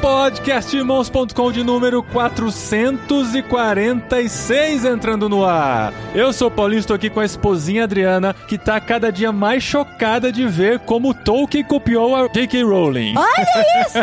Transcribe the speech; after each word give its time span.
Podcastirmãos.com 0.00 1.50
de 1.52 1.64
número 1.64 2.02
446 2.04 4.84
entrando 4.84 5.28
no 5.28 5.44
ar. 5.44 5.92
Eu 6.14 6.32
sou 6.32 6.46
o 6.48 6.50
Paulinho, 6.50 6.78
estou 6.78 6.94
aqui 6.94 7.10
com 7.10 7.18
a 7.20 7.24
esposinha 7.24 7.82
Adriana, 7.84 8.34
que 8.46 8.56
tá 8.56 8.78
cada 8.80 9.10
dia 9.10 9.32
mais 9.32 9.62
chocada 9.62 10.30
de 10.30 10.46
ver 10.46 10.78
como 10.80 11.12
Tolkien 11.12 11.64
copiou 11.64 12.14
a 12.14 12.28
J.K. 12.28 12.62
Rowling. 12.62 13.14
Olha 13.16 13.28
isso! 13.82 13.98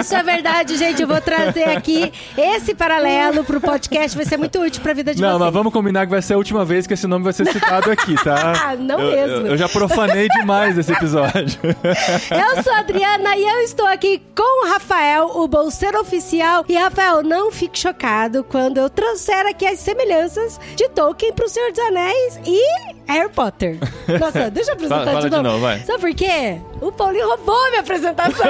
Isso 0.00 0.14
é 0.14 0.22
verdade, 0.22 0.76
gente. 0.76 1.00
Eu 1.02 1.08
vou 1.08 1.20
trazer 1.20 1.64
aqui 1.64 2.12
esse 2.36 2.74
paralelo 2.74 3.44
pro 3.44 3.60
podcast. 3.60 4.16
Vai 4.16 4.26
ser 4.26 4.36
muito 4.36 4.60
útil 4.60 4.82
pra 4.82 4.92
vida 4.92 5.14
de 5.14 5.22
Não, 5.22 5.28
vocês. 5.30 5.40
mas 5.40 5.52
vamos 5.52 5.72
combinar 5.72 6.04
que 6.06 6.10
vai 6.10 6.22
ser 6.22 6.34
a 6.34 6.38
última 6.38 6.64
vez 6.64 6.86
que 6.86 6.94
esse 6.94 7.06
nome 7.06 7.24
vai 7.24 7.32
ser 7.32 7.46
citado 7.46 7.90
aqui, 7.90 8.14
tá? 8.22 8.52
Ah, 8.64 8.76
não 8.76 9.00
Eu- 9.00 9.10
mesmo. 9.10 9.46
Eu, 9.46 9.52
eu 9.52 9.56
já 9.56 9.68
profanei 9.68 10.28
demais 10.28 10.76
esse 10.78 10.92
episódio. 10.92 11.58
Eu 11.64 12.62
sou 12.62 12.72
a 12.72 12.78
Adriana 12.78 13.36
e 13.36 13.44
eu 13.46 13.60
estou 13.62 13.86
aqui 13.86 14.22
com 14.34 14.66
o 14.66 14.70
Rafael, 14.72 15.13
o 15.22 15.46
bolseiro 15.48 16.00
oficial. 16.00 16.64
E, 16.68 16.74
Rafael, 16.74 17.22
não 17.22 17.50
fique 17.50 17.78
chocado 17.78 18.44
quando 18.44 18.78
eu 18.78 18.90
trouxer 18.90 19.46
aqui 19.46 19.66
as 19.66 19.78
semelhanças 19.78 20.58
de 20.74 20.88
Tolkien 20.90 21.32
pro 21.32 21.48
Senhor 21.48 21.70
dos 21.70 21.78
Anéis 21.80 22.40
e 22.44 23.03
Harry 23.06 23.28
Potter. 23.30 23.78
Nossa, 24.20 24.50
deixa 24.50 24.70
eu 24.70 24.74
apresentar 24.74 24.98
Fala- 25.04 25.12
fala 25.12 25.20
de 25.22 25.30
de 25.30 25.36
novo. 25.36 25.48
novo, 25.48 25.60
vai. 25.60 25.78
Sabe 25.80 26.00
por 26.00 26.14
quê? 26.14 26.56
O 26.80 26.92
Paulinho 26.92 27.28
roubou 27.28 27.54
a 27.66 27.68
minha 27.70 27.80
apresentação. 27.80 28.46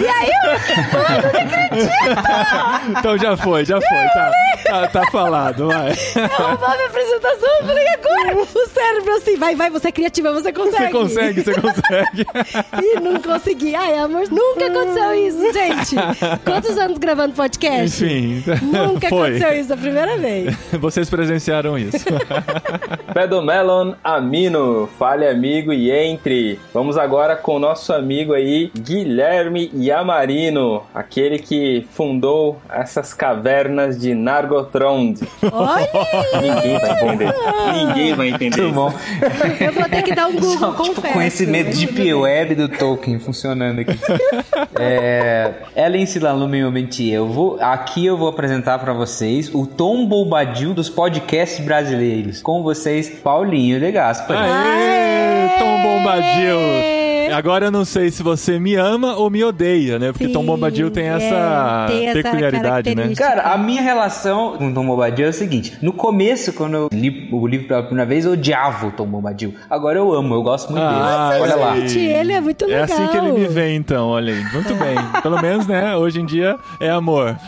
e 0.00 0.06
aí, 0.06 0.30
eu... 0.44 0.52
Mano, 0.98 1.32
não 1.32 1.40
acredito! 1.40 2.98
então 2.98 3.18
já 3.18 3.36
foi, 3.36 3.64
já 3.64 3.78
foi, 3.80 4.08
tá, 4.14 4.32
tá, 4.64 4.86
tá 4.88 5.10
falado, 5.10 5.68
vai. 5.68 5.92
roubou 6.38 6.68
a 6.68 6.74
minha 6.76 6.86
apresentação. 6.86 7.48
Eu 7.60 7.66
falei, 7.66 7.88
agora? 7.88 8.36
O 8.42 8.68
cérebro 8.68 9.16
assim, 9.16 9.36
vai, 9.36 9.54
vai, 9.54 9.68
você 9.70 9.88
é 9.88 9.92
criativa, 9.92 10.32
você 10.32 10.52
consegue. 10.52 10.84
Você 10.84 10.90
consegue, 10.92 11.42
você 11.42 11.54
consegue. 11.60 12.26
E 12.82 13.00
não 13.00 13.20
consegui. 13.20 13.74
Ai, 13.74 13.98
amor, 13.98 14.24
nunca 14.30 14.66
aconteceu 14.66 15.14
isso, 15.14 15.52
gente. 15.52 15.96
Quantos 16.44 16.78
anos 16.78 16.98
gravando 16.98 17.34
podcast? 17.34 18.02
Enfim, 18.04 18.42
Nunca 18.62 19.08
foi. 19.08 19.36
aconteceu 19.36 19.60
isso 19.60 19.72
a 19.74 19.76
primeira 19.76 20.16
vez. 20.16 20.54
Vocês 20.72 21.10
presenciaram 21.10 21.76
isso. 21.78 21.98
Pedomelon 23.62 23.94
Amino, 24.02 24.88
fale 24.98 25.26
amigo 25.26 25.72
e 25.72 25.90
entre. 25.90 26.58
Vamos 26.74 26.96
agora 26.98 27.36
com 27.36 27.56
o 27.56 27.58
nosso 27.60 27.92
amigo 27.92 28.32
aí, 28.34 28.72
Guilherme 28.76 29.70
Yamarino, 29.74 30.82
aquele 30.92 31.38
que 31.38 31.86
fundou 31.92 32.58
essas 32.68 33.14
cavernas 33.14 33.98
de 33.98 34.14
Nargothrond. 34.14 35.20
Olha, 35.52 35.88
Ninguém 36.42 36.78
vai 36.78 36.90
entender. 36.90 37.34
Ninguém 37.72 38.14
vai 38.14 38.28
entender. 38.30 38.62
Muito 38.62 38.74
bom. 38.74 38.92
eu 39.60 39.72
vou 39.72 39.84
ter 39.88 40.02
que 40.02 40.14
dar 40.14 40.26
um 40.26 40.32
Google, 40.32 40.58
Só, 40.58 40.70
tipo, 40.82 40.94
confesso. 40.96 41.14
conhecimento 41.14 41.76
Deep 41.76 42.14
Web 42.14 42.54
do 42.56 42.68
Tolkien 42.68 43.18
funcionando 43.20 43.78
aqui. 43.80 43.96
é, 44.78 45.52
Ellen 45.76 46.04
Silalume 46.06 46.64
Momentier, 46.64 47.14
eu 47.14 47.28
vou 47.28 47.58
aqui 47.60 48.04
eu 48.06 48.16
vou 48.16 48.28
apresentar 48.28 48.78
pra 48.80 48.92
vocês 48.92 49.54
o 49.54 49.66
Tom 49.66 50.04
Bobadil 50.06 50.74
dos 50.74 50.88
podcasts 50.90 51.64
brasileiros. 51.64 52.42
Com 52.42 52.62
vocês, 52.62 53.08
Paulinho 53.52 53.78
de 53.78 53.92
Gaspar. 53.92 54.38
Aê, 54.38 55.58
Tom 55.58 55.82
Bombadil. 55.82 57.11
Agora 57.32 57.66
eu 57.66 57.70
não 57.70 57.84
sei 57.84 58.10
se 58.10 58.22
você 58.22 58.58
me 58.58 58.74
ama 58.74 59.14
ou 59.16 59.30
me 59.30 59.42
odeia, 59.44 59.98
né? 59.98 60.12
Porque 60.12 60.26
Sim, 60.26 60.32
Tom 60.32 60.44
Bombadil 60.44 60.90
tem 60.90 61.06
essa 61.08 61.86
é, 61.88 61.92
tem 61.92 62.08
essa 62.08 62.22
peculiaridade, 62.22 62.94
né? 62.94 63.12
Cara, 63.16 63.42
a 63.52 63.58
minha 63.58 63.82
relação 63.82 64.56
com 64.56 64.68
o 64.68 64.74
Tom 64.74 64.86
Bombadil 64.86 65.26
é 65.26 65.30
o 65.30 65.32
seguinte: 65.32 65.76
no 65.82 65.92
começo, 65.92 66.52
quando 66.52 66.74
eu 66.74 66.88
li 66.92 67.28
o 67.32 67.46
livro 67.46 67.68
pela 67.68 67.82
primeira 67.82 68.08
vez, 68.08 68.24
eu 68.24 68.32
odiava 68.32 68.86
o 68.86 68.90
Tom 68.92 69.06
Bombadil. 69.06 69.54
Agora 69.68 69.98
eu 69.98 70.12
amo, 70.12 70.34
eu 70.34 70.42
gosto 70.42 70.72
muito 70.72 70.84
Ah, 70.84 71.30
dele. 71.30 71.42
Olha 71.42 71.56
lá. 71.56 71.76
gente, 71.76 71.98
ele 71.98 72.32
é 72.32 72.40
muito 72.40 72.64
É 72.64 72.68
legal. 72.68 72.84
assim 72.84 73.06
que 73.08 73.16
ele 73.16 73.32
me 73.32 73.46
vê, 73.48 73.74
então, 73.74 74.08
olha 74.08 74.32
aí. 74.32 74.42
Muito 74.52 74.74
bem. 74.74 74.96
Pelo 75.22 75.40
menos, 75.40 75.66
né? 75.66 75.96
Hoje 75.96 76.20
em 76.20 76.26
dia 76.26 76.56
é 76.80 76.90
amor. 76.90 77.36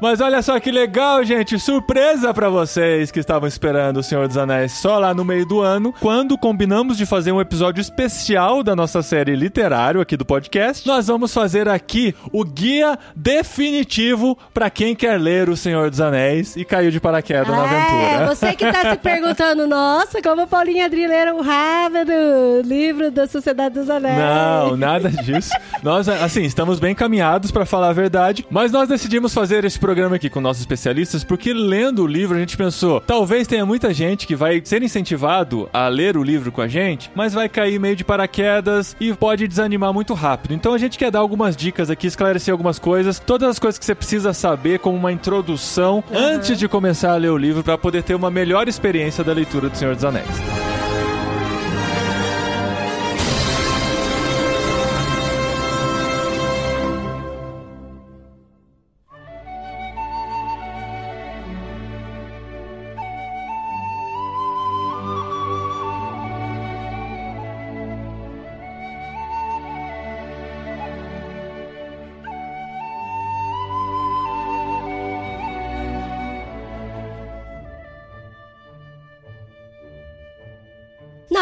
Mas 0.00 0.20
olha 0.20 0.40
só 0.42 0.58
que 0.60 0.70
legal, 0.70 1.22
gente. 1.24 1.58
Surpresa 1.58 2.32
pra 2.32 2.48
vocês 2.48 3.10
que 3.10 3.18
estavam 3.20 3.48
esperando 3.48 3.98
o 3.98 4.02
Senhor 4.02 4.26
dos 4.26 4.36
Anéis 4.36 4.72
só 4.72 4.98
lá 4.98 5.14
no 5.14 5.24
meio 5.24 5.46
do 5.46 5.60
ano, 5.60 5.94
quando 6.00 6.36
combinamos 6.38 6.96
de 6.96 7.06
fazer 7.06 7.32
um 7.32 7.37
episódio 7.40 7.80
especial 7.80 8.62
da 8.62 8.74
nossa 8.74 9.02
série 9.02 9.34
literário 9.34 10.00
aqui 10.00 10.16
do 10.16 10.24
podcast. 10.24 10.86
Nós 10.86 11.06
vamos 11.06 11.32
fazer 11.32 11.68
aqui 11.68 12.14
o 12.32 12.44
guia 12.44 12.98
definitivo 13.14 14.38
pra 14.52 14.70
quem 14.70 14.94
quer 14.94 15.18
ler 15.18 15.48
o 15.48 15.56
Senhor 15.56 15.90
dos 15.90 16.00
Anéis 16.00 16.56
e 16.56 16.64
caiu 16.64 16.90
de 16.90 17.00
paraquedas 17.00 17.48
na 17.48 17.62
aventura. 17.62 18.22
É, 18.22 18.26
você 18.26 18.54
que 18.54 18.70
tá 18.70 18.90
se 18.90 18.96
perguntando, 19.02 19.66
nossa, 19.66 20.20
como 20.22 20.42
a 20.42 20.46
Paulinha 20.46 20.86
Adri 20.86 21.06
leram 21.06 21.38
o 21.40 22.60
livro 22.62 23.10
da 23.10 23.26
Sociedade 23.26 23.74
dos 23.74 23.88
Anéis. 23.90 24.18
Não, 24.18 24.76
nada 24.76 25.10
disso. 25.10 25.50
Nós, 25.82 26.08
assim, 26.08 26.42
estamos 26.42 26.78
bem 26.80 26.94
caminhados 26.94 27.50
pra 27.50 27.64
falar 27.64 27.90
a 27.90 27.92
verdade, 27.92 28.46
mas 28.50 28.72
nós 28.72 28.88
decidimos 28.88 29.32
fazer 29.32 29.64
esse 29.64 29.78
programa 29.78 30.16
aqui 30.16 30.28
com 30.28 30.40
nossos 30.40 30.62
especialistas 30.62 31.24
porque 31.24 31.52
lendo 31.52 32.02
o 32.02 32.06
livro 32.06 32.36
a 32.36 32.40
gente 32.40 32.56
pensou, 32.56 33.00
talvez 33.00 33.46
tenha 33.46 33.64
muita 33.64 33.92
gente 33.92 34.26
que 34.26 34.34
vai 34.34 34.60
ser 34.64 34.82
incentivado 34.82 35.68
a 35.72 35.88
ler 35.88 36.16
o 36.16 36.22
livro 36.22 36.50
com 36.50 36.60
a 36.60 36.68
gente, 36.68 37.10
mas 37.18 37.34
vai 37.34 37.48
cair 37.48 37.80
meio 37.80 37.96
de 37.96 38.04
paraquedas 38.04 38.94
e 39.00 39.12
pode 39.12 39.48
desanimar 39.48 39.92
muito 39.92 40.14
rápido. 40.14 40.54
Então 40.54 40.72
a 40.72 40.78
gente 40.78 40.96
quer 40.96 41.10
dar 41.10 41.18
algumas 41.18 41.56
dicas 41.56 41.90
aqui, 41.90 42.06
esclarecer 42.06 42.52
algumas 42.52 42.78
coisas, 42.78 43.18
todas 43.18 43.48
as 43.48 43.58
coisas 43.58 43.76
que 43.76 43.84
você 43.84 43.92
precisa 43.92 44.32
saber 44.32 44.78
como 44.78 44.96
uma 44.96 45.10
introdução 45.10 46.04
antes 46.12 46.56
de 46.56 46.68
começar 46.68 47.10
a 47.10 47.16
ler 47.16 47.32
o 47.32 47.36
livro 47.36 47.64
pra 47.64 47.76
poder 47.76 48.04
ter 48.04 48.14
uma 48.14 48.30
melhor 48.30 48.68
experiência 48.68 49.24
da 49.24 49.32
leitura 49.32 49.68
do 49.68 49.76
Senhor 49.76 49.96
dos 49.96 50.04
Anéis. 50.04 50.67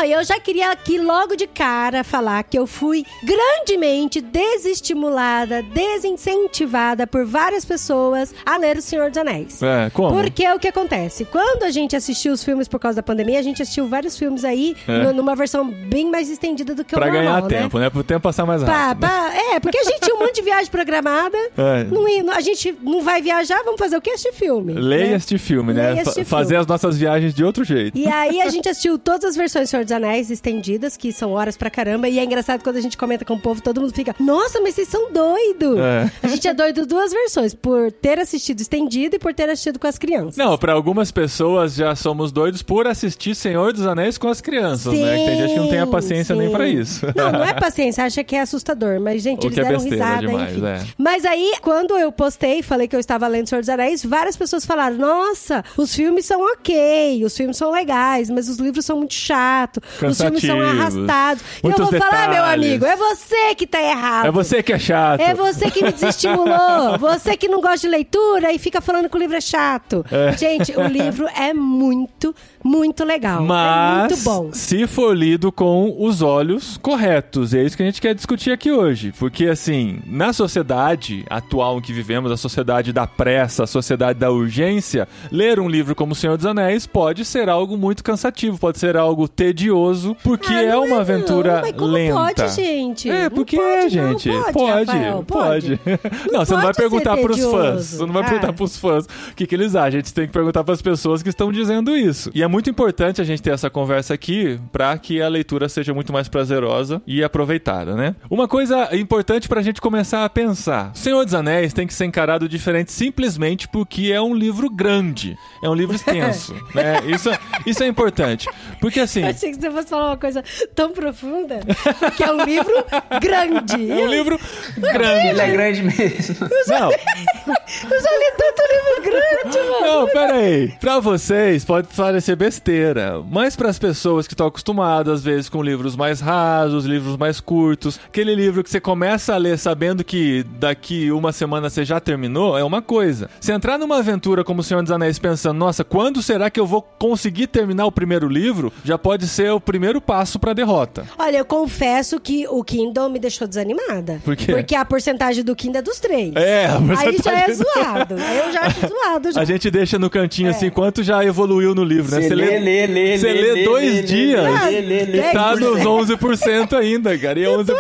Eu 0.06 0.22
já 0.25 0.39
queria 0.39 0.71
aqui 0.71 0.99
logo 0.99 1.34
de 1.34 1.47
cara 1.49 2.05
falar 2.05 2.43
que 2.44 2.56
eu 2.56 2.67
fui 2.67 3.05
grandemente 3.25 4.21
desestimulada, 4.21 5.62
desincentivada 5.62 7.06
por 7.06 7.25
várias 7.25 7.65
pessoas 7.65 8.33
a 8.45 8.56
ler 8.56 8.77
O 8.77 8.83
Senhor 8.83 9.09
dos 9.11 9.19
Anéis. 9.19 9.61
É, 9.62 9.91
como? 9.91 10.11
Porque 10.15 10.47
o 10.53 10.59
que 10.59 10.69
acontece? 10.69 11.25
Quando 11.25 11.65
a 11.65 11.71
gente 11.71 11.97
assistiu 11.97 12.33
os 12.33 12.45
filmes 12.45 12.69
por 12.69 12.78
causa 12.78 12.97
da 12.97 13.03
pandemia, 13.03 13.39
a 13.39 13.43
gente 13.43 13.61
assistiu 13.61 13.89
vários 13.89 14.16
filmes 14.16 14.45
aí 14.45 14.77
É. 14.87 15.12
numa 15.12 15.34
versão 15.34 15.69
bem 15.69 16.11
mais 16.11 16.31
estendida 16.31 16.75
do 16.75 16.84
que 16.84 16.95
Pra 16.95 17.09
o 17.09 17.12
normal, 17.12 17.22
ganhar 17.22 17.43
né? 17.43 17.49
tempo, 17.62 17.78
né? 17.78 17.91
Pro 17.91 18.05
tempo 18.05 18.21
passar 18.21 18.47
mais 18.47 18.62
rápido. 18.62 19.00
pá, 19.06 19.33
é, 19.55 19.61
porque 19.61 19.78
a 19.78 19.84
gente 19.84 20.00
tinha 20.00 20.15
um 20.15 20.21
monte 20.21 20.37
de 20.37 20.43
viagem 20.43 20.71
programada. 20.71 21.37
É. 21.56 21.84
Não 21.84 22.06
a 22.33 22.41
gente 22.41 22.77
não 22.83 23.03
vai 23.03 23.21
viajar, 23.21 23.62
vamos 23.65 23.78
fazer 23.78 23.97
o 23.97 24.00
que? 24.00 24.11
Assistir 24.11 24.33
filme. 24.33 24.72
Leia 24.75 25.06
né? 25.11 25.16
este 25.16 25.39
filme, 25.39 25.72
né? 25.72 26.00
Este 26.00 26.25
fazer 26.25 26.49
filme. 26.50 26.61
as 26.61 26.66
nossas 26.66 26.97
viagens 26.97 27.34
de 27.34 27.45
outro 27.45 27.65
jeito. 27.65 27.97
E 27.99 28.06
aí 28.06 28.41
a 28.41 28.49
gente 28.49 28.69
assistiu 28.69 28.99
todas 28.99 29.25
as 29.31 29.37
versões 29.37 29.69
do 29.69 29.71
Senhor 29.71 29.84
dos 29.84 29.93
Anéis 29.97 30.31
estendidas, 30.31 30.97
que 30.97 31.12
são 31.12 31.33
horas 31.33 31.57
pra 31.57 31.71
caramba. 31.71 32.09
E 32.09 32.19
é 32.19 32.25
engraçado 32.25 32.62
quando 32.62 32.77
a 32.77 32.81
gente 32.81 32.97
comenta 32.97 33.25
com 33.25 33.34
o 33.34 33.41
povo, 33.41 33.61
todo 33.61 33.81
mundo 33.81 33.93
fica, 33.95 34.15
nossa, 34.21 34.61
mas 34.61 34.75
vocês 34.75 34.89
são 34.89 35.12
doidos. 35.12 35.79
É. 35.79 36.11
A 36.23 36.29
gente 36.29 36.47
é 36.47 36.54
doido 36.54 36.87
duas 36.87 37.13
versões, 37.13 37.54
por 37.54 37.91
ter 37.93 38.19
assistido 38.19 38.60
estendido 38.60 39.16
e 39.16 39.19
por 39.19 39.34
ter 39.34 39.48
assistido 39.48 39.78
com 39.78 39.87
as 39.87 39.98
crianças. 39.98 40.37
Não, 40.37 40.57
pra 40.57 40.72
algumas 40.72 41.10
pessoas 41.10 41.75
já 41.75 41.95
somos 41.95 42.31
doidos 42.33 42.63
por 42.63 42.87
assistir 42.87 43.34
Senhor 43.34 43.72
dos 43.72 43.87
Anéis 43.87 44.19
com 44.19 44.28
as 44.28 44.41
crianças, 44.41 44.93
né? 44.93 45.19
Que 45.19 45.25
tem 45.25 45.37
gente 45.39 45.53
que 45.54 45.59
não 45.59 45.69
tem 45.69 45.78
a 45.81 45.87
paciência 45.87 46.34
sim. 46.34 46.41
nem 46.41 46.51
pra 46.51 46.69
isso. 46.69 47.07
Não, 47.15 47.33
não 47.33 47.45
é 47.45 47.54
paciência, 47.59 48.04
acha 48.04 48.22
que 48.22 48.37
é 48.37 48.41
assustador. 48.41 49.01
Mas, 49.01 49.22
gente, 49.22 49.45
Ou 49.45 49.48
eles 49.48 49.59
é 49.59 49.63
deram 49.65 49.81
risada, 49.81 50.27
demais, 50.27 50.57
enfim. 50.57 50.66
é. 50.66 50.81
Mas 50.98 51.25
aí, 51.25 51.54
quando 51.63 51.97
eu 51.97 52.13
postei, 52.13 52.63
falei 52.63 52.87
que 52.89 52.95
eu 52.95 53.01
estava 53.01 53.27
lendo 53.27 53.48
Senhor 53.48 53.60
dos 53.60 53.69
Anéis, 53.69 54.04
várias 54.04 54.37
pessoas 54.37 54.65
falaram, 54.66 54.97
nossa, 54.97 55.65
os 55.77 55.95
filmes 55.95 56.27
são 56.27 56.41
ok, 56.53 57.25
os 57.25 57.37
filmes 57.37 57.57
são 57.57 57.71
legais, 57.71 58.31
mas 58.31 58.48
os 58.48 58.59
livros 58.59 58.84
são 58.84 58.98
muito 58.98 59.15
chatos. 59.15 59.83
Os 60.03 60.18
filmes 60.18 60.42
são 60.42 60.60
arrastados. 60.60 61.42
E 61.42 61.66
eu 61.66 61.71
Muitos 61.71 61.91
vou 61.91 61.98
falar, 61.98 62.28
meu 62.28 62.42
detalhes. 62.42 62.66
amigo, 62.66 62.86
é 62.86 62.97
você 62.97 63.54
que 63.54 63.66
tá 63.66 63.80
errado. 63.83 64.27
É 64.27 64.30
você 64.30 64.62
que 64.62 64.72
é 64.72 64.78
chato. 64.78 65.21
É 65.21 65.34
você 65.34 65.71
que 65.71 65.83
me 65.83 65.92
desestimulou. 65.92 66.98
Você 67.06 67.36
que 67.36 67.48
não 67.48 67.60
gosta 67.60 67.78
de 67.78 67.88
leitura 67.88 68.53
e 68.53 68.59
fica 68.59 68.80
falando 68.80 69.09
que 69.09 69.16
o 69.16 69.18
livro 69.18 69.36
é 69.36 69.41
chato. 69.41 70.04
Gente, 70.38 70.72
o 70.77 70.86
livro 70.86 71.27
é 71.36 71.53
muito, 71.53 72.34
muito 72.66 73.04
legal. 73.04 73.42
é 73.42 73.47
Mas, 73.47 74.10
muito 74.13 74.24
bom. 74.24 74.51
se 74.53 74.86
for 74.86 75.16
lido 75.16 75.51
com 75.53 75.95
os 75.98 76.22
olhos 76.22 76.77
corretos, 76.83 77.54
é 77.54 77.63
isso 77.63 77.77
que 77.77 77.83
a 77.83 77.86
gente 77.86 78.01
quer 78.01 78.15
discutir 78.15 78.51
aqui 78.51 78.71
hoje. 78.72 79.13
Porque, 79.18 79.47
assim, 79.47 79.98
na 80.07 80.33
sociedade 80.33 81.24
atual 81.30 81.78
em 81.78 81.80
que 81.83 81.92
vivemos, 81.92 82.30
a 82.33 82.36
sociedade 82.36 82.92
da 82.92 83.07
pressa, 83.07 83.65
a 83.65 83.66
sociedade 83.66 84.18
da 84.18 84.30
urgência, 84.30 85.07
ler 85.30 85.60
um 85.60 85.68
livro 85.68 85.95
como 85.95 86.13
O 86.13 86.15
Senhor 86.15 86.36
dos 86.36 86.47
Anéis 86.47 86.86
pode 86.86 87.24
ser 87.24 87.48
algo 87.48 87.77
muito 87.77 88.03
cansativo, 88.03 88.59
pode 88.59 88.78
ser 88.78 88.97
algo 88.97 89.28
tedioso, 89.28 90.16
porque 90.22 90.53
Ah, 90.53 90.62
é 90.62 90.71
não 90.72 90.84
uma 90.86 91.01
aventura 91.01 91.62
não, 91.77 91.86
lenta. 91.86 92.15
pode, 92.45 92.54
gente? 92.54 93.10
É, 93.10 93.24
Não 93.24 93.30
porque 93.30 93.57
pode, 93.57 93.98
é, 93.98 94.03
não, 94.03 94.19
gente. 94.19 94.28
pode, 94.30 94.53
Pode, 94.53 94.86
Rafael, 94.91 95.24
pode. 95.27 95.77
pode. 95.77 96.01
Não, 96.33 96.45
você 96.45 96.54
não 96.54 96.62
vai 96.62 96.74
perguntar 96.74 97.16
pros 97.19 97.41
fãs. 97.45 97.84
Você 97.86 98.07
não 98.07 98.12
vai 98.12 98.22
Ah. 98.22 98.27
perguntar 98.27 98.53
pros 98.53 98.77
fãs 98.77 99.04
o 99.07 99.34
que, 99.34 99.47
que 99.47 99.54
eles 99.54 99.74
acham. 99.74 99.86
A 99.86 99.91
gente 99.91 100.12
tem 100.15 100.27
que 100.27 100.33
perguntar 100.33 100.65
pras 100.65 100.80
pessoas 100.83 101.22
que 101.22 101.28
estão 101.28 101.53
dizendo 101.53 101.97
isso. 101.97 102.30
E 102.34 102.42
é 102.42 102.47
muito 102.48 102.56
importante 102.71 103.21
a 103.21 103.25
gente 103.25 103.43
ter 103.43 103.51
essa 103.53 103.69
conversa 103.69 104.15
aqui 104.15 104.59
pra 104.73 104.97
que 104.97 105.21
a 105.21 105.29
leitura 105.29 105.69
seja 105.69 105.93
muito 105.93 106.13
mais 106.13 106.29
prazerosa 106.29 107.03
e 107.07 107.23
aproveitada, 107.23 107.95
né? 107.95 108.15
Uma 108.31 108.49
coisa 108.49 108.89
importante 108.97 109.49
pra 109.49 109.63
gente 109.63 109.81
começar 109.81 110.25
a 110.25 110.29
pensar: 110.29 110.91
Senhor 110.95 111.25
dos 111.25 111.35
Anéis 111.35 111.73
tem 111.73 111.87
que 111.87 111.95
ser 111.95 112.05
encarado 112.05 112.49
diferente 112.49 112.93
simplesmente 112.93 113.69
porque 113.69 114.13
é 114.13 114.21
um 114.21 114.35
livro 114.35 114.71
grande, 114.71 115.37
é 115.63 115.69
um 115.69 115.75
livro 115.75 115.97
extenso, 115.97 116.55
né? 116.75 117.01
Isso, 117.07 117.29
isso 117.67 117.83
é 117.83 117.87
importante. 117.87 118.49
Porque 118.81 119.01
assim. 119.01 119.23
Eu 119.23 119.31
achei 119.31 119.51
que 119.51 119.61
você 119.61 119.71
fosse 119.71 119.89
falar 119.89 120.07
uma 120.09 120.17
coisa 120.17 120.43
tão 120.75 120.93
profunda, 120.93 121.61
porque 121.99 122.23
é 122.23 122.33
um 122.33 122.45
livro 122.45 122.75
grande. 123.21 123.91
É 123.91 123.95
um 123.97 124.07
livro 124.07 124.41
grande. 124.79 125.29
Ele 125.29 125.41
é 125.41 125.51
grande 125.51 125.83
mesmo. 125.83 126.37
Não, 126.69 126.91
Eu 127.91 128.01
já 128.01 128.11
li 128.11 128.33
tanto 128.37 128.63
livro 128.73 129.03
grande, 129.03 129.59
mano. 129.71 129.87
Não, 129.87 130.07
pera 130.07 130.35
aí. 130.35 130.69
Pra 130.81 130.99
vocês 131.01 131.65
pode 131.65 131.89
parecer 131.89 132.37
besteira, 132.51 133.21
mas 133.28 133.57
pras 133.57 133.77
pessoas 133.77 134.27
que 134.28 134.33
estão 134.34 134.47
acostumadas 134.47 135.15
às 135.15 135.25
vezes 135.25 135.48
com 135.48 135.60
livros 135.63 135.97
mais 135.97 136.21
rasos, 136.21 136.84
livros 136.84 137.16
mais 137.16 137.41
curtos, 137.41 137.98
aquele 138.07 138.34
livro 138.37 138.63
que 138.63 138.71
você 138.71 138.78
começa 138.81 139.34
a 139.34 139.37
ler 139.37 139.59
sabendo 139.59 140.04
que 140.04 140.45
daqui 140.60 141.10
uma 141.10 141.33
semana 141.33 141.69
você 141.69 141.84
já 141.84 141.98
terminou, 141.98 142.57
é 142.57 142.63
uma 142.63 142.81
coisa. 142.81 143.28
Se 143.41 143.51
entrar 143.53 143.78
numa 143.78 143.98
aventura 143.98 144.45
como 144.45 144.60
O 144.60 144.63
Senhor 144.63 144.81
dos 144.83 144.93
Anéis 144.93 145.19
pensando, 145.19 145.59
nossa, 145.59 145.83
quando 145.84 146.22
será 146.22 146.48
que 146.48 146.59
eu 146.60 146.66
vou 146.66 146.81
conseguir 146.83 147.48
terminar 147.48 147.84
o 147.87 147.93
primeiro 147.93 148.28
livro? 148.28 148.72
Já 148.84 148.97
pode 148.97 149.27
ser 149.27 149.51
o 149.51 149.60
primeiro 149.60 150.01
passo 150.01 150.39
pra 150.39 150.53
derrota. 150.53 151.04
Olha, 151.19 151.39
eu 151.39 151.45
confesso 151.45 152.21
que 152.21 152.47
o 152.48 152.63
Kindle 152.63 153.10
me 153.10 153.19
deixou 153.19 153.47
desanimada. 153.48 154.21
Por 154.25 154.37
quê? 154.37 154.53
Porque 154.53 154.75
a 154.77 154.84
porcentagem 154.84 155.43
do 155.43 155.54
Kindle 155.57 155.81
é 155.81 155.83
dos 155.83 155.98
três. 155.98 156.33
É, 156.37 156.66
a 156.66 156.77
Aí 156.78 156.87
já 157.22 157.33
é 157.33 157.45
porcentagem- 157.45 157.54
zoado. 157.54 158.15
Eu 158.15 158.53
já 158.53 158.60
acho 158.63 158.81
zoado 158.87 159.33
já. 159.33 159.41
A 159.41 159.45
gente 159.45 159.69
deixa 159.71 159.98
no 159.98 160.09
cantinho 160.09 160.51
assim, 160.51 160.71
quanto 160.71 161.03
já 161.03 161.25
evoluiu 161.25 161.75
no 161.75 161.83
livro, 161.84 162.15
né? 162.15 162.26
Você 162.28 162.34
lê, 162.34 162.59
lê, 162.59 162.87
lê, 162.87 163.19
você 163.19 163.33
lê, 163.33 163.53
lê 163.53 163.65
dois 163.65 163.95
lê, 163.95 164.03
dias. 164.03 164.45
lê, 164.65 164.71
lê, 164.71 164.81
lê, 164.81 165.05
lê. 165.07 165.19
É, 165.19 165.33
Tá 165.33 165.55
10%. 165.55 165.61
nos 165.61 165.81
11% 166.11 166.73
ainda, 166.77 167.19
cara. 167.19 167.39
E 167.39 167.45
é 167.45 167.49
11%. 167.49 167.75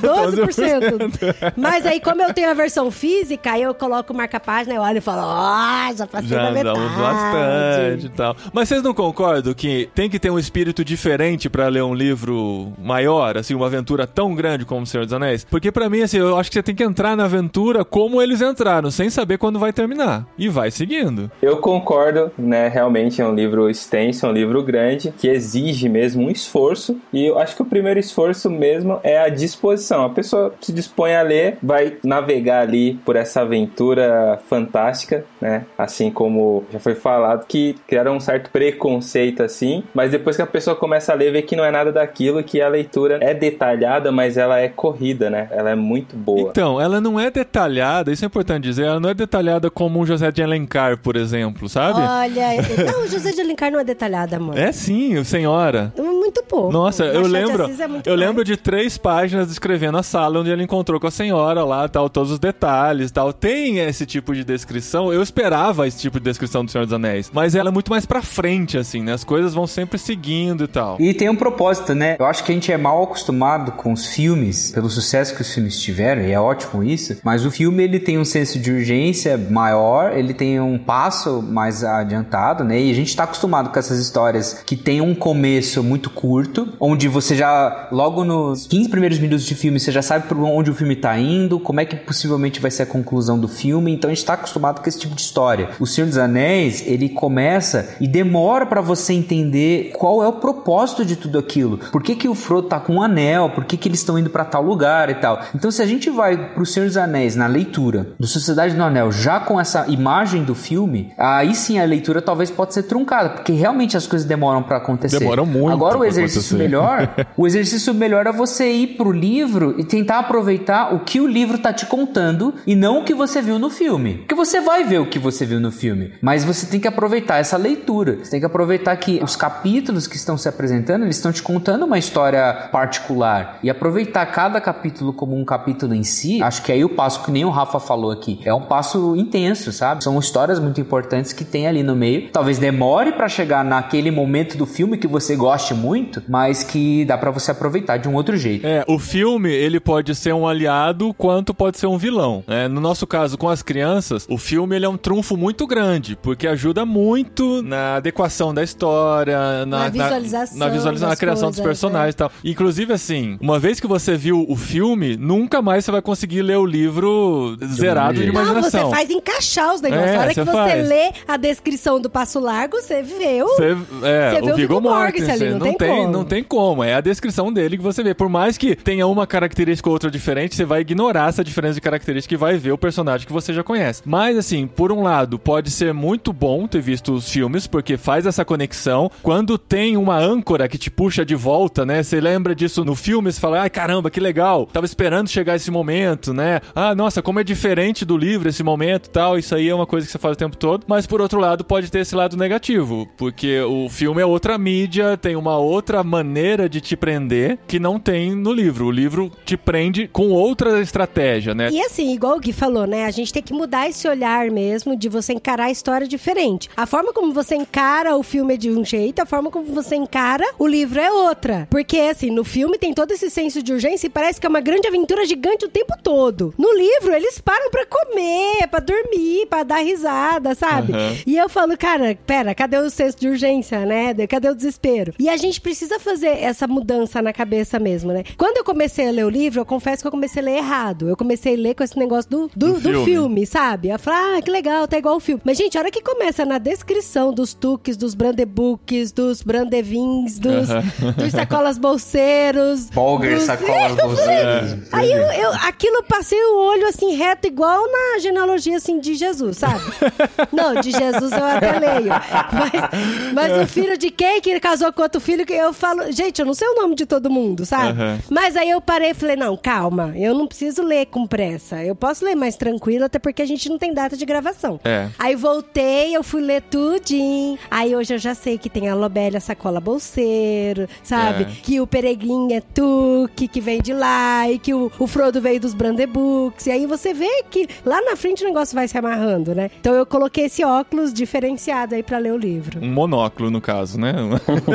12%. 0.00 1.52
Mas 1.56 1.86
aí, 1.86 2.00
como 2.00 2.22
eu 2.22 2.32
tenho 2.32 2.50
a 2.50 2.54
versão 2.54 2.90
física, 2.90 3.52
aí 3.52 3.62
eu 3.62 3.74
coloco 3.74 4.12
o 4.12 4.16
marca-página, 4.16 4.74
eu 4.74 4.82
olho 4.82 4.98
e 4.98 5.00
falo, 5.00 5.22
ó, 5.24 5.94
já 5.94 6.06
passei 6.06 6.28
da 6.30 6.44
Já 6.46 6.50
metade. 6.50 6.78
damos 6.78 6.92
bastante 6.96 8.06
e 8.06 8.08
tal. 8.10 8.36
Mas 8.52 8.68
vocês 8.68 8.82
não 8.82 8.94
concordam 8.94 9.54
que 9.54 9.88
tem 9.94 10.08
que 10.08 10.18
ter 10.18 10.30
um 10.30 10.38
espírito 10.38 10.84
diferente 10.84 11.48
pra 11.48 11.68
ler 11.68 11.82
um 11.82 11.94
livro 11.94 12.72
maior, 12.78 13.36
assim, 13.36 13.54
uma 13.54 13.66
aventura 13.66 14.06
tão 14.06 14.34
grande 14.34 14.64
como 14.64 14.82
O 14.82 14.86
Senhor 14.86 15.04
dos 15.04 15.12
Anéis? 15.12 15.44
Porque 15.44 15.70
pra 15.72 15.88
mim, 15.88 16.02
assim, 16.02 16.18
eu 16.18 16.36
acho 16.38 16.50
que 16.50 16.54
você 16.54 16.62
tem 16.62 16.74
que 16.74 16.82
entrar 16.84 17.16
na 17.16 17.24
aventura 17.24 17.84
como 17.84 18.20
eles 18.20 18.40
entraram, 18.40 18.90
sem 18.90 19.08
saber 19.10 19.38
quando 19.38 19.58
vai 19.58 19.72
terminar. 19.72 20.26
E 20.38 20.48
vai 20.48 20.70
seguindo. 20.70 21.30
Eu 21.42 21.56
concordo, 21.58 22.30
né? 22.38 22.68
Realmente 22.68 23.20
é 23.20 23.26
um 23.26 23.34
livro 23.34 23.68
extenso, 23.84 24.26
é 24.26 24.28
um 24.28 24.32
livro 24.32 24.62
grande, 24.62 25.12
que 25.16 25.28
exige 25.28 25.88
mesmo 25.88 26.24
um 26.24 26.30
esforço. 26.30 26.98
E 27.12 27.24
eu 27.24 27.38
acho 27.38 27.54
que 27.54 27.62
o 27.62 27.66
primeiro 27.66 28.00
esforço 28.00 28.50
mesmo 28.50 28.98
é 29.02 29.18
a 29.18 29.28
disposição. 29.28 30.04
A 30.04 30.10
pessoa 30.10 30.54
se 30.60 30.72
dispõe 30.72 31.14
a 31.14 31.22
ler, 31.22 31.58
vai 31.62 31.96
navegar 32.02 32.62
ali 32.62 32.94
por 33.04 33.16
essa 33.16 33.42
aventura 33.42 34.40
fantástica, 34.48 35.24
né? 35.40 35.66
Assim 35.76 36.10
como 36.10 36.64
já 36.72 36.78
foi 36.78 36.94
falado, 36.94 37.46
que 37.46 37.76
criaram 37.86 38.16
um 38.16 38.20
certo 38.20 38.50
preconceito 38.50 39.42
assim, 39.42 39.84
mas 39.92 40.10
depois 40.10 40.36
que 40.36 40.42
a 40.42 40.46
pessoa 40.46 40.76
começa 40.76 41.12
a 41.12 41.14
ler, 41.14 41.32
vê 41.32 41.42
que 41.42 41.56
não 41.56 41.64
é 41.64 41.70
nada 41.70 41.92
daquilo, 41.92 42.42
que 42.42 42.60
a 42.60 42.68
leitura 42.68 43.18
é 43.20 43.34
detalhada, 43.34 44.10
mas 44.10 44.36
ela 44.36 44.58
é 44.58 44.68
corrida, 44.68 45.28
né? 45.28 45.48
Ela 45.50 45.70
é 45.70 45.74
muito 45.74 46.16
boa. 46.16 46.50
Então, 46.50 46.80
ela 46.80 47.00
não 47.00 47.18
é 47.18 47.30
detalhada, 47.30 48.12
isso 48.12 48.24
é 48.24 48.26
importante 48.26 48.64
dizer, 48.64 48.86
ela 48.86 49.00
não 49.00 49.10
é 49.10 49.14
detalhada 49.14 49.70
como 49.70 50.00
um 50.00 50.06
José 50.06 50.30
de 50.30 50.42
Alencar, 50.42 50.98
por 50.98 51.16
exemplo, 51.16 51.68
sabe? 51.68 52.00
Olha, 52.00 52.92
não, 52.92 53.04
o 53.04 53.08
José 53.08 53.32
de 53.32 53.40
Alencar 53.40 53.73
não 53.74 53.80
é 53.80 53.84
detalhado, 53.84 54.36
amor. 54.36 54.56
É 54.56 54.72
sim, 54.72 55.16
o 55.18 55.24
Senhora. 55.24 55.92
Muito 55.98 56.42
pouco. 56.44 56.72
Nossa, 56.72 57.04
eu 57.04 57.26
lembro, 57.26 57.64
é 57.64 57.84
eu 57.84 57.88
mais. 57.88 58.06
lembro 58.06 58.44
de 58.44 58.56
três 58.56 58.96
páginas 58.96 59.48
descrevendo 59.48 59.98
a 59.98 60.02
sala 60.02 60.40
onde 60.40 60.50
ele 60.50 60.62
encontrou 60.62 60.98
com 60.98 61.06
a 61.06 61.10
senhora 61.10 61.64
lá, 61.64 61.88
tal, 61.88 62.08
todos 62.08 62.30
os 62.30 62.38
detalhes, 62.38 63.10
tal. 63.10 63.32
Tem 63.32 63.80
esse 63.80 64.06
tipo 64.06 64.34
de 64.34 64.44
descrição. 64.44 65.12
Eu 65.12 65.22
esperava 65.22 65.86
esse 65.86 65.98
tipo 65.98 66.18
de 66.18 66.24
descrição 66.24 66.64
do 66.64 66.70
Senhor 66.70 66.84
dos 66.84 66.92
Anéis, 66.92 67.30
mas 67.32 67.54
ela 67.54 67.68
é 67.68 67.72
muito 67.72 67.90
mais 67.90 68.06
pra 68.06 68.22
frente 68.22 68.78
assim, 68.78 69.02
né? 69.02 69.12
As 69.12 69.24
coisas 69.24 69.52
vão 69.52 69.66
sempre 69.66 69.98
seguindo 69.98 70.64
e 70.64 70.68
tal. 70.68 70.96
E 71.00 71.12
tem 71.12 71.28
um 71.28 71.36
propósito, 71.36 71.94
né? 71.94 72.16
Eu 72.18 72.26
acho 72.26 72.44
que 72.44 72.52
a 72.52 72.54
gente 72.54 72.70
é 72.70 72.76
mal 72.76 73.02
acostumado 73.02 73.72
com 73.72 73.92
os 73.92 74.06
filmes, 74.06 74.70
pelo 74.70 74.88
sucesso 74.88 75.34
que 75.34 75.42
os 75.42 75.52
filmes 75.52 75.80
tiveram, 75.80 76.22
e 76.22 76.32
é 76.32 76.40
ótimo 76.40 76.82
isso, 76.82 77.16
mas 77.24 77.44
o 77.44 77.50
filme 77.50 77.82
ele 77.82 77.98
tem 77.98 78.18
um 78.18 78.24
senso 78.24 78.58
de 78.58 78.70
urgência 78.70 79.36
maior, 79.36 80.16
ele 80.16 80.32
tem 80.32 80.60
um 80.60 80.78
passo 80.78 81.42
mais 81.42 81.82
adiantado, 81.82 82.64
né? 82.64 82.80
E 82.80 82.90
a 82.90 82.94
gente 82.94 83.14
tá 83.14 83.24
acostumado 83.24 83.63
com 83.70 83.78
essas 83.78 83.98
histórias 83.98 84.62
que 84.64 84.76
tem 84.76 85.00
um 85.00 85.14
começo 85.14 85.82
muito 85.82 86.10
curto, 86.10 86.68
onde 86.80 87.08
você 87.08 87.36
já, 87.36 87.88
logo 87.90 88.24
nos 88.24 88.66
15 88.66 88.88
primeiros 88.88 89.18
minutos 89.18 89.44
de 89.44 89.54
filme, 89.54 89.80
você 89.80 89.92
já 89.92 90.02
sabe 90.02 90.26
por 90.28 90.38
onde 90.38 90.70
o 90.70 90.74
filme 90.74 90.96
tá 90.96 91.18
indo, 91.18 91.58
como 91.58 91.80
é 91.80 91.84
que 91.84 91.96
possivelmente 91.96 92.60
vai 92.60 92.70
ser 92.70 92.84
a 92.84 92.86
conclusão 92.86 93.38
do 93.38 93.48
filme, 93.48 93.92
então 93.92 94.10
a 94.10 94.14
gente 94.14 94.24
tá 94.24 94.34
acostumado 94.34 94.80
com 94.80 94.88
esse 94.88 94.98
tipo 94.98 95.14
de 95.14 95.20
história. 95.20 95.70
O 95.78 95.86
Senhor 95.86 96.06
dos 96.06 96.18
Anéis, 96.18 96.82
ele 96.86 97.08
começa 97.08 97.94
e 98.00 98.06
demora 98.06 98.66
pra 98.66 98.80
você 98.80 99.12
entender 99.12 99.92
qual 99.96 100.22
é 100.22 100.28
o 100.28 100.34
propósito 100.34 101.04
de 101.04 101.16
tudo 101.16 101.38
aquilo. 101.38 101.78
Por 101.78 102.02
que, 102.02 102.14
que 102.14 102.28
o 102.28 102.34
Frodo 102.34 102.68
tá 102.68 102.80
com 102.80 102.94
um 102.94 103.02
anel? 103.02 103.50
Por 103.50 103.64
que, 103.64 103.76
que 103.76 103.88
eles 103.88 104.00
estão 104.00 104.18
indo 104.18 104.30
pra 104.30 104.44
tal 104.44 104.62
lugar 104.62 105.10
e 105.10 105.14
tal? 105.14 105.40
Então, 105.54 105.70
se 105.70 105.82
a 105.82 105.86
gente 105.86 106.10
vai 106.10 106.52
pro 106.54 106.66
Senhor 106.66 106.86
dos 106.86 106.96
Anéis 106.96 107.36
na 107.36 107.46
leitura 107.46 108.08
do 108.18 108.26
Sociedade 108.26 108.74
do 108.74 108.82
Anel 108.82 109.10
já 109.10 109.40
com 109.40 109.60
essa 109.60 109.86
imagem 109.88 110.44
do 110.44 110.54
filme, 110.54 111.12
aí 111.16 111.54
sim 111.54 111.78
a 111.78 111.84
leitura 111.84 112.20
talvez 112.20 112.50
pode 112.50 112.74
ser 112.74 112.84
truncada, 112.84 113.30
porque 113.30 113.52
realmente 113.54 113.96
as 113.96 114.06
coisas 114.06 114.26
demoram 114.26 114.62
pra 114.62 114.78
acontecer. 114.78 115.18
Demoram 115.18 115.46
muito 115.46 115.72
Agora 115.72 115.98
o 115.98 116.04
exercício 116.04 116.56
acontecer. 116.56 116.56
melhor, 116.56 117.14
o 117.36 117.46
exercício 117.46 117.94
melhor 117.94 118.26
é 118.26 118.32
você 118.32 118.70
ir 118.70 118.86
pro 118.96 119.12
livro 119.12 119.74
e 119.78 119.84
tentar 119.84 120.18
aproveitar 120.20 120.94
o 120.94 121.00
que 121.00 121.20
o 121.20 121.26
livro 121.26 121.58
tá 121.58 121.72
te 121.72 121.86
contando 121.86 122.54
e 122.66 122.74
não 122.74 123.00
o 123.00 123.04
que 123.04 123.14
você 123.14 123.40
viu 123.42 123.58
no 123.58 123.70
filme. 123.70 124.18
Porque 124.18 124.34
você 124.34 124.60
vai 124.60 124.84
ver 124.84 125.00
o 125.00 125.06
que 125.06 125.18
você 125.18 125.44
viu 125.44 125.60
no 125.60 125.70
filme, 125.70 126.12
mas 126.20 126.44
você 126.44 126.66
tem 126.66 126.80
que 126.80 126.88
aproveitar 126.88 127.38
essa 127.38 127.56
leitura. 127.56 128.18
Você 128.22 128.30
tem 128.30 128.40
que 128.40 128.46
aproveitar 128.46 128.96
que 128.96 129.20
os 129.22 129.36
capítulos 129.36 130.06
que 130.06 130.16
estão 130.16 130.36
se 130.36 130.48
apresentando, 130.48 131.04
eles 131.04 131.16
estão 131.16 131.32
te 131.32 131.42
contando 131.42 131.84
uma 131.84 131.98
história 131.98 132.68
particular 132.72 133.58
e 133.62 133.70
aproveitar 133.70 134.24
cada 134.26 134.60
capítulo 134.60 135.12
como 135.12 135.36
um 135.36 135.44
capítulo 135.44 135.94
em 135.94 136.04
si. 136.04 136.42
Acho 136.42 136.62
que 136.62 136.72
aí 136.72 136.84
o 136.84 136.88
passo 136.88 137.22
que 137.24 137.30
nem 137.30 137.44
o 137.44 137.50
Rafa 137.50 137.80
falou 137.80 138.10
aqui, 138.10 138.40
é 138.44 138.52
um 138.54 138.62
passo 138.62 139.16
intenso, 139.16 139.72
sabe? 139.72 140.02
São 140.02 140.18
histórias 140.18 140.58
muito 140.58 140.80
importantes 140.80 141.32
que 141.32 141.44
tem 141.44 141.66
ali 141.66 141.82
no 141.82 141.94
meio. 141.94 142.30
Talvez 142.30 142.58
demore 142.58 143.12
pra 143.12 143.28
chegar 143.28 143.43
naquele 143.44 144.10
momento 144.10 144.56
do 144.56 144.66
filme 144.66 144.96
que 144.96 145.06
você 145.06 145.36
goste 145.36 145.74
muito, 145.74 146.22
mas 146.28 146.62
que 146.62 147.04
dá 147.04 147.16
pra 147.18 147.30
você 147.30 147.50
aproveitar 147.50 147.96
de 147.96 148.08
um 148.08 148.14
outro 148.14 148.36
jeito. 148.36 148.66
É, 148.66 148.84
o 148.88 148.98
filme, 148.98 149.52
ele 149.52 149.78
pode 149.80 150.14
ser 150.14 150.32
um 150.34 150.46
aliado 150.46 151.12
quanto 151.14 151.52
pode 151.54 151.78
ser 151.78 151.86
um 151.86 151.98
vilão. 151.98 152.42
né? 152.46 152.68
no 152.68 152.80
nosso 152.80 153.06
caso, 153.06 153.36
com 153.36 153.48
as 153.48 153.62
crianças, 153.62 154.26
o 154.28 154.38
filme 154.38 154.76
ele 154.76 154.84
é 154.84 154.88
um 154.88 154.96
trunfo 154.96 155.36
muito 155.36 155.66
grande, 155.66 156.16
porque 156.20 156.46
ajuda 156.46 156.84
muito 156.84 157.62
na 157.62 157.96
adequação 157.96 158.52
da 158.54 158.62
história, 158.62 159.66
na, 159.66 159.84
Na 159.84 159.88
visualização 159.88 160.58
na, 160.58 160.68
visualização, 160.68 161.08
na 161.10 161.16
criação 161.16 161.50
dos 161.50 161.58
coisas, 161.58 161.80
personagens 161.80 162.14
e 162.14 162.16
tal. 162.16 162.30
Inclusive, 162.44 162.92
assim, 162.92 163.36
uma 163.40 163.58
vez 163.58 163.80
que 163.80 163.86
você 163.86 164.16
viu 164.16 164.44
o 164.48 164.56
filme, 164.56 165.16
nunca 165.16 165.60
mais 165.60 165.84
você 165.84 165.90
vai 165.90 166.02
conseguir 166.02 166.42
ler 166.42 166.56
o 166.56 166.66
livro 166.66 167.56
zerado 167.64 168.14
de 168.14 168.22
jeito. 168.22 168.34
Não, 168.34 168.42
imaginação. 168.42 168.90
você 168.90 168.96
faz 168.96 169.10
encaixar 169.10 169.74
os 169.74 169.80
negócios. 169.80 170.10
É, 170.10 170.14
Na 170.14 170.20
hora 170.22 170.28
que 170.28 170.34
você 170.34 170.44
você 170.44 170.52
faz. 170.52 170.88
lê 170.88 171.12
a 171.26 171.36
descrição 171.36 172.00
do 172.00 172.08
Passo 172.10 172.38
Largo, 172.38 172.80
você 172.80 173.02
vê 173.02 173.33
o... 173.42 173.48
Você, 173.48 173.76
é, 174.02 174.40
o 174.42 174.52
o 174.52 174.56
Viggo 174.56 174.80
Mortensen, 174.80 175.30
ali, 175.30 175.50
não, 175.50 175.58
não 175.58 175.66
tem 175.66 175.76
tem, 175.76 176.06
não 176.08 176.24
tem 176.24 176.42
como. 176.42 176.82
É 176.82 176.94
a 176.94 177.00
descrição 177.00 177.52
dele 177.52 177.76
que 177.76 177.82
você 177.82 178.02
vê. 178.02 178.14
Por 178.14 178.28
mais 178.28 178.58
que 178.58 178.74
tenha 178.74 179.06
uma 179.06 179.26
característica 179.26 179.88
ou 179.88 179.92
outra 179.92 180.10
diferente, 180.10 180.54
você 180.54 180.64
vai 180.64 180.80
ignorar 180.80 181.28
essa 181.28 181.44
diferença 181.44 181.74
de 181.74 181.80
característica 181.80 182.34
e 182.34 182.36
vai 182.36 182.56
ver 182.56 182.72
o 182.72 182.78
personagem 182.78 183.26
que 183.26 183.32
você 183.32 183.52
já 183.52 183.62
conhece. 183.62 184.02
Mas, 184.04 184.36
assim, 184.36 184.66
por 184.66 184.92
um 184.92 185.02
lado, 185.02 185.38
pode 185.38 185.70
ser 185.70 185.92
muito 185.92 186.32
bom 186.32 186.66
ter 186.66 186.80
visto 186.80 187.12
os 187.12 187.28
filmes, 187.28 187.66
porque 187.66 187.96
faz 187.96 188.26
essa 188.26 188.44
conexão. 188.44 189.10
Quando 189.22 189.58
tem 189.58 189.96
uma 189.96 190.18
âncora 190.18 190.68
que 190.68 190.78
te 190.78 190.90
puxa 190.90 191.24
de 191.24 191.34
volta, 191.34 191.84
né? 191.84 192.02
Você 192.02 192.20
lembra 192.20 192.54
disso 192.54 192.84
no 192.84 192.94
filme, 192.94 193.32
você 193.32 193.40
fala, 193.40 193.60
ai 193.60 193.70
caramba, 193.70 194.10
que 194.10 194.20
legal, 194.20 194.66
tava 194.66 194.86
esperando 194.86 195.28
chegar 195.28 195.56
esse 195.56 195.70
momento, 195.70 196.32
né? 196.32 196.60
Ah, 196.74 196.94
nossa, 196.94 197.22
como 197.22 197.40
é 197.40 197.44
diferente 197.44 198.04
do 198.04 198.16
livro 198.16 198.48
esse 198.48 198.62
momento 198.62 199.06
e 199.06 199.10
tal. 199.10 199.38
Isso 199.38 199.54
aí 199.54 199.68
é 199.68 199.74
uma 199.74 199.86
coisa 199.86 200.06
que 200.06 200.12
você 200.12 200.18
faz 200.18 200.34
o 200.34 200.38
tempo 200.38 200.56
todo. 200.56 200.84
Mas 200.86 201.06
por 201.06 201.20
outro 201.20 201.38
lado, 201.38 201.64
pode 201.64 201.90
ter 201.90 202.00
esse 202.00 202.14
lado 202.14 202.36
negativo, 202.36 203.08
porque 203.24 203.58
o 203.62 203.88
filme 203.88 204.20
é 204.20 204.26
outra 204.26 204.58
mídia, 204.58 205.16
tem 205.16 205.34
uma 205.34 205.56
outra 205.56 206.04
maneira 206.04 206.68
de 206.68 206.78
te 206.78 206.94
prender 206.94 207.58
que 207.66 207.80
não 207.80 207.98
tem 207.98 208.34
no 208.34 208.52
livro. 208.52 208.84
O 208.84 208.90
livro 208.90 209.32
te 209.46 209.56
prende 209.56 210.06
com 210.06 210.28
outra 210.28 210.78
estratégia, 210.82 211.54
né? 211.54 211.70
E 211.72 211.80
assim, 211.80 212.12
igual 212.12 212.36
o 212.36 212.38
Gui 212.40 212.52
falou, 212.52 212.86
né? 212.86 213.06
A 213.06 213.10
gente 213.10 213.32
tem 213.32 213.42
que 213.42 213.54
mudar 213.54 213.88
esse 213.88 214.06
olhar 214.06 214.50
mesmo 214.50 214.94
de 214.94 215.08
você 215.08 215.32
encarar 215.32 215.64
a 215.64 215.70
história 215.70 216.06
diferente. 216.06 216.68
A 216.76 216.84
forma 216.84 217.14
como 217.14 217.32
você 217.32 217.54
encara 217.54 218.14
o 218.14 218.22
filme 218.22 218.54
é 218.54 218.56
de 218.58 218.70
um 218.70 218.84
jeito, 218.84 219.20
a 219.20 219.24
forma 219.24 219.50
como 219.50 219.64
você 219.72 219.96
encara 219.96 220.44
o 220.58 220.66
livro 220.66 221.00
é 221.00 221.10
outra. 221.10 221.66
Porque, 221.70 221.96
assim, 221.96 222.28
no 222.28 222.44
filme 222.44 222.76
tem 222.76 222.92
todo 222.92 223.12
esse 223.12 223.30
senso 223.30 223.62
de 223.62 223.72
urgência 223.72 224.06
e 224.06 224.10
parece 224.10 224.38
que 224.38 224.46
é 224.46 224.50
uma 224.50 224.60
grande 224.60 224.86
aventura 224.86 225.24
gigante 225.24 225.64
o 225.64 225.70
tempo 225.70 225.94
todo. 226.02 226.52
No 226.58 226.74
livro, 226.74 227.14
eles 227.14 227.40
param 227.40 227.70
pra 227.70 227.86
comer, 227.86 228.68
pra 228.70 228.80
dormir, 228.80 229.46
pra 229.46 229.62
dar 229.62 229.78
risada, 229.78 230.54
sabe? 230.54 230.92
Uhum. 230.92 231.16
E 231.26 231.38
eu 231.38 231.48
falo, 231.48 231.74
cara, 231.78 232.14
pera, 232.26 232.54
cadê 232.54 232.76
o 232.76 232.90
senso 233.04 233.18
de 233.20 233.28
urgência, 233.28 233.84
né? 233.84 234.14
Cadê 234.26 234.48
o 234.48 234.54
desespero? 234.54 235.12
E 235.18 235.28
a 235.28 235.36
gente 235.36 235.60
precisa 235.60 235.98
fazer 236.00 236.28
essa 236.42 236.66
mudança 236.66 237.20
na 237.22 237.32
cabeça 237.32 237.78
mesmo, 237.78 238.12
né? 238.12 238.24
Quando 238.36 238.56
eu 238.58 238.64
comecei 238.64 239.08
a 239.08 239.10
ler 239.10 239.24
o 239.24 239.28
livro, 239.30 239.60
eu 239.60 239.66
confesso 239.66 240.02
que 240.02 240.06
eu 240.06 240.10
comecei 240.10 240.42
a 240.42 240.44
ler 240.44 240.56
errado. 240.58 241.08
Eu 241.08 241.16
comecei 241.16 241.54
a 241.54 241.58
ler 241.58 241.74
com 241.74 241.84
esse 241.84 241.98
negócio 241.98 242.30
do, 242.30 242.48
do, 242.54 242.66
Do 242.66 242.72
do 242.74 242.80
filme. 242.80 243.04
filme. 243.04 243.46
sabe? 243.46 243.88
Eu 243.90 243.98
falei, 243.98 244.38
ah, 244.38 244.42
que 244.42 244.50
legal, 244.50 244.86
tá 244.88 244.98
igual 244.98 245.16
o 245.16 245.20
filme. 245.20 245.40
Mas, 245.44 245.56
gente, 245.58 245.76
a 245.76 245.80
hora 245.80 245.90
que 245.90 246.00
começa 246.02 246.44
na 246.44 246.58
descrição 246.58 247.32
dos 247.32 247.52
tuques, 247.54 247.96
dos 247.96 248.14
brandebooks, 248.14 249.12
dos 249.12 249.42
brandevins, 249.42 250.38
dos, 250.38 250.68
dos 251.16 251.30
sacolas 251.32 251.78
bolseiros. 251.78 252.88
Polger, 252.90 253.34
dos- 253.36 253.44
sacolas, 253.44 253.94
bolseiras. 254.00 254.76
Aí 254.92 255.10
eu, 255.12 255.18
eu, 255.32 255.50
aquilo 255.66 255.96
eu 255.96 256.02
passei 256.04 256.38
o 256.42 256.56
olho 256.58 256.86
assim 256.88 257.14
reto, 257.14 257.46
igual 257.46 257.82
na 257.90 258.18
genealogia 258.20 258.76
assim 258.76 258.98
de 259.00 259.14
Jesus, 259.14 259.58
sabe? 259.58 259.80
Não, 260.52 260.80
de 260.80 260.90
Jesus 260.90 261.32
eu 261.32 261.44
até 261.44 261.78
leio. 261.78 262.08
Mas, 262.52 262.93
mas 263.32 263.62
o 263.62 263.66
filho 263.66 263.96
de 263.96 264.10
quem 264.10 264.40
que 264.40 264.50
ele 264.50 264.60
casou 264.60 264.92
com 264.92 265.02
outro 265.02 265.20
filho, 265.20 265.46
que 265.46 265.52
eu 265.52 265.72
falo, 265.72 266.10
gente, 266.12 266.38
eu 266.38 266.46
não 266.46 266.54
sei 266.54 266.68
o 266.68 266.74
nome 266.74 266.94
de 266.94 267.06
todo 267.06 267.30
mundo, 267.30 267.64
sabe? 267.64 268.00
Aham. 268.00 268.18
Mas 268.30 268.56
aí 268.56 268.70
eu 268.70 268.80
parei 268.80 269.10
e 269.10 269.14
falei, 269.14 269.36
não, 269.36 269.56
calma, 269.56 270.12
eu 270.16 270.34
não 270.34 270.46
preciso 270.46 270.82
ler 270.82 271.06
com 271.06 271.26
pressa. 271.26 271.82
Eu 271.82 271.94
posso 271.94 272.24
ler 272.24 272.34
mais 272.34 272.56
tranquilo, 272.56 273.04
até 273.04 273.18
porque 273.18 273.42
a 273.42 273.46
gente 273.46 273.68
não 273.68 273.78
tem 273.78 273.92
data 273.92 274.16
de 274.16 274.24
gravação. 274.24 274.80
É. 274.84 275.08
Aí 275.18 275.34
voltei, 275.36 276.16
eu 276.16 276.22
fui 276.22 276.40
ler 276.40 276.62
tudinho. 276.62 277.58
Aí 277.70 277.94
hoje 277.94 278.14
eu 278.14 278.18
já 278.18 278.34
sei 278.34 278.58
que 278.58 278.68
tem 278.68 278.88
a 278.88 278.94
Lobélia 278.94 279.40
Sacola 279.40 279.80
Bolseiro, 279.80 280.88
sabe? 281.02 281.44
É. 281.44 281.46
Que 281.62 281.80
o 281.80 281.86
Pereguinho 281.86 282.52
é 282.52 282.60
Tuque, 282.60 283.48
que 283.48 283.60
vem 283.60 283.80
de 283.80 283.92
lá, 283.92 284.50
e 284.50 284.58
que 284.58 284.74
o, 284.74 284.90
o 284.98 285.06
Frodo 285.06 285.40
veio 285.40 285.60
dos 285.60 285.74
Brandebooks. 285.74 286.66
E 286.66 286.70
aí 286.70 286.86
você 286.86 287.12
vê 287.12 287.44
que 287.50 287.68
lá 287.84 288.00
na 288.02 288.16
frente 288.16 288.42
o 288.42 288.46
negócio 288.46 288.74
vai 288.74 288.88
se 288.88 288.96
amarrando, 288.96 289.54
né? 289.54 289.70
Então 289.80 289.94
eu 289.94 290.06
coloquei 290.06 290.44
esse 290.46 290.64
óculos 290.64 291.12
diferenciado 291.12 291.94
aí 291.94 292.02
pra 292.02 292.18
ler 292.18 292.32
o 292.32 292.36
livro. 292.36 292.83
Um 292.84 292.92
monóculo, 292.92 293.50
no 293.50 293.60
caso, 293.60 293.98
né? 293.98 294.12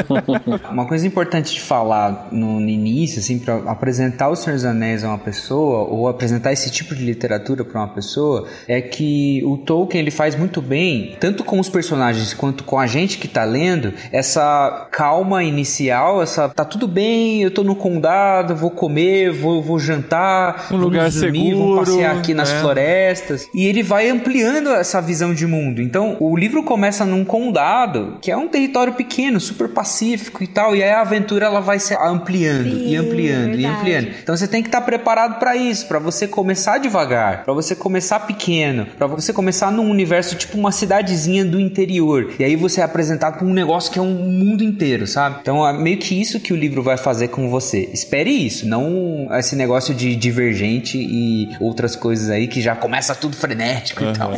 Uma 0.71 0.85
coisa 0.85 1.05
importante 1.05 1.53
de 1.53 1.61
falar 1.61 2.29
no, 2.31 2.59
no 2.59 2.69
início, 2.69 3.19
assim, 3.19 3.39
para 3.39 3.57
apresentar 3.69 4.29
o 4.29 4.35
Senhor 4.35 4.55
dos 4.55 4.65
Anéis 4.65 5.03
a 5.03 5.09
uma 5.09 5.17
pessoa, 5.17 5.87
ou 5.89 6.07
apresentar 6.07 6.51
esse 6.51 6.71
tipo 6.71 6.95
de 6.95 7.03
literatura 7.03 7.63
para 7.63 7.81
uma 7.81 7.87
pessoa, 7.87 8.47
é 8.67 8.81
que 8.81 9.43
o 9.45 9.57
Tolkien 9.57 10.01
ele 10.01 10.11
faz 10.11 10.35
muito 10.35 10.61
bem, 10.61 11.15
tanto 11.19 11.43
com 11.43 11.59
os 11.59 11.69
personagens 11.69 12.33
quanto 12.33 12.63
com 12.63 12.79
a 12.79 12.87
gente 12.87 13.17
que 13.17 13.27
tá 13.27 13.43
lendo, 13.43 13.93
essa 14.11 14.87
calma 14.91 15.43
inicial, 15.43 16.21
essa 16.21 16.49
tá 16.49 16.65
tudo 16.65 16.87
bem, 16.87 17.41
eu 17.41 17.51
tô 17.51 17.63
no 17.63 17.75
condado, 17.75 18.55
vou 18.55 18.71
comer, 18.71 19.31
vou, 19.31 19.61
vou 19.61 19.79
jantar, 19.79 20.67
Um 20.71 20.77
lugar 20.77 21.09
dormir, 21.09 21.49
seguro, 21.49 21.57
vamos 21.57 21.89
passear 21.89 22.17
aqui 22.17 22.33
nas 22.33 22.51
né? 22.51 22.59
florestas. 22.61 23.49
E 23.53 23.65
ele 23.65 23.83
vai 23.83 24.09
ampliando 24.09 24.69
essa 24.69 25.01
visão 25.01 25.33
de 25.33 25.45
mundo. 25.45 25.81
Então, 25.81 26.17
o 26.19 26.35
livro 26.35 26.63
começa 26.63 27.05
num 27.05 27.23
condado, 27.25 27.98
que 28.21 28.31
é 28.31 28.37
um 28.37 28.47
território 28.47 28.93
pequeno, 28.93 29.39
super 29.39 29.69
pacífico 29.69 30.43
e 30.43 30.47
tal, 30.47 30.75
e 30.75 30.83
aí 30.83 30.91
a 30.91 31.01
aventura 31.01 31.45
ela 31.45 31.59
vai 31.59 31.79
se 31.79 31.93
ampliando 31.95 32.69
Sim, 32.69 32.89
e 32.89 32.95
ampliando 32.95 33.53
e 33.53 33.57
verdade. 33.57 33.77
ampliando. 33.77 34.07
Então 34.21 34.35
você 34.35 34.47
tem 34.47 34.61
que 34.61 34.67
estar 34.67 34.81
preparado 34.81 35.39
para 35.39 35.55
isso, 35.55 35.87
para 35.87 35.99
você 35.99 36.27
começar 36.27 36.77
devagar, 36.77 37.43
para 37.43 37.53
você 37.53 37.75
começar 37.75 38.19
pequeno, 38.21 38.85
para 38.97 39.07
você 39.07 39.33
começar 39.33 39.71
num 39.71 39.89
universo 39.89 40.35
tipo 40.35 40.57
uma 40.57 40.71
cidadezinha 40.71 41.45
do 41.45 41.59
interior. 41.59 42.33
E 42.39 42.43
aí 42.43 42.55
você 42.55 42.81
é 42.81 42.83
apresentado 42.83 43.39
com 43.39 43.45
um 43.45 43.53
negócio 43.53 43.91
que 43.91 43.99
é 43.99 44.01
um 44.01 44.13
mundo 44.13 44.63
inteiro, 44.63 45.07
sabe? 45.07 45.37
Então 45.41 45.67
é 45.67 45.73
meio 45.73 45.97
que 45.97 46.19
isso 46.19 46.39
que 46.39 46.53
o 46.53 46.55
livro 46.55 46.81
vai 46.81 46.97
fazer 46.97 47.29
com 47.29 47.49
você. 47.49 47.89
Espere 47.93 48.29
isso, 48.29 48.67
não 48.67 49.27
esse 49.31 49.55
negócio 49.55 49.93
de 49.93 50.15
divergente 50.15 50.97
e 50.97 51.49
outras 51.59 51.95
coisas 51.95 52.29
aí 52.29 52.47
que 52.47 52.61
já 52.61 52.75
começa 52.75 53.15
tudo 53.15 53.35
frenético 53.35 54.03
e 54.03 54.13
tal. 54.13 54.31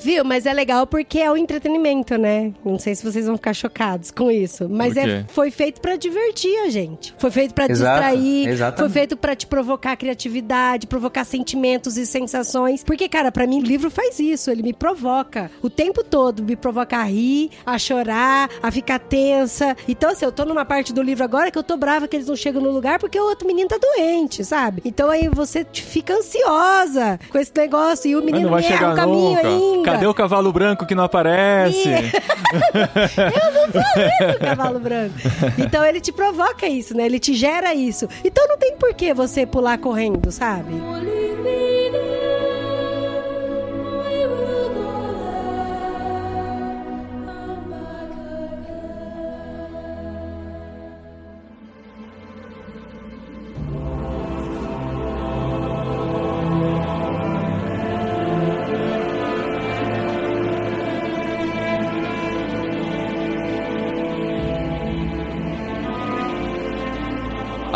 Viu? 0.00 0.24
Mas 0.24 0.46
é 0.46 0.52
legal 0.52 0.86
porque 0.86 1.18
é 1.18 1.30
o 1.30 1.36
entretenimento, 1.36 2.16
né? 2.16 2.52
Não 2.64 2.78
sei 2.78 2.94
se 2.94 3.04
vocês 3.12 3.26
vão 3.26 3.36
ficar 3.36 3.54
chocados 3.54 4.10
com 4.10 4.30
isso. 4.30 4.68
Mas 4.68 4.96
é, 4.96 5.24
foi 5.28 5.50
feito 5.50 5.80
pra 5.80 5.96
divertir 5.96 6.56
a 6.60 6.70
gente. 6.70 7.14
Foi 7.18 7.30
feito 7.30 7.54
pra 7.54 7.66
Exato, 7.70 8.00
distrair. 8.00 8.48
exatamente. 8.48 8.78
Foi 8.78 8.88
feito 8.88 9.16
pra 9.16 9.34
te 9.36 9.46
provocar 9.46 9.96
criatividade, 9.96 10.86
provocar 10.86 11.24
sentimentos 11.24 11.96
e 11.96 12.06
sensações. 12.06 12.82
Porque, 12.84 13.08
cara, 13.08 13.30
pra 13.32 13.46
mim, 13.46 13.60
o 13.60 13.64
livro 13.64 13.90
faz 13.90 14.18
isso. 14.18 14.50
Ele 14.50 14.62
me 14.62 14.72
provoca 14.72 15.50
o 15.62 15.68
tempo 15.70 16.02
todo. 16.04 16.42
Me 16.42 16.56
provoca 16.56 16.96
a 16.96 17.02
rir, 17.04 17.50
a 17.64 17.78
chorar, 17.78 18.48
a 18.62 18.70
ficar 18.70 18.98
tensa. 18.98 19.76
Então, 19.88 20.10
assim, 20.10 20.24
eu 20.24 20.32
tô 20.32 20.44
numa 20.44 20.64
parte 20.64 20.92
do 20.92 21.02
livro 21.02 21.24
agora 21.24 21.50
que 21.50 21.58
eu 21.58 21.62
tô 21.62 21.76
brava 21.76 22.06
que 22.08 22.16
eles 22.16 22.28
não 22.28 22.36
chegam 22.36 22.60
no 22.62 22.70
lugar 22.70 22.98
porque 22.98 23.18
o 23.18 23.24
outro 23.24 23.46
menino 23.46 23.68
tá 23.68 23.78
doente, 23.78 24.44
sabe? 24.44 24.82
Então 24.84 25.10
aí 25.10 25.28
você 25.28 25.64
te 25.64 25.82
fica 25.82 26.14
ansiosa 26.14 27.18
com 27.30 27.38
esse 27.38 27.52
negócio. 27.56 28.08
E 28.10 28.16
o 28.16 28.22
menino 28.22 28.44
não 28.44 28.50
vai 28.50 28.64
erra 28.64 28.74
chegar 28.76 28.92
o 28.92 28.96
caminho 28.96 29.30
nunca. 29.36 29.48
ainda. 29.48 29.82
Cadê 29.92 30.06
o 30.06 30.14
cavalo 30.14 30.52
branco 30.52 30.86
que 30.86 30.94
não 30.94 31.04
aparece? 31.04 31.88
Eu 32.98 33.52
não 33.52 33.72
falei 33.72 34.32
do 34.32 34.38
cavalo 34.38 34.78
branco. 34.78 35.14
Então 35.58 35.84
ele 35.84 36.00
te 36.00 36.12
provoca 36.12 36.66
isso, 36.66 36.96
né? 36.96 37.06
Ele 37.06 37.18
te 37.18 37.34
gera 37.34 37.74
isso. 37.74 38.08
Então 38.24 38.46
não 38.48 38.58
tem 38.58 38.76
por 38.76 38.94
que 38.94 39.12
você 39.14 39.46
pular 39.46 39.78
correndo, 39.78 40.30
sabe? 40.30 40.72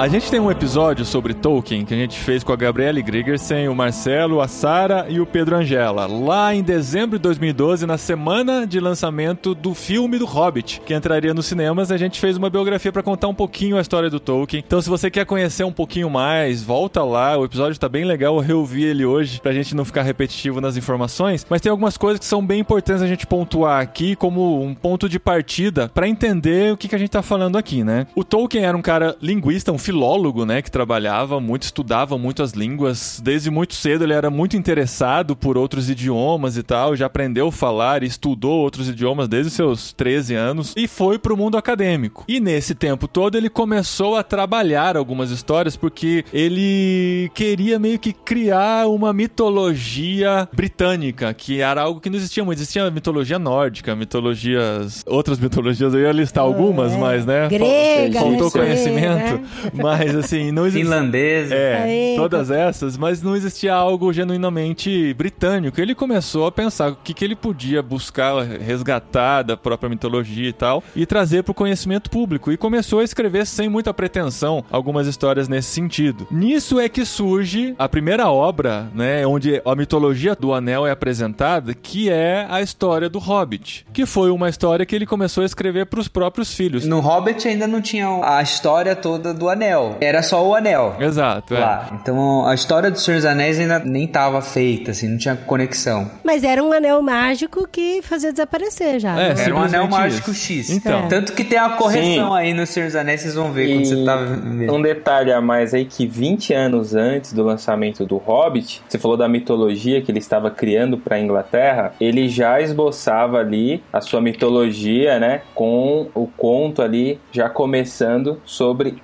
A 0.03 0.09
gente 0.09 0.29
tem 0.29 0.41
um 0.41 0.51
episódio 0.51 1.05
sobre 1.05 1.33
Tolkien 1.33 1.85
que 1.85 1.95
a 1.95 1.97
gente 1.97 2.19
fez 2.19 2.43
com 2.43 2.53
a 2.53 2.57
Gabriele 2.57 3.01
Grigersen, 3.01 3.69
o 3.69 3.75
Marcelo, 3.77 4.41
a 4.41 4.49
Sara 4.49 5.07
e 5.09 5.21
o 5.21 5.25
Pedro 5.25 5.55
Angela, 5.55 6.07
lá 6.07 6.53
em 6.53 6.61
dezembro 6.61 7.21
de 7.21 7.23
2012, 7.23 7.87
na 7.87 7.97
semana 7.97 8.67
de 8.67 8.81
lançamento 8.81 9.55
do 9.55 9.75
filme 9.75 10.19
do 10.19 10.27
Hobbit, 10.27 10.83
que 10.85 10.93
entraria 10.93 11.33
nos 11.33 11.47
cinemas. 11.47 11.93
A 11.93 11.97
gente 11.97 12.19
fez 12.19 12.37
uma 12.37 12.51
biografia 12.51 12.91
para 12.91 13.01
contar 13.01 13.29
um 13.29 13.35
pouquinho 13.35 13.79
a 13.79 13.81
história 13.81 14.11
do 14.11 14.19
Tolkien. 14.19 14.65
Então, 14.67 14.83
se 14.83 14.91
você 14.91 15.09
quer 15.09 15.25
conhecer 15.25 15.63
um 15.63 15.71
pouquinho 15.71 16.11
mais, 16.11 16.65
volta 16.65 17.05
lá. 17.05 17.39
O 17.39 17.45
episódio 17.45 17.79
tá 17.79 17.89
bem 17.89 18.05
legal, 18.05 18.35
eu 18.35 18.43
reouvi 18.43 18.83
ele 18.83 19.05
hoje 19.05 19.41
pra 19.41 19.53
gente 19.53 19.73
não 19.73 19.85
ficar 19.85 20.03
repetitivo 20.03 20.61
nas 20.61 20.77
informações. 20.77 21.47
Mas 21.49 21.61
tem 21.61 21.71
algumas 21.71 21.97
coisas 21.97 22.19
que 22.19 22.27
são 22.27 22.45
bem 22.45 22.59
importantes 22.59 23.03
a 23.03 23.07
gente 23.07 23.25
pontuar 23.25 23.81
aqui 23.81 24.17
como 24.17 24.65
um 24.65 24.75
ponto 24.75 25.09
de 25.09 25.21
partida 25.21 25.89
para 25.95 26.09
entender 26.09 26.73
o 26.73 26.77
que, 26.77 26.89
que 26.89 26.97
a 26.97 26.99
gente 26.99 27.11
tá 27.11 27.23
falando 27.23 27.57
aqui, 27.57 27.85
né? 27.85 28.09
O 28.17 28.25
Tolkien 28.25 28.65
era 28.65 28.77
um 28.77 28.83
cara 28.83 29.17
linguista, 29.23 29.71
um 29.71 29.79
filólogo, 29.93 30.47
né, 30.47 30.63
que 30.63 30.71
trabalhava 30.71 31.39
muito, 31.39 31.65
estudava 31.65 32.17
muito 32.17 32.43
as 32.43 32.53
línguas. 32.53 33.21
Desde 33.23 33.51
muito 33.51 33.75
cedo 33.75 34.05
ele 34.05 34.15
era 34.15 34.31
muito 34.31 34.57
interessado 34.57 35.37
por 35.37 35.59
outros 35.59 35.91
idiomas 35.91 36.57
e 36.57 36.63
tal, 36.63 36.97
já 36.97 37.05
aprendeu 37.05 37.49
a 37.49 37.53
falar 37.53 38.03
e 38.03 38.07
estudou 38.07 38.61
outros 38.61 38.89
idiomas 38.89 39.29
desde 39.29 39.51
seus 39.51 39.93
13 39.93 40.35
anos 40.35 40.73
e 40.75 40.89
foi 40.89 41.19
pro 41.19 41.37
mundo 41.37 41.59
acadêmico. 41.59 42.25
E 42.27 42.41
nesse 42.41 42.75
tempo 42.75 43.07
todo 43.07 43.37
ele 43.37 43.51
começou 43.51 44.17
a 44.17 44.23
trabalhar 44.23 44.97
algumas 44.97 45.31
histórias 45.31 45.77
porque 45.77 46.25
ele 46.33 47.31
queria 47.35 47.79
meio 47.79 47.99
que 47.99 48.15
criar 48.15 48.89
uma 48.89 49.13
mitologia 49.13 50.49
britânica, 50.55 51.35
que 51.35 51.61
era 51.61 51.83
algo 51.83 52.01
que 52.01 52.09
não 52.09 52.17
existia 52.17 52.43
muito. 52.43 52.59
Existia 52.63 52.91
mitologia 52.91 53.39
nórdica, 53.39 53.95
mitologias, 53.95 55.05
outras 55.07 55.39
mitologias, 55.39 55.93
eu 55.93 56.01
ia 56.01 56.13
listar 56.13 56.45
algumas, 56.45 56.97
mas 56.97 57.27
né, 57.27 57.49
Grega, 57.49 58.21
faltou 58.21 58.47
né, 58.47 58.51
conhecimento. 58.51 59.35
né? 59.35 59.82
Mas 59.83 60.15
assim, 60.15 60.51
não 60.51 60.67
existia. 60.67 60.85
Finlandesa. 60.85 61.55
É, 61.55 62.15
todas 62.17 62.51
essas, 62.51 62.97
mas 62.97 63.23
não 63.23 63.37
existia 63.37 63.75
algo 63.75 64.13
genuinamente 64.13 65.13
britânico. 65.15 65.81
Ele 65.81 65.95
começou 65.95 66.47
a 66.47 66.53
pensar 66.53 66.93
o 66.93 66.97
que, 66.97 67.15
que 67.15 67.25
ele 67.25 67.37
podia 67.37 67.83
buscar 67.83 68.43
resgatar 68.43 69.43
da 69.43 69.57
própria 69.57 69.89
mitologia 69.89 70.49
e 70.49 70.53
tal, 70.53 70.83
e 70.95 71.07
trazer 71.07 71.43
para 71.43 71.53
o 71.53 71.55
conhecimento 71.55 72.11
público. 72.11 72.53
E 72.53 72.57
começou 72.57 73.01
a 73.01 73.05
escrever 73.05 73.47
sem 73.47 73.69
muita 73.69 73.93
pretensão 73.93 74.65
algumas 74.71 75.07
histórias 75.07 75.49
nesse 75.49 75.69
sentido. 75.69 76.27
Nisso 76.31 76.79
é 76.79 76.89
que 76.89 77.05
surge 77.05 77.75
a 77.79 77.89
primeira 77.89 78.31
obra, 78.31 78.89
né, 78.95 79.27
onde 79.27 79.61
a 79.65 79.75
mitologia 79.75 80.35
do 80.35 80.53
Anel 80.53 80.87
é 80.87 80.91
apresentada, 80.91 81.75
que 81.75 82.11
é 82.11 82.47
a 82.49 82.61
história 82.61 83.09
do 83.09 83.19
Hobbit, 83.19 83.87
que 83.93 84.07
foi 84.07 84.31
uma 84.31 84.49
história 84.49 84.87
que 84.87 84.95
ele 84.95 85.07
começou 85.07 85.43
a 85.43 85.47
escrever 85.47 85.87
para 85.87 86.01
os 86.01 86.09
próprios 86.09 86.55
filhos. 86.55 86.87
No 86.87 87.01
Hobbit 87.01 87.47
ainda 87.49 87.67
não 87.67 87.81
tinha 87.81 88.09
a 88.23 88.43
história 88.43 88.95
toda 88.95 89.33
do 89.33 89.49
anel. 89.49 89.72
Era 90.01 90.23
só 90.23 90.47
o 90.47 90.55
anel. 90.55 90.97
Exato, 91.01 91.55
é. 91.55 91.61
Lá. 91.61 91.89
Então 92.01 92.47
a 92.47 92.55
história 92.55 92.91
do 92.91 92.99
Senhor 92.99 93.17
dos 93.17 93.25
Anéis 93.25 93.59
ainda 93.59 93.79
nem 93.79 94.07
tava 94.07 94.41
feita, 94.43 94.91
assim, 94.91 95.09
não 95.09 95.19
tinha 95.19 95.37
conexão. 95.37 96.11
Mas 96.25 96.45
era 96.45 96.63
um 96.63 96.73
anel 96.73 97.01
mágico 97.03 97.67
que 97.71 98.01
fazia 98.03 98.33
desaparecer 98.33 99.01
já. 99.01 99.19
É, 99.19 99.35
né? 99.35 99.45
Era 99.45 99.55
um 99.55 99.63
anel 99.63 99.89
mágico 99.89 100.31
isso. 100.31 100.53
X. 100.53 100.71
Então. 100.71 101.09
Tanto 101.09 101.33
que 101.33 101.45
tem 101.45 101.59
a 101.59 101.71
correção 101.71 102.31
Sim. 102.31 102.37
aí 102.37 102.55
no 102.55 102.67
Senhor 102.67 102.87
dos 102.87 102.97
Anéis, 102.97 103.21
vocês 103.21 103.35
vão 103.35 103.53
ver 103.53 103.73
quando 103.73 103.87
você 103.87 104.05
tá 104.05 104.17
vendo. 104.17 104.73
Um 104.75 104.83
detalhe 104.83 105.33
a 105.33 105.41
mais 105.41 105.75
aí 105.75 105.85
que 105.85 106.07
20 106.07 106.53
anos 106.53 106.95
antes 106.95 107.33
do 107.33 107.43
lançamento 107.43 108.05
do 108.05 108.17
Hobbit, 108.17 108.83
você 108.89 108.99
falou 108.99 109.17
da 109.17 109.29
mitologia 109.29 110.01
que 110.01 110.11
ele 110.11 110.19
estava 110.19 110.51
criando 110.51 110.99
para 110.99 111.17
a 111.17 111.21
Inglaterra, 111.21 111.93
ele 112.01 112.29
já 112.29 112.61
esboçava 112.61 113.39
ali 113.39 113.83
a 113.93 114.01
sua 114.01 114.21
mitologia, 114.21 115.19
né, 115.19 115.43
com 115.55 116.09
o 116.15 116.27
conto 116.27 116.83
ali 116.83 117.21
já 117.31 117.49
começando 117.49 118.41
sobre 118.45 118.97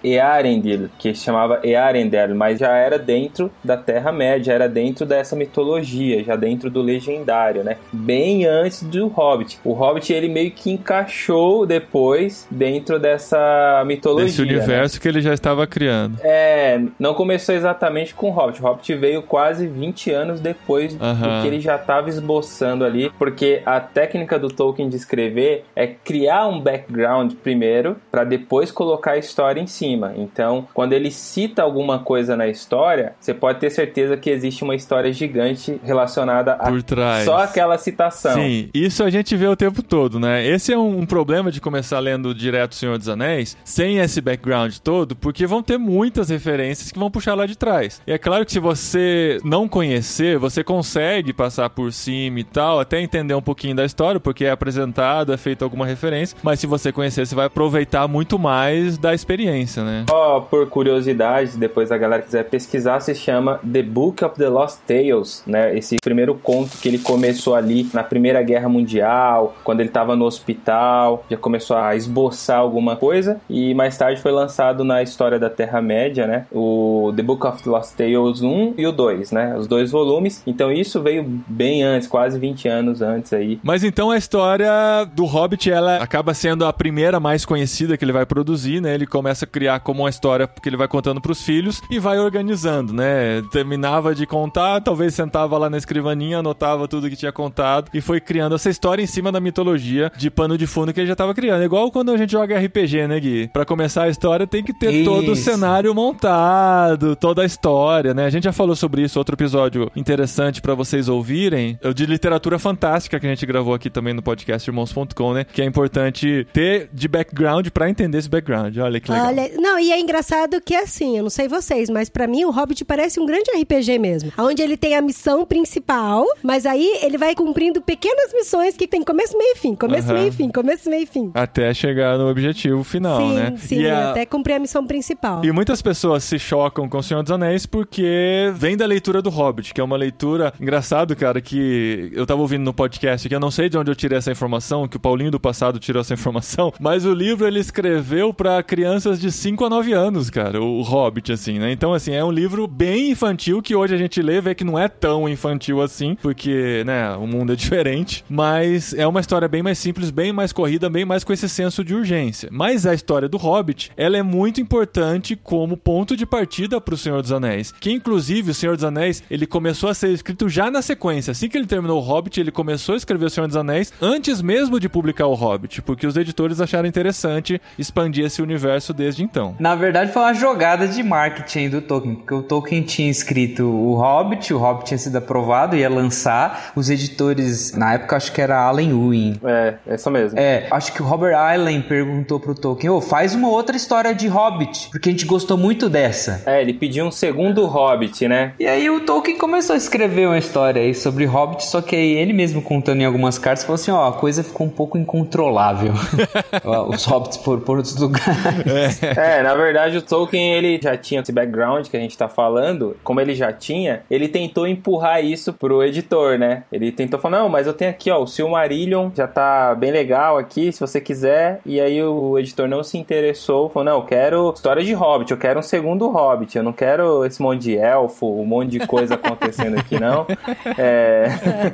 Que 0.98 1.14
se 1.14 1.24
chamava 1.24 1.60
Earendel, 1.64 2.34
mas 2.34 2.58
já 2.58 2.76
era 2.76 2.98
dentro 2.98 3.50
da 3.62 3.76
Terra 3.76 4.12
Média, 4.12 4.52
era 4.52 4.68
dentro 4.68 5.06
dessa 5.06 5.36
mitologia, 5.36 6.22
já 6.24 6.36
dentro 6.36 6.70
do 6.70 6.82
legendário, 6.82 7.64
né? 7.64 7.76
Bem 7.92 8.46
antes 8.46 8.82
do 8.82 9.08
Hobbit. 9.08 9.58
O 9.64 9.72
Hobbit 9.72 10.12
ele 10.12 10.28
meio 10.28 10.50
que 10.50 10.70
encaixou 10.70 11.66
depois 11.66 12.46
dentro 12.50 12.98
dessa 12.98 13.82
mitologia. 13.86 14.26
Desse 14.26 14.42
né? 14.44 14.52
universo 14.52 15.00
que 15.00 15.08
ele 15.08 15.20
já 15.20 15.32
estava 15.32 15.66
criando. 15.66 16.18
É, 16.22 16.80
não 16.98 17.14
começou 17.14 17.54
exatamente 17.54 18.14
com 18.14 18.28
o 18.28 18.32
Hobbit. 18.32 18.60
O 18.60 18.64
Hobbit 18.64 18.94
veio 18.94 19.22
quase 19.22 19.66
20 19.66 20.10
anos 20.10 20.40
depois 20.40 20.94
do 20.94 21.42
que 21.42 21.46
ele 21.46 21.60
já 21.60 21.76
estava 21.76 22.08
esboçando 22.08 22.84
ali, 22.84 23.10
porque 23.18 23.62
a 23.64 23.80
técnica 23.80 24.38
do 24.38 24.48
Tolkien 24.48 24.88
de 24.88 24.96
escrever 24.96 25.64
é 25.74 25.86
criar 25.86 26.46
um 26.46 26.60
background 26.60 27.34
primeiro, 27.42 27.96
para 28.10 28.24
depois 28.24 28.70
colocar 28.70 29.12
a 29.12 29.18
história 29.18 29.60
em 29.60 29.66
cima. 29.66 30.12
Então, 30.16 30.38
quando 30.75 30.92
ele 30.92 31.11
cita 31.11 31.62
alguma 31.62 31.99
coisa 31.99 32.37
na 32.37 32.47
história, 32.47 33.14
você 33.18 33.35
pode 33.35 33.59
ter 33.59 33.71
certeza 33.71 34.16
que 34.16 34.30
existe 34.30 34.64
uma 34.64 34.75
história 34.75 35.12
gigante 35.12 35.80
relacionada 35.83 36.52
a 36.54 36.71
Por 36.71 36.83
trás. 36.83 37.25
só 37.25 37.38
aquela 37.38 37.78
citação. 37.78 38.35
Sim, 38.35 38.68
isso 38.73 39.02
a 39.02 39.11
gente 39.11 39.37
vê 39.37 39.47
o 39.47 39.57
tempo 39.57 39.83
todo, 39.83 40.18
né? 40.18 40.47
Esse 40.47 40.73
é 40.73 40.78
um, 40.78 41.00
um 41.00 41.07
problema 41.07 41.50
de 41.50 41.61
começar 41.61 41.99
lendo 41.99 42.35
direto 42.35 42.73
o 42.73 42.75
Senhor 42.75 42.99
dos 42.99 43.09
Anéis, 43.09 43.57
sem 43.64 43.99
esse 43.99 44.21
background 44.21 44.75
todo, 44.83 45.16
porque 45.16 45.47
vão 45.47 45.62
ter 45.62 45.78
muitas 45.78 46.28
referências 46.28 46.90
que 46.92 46.99
vão 46.99 47.11
puxar 47.11 47.35
lá 47.35 47.47
de 47.47 47.57
trás. 47.57 48.00
E 48.07 48.12
é 48.12 48.18
claro 48.18 48.45
que 48.45 48.52
se 48.52 48.61
você 48.61 49.38
não 49.45 49.68
conhecer, 49.68 50.38
você 50.38 50.62
consegue 50.62 51.33
passar 51.33 51.71
por 51.71 51.92
cima 51.92 52.40
e 52.40 52.45
tal, 52.45 52.80
até 52.80 53.00
entender 53.00 53.35
um 53.35 53.42
pouquinho 53.42 53.75
da 53.75 53.85
história, 53.85 54.21
porque 54.21 54.45
é 54.45 54.50
apresentado, 54.50 55.33
é 55.33 55.37
feita 55.37 55.64
alguma 55.64 55.87
referência, 55.87 56.37
mas 56.42 56.61
se 56.61 56.66
você 56.66 56.92
conhecer, 56.92 57.26
você 57.26 57.35
vai 57.35 57.47
aproveitar 57.47 58.07
muito 58.09 58.38
mais 58.38 58.99
da 58.99 59.14
experiência, 59.14 59.83
né? 59.83 60.04
Por 60.50 60.68
curiosidade, 60.68 61.56
depois 61.56 61.90
a 61.90 61.99
galera 61.99 62.23
quiser 62.23 62.44
pesquisar, 62.44 63.00
se 63.00 63.14
chama 63.14 63.61
The 63.70 63.82
Book 63.82 64.25
of 64.25 64.37
the 64.37 64.49
Lost 64.49 64.78
Tales, 64.87 65.42
né? 65.47 65.76
Esse 65.76 65.97
primeiro 66.02 66.35
conto 66.35 66.78
que 66.78 66.88
ele 66.88 66.99
começou 66.99 67.54
ali 67.54 67.88
na 67.92 68.02
Primeira 68.02 68.42
Guerra 68.42 68.68
Mundial, 68.68 69.54
quando 69.64 69.80
ele 69.80 69.88
estava 69.88 70.14
no 70.14 70.25
hospital, 70.25 71.25
já 71.30 71.37
começou 71.37 71.76
a 71.76 71.94
esboçar 71.97 72.58
alguma 72.58 72.97
coisa 72.97 73.40
e 73.49 73.75
mais 73.75 73.97
tarde 73.97 74.20
foi 74.20 74.32
lançado 74.32 74.85
na 74.85 75.02
História 75.02 75.38
da 75.38 75.50
Terra-média, 75.50 76.26
né? 76.26 76.47
O 76.52 77.12
The 77.16 77.23
Book 77.23 77.47
of 77.47 77.62
the 77.62 77.70
Lost 77.70 77.94
Tales 77.97 78.42
1 78.42 78.75
e 78.76 78.87
o 78.87 78.92
2, 78.92 79.32
né? 79.32 79.56
Os 79.56 79.66
dois 79.66 79.90
volumes. 79.90 80.42
Então 80.47 80.73
isso 80.73 81.00
veio 81.00 81.25
bem 81.47 81.82
antes, 81.82 82.08
quase 82.08 82.38
20 82.38 82.68
anos 82.68 83.02
antes 83.02 83.32
aí. 83.32 83.58
Mas 83.62 83.85
então 83.85 84.11
a 84.11 84.16
história 84.16 84.68
do 85.14 85.25
Hobbit, 85.25 85.70
ela 85.70 85.97
acaba 85.97 86.35
sendo 86.35 86.64
a 86.64 86.73
primeira 86.73 87.20
mais 87.20 87.44
conhecida 87.44 87.97
que 87.97 88.04
ele 88.04 88.12
vai 88.12 88.26
produzir, 88.26 88.80
né? 88.80 88.94
Ele 88.94 89.06
começa 89.06 89.44
a 89.44 89.49
criar 89.49 89.80
como 89.80 90.02
uma 90.02 90.11
história 90.18 90.48
que 90.48 90.68
ele 90.68 90.76
vai 90.76 90.88
contando 90.88 91.20
pros 91.20 91.42
filhos 91.42 91.80
e 91.88 92.00
vai 92.00 92.18
organizando, 92.18 92.92
né? 92.92 93.40
Terminava 93.52 94.14
de 94.14 94.26
contar, 94.26 94.80
talvez 94.80 95.14
sentava 95.14 95.56
lá 95.56 95.70
na 95.70 95.78
escrivaninha, 95.78 96.38
anotava 96.38 96.88
tudo 96.88 97.08
que 97.08 97.14
tinha 97.14 97.30
contado 97.30 97.88
e 97.94 98.00
foi 98.00 98.20
criando 98.20 98.56
essa 98.56 98.68
história 98.68 99.00
em 99.00 99.06
cima 99.06 99.30
da 99.30 99.40
mitologia 99.40 100.10
de 100.16 100.28
pano 100.28 100.58
de 100.58 100.66
fundo 100.66 100.93
que 100.93 101.00
ele 101.00 101.06
já 101.06 101.14
tava 101.14 101.32
criando. 101.34 101.62
Igual 101.62 101.90
quando 101.93 102.10
a 102.10 102.16
gente 102.16 102.32
joga 102.32 102.58
RPG, 102.58 103.06
né, 103.06 103.21
Gui? 103.21 103.49
Pra 103.52 103.64
começar 103.64 104.04
a 104.04 104.08
história 104.08 104.47
tem 104.47 104.64
que 104.64 104.73
ter 104.73 105.04
todo 105.04 105.28
o 105.28 105.32
Isso. 105.32 105.45
cenário 105.45 105.95
montado, 105.95 107.14
toda 107.14 107.43
a 107.43 107.45
história, 107.45 108.12
né? 108.12 108.25
A 108.25 108.30
gente 108.30 108.45
já 108.45 108.52
falou 108.52 108.75
sobre 108.75 109.02
isso, 109.02 109.19
outro 109.19 109.36
episódio 109.36 109.90
interessante 109.95 110.60
pra 110.60 110.75
vocês 110.75 111.08
ouvirem, 111.08 111.78
é 111.80 111.88
o 111.88 111.95
de 111.95 112.06
literatura 112.06 112.58
fantástica 112.58 113.21
que 113.21 113.26
a 113.26 113.30
gente 113.30 113.47
gravou 113.47 113.73
aqui 113.73 113.88
também 113.88 114.12
no 114.12 114.23
podcast 114.23 114.69
irmãos.com, 114.69 115.32
né? 115.32 115.45
Que 115.45 115.62
é 115.62 115.64
importante 115.64 116.47
ter 116.52 116.90
de 116.93 117.06
background 117.06 117.69
pra 117.69 117.88
entender 117.88 118.19
esse 118.19 118.28
background. 118.28 118.76
Olha 118.78 119.00
que 119.00 119.10
legal. 119.10 119.26
Olha, 119.28 119.50
não, 119.56 119.78
e 119.78 119.93
é 119.93 119.99
engraçado 120.12 120.58
que 120.62 120.75
assim, 120.75 121.18
eu 121.18 121.23
não 121.23 121.28
sei 121.30 121.47
vocês, 121.49 121.90
mas 121.90 122.08
pra 122.08 122.26
mim 122.26 122.44
o 122.47 122.50
Hobbit 122.50 122.82
parece 122.84 123.21
um 123.21 123.26
grande 123.26 123.50
RPG 123.50 123.99
mesmo. 123.99 124.32
Onde 124.38 124.62
ele 124.62 124.75
tem 124.76 124.97
a 124.97 125.02
missão 125.02 125.44
principal, 125.44 126.25
mas 126.42 126.64
aí 126.64 126.99
ele 127.02 127.18
vai 127.18 127.34
cumprindo 127.34 127.82
pequenas 127.82 128.32
missões 128.32 128.75
que 128.75 128.86
tem 128.88 129.02
começo, 129.02 129.36
meio 129.36 129.52
e 129.52 129.58
fim, 129.58 129.75
começo, 129.75 130.06
Aham. 130.08 130.14
meio 130.14 130.28
e 130.28 130.32
fim, 130.32 130.49
começo, 130.50 130.88
meio 130.88 131.02
e 131.02 131.06
fim. 131.06 131.30
Até 131.34 131.75
chegar 131.75 132.16
no 132.16 132.28
objetivo 132.30 132.82
final, 132.82 133.21
sim, 133.21 133.34
né? 133.34 133.54
sim, 133.58 133.80
E 133.82 133.90
a- 133.90 134.10
até 134.12 134.25
cumprir 134.25 134.54
a 134.54 134.58
missão 134.58 134.86
principal. 134.86 135.44
E 135.44 135.52
muitas 135.52 135.82
pessoas 135.82 136.25
se 136.25 136.38
chocam 136.38 136.88
com 136.88 136.99
o 136.99 137.02
Senhor 137.02 137.23
dos 137.23 137.30
Anéis 137.30 137.66
porque 137.66 138.50
vem 138.54 138.76
da 138.78 138.86
leitura 138.86 139.21
do 139.21 139.28
Hobbit, 139.28 139.75
que 139.75 139.80
é 139.80 139.84
uma 139.84 139.97
leitura 139.97 140.54
engraçado, 140.58 141.14
cara, 141.14 141.40
que 141.40 142.10
eu 142.14 142.25
tava 142.26 142.40
ouvindo 142.40 142.62
no 142.64 142.73
podcast 142.73 143.28
que 143.28 143.34
eu 143.34 143.40
não 143.40 143.50
sei 143.50 143.68
de 143.68 143.76
onde 143.76 143.90
eu 143.90 143.94
tirei 143.94 144.16
essa 144.16 144.32
informação, 144.32 144.88
que 144.88 144.97
o 144.97 145.00
Paulinho 145.00 145.30
do 145.30 145.38
passado 145.40 145.78
tirou 145.78 146.00
essa 146.00 146.14
informação, 146.14 146.73
mas 146.80 147.04
o 147.04 147.12
livro 147.12 147.47
ele 147.47 147.60
escreveu 147.60 148.32
pra 148.32 148.62
crianças 148.62 149.21
de 149.21 149.30
5 149.30 149.64
a 149.64 149.68
9 149.68 149.92
anos, 149.92 149.98
cara, 150.30 150.63
o 150.63 150.82
Hobbit 150.82 151.32
assim, 151.32 151.58
né? 151.58 151.73
Então 151.73 151.93
assim, 151.93 152.13
é 152.13 152.25
um 152.25 152.30
livro 152.30 152.67
bem 152.67 153.11
infantil 153.11 153.61
que 153.61 153.75
hoje 153.75 153.95
a 153.95 153.99
gente 153.99 154.21
lê, 154.23 154.41
vê 154.41 154.54
que 154.54 154.65
não 154.65 154.78
é 154.78 154.89
tão 154.89 155.28
infantil 155.28 155.82
assim, 155.82 156.17
porque, 156.21 156.82
né, 156.87 157.11
o 157.17 157.26
mundo 157.26 157.52
é 157.52 157.56
diferente, 157.56 158.25
mas 158.28 158.95
é 158.95 159.06
uma 159.06 159.21
história 159.21 159.49
bem 159.49 159.63
mais 159.63 159.78
simples, 159.78 160.11
bem 160.11 160.32
mais 160.32 160.52
corrida, 160.52 160.89
bem 160.89 161.04
mais 161.04 161.25
com 161.25 161.32
esse 161.32 161.49
senso 161.49 161.84
de 161.84 161.95
urgência. 161.95 162.49
Mas 162.52 162.87
a 162.87 162.95
história 162.95 163.28
do 163.28 163.37
Hobbit, 163.37 163.91
ela 163.97 164.17
é 164.17 164.23
muito 164.23 164.61
importante 164.61 165.37
como 165.37 165.76
ponto 165.76 166.17
de 166.17 166.26
partida 166.26 166.80
pro 166.80 166.97
Senhor 166.97 167.23
dos 167.23 167.32
Anéis, 167.32 167.73
que 167.73 167.91
inclusive 167.91 168.50
o 168.50 168.54
Senhor 168.54 168.76
dos 168.76 168.84
Anéis, 168.84 169.23
ele 169.30 169.47
começou 169.47 169.89
a 169.89 169.95
ser 169.95 170.11
escrito 170.11 170.49
já 170.49 170.71
na 170.71 170.82
sequência. 170.82 171.32
Assim 171.32 171.49
que 171.49 171.56
ele 171.56 171.67
terminou 171.67 171.99
o 171.99 172.04
Hobbit, 172.04 172.41
ele 172.41 172.50
começou 172.50 172.95
a 172.95 172.99
escrever 172.99 173.26
o 173.26 173.30
Senhor 173.30 173.47
dos 173.47 173.56
Anéis 173.56 173.93
antes 174.00 174.41
mesmo 174.43 174.78
de 174.78 174.89
publicar 174.89 175.26
o 175.26 175.34
Hobbit, 175.34 175.82
porque 175.82 176.06
os 176.06 176.17
editores 176.17 176.61
acharam 176.61 176.89
interessante 176.89 177.61
expandir 177.78 178.25
esse 178.25 178.43
universo 178.43 178.93
desde 178.93 179.23
então. 179.23 179.56
Na 179.58 179.75
verdade, 179.75 179.87
foi 180.12 180.22
uma 180.22 180.34
jogada 180.34 180.86
de 180.86 181.02
marketing 181.02 181.68
do 181.68 181.80
Tolkien, 181.80 182.14
porque 182.14 182.34
o 182.34 182.42
Tolkien 182.42 182.82
tinha 182.82 183.10
escrito 183.10 183.64
o 183.64 183.94
Hobbit, 183.94 184.52
o 184.52 184.58
Hobbit 184.58 184.86
tinha 184.86 184.98
sido 184.98 185.16
aprovado, 185.16 185.76
ia 185.76 185.88
lançar. 185.88 186.72
Os 186.74 186.90
editores, 186.90 187.72
na 187.72 187.94
época, 187.94 188.16
acho 188.16 188.32
que 188.32 188.40
era 188.40 188.58
Alan 188.58 188.82
Ewing. 188.82 189.40
É, 189.44 189.74
é 189.86 189.94
isso 189.94 190.10
mesmo. 190.10 190.38
É, 190.38 190.66
acho 190.70 190.92
que 190.92 191.02
o 191.02 191.04
Robert 191.04 191.36
Allen 191.36 191.82
perguntou 191.82 192.38
pro 192.38 192.54
Tolkien: 192.54 192.90
Ô, 192.90 193.00
faz 193.00 193.34
uma 193.34 193.48
outra 193.48 193.76
história 193.76 194.14
de 194.14 194.28
Hobbit, 194.28 194.88
porque 194.90 195.08
a 195.08 195.12
gente 195.12 195.24
gostou 195.24 195.56
muito 195.56 195.88
dessa. 195.88 196.42
É, 196.46 196.60
ele 196.60 196.74
pediu 196.74 197.06
um 197.06 197.10
segundo 197.10 197.66
Hobbit, 197.66 198.28
né? 198.28 198.52
E 198.58 198.66
aí 198.66 198.88
o 198.90 199.00
Tolkien 199.00 199.38
começou 199.38 199.74
a 199.74 199.76
escrever 199.76 200.26
uma 200.26 200.38
história 200.38 200.82
aí 200.82 200.94
sobre 200.94 201.24
Hobbit, 201.24 201.64
só 201.64 201.80
que 201.80 201.96
aí 201.96 202.12
ele 202.12 202.32
mesmo 202.32 202.62
contando 202.62 203.00
em 203.00 203.04
algumas 203.04 203.38
cartas 203.38 203.64
falou 203.64 203.74
assim, 203.74 203.90
ó, 203.90 204.08
a 204.08 204.12
coisa 204.12 204.42
ficou 204.42 204.66
um 204.66 204.70
pouco 204.70 204.98
incontrolável. 204.98 205.92
Os 206.88 207.04
Hobbits 207.04 207.38
foram 207.38 207.60
por 207.60 207.76
outros 207.78 207.96
lugares. 207.96 209.02
É, 209.02 209.42
na 209.42 209.54
verdade 209.54 209.77
o 209.86 210.02
Tolkien 210.02 210.52
ele 210.54 210.80
já 210.82 210.97
tinha 210.97 211.21
esse 211.21 211.32
background 211.32 211.86
que 211.88 211.97
a 211.97 212.00
gente 212.00 212.17
tá 212.17 212.28
falando, 212.28 212.97
como 213.04 213.21
ele 213.21 213.34
já 213.34 213.52
tinha, 213.52 214.02
ele 214.10 214.28
tentou 214.28 214.67
empurrar 214.67 215.25
isso 215.25 215.52
pro 215.52 215.82
editor, 215.82 216.38
né? 216.38 216.64
Ele 216.73 216.91
tentou 216.93 217.19
falar, 217.19 217.38
não, 217.38 217.49
mas 217.49 217.67
eu 217.67 217.73
tenho 217.73 217.91
aqui, 217.91 218.10
ó, 218.10 218.23
o 218.23 218.26
Silmarillion 218.26 219.10
já 219.14 219.26
tá 219.26 219.75
bem 219.75 219.91
legal 219.91 220.38
aqui, 220.38 220.73
se 220.73 220.80
você 220.80 221.00
quiser. 221.00 221.60
E 221.64 221.80
aí 221.80 222.02
o 222.02 222.38
editor 222.38 222.69
não 222.69 222.82
se 222.82 222.99
interessou, 222.99 223.69
falou, 223.69 223.84
não, 223.84 223.99
eu 223.99 224.04
quero 224.04 224.52
história 224.54 224.82
de 224.82 224.93
Hobbit, 224.93 225.30
eu 225.30 225.36
quero 225.38 225.58
um 225.60 225.62
segundo 225.62 226.08
Hobbit, 226.08 226.56
eu 226.56 226.62
não 226.64 226.73
quero 226.73 227.25
esse 227.25 227.41
monte 227.43 227.62
de 227.62 227.76
elfo, 227.76 228.26
um 228.41 228.45
monte 228.47 228.71
de 228.71 228.86
coisa 228.86 229.14
acontecendo 229.14 229.78
aqui, 229.78 229.99
não. 230.00 230.26
É, 230.78 231.26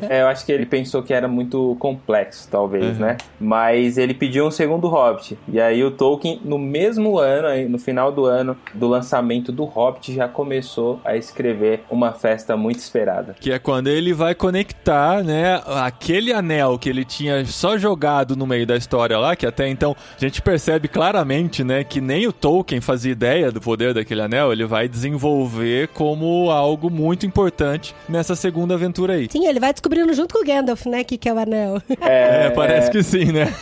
é, 0.08 0.22
eu 0.22 0.28
acho 0.28 0.44
que 0.46 0.52
ele 0.52 0.64
pensou 0.66 1.02
que 1.02 1.12
era 1.12 1.28
muito 1.28 1.76
complexo, 1.78 2.48
talvez, 2.50 2.84
Uhum. 2.98 3.06
né? 3.06 3.16
Mas 3.38 3.98
ele 3.98 4.14
pediu 4.14 4.46
um 4.46 4.50
segundo 4.50 4.88
Hobbit. 4.88 5.38
E 5.48 5.60
aí 5.60 5.82
o 5.84 5.90
Tolkien, 5.90 6.40
no 6.44 6.58
mesmo 6.58 7.18
ano, 7.18 7.48
aí, 7.48 7.68
no 7.68 7.78
final 7.78 7.93
do 8.14 8.24
ano 8.26 8.56
do 8.72 8.88
lançamento 8.88 9.50
do 9.50 9.64
Hobbit, 9.64 10.14
já 10.14 10.28
começou 10.28 11.00
a 11.04 11.16
escrever 11.16 11.84
uma 11.90 12.12
festa 12.12 12.56
muito 12.56 12.78
esperada. 12.78 13.34
Que 13.40 13.52
é 13.52 13.58
quando 13.58 13.88
ele 13.88 14.12
vai 14.12 14.34
conectar, 14.34 15.22
né, 15.22 15.60
aquele 15.66 16.32
anel 16.32 16.78
que 16.78 16.88
ele 16.88 17.04
tinha 17.04 17.44
só 17.44 17.76
jogado 17.76 18.36
no 18.36 18.46
meio 18.46 18.66
da 18.66 18.76
história 18.76 19.18
lá, 19.18 19.34
que 19.34 19.46
até 19.46 19.68
então 19.68 19.96
a 20.16 20.20
gente 20.20 20.40
percebe 20.40 20.88
claramente, 20.88 21.64
né, 21.64 21.84
que 21.84 22.00
nem 22.00 22.26
o 22.26 22.32
Tolkien 22.32 22.80
fazia 22.80 23.12
ideia 23.12 23.50
do 23.50 23.60
poder 23.60 23.94
daquele 23.94 24.20
anel, 24.20 24.52
ele 24.52 24.64
vai 24.64 24.88
desenvolver 24.88 25.88
como 25.88 26.50
algo 26.50 26.90
muito 26.90 27.26
importante 27.26 27.94
nessa 28.08 28.36
segunda 28.36 28.74
aventura 28.74 29.14
aí. 29.14 29.28
Sim, 29.30 29.46
ele 29.46 29.60
vai 29.60 29.72
descobrindo 29.72 30.12
junto 30.12 30.34
com 30.34 30.42
o 30.42 30.44
Gandalf, 30.44 30.86
né, 30.86 31.02
que 31.02 31.18
que 31.18 31.28
é 31.28 31.32
o 31.32 31.38
anel. 31.38 31.80
É, 32.00 32.50
parece 32.54 32.90
que 32.90 33.02
sim, 33.02 33.32
né? 33.32 33.52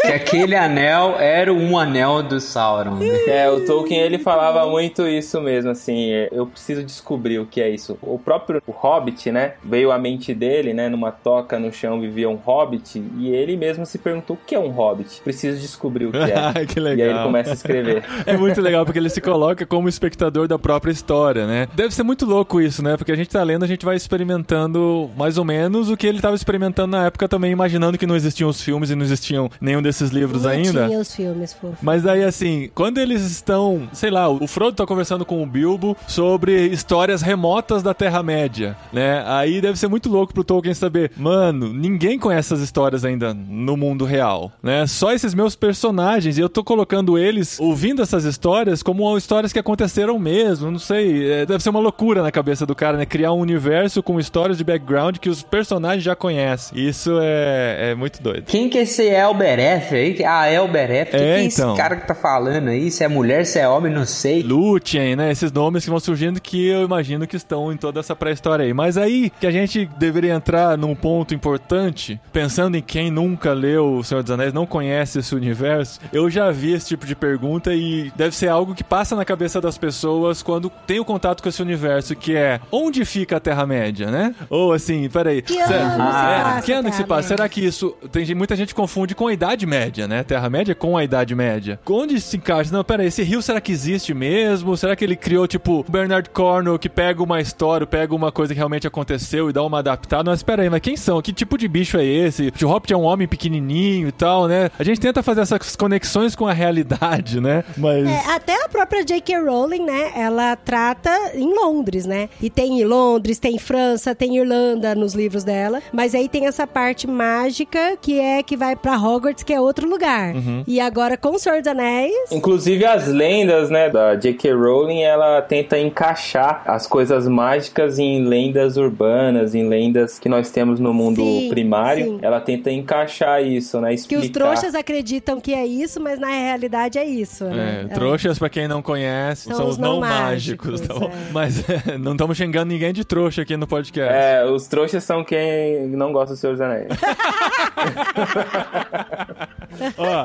Que 0.00 0.12
aquele 0.12 0.56
anel 0.56 1.16
era 1.18 1.52
um 1.52 1.78
anel 1.78 2.22
do 2.22 2.40
Sauron. 2.40 2.96
Né? 2.96 3.06
É, 3.28 3.48
o 3.48 3.64
Tolkien 3.72 4.00
ele 4.00 4.18
falava 4.18 4.68
muito 4.68 5.06
isso 5.06 5.40
mesmo, 5.40 5.70
assim, 5.70 6.10
é, 6.10 6.28
eu 6.32 6.46
preciso 6.46 6.82
descobrir 6.82 7.38
o 7.38 7.46
que 7.46 7.60
é 7.60 7.70
isso. 7.70 7.98
O 8.02 8.18
próprio 8.18 8.62
o 8.66 8.72
Hobbit, 8.72 9.30
né, 9.30 9.54
veio 9.64 9.90
à 9.90 9.98
mente 9.98 10.34
dele, 10.34 10.74
né, 10.74 10.88
numa 10.88 11.10
toca 11.10 11.58
no 11.58 11.72
chão 11.72 12.00
vivia 12.00 12.28
um 12.28 12.34
Hobbit, 12.34 13.02
e 13.18 13.30
ele 13.30 13.56
mesmo 13.56 13.86
se 13.86 13.98
perguntou 13.98 14.36
o 14.36 14.46
que 14.46 14.54
é 14.54 14.58
um 14.58 14.68
Hobbit. 14.68 15.20
Preciso 15.22 15.60
descobrir 15.60 16.06
o 16.06 16.12
que 16.12 16.18
é. 16.18 16.66
que 16.66 16.80
legal. 16.80 16.98
E 16.98 17.02
aí 17.02 17.16
ele 17.16 17.22
começa 17.24 17.50
a 17.50 17.54
escrever. 17.54 18.04
É 18.24 18.36
muito 18.36 18.60
legal 18.60 18.84
porque 18.84 18.98
ele 18.98 19.10
se 19.10 19.20
coloca 19.20 19.66
como 19.66 19.88
espectador 19.88 20.46
da 20.46 20.58
própria 20.58 20.92
história, 20.92 21.46
né? 21.46 21.68
Deve 21.74 21.94
ser 21.94 22.02
muito 22.02 22.24
louco 22.24 22.60
isso, 22.60 22.82
né? 22.82 22.96
Porque 22.96 23.10
a 23.10 23.16
gente 23.16 23.30
tá 23.30 23.42
lendo, 23.42 23.64
a 23.64 23.68
gente 23.68 23.84
vai 23.84 23.96
experimentando 23.96 25.10
mais 25.16 25.38
ou 25.38 25.44
menos 25.44 25.90
o 25.90 25.96
que 25.96 26.06
ele 26.06 26.20
tava 26.20 26.34
experimentando 26.34 26.96
na 26.96 27.06
época 27.06 27.28
também, 27.28 27.50
imaginando 27.50 27.98
que 27.98 28.06
não 28.06 28.14
existiam 28.14 28.48
os 28.48 28.60
filmes 28.60 28.90
e 28.90 28.94
não 28.94 29.04
existiam 29.04 29.50
nenhum 29.60 29.82
desses 29.82 30.10
livros 30.10 30.44
Não 30.44 30.50
ainda. 30.50 30.86
tinha 30.86 30.98
os 30.98 31.14
filmes, 31.14 31.52
fofo. 31.52 31.78
Mas 31.82 32.02
daí, 32.02 32.22
assim, 32.22 32.70
quando 32.74 32.98
eles 32.98 33.22
estão, 33.22 33.61
sei 33.92 34.10
lá, 34.10 34.28
o 34.28 34.46
Frodo 34.46 34.76
tá 34.76 34.86
conversando 34.86 35.24
com 35.24 35.42
o 35.42 35.46
Bilbo 35.46 35.96
sobre 36.06 36.66
histórias 36.66 37.22
remotas 37.22 37.82
da 37.82 37.94
Terra-média, 37.94 38.76
né? 38.92 39.22
Aí 39.26 39.60
deve 39.60 39.78
ser 39.78 39.88
muito 39.88 40.08
louco 40.08 40.32
pro 40.32 40.44
Tolkien 40.44 40.74
saber, 40.74 41.12
mano, 41.16 41.72
ninguém 41.72 42.18
conhece 42.18 42.52
essas 42.52 42.60
histórias 42.60 43.04
ainda 43.04 43.34
no 43.34 43.76
mundo 43.76 44.04
real, 44.04 44.52
né? 44.62 44.86
Só 44.86 45.12
esses 45.12 45.34
meus 45.34 45.54
personagens, 45.54 46.38
e 46.38 46.40
eu 46.40 46.48
tô 46.48 46.64
colocando 46.64 47.18
eles 47.18 47.58
ouvindo 47.60 48.02
essas 48.02 48.24
histórias 48.24 48.82
como 48.82 49.16
histórias 49.16 49.52
que 49.52 49.58
aconteceram 49.58 50.18
mesmo, 50.18 50.70
não 50.70 50.78
sei, 50.78 51.30
é, 51.32 51.46
deve 51.46 51.62
ser 51.62 51.70
uma 51.70 51.80
loucura 51.80 52.22
na 52.22 52.30
cabeça 52.30 52.66
do 52.66 52.74
cara, 52.74 52.96
né? 52.96 53.06
Criar 53.06 53.32
um 53.32 53.40
universo 53.40 54.02
com 54.02 54.18
histórias 54.18 54.58
de 54.58 54.64
background 54.64 55.18
que 55.18 55.28
os 55.28 55.42
personagens 55.42 56.02
já 56.02 56.16
conhecem. 56.16 56.78
Isso 56.78 57.18
é, 57.20 57.90
é 57.90 57.94
muito 57.94 58.22
doido. 58.22 58.44
Quem 58.46 58.68
que 58.68 58.78
é 58.78 58.82
esse 58.82 59.02
Elbereth 59.02 59.92
aí? 59.92 60.24
Ah, 60.24 60.50
Elbereth. 60.50 61.00
É, 61.00 61.04
que 61.04 61.16
é 61.16 61.42
então. 61.44 61.70
esse 61.70 61.76
cara 61.76 61.96
que 61.96 62.06
tá 62.06 62.14
falando 62.14 62.68
aí? 62.68 62.90
Se 62.90 63.04
é 63.04 63.08
mulher, 63.08 63.44
se 63.52 63.58
é 63.58 63.68
homem, 63.68 63.92
não 63.92 64.04
sei. 64.06 64.42
Lúthien, 64.42 65.14
né? 65.16 65.30
Esses 65.30 65.52
nomes 65.52 65.84
que 65.84 65.90
vão 65.90 66.00
surgindo 66.00 66.40
que 66.40 66.66
eu 66.68 66.82
imagino 66.84 67.26
que 67.26 67.36
estão 67.36 67.72
em 67.72 67.76
toda 67.76 68.00
essa 68.00 68.16
pré-história 68.16 68.64
aí. 68.64 68.72
Mas 68.72 68.96
aí 68.96 69.30
que 69.40 69.46
a 69.46 69.50
gente 69.50 69.88
deveria 69.98 70.32
entrar 70.34 70.76
num 70.78 70.94
ponto 70.94 71.34
importante, 71.34 72.20
pensando 72.32 72.76
em 72.76 72.82
quem 72.82 73.10
nunca 73.10 73.52
leu 73.52 73.96
O 73.98 74.04
Senhor 74.04 74.22
dos 74.22 74.30
Anéis, 74.32 74.52
não 74.52 74.64
conhece 74.66 75.18
esse 75.18 75.34
universo, 75.34 76.00
eu 76.12 76.30
já 76.30 76.50
vi 76.50 76.72
esse 76.72 76.88
tipo 76.88 77.06
de 77.06 77.14
pergunta 77.14 77.74
e 77.74 78.10
deve 78.16 78.34
ser 78.34 78.48
algo 78.48 78.74
que 78.74 78.82
passa 78.84 79.14
na 79.14 79.24
cabeça 79.24 79.60
das 79.60 79.76
pessoas 79.76 80.42
quando 80.42 80.70
tem 80.86 80.98
o 80.98 81.04
contato 81.04 81.42
com 81.42 81.48
esse 81.48 81.60
universo, 81.60 82.16
que 82.16 82.34
é 82.34 82.58
onde 82.70 83.04
fica 83.04 83.36
a 83.36 83.40
Terra-média, 83.40 84.10
né? 84.10 84.34
Ou 84.48 84.72
assim, 84.72 85.08
peraí. 85.10 85.42
Que 85.42 85.52
será- 85.52 85.82
ano 85.82 85.92
se 85.92 86.00
é, 86.00 86.42
passa 86.42 86.62
que 86.62 86.72
ano 86.72 86.90
que 86.90 86.96
se 86.96 87.04
passa? 87.04 87.28
Será 87.28 87.48
que 87.48 87.64
isso. 87.64 87.94
Tem 88.10 88.34
muita 88.34 88.56
gente 88.56 88.74
confunde 88.74 89.14
com 89.14 89.26
a 89.26 89.32
Idade 89.32 89.66
Média, 89.66 90.08
né? 90.08 90.22
Terra-média 90.22 90.74
com 90.74 90.96
a 90.96 91.04
Idade 91.04 91.34
Média. 91.34 91.78
Onde 91.86 92.20
se 92.20 92.36
encaixa? 92.38 92.72
Não, 92.72 92.82
pera 92.82 93.02
aí, 93.02 93.08
esse 93.08 93.22
rio 93.22 93.41
será 93.42 93.60
que 93.60 93.72
existe 93.72 94.14
mesmo? 94.14 94.76
Será 94.76 94.96
que 94.96 95.04
ele 95.04 95.16
criou, 95.16 95.46
tipo, 95.46 95.84
Bernard 95.88 96.30
Cornwell, 96.30 96.78
que 96.78 96.88
pega 96.88 97.22
uma 97.22 97.40
história, 97.40 97.86
pega 97.86 98.14
uma 98.14 98.32
coisa 98.32 98.54
que 98.54 98.58
realmente 98.58 98.86
aconteceu 98.86 99.50
e 99.50 99.52
dá 99.52 99.62
uma 99.62 99.80
adaptada? 99.80 100.30
Mas 100.30 100.42
pera 100.42 100.62
aí, 100.62 100.70
mas 100.70 100.80
quem 100.80 100.96
são? 100.96 101.20
Que 101.20 101.32
tipo 101.32 101.58
de 101.58 101.68
bicho 101.68 101.98
é 101.98 102.04
esse? 102.04 102.52
O 102.62 102.66
Hobbit 102.66 102.92
é 102.92 102.96
um 102.96 103.02
homem 103.02 103.26
pequenininho 103.26 104.08
e 104.08 104.12
tal, 104.12 104.46
né? 104.46 104.70
A 104.78 104.84
gente 104.84 105.00
tenta 105.00 105.22
fazer 105.22 105.40
essas 105.42 105.76
conexões 105.76 106.34
com 106.34 106.46
a 106.46 106.52
realidade, 106.52 107.40
né? 107.40 107.64
Mas. 107.76 108.06
É, 108.06 108.32
até 108.34 108.64
a 108.64 108.68
própria 108.68 109.04
J.K. 109.04 109.40
Rowling, 109.40 109.84
né? 109.84 110.12
Ela 110.14 110.56
trata 110.56 111.10
em 111.34 111.54
Londres, 111.54 112.06
né? 112.06 112.28
E 112.40 112.48
tem 112.48 112.80
em 112.80 112.84
Londres, 112.84 113.38
tem 113.38 113.58
França, 113.58 114.14
tem 114.14 114.36
Irlanda 114.36 114.94
nos 114.94 115.14
livros 115.14 115.44
dela. 115.44 115.82
Mas 115.92 116.14
aí 116.14 116.28
tem 116.28 116.46
essa 116.46 116.66
parte 116.66 117.06
mágica 117.06 117.96
que 118.00 118.18
é 118.18 118.42
que 118.42 118.56
vai 118.56 118.76
pra 118.76 118.96
Hogwarts, 118.96 119.42
que 119.42 119.52
é 119.52 119.60
outro 119.60 119.88
lugar. 119.88 120.34
Uhum. 120.34 120.64
E 120.66 120.80
agora 120.80 121.16
com 121.16 121.30
o 121.30 121.38
Senhor 121.38 121.60
dos 121.60 121.68
Anéis. 121.68 122.30
Inclusive 122.30 122.84
as 122.84 123.06
lendas, 123.06 123.31
né, 123.70 123.90
da 123.90 124.14
J.K. 124.14 124.52
Rowling, 124.52 125.02
ela 125.02 125.40
tenta 125.42 125.78
encaixar 125.78 126.62
as 126.66 126.86
coisas 126.86 127.26
mágicas 127.26 127.98
em 127.98 128.24
lendas 128.24 128.76
urbanas, 128.76 129.54
em 129.54 129.66
lendas 129.68 130.18
que 130.18 130.28
nós 130.28 130.50
temos 130.50 130.78
no 130.78 130.92
mundo 130.92 131.22
Sim, 131.22 131.48
primário. 131.48 132.04
sim. 132.04 132.18
Ela 132.22 132.40
tenta 132.40 132.70
encaixar 132.70 133.42
isso, 133.42 133.80
né, 133.80 133.88
Que 133.90 133.94
explicar. 133.94 134.22
os 134.24 134.30
trouxas 134.30 134.74
acreditam 134.74 135.40
que 135.40 135.54
é 135.54 135.66
isso, 135.66 136.00
mas 136.00 136.18
na 136.18 136.28
realidade 136.28 136.98
é 136.98 137.04
isso, 137.04 137.44
né? 137.46 137.86
É, 137.90 137.94
trouxas, 137.94 138.38
pra 138.38 138.48
quem 138.48 138.68
não 138.68 138.82
conhece, 138.82 139.48
são, 139.48 139.56
São 139.56 139.66
os 139.66 139.72
os 139.72 139.78
não 139.78 139.94
não 139.94 140.00
mágicos. 140.00 140.70
mágicos, 140.70 140.80
tá 140.88 140.94
bom? 140.94 141.06
é. 141.06 141.32
Mas 141.32 141.64
é, 141.88 141.98
não 141.98 142.12
estamos 142.12 142.36
xingando 142.36 142.66
ninguém 142.72 142.92
de 142.92 143.04
trouxa 143.04 143.42
aqui 143.42 143.56
no 143.56 143.66
podcast. 143.66 144.12
É, 144.12 144.44
os 144.44 144.66
trouxas 144.66 145.02
são 145.04 145.24
quem 145.24 145.86
não 145.88 146.12
gosta 146.12 146.34
do 146.34 146.38
Senhor 146.38 146.52
dos 146.52 146.60
Anéis. 146.60 146.88
Ó, 149.96 150.24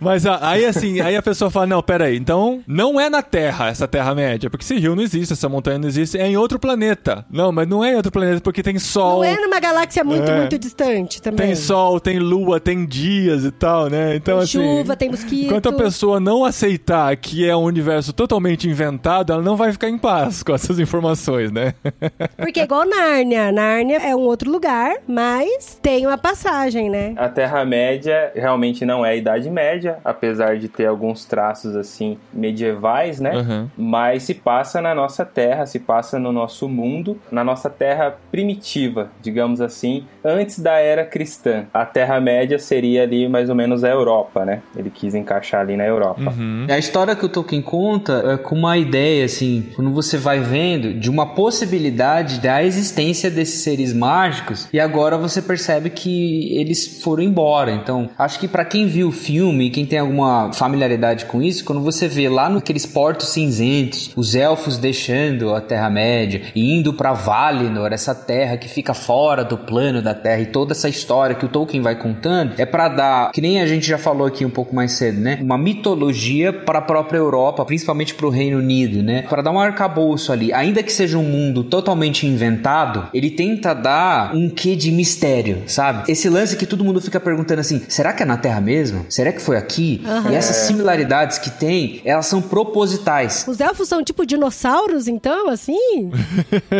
mas 0.00 0.26
a- 0.26 0.38
aí 0.50 0.64
assim, 0.64 1.00
aí 1.00 1.16
a 1.16 1.22
pessoa 1.22 1.50
fala: 1.50 1.66
não, 1.66 1.82
peraí, 1.82 2.16
então 2.16 2.62
não 2.66 3.00
é 3.00 3.08
na 3.08 3.22
Terra 3.22 3.68
essa 3.68 3.86
Terra-média, 3.88 4.48
porque 4.50 4.64
esse 4.64 4.78
rio 4.78 4.94
não 4.94 5.02
existe, 5.02 5.32
essa 5.32 5.48
montanha 5.48 5.78
não 5.78 5.88
existe, 5.88 6.18
é 6.18 6.26
em 6.26 6.36
outro 6.36 6.58
planeta. 6.58 7.24
Não, 7.30 7.50
mas 7.52 7.66
não 7.68 7.84
é 7.84 7.92
em 7.92 7.96
outro 7.96 8.10
planeta 8.12 8.40
porque 8.40 8.62
tem 8.62 8.78
sol. 8.78 9.18
Não 9.18 9.24
é 9.24 9.36
numa 9.40 9.60
galáxia 9.60 10.02
muito, 10.04 10.30
É. 10.30 10.38
muito 10.40 10.58
distante 10.58 11.20
também. 11.20 11.46
Tem 11.48 11.54
sol, 11.56 12.00
tem 12.00 12.18
lua, 12.18 12.58
tem 12.60 12.84
dias 12.86 13.44
e 13.44 13.50
tal, 13.50 13.88
né? 13.88 14.16
Então, 14.16 14.36
Tem 14.38 14.44
assim. 14.44 14.78
chuva, 14.78 14.96
tem 14.96 15.10
mosquito. 15.10 15.46
Enquanto 15.46 15.68
a 15.68 15.72
pessoa 15.72 16.18
não 16.20 16.44
aceitar 16.44 17.14
que 17.16 17.46
é 17.48 17.54
um 17.54 17.62
universo 17.64 18.12
totalmente 18.12 18.68
inventado, 18.68 19.32
ela 19.32 19.42
não 19.42 19.56
vai 19.56 19.72
ficar 19.72 19.88
em 19.88 19.98
paz 19.98 20.42
com 20.42 20.54
essas 20.54 20.78
informações, 20.78 21.50
né? 21.52 21.74
Porque 22.36 22.60
é 22.60 22.64
igual 22.64 22.84
Nárnia. 22.86 23.52
Nárnia 23.52 23.98
é 23.98 24.14
um 24.14 24.20
outro 24.20 24.50
lugar, 24.50 24.96
mas 25.06 25.78
tem 25.82 26.06
uma 26.06 26.16
passagem, 26.18 26.88
né? 26.90 27.12
A 27.16 27.28
Terra-média 27.28 28.32
realmente 28.34 28.73
não 28.82 29.04
é 29.04 29.10
a 29.10 29.14
Idade 29.14 29.50
Média, 29.50 29.98
apesar 30.02 30.56
de 30.56 30.68
ter 30.68 30.86
alguns 30.86 31.26
traços 31.26 31.76
assim 31.76 32.16
medievais, 32.32 33.20
né? 33.20 33.36
Uhum. 33.36 33.68
Mas 33.76 34.22
se 34.22 34.32
passa 34.32 34.80
na 34.80 34.94
nossa 34.94 35.24
Terra, 35.26 35.66
se 35.66 35.78
passa 35.78 36.18
no 36.18 36.32
nosso 36.32 36.66
mundo, 36.66 37.18
na 37.30 37.44
nossa 37.44 37.68
Terra 37.68 38.16
primitiva, 38.30 39.10
digamos 39.20 39.60
assim, 39.60 40.06
antes 40.24 40.58
da 40.58 40.78
era 40.78 41.04
cristã. 41.04 41.66
A 41.74 41.84
Terra-média 41.84 42.58
seria 42.58 43.02
ali 43.02 43.28
mais 43.28 43.50
ou 43.50 43.54
menos 43.54 43.84
a 43.84 43.88
Europa, 43.88 44.44
né? 44.44 44.62
Ele 44.74 44.88
quis 44.88 45.14
encaixar 45.14 45.60
ali 45.60 45.76
na 45.76 45.84
Europa. 45.84 46.22
Uhum. 46.22 46.66
A 46.70 46.78
história 46.78 47.14
que 47.14 47.26
o 47.26 47.28
Tolkien 47.28 47.60
conta 47.60 48.32
é 48.32 48.36
com 48.36 48.54
uma 48.54 48.78
ideia, 48.78 49.24
assim, 49.24 49.68
quando 49.74 49.90
você 49.90 50.16
vai 50.16 50.40
vendo 50.40 50.94
de 50.94 51.10
uma 51.10 51.34
possibilidade 51.34 52.40
da 52.40 52.62
existência 52.62 53.30
desses 53.30 53.62
seres 53.62 53.92
mágicos 53.92 54.68
e 54.72 54.80
agora 54.80 55.18
você 55.18 55.42
percebe 55.42 55.90
que 55.90 56.56
eles 56.58 57.02
foram 57.02 57.22
embora. 57.22 57.72
Então, 57.72 58.08
acho 58.18 58.38
que 58.38 58.48
pra 58.64 58.70
quem 58.70 58.86
viu 58.86 59.08
o 59.08 59.12
filme, 59.12 59.68
quem 59.68 59.84
tem 59.84 59.98
alguma 59.98 60.50
familiaridade 60.54 61.26
com 61.26 61.42
isso, 61.42 61.64
quando 61.64 61.82
você 61.82 62.08
vê 62.08 62.28
lá 62.30 62.48
naqueles 62.48 62.86
portos 62.86 63.28
cinzentos, 63.28 64.10
os 64.16 64.34
elfos 64.34 64.78
deixando 64.78 65.54
a 65.54 65.60
Terra-média 65.60 66.42
e 66.54 66.74
indo 66.74 66.94
pra 66.94 67.12
Valinor, 67.12 67.92
essa 67.92 68.14
terra 68.14 68.56
que 68.56 68.68
fica 68.68 68.94
fora 68.94 69.44
do 69.44 69.58
plano 69.58 70.00
da 70.00 70.14
Terra 70.14 70.40
e 70.40 70.46
toda 70.46 70.72
essa 70.72 70.88
história 70.88 71.34
que 71.34 71.44
o 71.44 71.48
Tolkien 71.48 71.82
vai 71.82 71.96
contando, 71.96 72.54
é 72.56 72.64
pra 72.64 72.88
dar, 72.88 73.32
que 73.32 73.40
nem 73.40 73.60
a 73.60 73.66
gente 73.66 73.86
já 73.86 73.98
falou 73.98 74.26
aqui 74.26 74.46
um 74.46 74.50
pouco 74.50 74.74
mais 74.74 74.92
cedo, 74.92 75.20
né? 75.20 75.38
Uma 75.42 75.58
mitologia 75.58 76.50
para 76.50 76.78
a 76.78 76.82
própria 76.82 77.18
Europa, 77.18 77.64
principalmente 77.66 78.14
para 78.14 78.26
o 78.26 78.30
Reino 78.30 78.58
Unido, 78.58 79.02
né? 79.02 79.22
Para 79.28 79.42
dar 79.42 79.50
um 79.50 79.60
arcabouço 79.60 80.32
ali, 80.32 80.52
ainda 80.52 80.82
que 80.82 80.92
seja 80.92 81.18
um 81.18 81.24
mundo 81.24 81.64
totalmente 81.64 82.26
inventado, 82.26 83.08
ele 83.12 83.30
tenta 83.30 83.74
dar 83.74 84.34
um 84.34 84.48
quê 84.48 84.74
de 84.74 84.90
mistério, 84.90 85.64
sabe? 85.66 86.10
Esse 86.10 86.30
lance 86.30 86.56
que 86.56 86.66
todo 86.66 86.84
mundo 86.84 87.00
fica 87.00 87.20
perguntando 87.20 87.60
assim: 87.60 87.82
será 87.88 88.12
que 88.14 88.22
é 88.22 88.26
na 88.26 88.38
Terra 88.38 88.53
mesmo? 88.60 89.06
Será 89.08 89.32
que 89.32 89.40
foi 89.40 89.56
aqui? 89.56 90.02
E 90.30 90.34
essas 90.34 90.56
similaridades 90.66 91.38
que 91.38 91.50
tem, 91.50 92.00
elas 92.04 92.26
são 92.26 92.40
propositais. 92.40 93.44
Os 93.46 93.60
elfos 93.60 93.88
são 93.88 94.02
tipo 94.02 94.26
dinossauros, 94.26 95.08
então, 95.08 95.48
assim? 95.48 96.10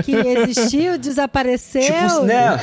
que 0.04 0.12
existiu, 0.14 0.98
desapareceu. 0.98 1.82
Tipo, 1.82 2.22
né? 2.22 2.56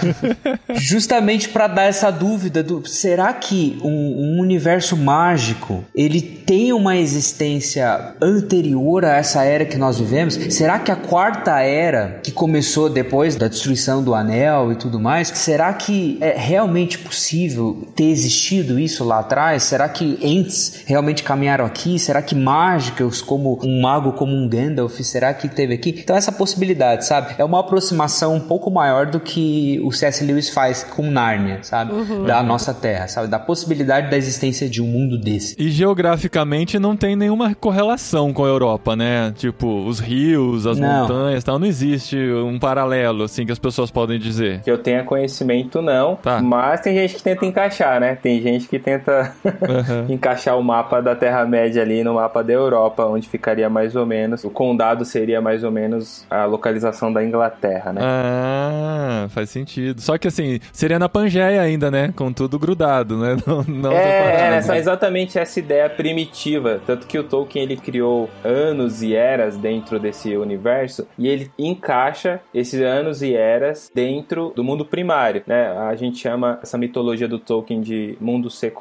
Justamente 0.76 1.50
pra 1.50 1.67
dar 1.67 1.84
essa 1.84 2.12
dúvida 2.12 2.63
do 2.63 2.86
será 2.88 3.34
que 3.34 3.78
um, 3.84 3.89
um 3.89 4.39
universo 4.39 4.95
mágico 4.97 5.84
ele 5.95 6.21
tem 6.21 6.74
uma 6.74 6.97
existência 6.97 8.15
anterior 8.21 9.06
a 9.06 9.17
essa 9.17 9.43
era 9.43 9.65
que 9.65 9.78
nós 9.78 10.00
vivemos? 10.00 10.36
Será 10.50 10.80
que 10.80 10.91
a 10.91 10.95
quarta 10.95 11.60
era 11.60 12.19
que 12.24 12.32
começou 12.32 12.89
depois 12.89 13.36
da 13.36 13.47
destruição 13.47 14.04
do 14.04 14.13
anel 14.13 14.71
e 14.71 14.76
tudo 14.76 15.00
mais, 15.00 15.30
será 15.30 15.74
que 15.74 16.17
é 16.21 16.36
realmente 16.38 16.97
possível 16.97 17.88
ter 17.95 18.06
existido 18.06 18.80
isso 18.80 19.00
isso 19.01 19.03
lá 19.03 19.19
atrás? 19.19 19.63
Será 19.63 19.89
que 19.89 20.17
Ents 20.21 20.83
realmente 20.85 21.23
caminharam 21.23 21.65
aqui? 21.65 21.97
Será 21.97 22.21
que 22.21 22.35
mágicos 22.35 23.21
como 23.21 23.59
um 23.63 23.81
mago 23.81 24.13
como 24.13 24.33
um 24.35 24.47
Gandalf, 24.47 24.99
será 25.01 25.33
que 25.33 25.47
teve 25.49 25.73
aqui? 25.73 25.95
Então 25.97 26.15
essa 26.15 26.31
possibilidade, 26.31 27.05
sabe? 27.05 27.35
É 27.37 27.43
uma 27.43 27.59
aproximação 27.59 28.35
um 28.35 28.39
pouco 28.39 28.69
maior 28.69 29.07
do 29.07 29.19
que 29.19 29.81
o 29.83 29.91
C.S. 29.91 30.23
Lewis 30.23 30.49
faz 30.49 30.83
com 30.83 31.09
Nárnia, 31.09 31.59
sabe? 31.63 31.91
Da 32.25 32.43
nossa 32.43 32.73
Terra, 32.73 33.07
sabe? 33.07 33.27
Da 33.27 33.39
possibilidade 33.39 34.09
da 34.09 34.17
existência 34.17 34.69
de 34.69 34.81
um 34.81 34.87
mundo 34.87 35.17
desse. 35.17 35.55
E 35.57 35.69
geograficamente 35.71 36.77
não 36.77 36.95
tem 36.95 37.15
nenhuma 37.15 37.55
correlação 37.55 38.33
com 38.33 38.45
a 38.45 38.47
Europa, 38.47 38.95
né? 38.95 39.33
Tipo, 39.35 39.85
os 39.85 39.99
rios, 39.99 40.67
as 40.67 40.77
Não. 40.77 41.01
montanhas, 41.01 41.43
tal, 41.43 41.57
não 41.57 41.67
existe 41.67 42.17
um 42.17 42.59
paralelo 42.59 43.23
assim 43.23 43.45
que 43.45 43.51
as 43.51 43.59
pessoas 43.59 43.89
podem 43.89 44.19
dizer. 44.19 44.61
Que 44.61 44.71
eu 44.71 44.77
tenha 44.77 45.03
conhecimento, 45.03 45.81
não. 45.81 46.15
Tá. 46.15 46.41
Mas 46.41 46.81
tem 46.81 46.95
gente 46.95 47.15
que 47.15 47.23
tenta 47.23 47.45
encaixar, 47.45 47.99
né? 47.99 48.15
Tem 48.15 48.41
gente 48.41 48.67
que 48.67 48.77
tenta 48.79 48.90
Aham. 48.97 50.06
encaixar 50.10 50.58
o 50.58 50.63
mapa 50.63 51.01
da 51.01 51.15
Terra-média 51.15 51.82
ali 51.82 52.04
no 52.04 52.15
mapa 52.15 52.43
da 52.43 52.54
Europa, 52.54 53.06
onde 53.06 53.27
ficaria 53.27 53.69
mais 53.69 53.95
ou 53.95 54.06
menos. 54.06 54.43
O 54.43 54.49
condado 54.49 55.06
seria 55.06 55.41
mais 55.41 55.63
ou 55.63 55.71
menos 55.71 56.25
a 56.30 56.45
localização 56.45 57.12
da 57.12 57.23
Inglaterra, 57.23 57.93
né? 57.93 58.01
Ah, 58.04 59.27
faz 59.30 59.49
sentido. 59.49 60.01
Só 60.01 60.17
que 60.17 60.27
assim, 60.27 60.60
seria 60.71 60.99
na 60.99 61.10
Pangeia 61.10 61.62
ainda, 61.62 61.91
né? 61.91 62.13
Com 62.15 62.32
tudo 62.32 62.58
grudado, 62.60 63.17
né? 63.17 63.38
Não, 63.47 63.63
não 63.63 63.91
É, 63.91 64.51
é 64.54 64.58
essa, 64.58 64.77
exatamente 64.77 65.38
essa 65.39 65.60
ideia 65.60 65.89
primitiva. 65.89 66.82
Tanto 66.86 67.08
que 67.08 67.17
o 67.17 67.23
Tolkien 67.23 67.63
ele 67.63 67.75
criou 67.75 68.30
anos 68.43 69.01
e 69.01 69.15
eras 69.15 69.58
dentro 69.58 69.99
desse 69.99 70.36
universo 70.36 71.08
e 71.17 71.27
ele 71.27 71.51
encaixa 71.58 72.39
esses 72.54 72.82
anos 72.82 73.21
e 73.21 73.34
eras 73.34 73.91
dentro 73.93 74.54
do 74.56 74.63
mundo 74.63 74.86
primário. 74.86 75.43
Né? 75.45 75.67
A 75.71 75.95
gente 75.95 76.19
chama 76.19 76.60
essa 76.62 76.77
mitologia 76.77 77.27
do 77.27 77.39
Tolkien 77.39 77.82
de 77.82 78.17
mundo 78.19 78.49
secundário 78.49 78.80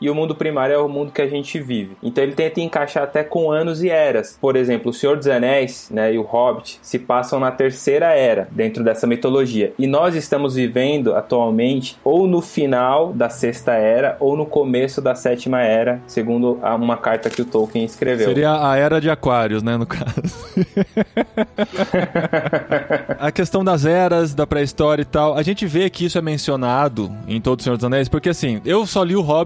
e 0.00 0.10
o 0.10 0.14
mundo 0.14 0.34
primário 0.34 0.74
é 0.74 0.78
o 0.78 0.88
mundo 0.88 1.12
que 1.12 1.22
a 1.22 1.28
gente 1.28 1.58
vive. 1.58 1.96
Então 2.02 2.22
ele 2.22 2.34
tenta 2.34 2.60
encaixar 2.60 3.04
até 3.04 3.24
com 3.24 3.50
anos 3.50 3.82
e 3.82 3.88
eras. 3.88 4.38
Por 4.40 4.56
exemplo, 4.56 4.90
o 4.90 4.94
Senhor 4.94 5.16
dos 5.16 5.26
Anéis 5.26 5.88
né, 5.90 6.12
e 6.12 6.18
o 6.18 6.22
Hobbit 6.22 6.78
se 6.82 6.98
passam 6.98 7.40
na 7.40 7.50
terceira 7.50 8.14
era 8.14 8.48
dentro 8.50 8.84
dessa 8.84 9.06
mitologia. 9.06 9.72
E 9.78 9.86
nós 9.86 10.14
estamos 10.14 10.54
vivendo 10.54 11.14
atualmente 11.14 11.96
ou 12.04 12.26
no 12.26 12.40
final 12.40 13.12
da 13.12 13.28
sexta 13.28 13.72
era 13.72 14.16
ou 14.20 14.36
no 14.36 14.46
começo 14.46 15.00
da 15.00 15.14
sétima 15.14 15.62
era, 15.62 16.00
segundo 16.06 16.58
uma 16.78 16.96
carta 16.96 17.30
que 17.30 17.42
o 17.42 17.44
Tolkien 17.44 17.84
escreveu. 17.84 18.28
Seria 18.28 18.68
a 18.68 18.76
era 18.76 19.00
de 19.00 19.10
Aquários, 19.10 19.62
né, 19.62 19.76
no 19.76 19.86
caso. 19.86 20.10
a 23.18 23.32
questão 23.32 23.64
das 23.64 23.84
eras, 23.84 24.34
da 24.34 24.46
pré-história 24.46 25.02
e 25.02 25.04
tal, 25.04 25.36
a 25.36 25.42
gente 25.42 25.66
vê 25.66 25.90
que 25.90 26.04
isso 26.04 26.18
é 26.18 26.22
mencionado 26.22 27.10
em 27.26 27.40
Todo 27.40 27.60
o 27.60 27.62
Senhor 27.62 27.76
dos 27.76 27.84
Anéis, 27.84 28.08
porque 28.08 28.28
assim, 28.28 28.60
eu 28.64 28.86
só 28.86 29.02
li 29.02 29.16
o 29.16 29.22
Hobbit 29.22 29.39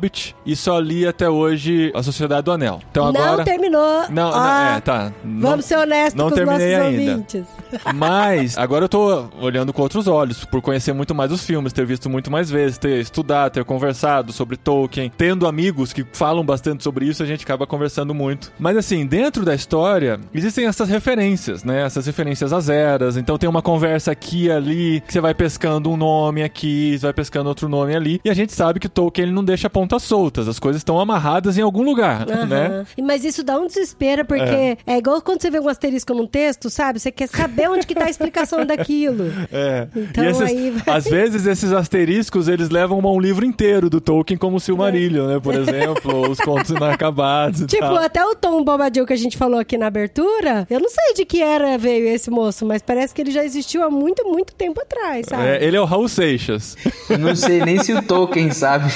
e 0.45 0.55
só 0.57 0.79
li 0.79 1.07
até 1.07 1.29
hoje 1.29 1.91
A 1.95 2.03
Sociedade 2.03 2.43
do 2.43 2.53
Anel. 2.53 2.81
Então 2.91 3.07
agora... 3.07 3.37
Não 3.39 3.45
terminou. 3.45 4.03
Não, 4.11 4.31
não, 4.31 4.33
Ah, 4.35 4.75
é, 4.77 4.81
tá. 4.81 5.13
Não- 5.25 5.51
Vamos 5.51 5.65
ser 5.65 5.77
honestos 5.79 6.15
não 6.15 6.29
com 6.31 6.35
os 6.35 6.41
nossos 6.41 6.59
terminei 6.59 6.75
ainda. 6.75 7.11
ouvintes. 7.13 7.45
Mas 7.95 8.57
agora 8.59 8.85
eu 8.85 8.89
tô 8.89 9.27
olhando 9.41 9.73
com 9.73 9.83
outros 9.83 10.07
olhos, 10.07 10.45
por 10.45 10.61
conhecer 10.61 10.93
muito 10.93 11.15
mais 11.15 11.33
os 11.33 11.45
filmes, 11.45 11.73
ter 11.73 11.85
visto 11.87 12.09
muito 12.09 12.31
mais 12.31 12.51
vezes, 12.51 12.79
ter 12.79 13.01
estudado, 13.01 13.53
ter 13.53 13.65
conversado 13.65 14.33
sobre 14.33 14.57
Tolkien, 14.57 15.11
tendo 15.17 15.47
amigos 15.47 15.93
que 15.93 16.05
falam 16.13 16.45
bastante 16.45 16.83
sobre 16.83 17.07
isso, 17.07 17.23
a 17.23 17.27
gente 17.27 17.45
acaba 17.45 17.67
conversando 17.67 18.15
muito. 18.15 18.53
Mas 18.59 18.77
assim, 18.77 19.07
dentro 19.07 19.45
da 19.45 19.55
história, 19.55 20.19
existem 20.33 20.67
essas 20.67 20.89
referências, 20.89 21.65
né? 21.65 21.83
Essas 21.83 22.07
referências 22.07 22.53
às 22.53 22.69
eras. 22.69 23.17
Então 23.17 23.37
tem 23.39 23.49
uma 23.49 23.63
conversa 23.63 24.11
aqui 24.13 24.45
e 24.45 24.51
ali, 24.51 25.01
que 25.07 25.13
você 25.13 25.21
vai 25.21 25.35
pescando 25.35 25.91
um 25.91 25.97
nome 25.97 26.43
aqui, 26.43 26.97
você 26.99 27.07
vai 27.07 27.13
pescando 27.13 27.49
outro 27.49 27.69
nome 27.69 27.95
ali. 27.95 28.21
E 28.25 28.31
a 28.31 28.35
gente 28.35 28.53
sabe 28.53 28.79
que 28.81 28.89
Tolkien 28.89 29.25
ele 29.27 29.33
não 29.35 29.45
deixa 29.45 29.69
pontas 29.85 30.03
soltas, 30.03 30.49
as 30.49 30.59
coisas 30.59 30.81
estão 30.81 30.99
amarradas 30.99 31.59
em 31.59 31.63
algum 31.63 31.83
lugar, 31.83 32.27
né? 32.27 32.67
Aham. 32.67 32.87
E- 32.97 33.03
Mas 33.03 33.25
isso 33.25 33.43
dá 33.45 33.59
um 33.59 33.67
desespero, 33.67 34.25
porque 34.25 34.77
é. 34.87 34.99
igual 34.99 35.21
quando 35.21 35.43
você 35.43 35.51
vê 35.51 35.61
um 35.61 35.69
asterisco 35.69 36.15
num 36.15 36.27
texto, 36.27 36.71
sabe? 36.71 36.99
Você 36.99 37.11
quer 37.13 37.29
saber 37.29 37.69
onde 37.69 37.87
que 37.87 37.95
tá 37.95 38.07
a 38.07 38.11
explicação 38.11 38.65
daquilo. 38.67 39.25
É. 39.53 39.87
Então 39.95 40.25
e 40.25 40.29
esses- 40.29 40.43
aí 40.43 40.71
vai- 40.71 40.97
às 40.97 41.05
vezes 41.05 41.47
esses 41.47 41.73
asteriscos 41.73 42.49
eles 42.49 42.71
levam 42.71 42.99
a 43.05 43.13
um 43.13 43.21
livro 43.21 43.45
inteiro 43.45 43.91
do 43.91 44.01
Tolkien, 44.01 44.39
como 44.39 44.57
o 44.57 44.61
Silmarillion, 44.61 45.27
né? 45.27 45.41
Por 45.41 45.55
exemplo, 45.55 46.31
os 46.31 46.39
contos 46.41 46.71
inacabados 46.71 47.61
e 47.63 47.67
Tipo, 47.67 47.83
tal. 47.83 47.97
até 47.99 48.25
o 48.25 48.35
Tom 48.35 48.65
Bobadil 48.65 49.05
que 49.07 49.13
a 49.13 49.17
gente 49.17 49.37
falou 49.37 49.59
aqui 49.61 49.77
na 49.77 49.87
abertura, 49.87 50.67
eu 50.71 50.81
não 50.81 50.89
sei 50.89 51.15
de 51.15 51.25
que 51.25 51.43
era 51.43 51.77
veio 51.77 52.07
esse 52.09 52.31
moço, 52.31 52.65
mas 52.65 52.81
parece 52.83 53.15
que 53.15 53.21
ele 53.21 53.31
já 53.31 53.45
existiu 53.45 53.83
há 53.83 53.91
muito, 53.91 54.25
muito 54.25 54.55
tempo 54.55 54.81
atrás, 54.81 55.27
sabe? 55.29 55.43
É, 55.47 55.65
ele 55.65 55.77
é 55.77 55.81
o 55.81 55.85
Raul 55.85 56.09
Seixas. 56.09 56.77
Eu 57.11 57.19
não 57.19 57.35
sei 57.37 57.61
nem 57.65 57.83
se 57.83 57.93
o 57.93 58.03
Tolkien 58.03 58.51
sabe. 58.51 58.93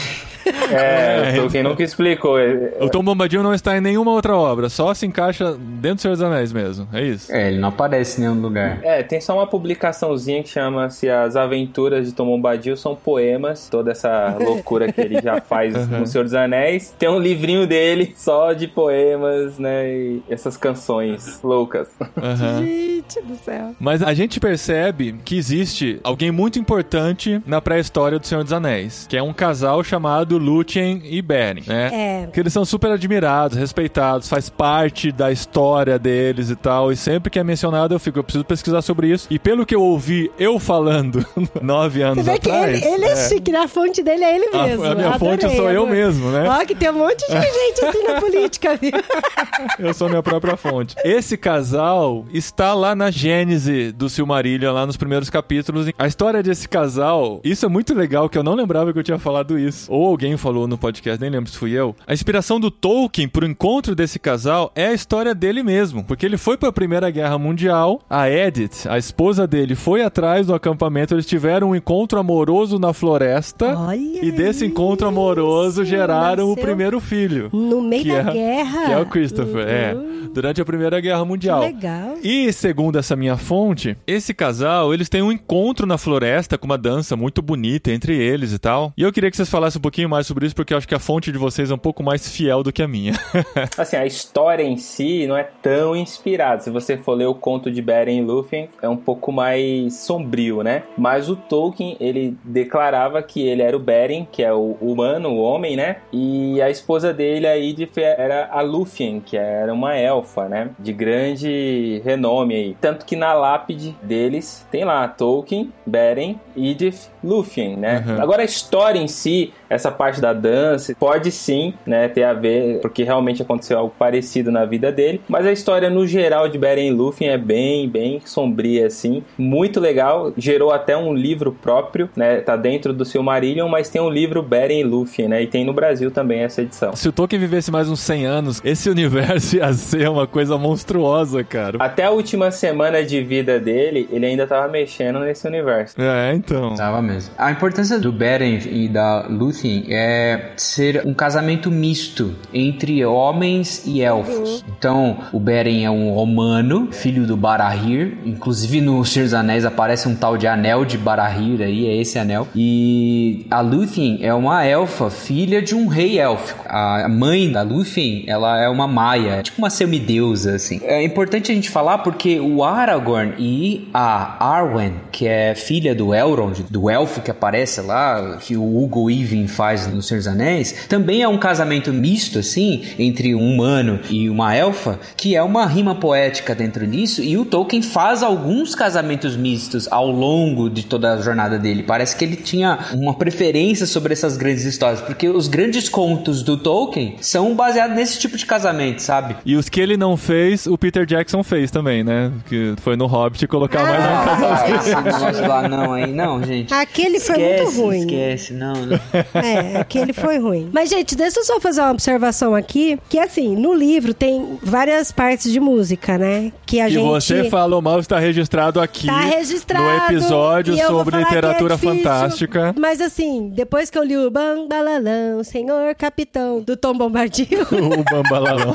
É, 0.71 1.29
É, 1.29 1.33
o 1.33 1.41
Tolkien 1.43 1.63
nunca 1.63 1.83
explicou. 1.83 2.39
É, 2.39 2.75
O 2.81 2.89
Tom 2.89 3.03
Bombadil 3.03 3.43
não 3.43 3.55
está 3.55 3.77
em 3.77 3.81
nenhuma 3.81 4.11
outra 4.13 4.37
obra, 4.37 4.69
só 4.69 4.93
se 4.95 5.07
encaixa 5.07 5.57
dentro 5.59 5.97
do 5.97 6.01
Senhor 6.03 6.15
dos 6.15 6.23
Anéis 6.23 6.53
mesmo. 6.53 6.89
É 6.93 7.03
isso. 7.03 7.33
É, 7.33 7.49
ele 7.49 7.59
não 7.59 7.69
aparece 7.69 8.21
em 8.21 8.25
nenhum 8.25 8.41
lugar. 8.41 8.79
É, 8.83 9.03
tem 9.03 9.21
só 9.21 9.35
uma 9.35 9.47
publicaçãozinha 9.47 10.43
que 10.43 10.49
chama-se 10.49 11.09
As 11.09 11.37
Aventuras 11.37 12.07
de 12.07 12.13
Tom 12.13 12.27
Bombadil, 12.27 12.77
são 12.77 12.95
poemas, 12.95 13.69
toda 13.71 13.91
essa 13.93 14.37
loucura 14.41 14.93
que 14.93 15.01
ele 15.01 15.21
já 15.21 15.41
faz 15.41 15.75
no 15.89 16.07
Senhor 16.07 16.25
dos 16.25 16.35
Anéis. 16.35 16.95
Tem 16.99 17.09
um 17.09 17.19
livrinho 17.19 17.67
dele 17.67 18.13
só 18.17 18.53
de 18.53 18.67
poemas, 18.69 19.59
né, 19.59 19.89
e 19.91 20.23
essas 20.29 20.57
canções 20.57 21.41
loucas. 21.43 21.89
Aham. 22.17 22.65
Gente 22.65 23.21
do 23.23 23.37
céu. 23.37 23.75
Mas 23.79 24.03
a 24.03 24.13
gente 24.15 24.41
percebe 24.41 25.15
que 25.25 25.37
existe 25.37 26.01
alguém 26.03 26.31
muito 26.31 26.59
importante 26.59 27.41
na 27.47 27.61
pré-história 27.61 28.19
do 28.19 28.27
Senhor 28.27 28.43
dos 28.45 28.53
Anéis, 28.53 29.07
que 29.09 29.17
é 29.17 29.23
um 29.23 29.33
casal 29.33 29.83
chamado 29.83 30.38
Lúthien 30.39 31.03
e 31.05 31.21
Beren, 31.21 31.63
né? 31.67 31.91
É. 31.93 32.27
Que 32.33 32.41
eles 32.41 32.53
são 32.53 32.65
super 32.65 32.91
admirados, 32.91 33.57
respeitados, 33.59 34.29
faz 34.29 34.49
parte 34.49 35.11
da 35.13 35.31
história 35.31 35.99
deles 35.99 36.51
e 36.51 36.57
tal. 36.57 36.91
E 36.93 36.97
sempre 36.97 37.31
que 37.31 37.39
é 37.39 37.45
mencionado, 37.45 37.95
eu 37.95 37.99
fico, 37.99 38.19
eu 38.19 38.25
preciso 38.25 38.45
pesquisar 38.45 38.83
sobre 38.83 39.09
isso. 39.09 39.27
E 39.31 39.39
pelo 39.39 39.67
que 39.67 39.75
eu 39.75 39.83
ouvi 39.83 40.31
eu 40.39 40.59
falando 40.59 41.25
nove 41.63 41.99
Você 42.01 42.05
anos 42.05 42.25
vê 42.25 42.39
que 42.39 42.51
atrás. 42.51 42.83
ele, 42.83 42.95
ele 42.95 43.05
é, 43.05 43.17
chique, 43.29 43.51
né? 43.53 43.59
A 43.59 43.69
fonte 43.69 44.03
dele 44.03 44.25
é 44.25 44.35
ele 44.37 44.47
A- 44.57 44.63
mesmo. 44.67 44.85
a 44.85 44.95
minha 44.95 45.19
fonte 45.19 45.45
Adorei, 45.45 45.57
sou 45.57 45.71
eu 45.71 45.87
mesmo, 45.87 46.31
né? 46.31 46.49
Ó, 46.49 46.65
que 46.65 46.75
tem 46.75 46.91
um 46.91 46.95
monte 46.95 47.27
de 47.27 47.33
gente 47.35 47.85
assim 47.85 48.03
na 48.05 48.21
política, 48.21 48.77
viu? 48.77 48.93
Eu 49.79 49.93
sou 49.95 50.09
minha 50.09 50.23
própria 50.23 50.57
fonte. 50.57 50.95
Esse 51.05 51.37
casal 51.37 52.25
está 52.33 52.75
lá 52.75 52.95
na 52.95 53.11
gênese 53.11 53.93
do 53.93 54.09
Silmarillion, 54.09 54.73
lá 54.73 54.87
nos 54.87 54.97
primeiros 54.97 55.29
capítulos. 55.31 55.87
A 55.99 56.07
história 56.07 56.43
desse 56.43 56.69
casal, 56.69 57.41
isso 57.43 57.67
é 57.67 57.69
muito 57.69 57.95
legal, 57.95 58.29
que 58.29 58.39
eu 58.39 58.43
não 58.43 58.55
lembrava 58.55 58.93
que 58.93 58.99
eu 58.99 59.03
tinha 59.03 59.19
falado 59.19 59.59
isso. 59.59 59.93
Ou 59.93 60.17
alguém 60.19 60.37
falou 60.37 60.67
no 60.67 60.77
podcast, 60.77 61.21
nem 61.21 61.31
lembro 61.31 61.49
se 61.49 61.57
fui 61.57 61.71
eu. 61.71 61.95
A 62.05 62.13
inspiração 62.13 62.59
do 62.59 62.73
Tolkien 62.73 63.29
pro 63.29 63.47
encontro 63.47 63.95
desse 63.95 64.19
casal 64.19 64.73
é 64.75 64.89
a 64.89 64.93
história 64.93 65.33
dele 65.33 65.63
mesmo. 65.63 66.03
Porque 66.03 66.27
ele 66.27 66.37
foi 66.37 66.57
pra 66.57 66.73
Primeira 66.73 67.09
Guerra 67.09 67.39
Mundial, 67.39 68.01
a 68.11 68.29
Edith, 68.29 68.89
a 68.89 68.99
esposa 68.99 69.47
dele, 69.47 69.77
foi 69.77 70.03
atrás 70.03 70.49
do 70.49 70.55
acampamento, 70.55 71.15
eles 71.15 71.25
tiveram 71.25 71.71
um 71.71 71.77
encontro 71.77 72.19
amoroso 72.19 72.81
na 72.81 72.93
floresta. 72.93 73.79
Olha 73.79 74.25
e 74.25 74.33
desse 74.33 74.67
encontro 74.67 75.07
amoroso 75.07 75.83
isso, 75.83 75.91
geraram 75.91 76.51
o 76.51 76.57
primeiro 76.57 76.99
filho. 76.99 77.49
No 77.53 77.81
meio 77.81 78.09
da 78.25 78.31
é- 78.31 78.33
guerra. 78.33 78.87
Que 78.87 78.93
é 78.93 78.99
o 78.99 79.07
Christopher, 79.07 79.69
é. 79.69 79.97
Durante 80.35 80.61
a 80.61 80.65
Primeira 80.65 81.01
Guerra 81.01 81.25
Mundial. 81.25 81.61
Que 81.61 81.67
legal. 81.67 82.17
E 82.25 82.53
segundo 82.53 82.99
essa 82.99 83.15
minha 83.15 83.37
fonte, 83.37 83.97
esse 84.07 84.35
casal, 84.35 84.93
eles 84.93 85.09
têm 85.09 85.23
um 85.23 85.31
encontro 85.31 85.87
na 85.87 85.97
floresta 85.97 86.59
com 86.59 86.67
uma 86.67 86.77
dança 86.77 87.17
muito 87.17 87.41
bonita 87.41 87.93
entre 87.93 88.17
eles 88.17 88.53
e 88.53 88.59
tal. 88.59 88.93
E 88.97 89.03
eu 89.03 89.13
queria 89.13 89.31
que 89.31 89.37
vocês 89.37 89.49
falassem 89.49 89.79
um 89.79 89.83
pouquinho 89.83 90.08
mais 90.09 90.27
sobre 90.27 90.47
isso, 90.47 90.55
porque 90.55 90.73
eu 90.73 90.79
acho 90.79 90.89
que 90.89 90.95
a 90.95 90.99
fonte 90.99 91.31
de 91.31 91.39
vocês 91.39 91.71
é 91.71 91.75
um 91.75 91.79
pouco 91.79 92.03
mais 92.03 92.29
fiel 92.29 92.63
do 92.63 92.73
que 92.73 92.83
a 92.83 92.89
minha. 92.89 93.13
Assim, 93.77 93.97
a 93.97 94.07
história 94.07 94.63
em 94.63 94.77
si 94.77 95.27
não 95.27 95.37
é 95.37 95.45
tão 95.45 95.95
inspirada. 95.95 96.63
Se 96.63 96.71
você 96.71 96.97
for 96.97 97.15
ler 97.15 97.27
o 97.27 97.35
conto 97.35 97.71
de 97.71 97.81
Beren 97.83 98.19
e 98.19 98.23
Lúthien, 98.23 98.69
é 98.83 98.89
um 98.89 98.97
pouco 98.97 99.31
mais 99.31 99.95
sombrio, 99.95 100.63
né? 100.63 100.83
Mas 100.97 101.29
o 101.29 101.37
Tolkien, 101.37 101.97
ele 102.01 102.37
declarava 102.45 103.23
que 103.23 103.47
ele 103.47 103.63
era 103.63 103.77
o 103.77 103.81
Beren, 103.81 104.27
que 104.31 104.43
é 104.43 104.53
o 104.53 104.77
humano, 104.81 105.31
o 105.31 105.39
homem, 105.39 105.77
né? 105.77 105.99
E 106.13 106.61
a 106.61 106.71
esposa 106.71 107.13
dele, 107.13 107.47
a 107.47 107.57
Idif, 107.57 107.99
era 107.99 108.49
a 108.51 108.61
Lúthien, 108.61 109.21
que 109.21 109.37
era 109.37 109.73
uma 109.73 109.97
elfa, 109.97 110.49
né? 110.49 110.71
De 110.79 110.93
grande 110.93 112.01
renome 112.05 112.55
aí. 112.55 112.77
Tanto 112.81 113.05
que 113.05 113.17
na 113.17 113.35
lápide 113.35 113.97
deles 114.03 114.67
tem 114.71 114.85
lá 114.85 115.07
Tolkien, 115.07 115.73
Beren, 115.87 116.41
Idif, 116.57 117.09
Lúthien, 117.23 117.77
né? 117.77 118.05
Uhum. 118.07 118.21
Agora 118.21 118.43
a 118.43 118.45
história 118.45 118.99
em 118.99 119.09
si, 119.09 119.53
essa 119.69 119.91
parte 119.91 120.21
da 120.21 120.33
dança, 120.33 120.95
pode 120.99 121.31
sim, 121.31 121.75
né, 121.87 122.09
ter 122.09 122.25
a 122.25 122.33
ver, 122.33 122.81
porque 122.81 123.03
realmente 123.03 123.43
aconteceu 123.43 123.79
algo 123.79 123.95
parecido 123.99 124.51
na 124.51 124.65
vida 124.65 124.91
dele, 124.91 125.21
mas 125.29 125.47
a 125.47 125.53
história 125.53 125.91
no 125.91 126.07
geral 126.07 126.49
de 126.49 126.59
Beren 126.59 126.89
e 126.89 126.91
Lúthien 126.91 127.31
é 127.31 127.39
bem, 127.39 127.89
bem 127.89 128.21
sombria 128.25 128.87
assim, 128.87 129.23
muito 129.37 129.81
legal, 129.81 130.33
gerou 130.37 130.73
até 130.73 130.97
um 130.97 131.13
livro 131.13 131.53
próprio, 131.53 132.09
né, 132.17 132.41
tá 132.41 132.57
dentro 132.57 132.93
do 132.93 133.05
Silmarillion, 133.05 133.69
mas 133.69 133.89
tem 133.89 134.01
um 134.01 134.11
livro 134.11 134.43
Beren 134.43 134.81
e 134.81 134.85
Lúthien, 134.85 135.29
né, 135.29 135.43
e 135.43 135.47
tem 135.47 135.65
no 135.65 135.73
Brasil 135.73 136.11
também 136.11 136.41
essa 136.41 136.63
edição. 136.63 136.95
Se 136.97 137.09
o 137.09 137.13
Tolkien 137.13 137.41
vivesse 137.41 137.71
mais 137.71 137.89
uns 137.89 138.01
100 138.01 138.27
anos, 138.27 138.61
esse 138.65 138.89
universo 138.91 139.57
ia 139.57 139.73
ser 139.73 140.09
uma 140.09 140.27
coisa 140.27 140.57
monstruosa, 140.57 141.45
cara. 141.45 141.79
Até 141.81 142.05
a 142.05 142.11
última 142.11 142.51
semana 142.51 143.05
de 143.05 143.23
vida 143.23 143.59
dele, 143.59 144.09
ele 144.11 144.27
ainda 144.27 144.47
tava 144.47 144.69
mexendo 144.69 145.21
nesse 145.21 145.47
universo. 145.47 146.01
É, 146.01 146.35
então. 146.35 146.75
Tava 146.75 147.03
mesmo. 147.03 147.18
A 147.37 147.51
importância 147.51 147.99
do 147.99 148.13
Beren 148.13 148.59
e 148.71 148.89
da 148.89 149.27
Lúthien 149.29 149.85
é 149.89 150.53
ser 150.57 151.03
um 151.07 151.15
casamento 151.15 151.71
misto 151.71 152.35
entre 152.53 153.05
homens 153.05 153.83
e 153.87 154.03
elfos. 154.03 154.65
Então, 154.69 155.19
o 155.33 155.41
Beren 155.41 155.85
é 155.85 155.91
um 155.91 156.11
romano, 156.13 156.89
filho 156.93 157.27
do 157.27 157.37
Barahir. 157.37 158.19
Inclusive, 158.25 158.81
no 158.81 159.05
Senhor 159.05 159.25
dos 159.25 159.35
Anéis 159.35 159.65
aparece 159.65 160.09
um 160.09 160.15
tal 160.15 160.37
de 160.37 160.47
anel 160.47 160.85
de 160.85 160.99
Barahir 160.99 161.61
aí, 161.61 161.87
é 161.87 161.97
esse 161.97 162.19
anel. 162.19 162.49
E 162.55 163.47
a 163.51 163.61
Lúthien 163.61 164.19
é 164.23 164.33
uma 164.33 164.65
elfa, 164.65 165.11
filha 165.11 165.61
de 165.61 165.75
um 165.75 165.87
rei 165.87 166.19
élfico. 166.19 166.65
A 166.69 167.09
mãe 167.09 167.51
da 167.51 167.63
Lúthien, 167.63 168.25
ela 168.27 168.61
é 168.61 168.69
uma 168.69 168.87
maia, 168.87 169.43
tipo 169.43 169.59
uma 169.59 169.71
semideusa, 169.71 170.55
assim. 170.55 170.81
É 170.83 171.03
importante 171.03 171.51
a 171.51 171.55
gente 171.55 171.71
falar 171.71 171.99
porque 171.99 172.41
o 172.41 172.63
Aragorn 172.65 173.35
e 173.39 173.89
a 173.93 174.45
Arwen, 174.45 174.95
que 175.11 175.27
é 175.27 175.55
filha 175.55 175.95
do 175.95 176.15
Elrond, 176.15 176.65
do 176.71 176.91
elfo 176.99 177.21
que 177.21 177.31
aparece 177.31 177.81
lá, 177.81 178.39
que 178.41 178.57
o 178.57 178.83
Hugo 178.83 179.05
Weaving 179.05 179.47
faz 179.47 179.87
no 179.87 180.03
Senhor 180.03 180.19
dos 180.19 180.29
Anéis, 180.29 180.87
também 180.89 181.23
é 181.23 181.29
um 181.29 181.39
casamento 181.39 181.93
misto, 181.93 182.39
assim, 182.39 182.85
entre 182.99 183.35
um 183.35 183.55
humano 183.55 184.01
e 184.11 184.29
uma 184.29 184.55
elfa, 184.55 184.99
que 185.17 185.35
é 185.35 185.43
uma 185.43 185.67
rima 185.67 185.95
poética 185.95 186.55
dentro 186.55 186.87
disso, 186.87 187.23
e 187.23 187.37
o 187.37 187.45
Tolkien 187.45 187.83
faz 187.83 188.23
alguns 188.23 188.75
casamentos 188.75 189.37
mistos 189.37 189.89
ao 189.91 190.11
longo 190.11 190.69
de 190.69 190.85
toda 190.85 191.15
a 191.15 191.21
jornada 191.21 191.59
dele. 191.59 191.83
Parece 191.83 192.17
que 192.17 192.25
ele 192.25 192.37
tinha 192.37 192.79
uma 192.93 193.15
preferência 193.15 193.87
sobre 193.87 194.13
essas 194.13 194.37
grandes 194.37 194.65
histórias, 194.65 195.01
porque 195.01 195.29
os 195.29 195.49
grandes 195.49 195.89
contos 195.89 196.43
do 196.43 196.57
Tolkien 196.57 197.17
são 197.21 197.55
baseados 197.55 197.97
nesse 197.97 198.19
tipo 198.19 198.37
de 198.37 198.45
casamento, 198.45 199.01
sabe? 199.01 199.37
E 199.45 199.57
os 199.57 199.69
que 199.69 199.81
ele 199.81 199.97
não 199.97 200.17
fez, 200.17 200.67
o 200.67 200.77
Peter 200.77 201.07
Jackson 201.07 201.43
fez 201.43 201.71
também, 201.71 202.03
né? 202.03 202.33
Que 202.49 202.75
foi 202.79 202.97
no 202.97 203.07
Hobbit 203.07 203.47
colocar 203.47 203.83
mais 203.83 204.05
um. 204.05 204.09
Ah, 204.09 204.71
esse 204.71 204.95
negócio 204.95 205.49
lá 205.49 205.69
não, 205.69 205.93
aí 205.93 206.13
não, 206.13 206.43
gente. 206.43 206.73
Aquele 206.91 207.21
foi 207.21 207.37
esquece, 207.37 207.63
muito 207.65 207.81
ruim. 207.83 207.99
Esquece, 208.01 208.53
não, 208.53 208.73
não. 208.75 208.99
É, 209.35 209.79
aquele 209.81 210.13
foi 210.13 210.39
ruim. 210.39 210.69
Mas, 210.73 210.89
gente, 210.91 211.15
deixa 211.17 211.41
eu 211.41 211.45
só 211.45 211.61
fazer 211.61 211.81
uma 211.81 211.91
observação 211.93 212.55
aqui, 212.55 212.99
que 213.09 213.19
assim, 213.19 213.55
no 213.57 213.73
livro 213.75 214.13
tem 214.15 214.59
várias 214.63 215.13
partes 215.13 215.53
de 215.53 215.61
música, 215.61 216.17
né? 216.19 216.53
Que 216.67 216.81
a 216.81 216.89
E 216.89 216.93
gente... 216.93 217.05
você 217.05 217.49
falou 217.51 217.81
mal, 217.83 218.01
está 218.01 218.19
registrado 218.19 218.81
aqui 218.81 219.07
Tá 219.07 219.21
registrado. 219.21 219.85
no 219.85 219.97
episódio 220.17 220.77
sobre 220.87 221.17
é 221.17 221.19
literatura 221.21 221.75
difícil. 221.77 221.97
fantástica. 221.97 222.75
Mas 222.79 223.01
assim, 223.01 223.51
depois 223.55 223.91
que 223.91 223.99
eu 223.99 224.03
li 224.03 224.17
o 224.17 224.31
Bambalalão, 224.31 225.43
Senhor 225.45 225.95
Capitão, 225.95 226.61
do 226.61 226.77
Tom 226.77 226.95
Bombadil. 226.95 227.63
o 227.73 228.05
Bambalalão. 228.05 228.75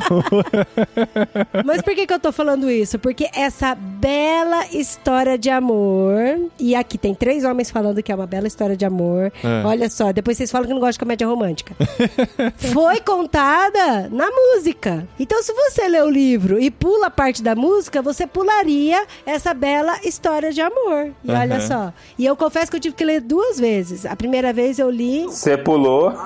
Mas 1.66 1.82
por 1.82 1.94
que, 1.96 2.06
que 2.06 2.14
eu 2.14 2.20
tô 2.20 2.32
falando 2.32 2.70
isso? 2.70 2.98
Porque 3.00 3.28
essa 3.36 3.76
bela 3.76 4.66
história 4.72 5.38
de 5.38 5.50
amor. 5.50 6.14
E 6.60 6.76
aqui 6.76 6.98
tem 6.98 7.14
três 7.16 7.44
homens 7.44 7.70
falando 7.72 8.02
que 8.04 8.12
é 8.12 8.16
uma 8.16 8.28
bela 8.28 8.48
história 8.48 8.76
de 8.78 8.86
amor. 8.86 9.32
É. 9.44 9.66
Olha 9.66 9.90
só, 9.90 10.12
depois 10.12 10.38
vocês 10.38 10.52
falam 10.52 10.68
que 10.68 10.74
não 10.74 10.80
gostam 10.80 10.94
de 10.94 11.00
comédia 11.00 11.28
romântica. 11.28 11.76
Foi 12.58 13.00
contada 13.00 14.10
na 14.12 14.28
música. 14.30 15.08
Então, 15.20 15.42
se 15.42 15.54
você 15.54 15.88
lê 15.88 16.02
o 16.02 16.10
livro 16.10 16.60
e 16.60 16.70
pula 16.70 17.08
a 17.08 17.12
parte 17.12 17.42
da 17.42 17.56
música, 17.56 18.02
você 18.02 18.28
pularia 18.28 19.04
essa 19.26 19.54
bela 19.54 19.98
história 20.04 20.52
de 20.52 20.62
amor. 20.62 21.12
E 21.24 21.32
olha 21.32 21.58
Aham. 21.58 21.68
só. 21.68 21.94
E 22.18 22.26
eu 22.26 22.36
confesso 22.36 22.70
que 22.70 22.78
eu 22.78 22.82
tive 22.82 22.96
que 22.96 23.06
ler 23.06 23.22
duas 23.22 23.60
vezes. 23.60 24.06
A 24.06 24.16
primeira 24.16 24.52
vez 24.54 24.80
eu 24.80 24.90
li. 24.90 25.24
Você 25.34 25.58
pulou. 25.58 26.14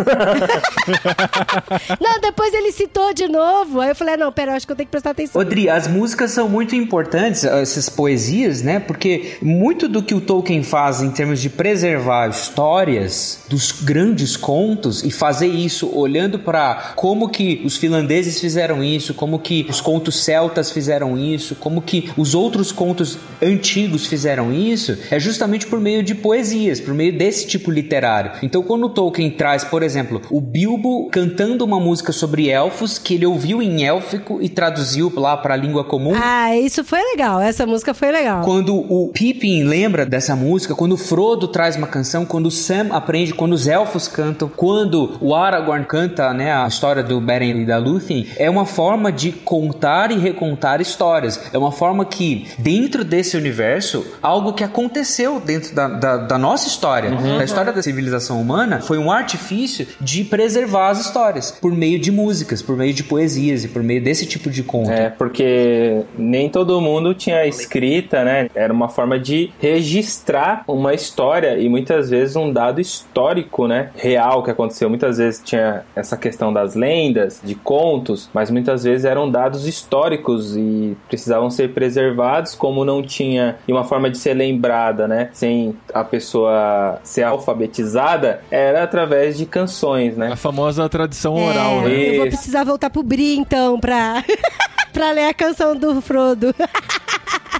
Não, 1.99 2.19
depois 2.19 2.53
ele 2.53 2.71
citou 2.71 3.13
de 3.13 3.27
novo. 3.27 3.81
Aí 3.81 3.89
eu 3.89 3.95
falei: 3.95 4.15
ah, 4.15 4.17
não, 4.17 4.31
pera, 4.31 4.55
acho 4.55 4.65
que 4.65 4.71
eu 4.71 4.75
tenho 4.75 4.87
que 4.87 4.91
prestar 4.91 5.11
atenção. 5.11 5.41
Odri, 5.41 5.69
as 5.69 5.87
músicas 5.87 6.31
são 6.31 6.49
muito 6.49 6.75
importantes, 6.75 7.43
essas 7.43 7.89
poesias, 7.89 8.61
né? 8.61 8.79
Porque 8.79 9.37
muito 9.41 9.87
do 9.87 10.01
que 10.01 10.13
o 10.13 10.21
Tolkien 10.21 10.63
faz 10.63 11.01
em 11.01 11.11
termos 11.11 11.41
de 11.41 11.49
preservar 11.67 12.29
histórias 12.29 13.41
dos 13.49 13.73
grandes 13.73 14.37
contos 14.37 15.03
e 15.03 15.11
fazer 15.11 15.47
isso 15.47 15.91
olhando 15.93 16.39
para 16.39 16.93
como 16.95 17.27
que 17.27 17.61
os 17.65 17.75
finlandeses 17.75 18.39
fizeram 18.39 18.81
isso, 18.81 19.13
como 19.13 19.37
que 19.37 19.65
os 19.69 19.81
contos 19.81 20.23
celtas 20.23 20.71
fizeram 20.71 21.17
isso, 21.17 21.55
como 21.55 21.81
que 21.81 22.09
os 22.15 22.33
outros 22.33 22.71
contos 22.71 23.17
antigos 23.41 24.05
fizeram 24.05 24.53
isso, 24.53 24.97
é 25.11 25.19
justamente 25.19 25.67
por 25.67 25.77
meio 25.81 26.01
de 26.01 26.15
poesias, 26.15 26.79
por 26.79 26.93
meio 26.93 27.17
desse 27.17 27.45
tipo 27.45 27.69
literário. 27.69 28.31
Então, 28.41 28.63
quando 28.63 28.85
o 28.85 28.89
Tolkien 28.89 29.29
traz, 29.29 29.65
por 29.65 29.83
exemplo, 29.83 30.21
o 30.31 30.39
Bilbo 30.39 31.09
cantando 31.09 31.65
uma 31.65 31.81
música 31.81 32.13
sobre 32.13 32.47
elfos 32.47 32.97
que 32.97 33.15
ele 33.15 33.25
ouviu 33.25 33.61
em 33.61 33.83
élfico 33.85 34.41
e 34.41 34.47
traduziu 34.47 35.11
lá 35.17 35.35
para 35.35 35.53
a 35.53 35.57
língua 35.57 35.83
comum, 35.83 36.13
Ah, 36.15 36.55
isso 36.55 36.81
foi 36.85 37.01
legal. 37.11 37.41
Essa 37.41 37.65
música 37.65 37.93
foi 37.93 38.09
legal. 38.09 38.41
quando 38.45 38.73
o 38.73 39.09
Pippin 39.09 39.63
lembra 39.63 40.05
dessa 40.05 40.33
música, 40.33 40.73
quando 40.73 40.93
o 40.93 40.97
Frodo 40.97 41.49
traz 41.57 41.75
uma 41.75 41.87
canção, 41.87 42.23
quando 42.23 42.45
o 42.45 42.51
Sam 42.51 42.89
aprende, 42.91 43.33
quando 43.33 43.53
os 43.53 43.67
elfos 43.67 44.07
cantam, 44.07 44.47
quando 44.47 45.17
o 45.19 45.33
Aragorn 45.33 45.83
canta, 45.85 46.31
né, 46.31 46.53
a 46.53 46.67
história 46.67 47.01
do 47.01 47.19
Beren 47.19 47.63
e 47.63 47.65
da 47.65 47.79
Lúthien, 47.79 48.27
é 48.37 48.47
uma 48.47 48.63
forma 48.63 49.11
de 49.11 49.31
contar 49.31 50.11
e 50.11 50.19
recontar 50.19 50.79
histórias. 50.81 51.49
É 51.51 51.57
uma 51.57 51.71
forma 51.71 52.05
que, 52.05 52.45
dentro 52.59 53.03
desse 53.03 53.35
universo, 53.35 54.05
algo 54.21 54.53
que 54.53 54.63
aconteceu 54.63 55.39
dentro 55.39 55.73
da, 55.73 55.87
da, 55.87 56.17
da 56.17 56.37
nossa 56.37 56.67
história, 56.67 57.09
da 57.09 57.43
história 57.43 57.73
da 57.73 57.81
civilização 57.81 58.39
humana, 58.39 58.79
foi 58.79 58.99
um 58.99 59.11
artifício 59.11 59.87
de 59.99 60.23
preservar 60.23 60.89
as 60.89 61.01
histórias 61.01 61.49
por 61.49 61.71
meio 61.71 61.97
de 61.97 62.11
músicas, 62.11 62.61
por 62.61 62.77
meio 62.77 62.93
de 62.93 63.03
poesias 63.03 63.63
e 63.63 63.67
por 63.67 63.81
meio 63.81 64.03
desse 64.03 64.27
tipo 64.27 64.51
de 64.51 64.61
conto. 64.61 64.91
É, 64.91 65.09
porque 65.09 66.03
nem 66.15 66.49
todo 66.49 66.79
mundo 66.79 67.15
tinha 67.15 67.47
escrita, 67.47 68.23
né? 68.23 68.47
Era 68.53 68.71
uma 68.71 68.89
forma 68.89 69.19
de 69.19 69.49
registrar 69.59 70.63
uma 70.67 70.93
história 70.93 71.46
e 71.59 71.69
muitas 71.69 72.09
vezes 72.09 72.35
um 72.35 72.51
dado 72.51 72.81
histórico, 72.81 73.67
né? 73.67 73.89
Real 73.95 74.43
que 74.43 74.51
aconteceu. 74.51 74.89
Muitas 74.89 75.17
vezes 75.17 75.41
tinha 75.43 75.83
essa 75.95 76.17
questão 76.17 76.51
das 76.51 76.75
lendas, 76.75 77.39
de 77.43 77.55
contos, 77.55 78.29
mas 78.33 78.49
muitas 78.49 78.83
vezes 78.83 79.05
eram 79.05 79.29
dados 79.29 79.67
históricos 79.67 80.55
e 80.57 80.97
precisavam 81.07 81.49
ser 81.49 81.73
preservados, 81.73 82.55
como 82.55 82.83
não 82.83 83.01
tinha 83.01 83.57
e 83.67 83.71
uma 83.71 83.83
forma 83.83 84.09
de 84.09 84.17
ser 84.17 84.33
lembrada, 84.33 85.07
né? 85.07 85.29
Sem 85.33 85.75
a 85.93 86.03
pessoa 86.03 86.99
ser 87.03 87.23
alfabetizada, 87.23 88.41
era 88.51 88.83
através 88.83 89.37
de 89.37 89.45
canções, 89.45 90.17
né? 90.17 90.31
A 90.31 90.35
famosa 90.35 90.87
tradição 90.89 91.37
É, 91.37 91.49
oral, 91.49 91.81
né? 91.81 92.09
Eu 92.09 92.17
vou 92.17 92.27
precisar 92.27 92.63
voltar 92.63 92.89
pro 92.89 93.03
Bri, 93.03 93.37
então, 93.37 93.79
pra, 93.79 94.23
pra 94.91 95.11
ler 95.11 95.25
a 95.29 95.33
canção 95.33 95.75
do 95.75 96.01
Frodo. 96.01 96.53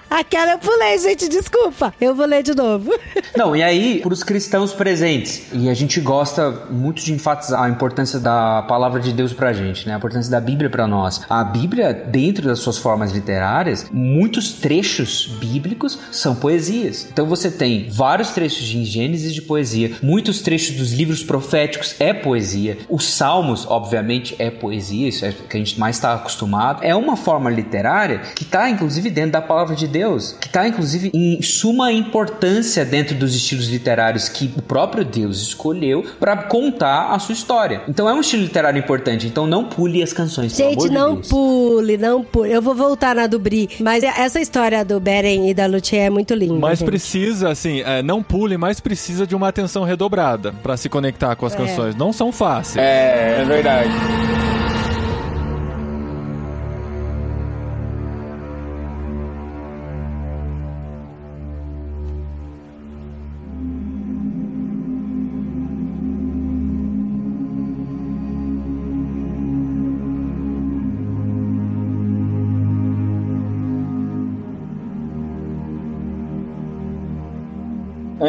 Aquela 0.10 0.54
eu 0.54 0.60
pulei, 0.60 0.98
gente, 0.98 1.28
desculpa. 1.28 1.94
Eu 2.00 2.16
vou 2.16 2.26
ler 2.26 2.42
de 2.42 2.56
novo. 2.56 2.92
Não, 3.36 3.56
e 3.56 3.62
aí, 3.62 4.00
para 4.02 4.14
os 4.14 4.24
cristãos 4.24 4.74
presentes, 4.74 5.48
e 5.52 5.70
a 5.70 5.74
gente 5.74 6.00
gosta 6.00 6.50
muito 6.70 7.04
de 7.04 7.14
enfatizar 7.14 7.62
a 7.62 7.70
importância 7.70 8.20
da 8.20 8.64
palavra 8.64 9.00
de 9.00 9.12
Deus 9.12 9.34
pra 9.34 9.54
gente, 9.54 9.88
né? 9.88 9.94
A 9.94 9.98
importância 9.98 10.32
da 10.32 10.40
Bíblia 10.40 10.70
pra 10.70 10.88
nós. 10.88 11.22
A 11.30 11.44
Bíblia, 11.44 11.94
dentro 11.94 12.48
das 12.48 12.60
suas 12.60 12.78
formas 12.78 13.12
literárias, 13.12 13.88
muitos 13.92 14.54
trechos 14.54 15.28
bíblicos 15.40 16.00
são 16.12 16.36
poesias. 16.36 17.08
Então 17.12 17.26
você 17.26 17.52
tem 17.52 17.90
vários 17.90 18.30
trechos 18.30 18.66
de 18.66 18.86
Gênesis 18.86 19.34
de 19.34 19.42
poesia, 19.42 19.98
muitos 20.02 20.42
trechos 20.42 20.76
dos 20.76 20.94
livros 20.94 21.24
proféticos 21.24 21.96
é 22.00 22.14
poesia. 22.14 22.78
Os 22.90 23.06
Salmos, 23.12 23.66
obviamente, 23.68 24.36
é 24.40 24.50
poesia, 24.50 25.10
isso 25.10 25.26
é 25.26 25.30
o 25.30 25.34
que 25.34 25.58
a 25.58 25.60
gente 25.60 25.80
mais 25.80 25.98
está 25.98 26.14
acostumado. 26.14 26.84
É 26.84 26.96
uma 26.96 27.18
forma 27.18 27.50
literária 27.50 28.20
que 28.36 28.44
está, 28.44 28.70
inclusive, 28.70 29.10
dentro 29.10 29.32
da 29.32 29.42
palavra 29.42 29.76
de 29.76 29.88
Deus, 29.88 29.97
que 30.40 30.48
está, 30.48 30.68
inclusive, 30.68 31.12
em 31.14 31.42
suma 31.42 31.92
importância 31.92 32.84
dentro 32.86 33.16
dos 33.16 33.34
estilos 33.36 33.68
literários 33.68 34.30
que 34.30 34.52
o 34.58 34.62
próprio 34.62 35.04
Deus 35.06 35.42
escolheu 35.42 36.04
para 36.20 36.36
contar 36.38 37.12
a 37.14 37.20
sua 37.20 37.34
história. 37.34 37.82
Então 37.88 38.08
é 38.10 38.14
um 38.14 38.20
estilo 38.22 38.44
literário 38.44 38.80
importante. 38.80 39.28
Então 39.28 39.46
não 39.48 39.64
pule 39.66 40.02
as 40.04 40.14
canções. 40.14 40.54
pelo 40.56 40.70
Gente, 40.72 40.88
de 40.88 40.94
não 40.94 41.16
Deus. 41.16 41.28
pule, 41.30 41.98
não 41.98 42.24
pule. 42.24 42.52
Eu 42.52 42.62
vou 42.62 42.76
voltar 42.76 43.16
na 43.16 43.28
do 43.28 43.40
Bri, 43.40 43.70
mas 43.80 44.04
essa 44.04 44.40
história 44.40 44.84
do 44.86 45.00
Beren 45.00 45.50
e 45.50 45.54
da 45.54 45.66
Lúthien 45.66 46.04
é 46.06 46.10
muito 46.10 46.34
linda. 46.34 46.56
Mas 46.56 46.80
gente. 46.80 46.88
precisa, 46.88 47.50
assim, 47.50 47.82
é, 47.82 48.02
não 48.02 48.22
pule, 48.24 48.58
mas 48.58 48.80
precisa 48.80 49.26
de 49.28 49.36
uma 49.36 49.48
atenção 49.48 49.84
redobrada 49.84 50.54
pra 50.64 50.78
se 50.78 50.90
conectar 50.90 51.36
com 51.36 51.46
as 51.46 51.54
É. 51.54 51.58
canções. 51.58 51.96
Não 51.96 52.12
são 52.14 52.32
fáceis. 52.32 52.78
É, 52.84 53.42
é 53.42 53.46
verdade. 53.46 53.90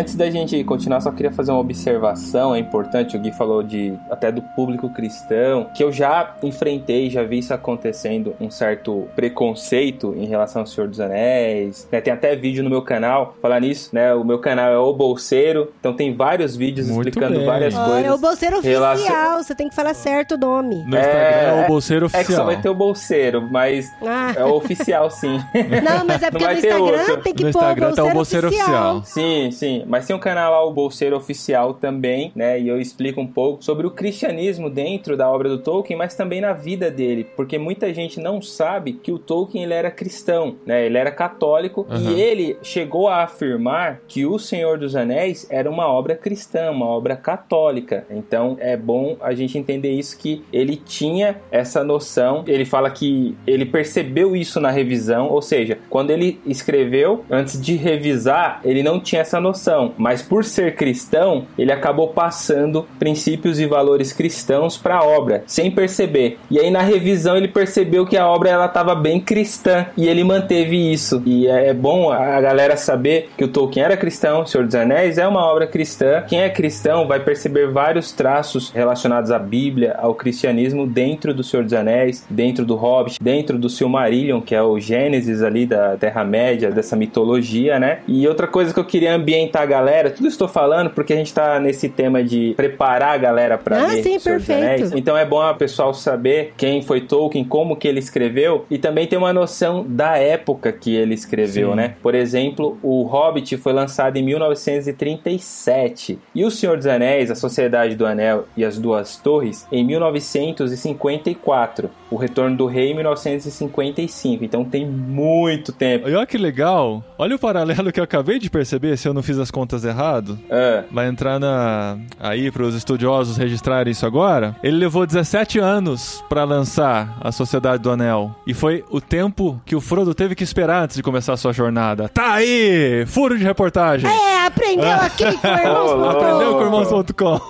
Antes 0.09 0.17
da 0.17 0.31
gente 0.31 0.65
continuar, 0.65 1.03
só 1.03 1.13
queria 1.13 1.31
fazer 1.31 1.51
uma 1.51 1.61
observação, 1.61 2.55
é 2.55 2.59
importante, 2.59 3.15
o 3.15 3.21
Gui 3.21 3.31
falou 3.31 3.63
de 3.63 3.93
até 4.11 4.33
do 4.33 4.41
público 4.41 4.89
cristão, 4.89 5.67
que 5.75 5.85
eu 5.85 5.93
já 5.93 6.35
enfrentei, 6.43 7.11
já 7.11 7.23
vi 7.23 7.41
isso 7.41 7.53
acontecendo, 7.53 8.35
um 8.41 8.51
certo 8.51 9.07
preconceito 9.15 10.15
em 10.17 10.25
relação 10.25 10.63
ao 10.63 10.67
Senhor 10.67 10.89
dos 10.89 10.99
Anéis, 10.99 11.87
né? 11.93 12.01
Tem 12.01 12.11
até 12.11 12.35
vídeo 12.35 12.65
no 12.65 12.71
meu 12.71 12.81
canal, 12.81 13.35
falar 13.43 13.61
nisso, 13.61 13.91
né? 13.93 14.15
O 14.15 14.25
meu 14.25 14.39
canal 14.39 14.73
é 14.73 14.79
O 14.79 14.95
Bolseiro, 14.95 15.71
então 15.79 15.93
tem 15.93 16.17
vários 16.17 16.57
vídeos 16.57 16.89
Muito 16.89 17.09
explicando 17.11 17.37
bem. 17.41 17.47
várias 17.47 17.75
coisas. 17.75 18.05
é 18.07 18.11
o 18.15 18.17
bolseiro 18.17 18.61
relacion- 18.61 19.05
oficial, 19.05 19.43
você 19.43 19.55
tem 19.55 19.69
que 19.69 19.75
falar 19.75 19.93
certo 19.93 20.37
o 20.37 20.39
nome. 20.39 20.77
No 20.87 20.97
Instagram 20.97 21.21
é, 21.21 21.65
o 21.65 21.69
bolseiro 21.69 22.07
É 22.07 22.09
que 22.09 22.15
só 22.15 22.21
oficial. 22.23 22.47
vai 22.47 22.63
ter 22.63 22.69
o 22.71 22.75
bolseiro, 22.75 23.43
mas 23.51 23.87
Ah. 24.03 24.33
é 24.39 24.43
o 24.43 24.55
oficial 24.55 25.11
sim. 25.11 25.39
Não, 25.85 26.07
mas 26.07 26.23
é 26.23 26.31
porque 26.31 26.47
no 26.47 26.53
Instagram 26.55 26.81
outro. 26.99 27.17
tem 27.19 27.35
que 27.35 27.45
No 27.45 27.53
pôr 27.53 27.59
Instagram 27.59 27.91
o 27.91 27.95
tá 27.95 28.03
o 28.05 28.11
bolseiro, 28.15 28.49
bolseiro 28.49 28.49
oficial. 28.49 29.03
Sim, 29.05 29.51
sim. 29.51 29.85
Mas 29.87 29.98
tem 30.07 30.15
um 30.17 30.19
canal 30.19 30.53
lá, 30.53 30.65
o 30.65 30.73
Bolseiro 30.73 31.17
Oficial 31.17 31.75
também, 31.75 32.33
né? 32.35 32.61
E 32.61 32.69
eu 32.69 32.81
explico 32.81 33.21
um 33.21 33.27
pouco 33.27 33.63
sobre 33.65 33.87
o 33.87 33.91
cristianismo 33.91 34.71
dentro 34.71 35.17
da 35.17 35.31
obra 35.31 35.49
do 35.49 35.59
Tolkien, 35.59 35.99
mas 35.99 36.15
também 36.15 36.41
na 36.41 36.53
vida 36.53 36.91
dele. 36.91 37.25
Porque 37.37 37.59
muita 37.59 37.93
gente 37.93 38.21
não 38.21 38.41
sabe 38.41 38.93
que 38.93 39.13
o 39.13 39.19
Tolkien 39.19 39.65
ele 39.65 39.75
era 39.75 39.91
cristão, 39.91 40.57
né? 40.67 40.87
Ele 40.87 40.99
era 40.99 41.11
católico 41.11 41.87
Uhum. 41.89 42.11
e 42.13 42.21
ele 42.21 42.57
chegou 42.63 43.09
a 43.09 43.23
afirmar 43.25 44.01
que 44.07 44.27
O 44.27 44.39
Senhor 44.39 44.79
dos 44.79 44.95
Anéis 44.95 45.47
era 45.51 45.71
uma 45.71 45.87
obra 45.89 46.15
cristã, 46.15 46.71
uma 46.71 46.87
obra 46.87 47.17
católica. 47.17 48.05
Então 48.11 48.57
é 48.61 48.77
bom 48.77 49.17
a 49.21 49.33
gente 49.35 49.57
entender 49.59 49.91
isso 49.93 50.19
que 50.19 50.45
ele 50.53 50.77
tinha 50.77 51.41
essa 51.51 51.83
noção. 51.83 52.45
Ele 52.47 52.65
fala 52.65 52.91
que 52.91 53.37
ele 53.47 53.65
percebeu 53.65 54.37
isso 54.37 54.61
na 54.61 54.71
revisão, 54.71 55.29
ou 55.29 55.41
seja, 55.41 55.79
quando 55.89 56.11
ele 56.11 56.41
escreveu, 56.47 57.25
antes 57.31 57.61
de 57.61 57.75
revisar, 57.77 58.61
ele 58.65 58.83
não 58.83 59.01
tinha 59.01 59.23
essa 59.23 59.41
noção, 59.41 59.88
mas 59.97 60.23
por 60.23 60.45
ser 60.45 60.75
cristão, 60.75 61.47
ele 61.57 61.73
acabou 61.73 62.09
passando 62.09 62.87
princípios 62.99 63.61
e 63.61 63.67
valores 63.67 64.13
cristãos 64.13 64.77
para 64.77 64.97
a 64.97 65.05
obra, 65.05 65.45
sem 65.47 65.71
perceber. 65.71 66.39
E 66.51 66.59
aí 66.59 66.71
na 66.71 66.83
revisão 66.83 67.37
ele 67.37 67.49
percebeu 67.49 68.05
que 68.05 68.17
a 68.17 68.27
obra 68.27 68.51
ela 68.51 68.67
estava 68.67 68.95
bem 68.95 69.21
cristã 69.21 69.87
e 69.97 70.09
ele 70.09 70.25
manteve 70.25 70.93
isso. 70.93 71.23
E 71.25 71.47
é 71.47 71.69
é 71.69 71.75
bom 71.75 72.11
a 72.11 72.41
galera 72.41 72.77
saber 72.77 73.29
que 73.37 73.45
o 73.45 73.49
Tolkien 73.49 73.85
era 73.85 73.97
cristão, 73.97 74.41
O 74.41 74.47
Senhor 74.47 74.65
dos 74.65 74.75
Anéis 74.75 75.19
é 75.19 75.29
uma 75.29 75.45
obra 75.45 75.67
cristã. 75.67 76.23
Quem 76.27 76.41
é 76.41 76.49
cristão 76.49 77.07
vai 77.07 77.21
perceber 77.21 77.71
vários 77.71 78.11
traços 78.11 78.71
relacionados 78.71 79.31
à 79.31 79.39
Bíblia, 79.39 79.95
ao 79.99 80.15
cristianismo 80.15 80.87
dentro 80.87 81.35
do 81.35 81.45
Senhor 81.45 81.63
dos 81.63 81.75
Anéis, 81.75 82.25
dentro 82.31 82.65
do 82.65 82.75
Hobbit, 82.75 83.19
dentro 83.23 83.59
do 83.59 83.69
Silmarillion, 83.69 84.41
que 84.41 84.55
é 84.55 84.63
o 84.63 84.81
Gênesis 84.81 85.43
ali 85.43 85.67
da 85.67 85.97
Terra-média, 85.97 86.71
dessa 86.71 86.97
mitologia, 86.97 87.79
né? 87.79 87.99
E 88.09 88.27
outra 88.27 88.47
coisa 88.47 88.73
que 88.73 88.81
eu 88.81 88.85
queria 88.85 89.15
ambientar 89.15 89.63
a 89.63 89.67
galera, 89.79 90.11
tudo 90.11 90.27
estou 90.29 90.49
falando 90.49 90.91
porque 90.91 91.13
a 91.13 91.17
gente 91.17 91.33
tá 91.33 91.59
nesse 91.61 91.89
tema 91.89 92.23
de 92.23 92.53
preparar 92.57 93.15
a 93.15 93.19
galera 93.19 93.57
para 93.57 93.83
Ah, 93.83 93.87
ler 93.87 94.03
sim, 94.03 94.17
O 94.17 94.21
Senhor 94.21 94.39
dos 94.39 94.47
perfeito. 94.47 94.75
Anéis. 94.85 94.93
Então 94.93 95.17
é 95.17 95.25
bom 95.25 95.39
o 95.49 95.55
pessoal 95.55 95.95
saber 95.95 96.53
quem 96.57 96.83
foi 96.83 97.03
Tolkien, 97.03 97.45
como 97.45 97.77
que 97.77 97.87
ele 97.87 97.99
escreveu 98.01 98.67
e 98.71 98.77
também 98.79 99.07
ter 99.07 99.17
uma 99.17 99.33
noção 99.33 99.85
da 99.89 100.17
época 100.19 100.73
que 100.73 100.95
ele 100.95 101.15
escreveu, 101.15 101.71
Sim. 101.71 101.77
né? 101.77 101.95
Por 102.03 102.15
exemplo, 102.15 102.77
o 102.83 103.03
Hobbit 103.05 103.57
foi 103.57 103.73
lançado 103.73 104.17
em 104.17 104.23
1937 104.23 106.19
e 106.35 106.45
o 106.45 106.51
Senhor 106.51 106.77
dos 106.77 106.87
Anéis, 106.87 107.31
a 107.31 107.35
Sociedade 107.35 107.95
do 107.95 108.05
Anel 108.07 108.47
e 108.57 108.65
as 108.65 108.79
Duas 108.79 109.17
Torres 109.17 109.67
em 109.71 109.85
1954. 109.85 111.91
O 112.11 112.17
Retorno 112.17 112.57
do 112.57 112.67
Rei 112.67 112.91
em 112.91 112.95
1955. 112.95 114.43
Então 114.45 114.65
tem 114.65 114.87
muito 114.87 115.73
tempo. 115.73 116.09
E 116.09 116.15
olha 116.15 116.27
que 116.27 116.39
legal. 116.39 117.03
Olha 117.19 117.37
o 117.37 117.39
paralelo 117.39 117.93
que 117.93 118.01
eu 118.01 118.05
acabei 118.05 118.39
de 118.39 118.49
perceber, 118.51 118.97
se 118.97 119.07
eu 119.07 119.13
não 119.15 119.23
fiz 119.23 119.39
as 119.39 119.51
contas 119.59 119.85
errado. 119.85 120.39
Ah, 120.49 120.85
Vai 120.89 121.09
entrar 121.09 121.41
na 121.41 121.97
aí 122.21 122.49
para 122.49 122.63
os 122.63 122.77
estudiosos 122.77 123.37
registrarem 123.37 123.91
isso 123.91 124.07
agora. 124.07 124.55
Ele 124.63 124.77
levou 124.77 125.05
17 125.05 125.59
anos 125.59 126.23
para 126.29 126.45
lançar 126.45 127.19
a 127.21 127.33
Sociedade 127.33 127.83
do 127.83 127.91
Anel 127.91 128.37
e 128.47 128.55
foi 128.55 128.85
o 128.89 129.01
tempo 129.01 129.61
que 129.67 129.75
o 129.75 129.81
Frodo 129.81 130.15
teve 130.15 130.37
que 130.37 130.45
esperar 130.45 130.85
antes 130.85 130.95
de 130.97 131.03
começar 131.03 131.33
a 131.33 131.37
sua 131.37 131.53
jornada. 131.53 132.09
Tá 132.09 132.35
aí, 132.35 133.05
furo 133.09 133.37
de 133.37 133.43
reportagem. 133.43 134.09
É, 134.09 134.47
aprendeu 134.47 134.93
aqui 134.93 135.25
com 135.25 135.49
o 135.49 135.51
irmãos 135.51 136.07
Aprendeu 136.15 136.55
com 136.55 136.63
irmãos.com. 136.63 137.41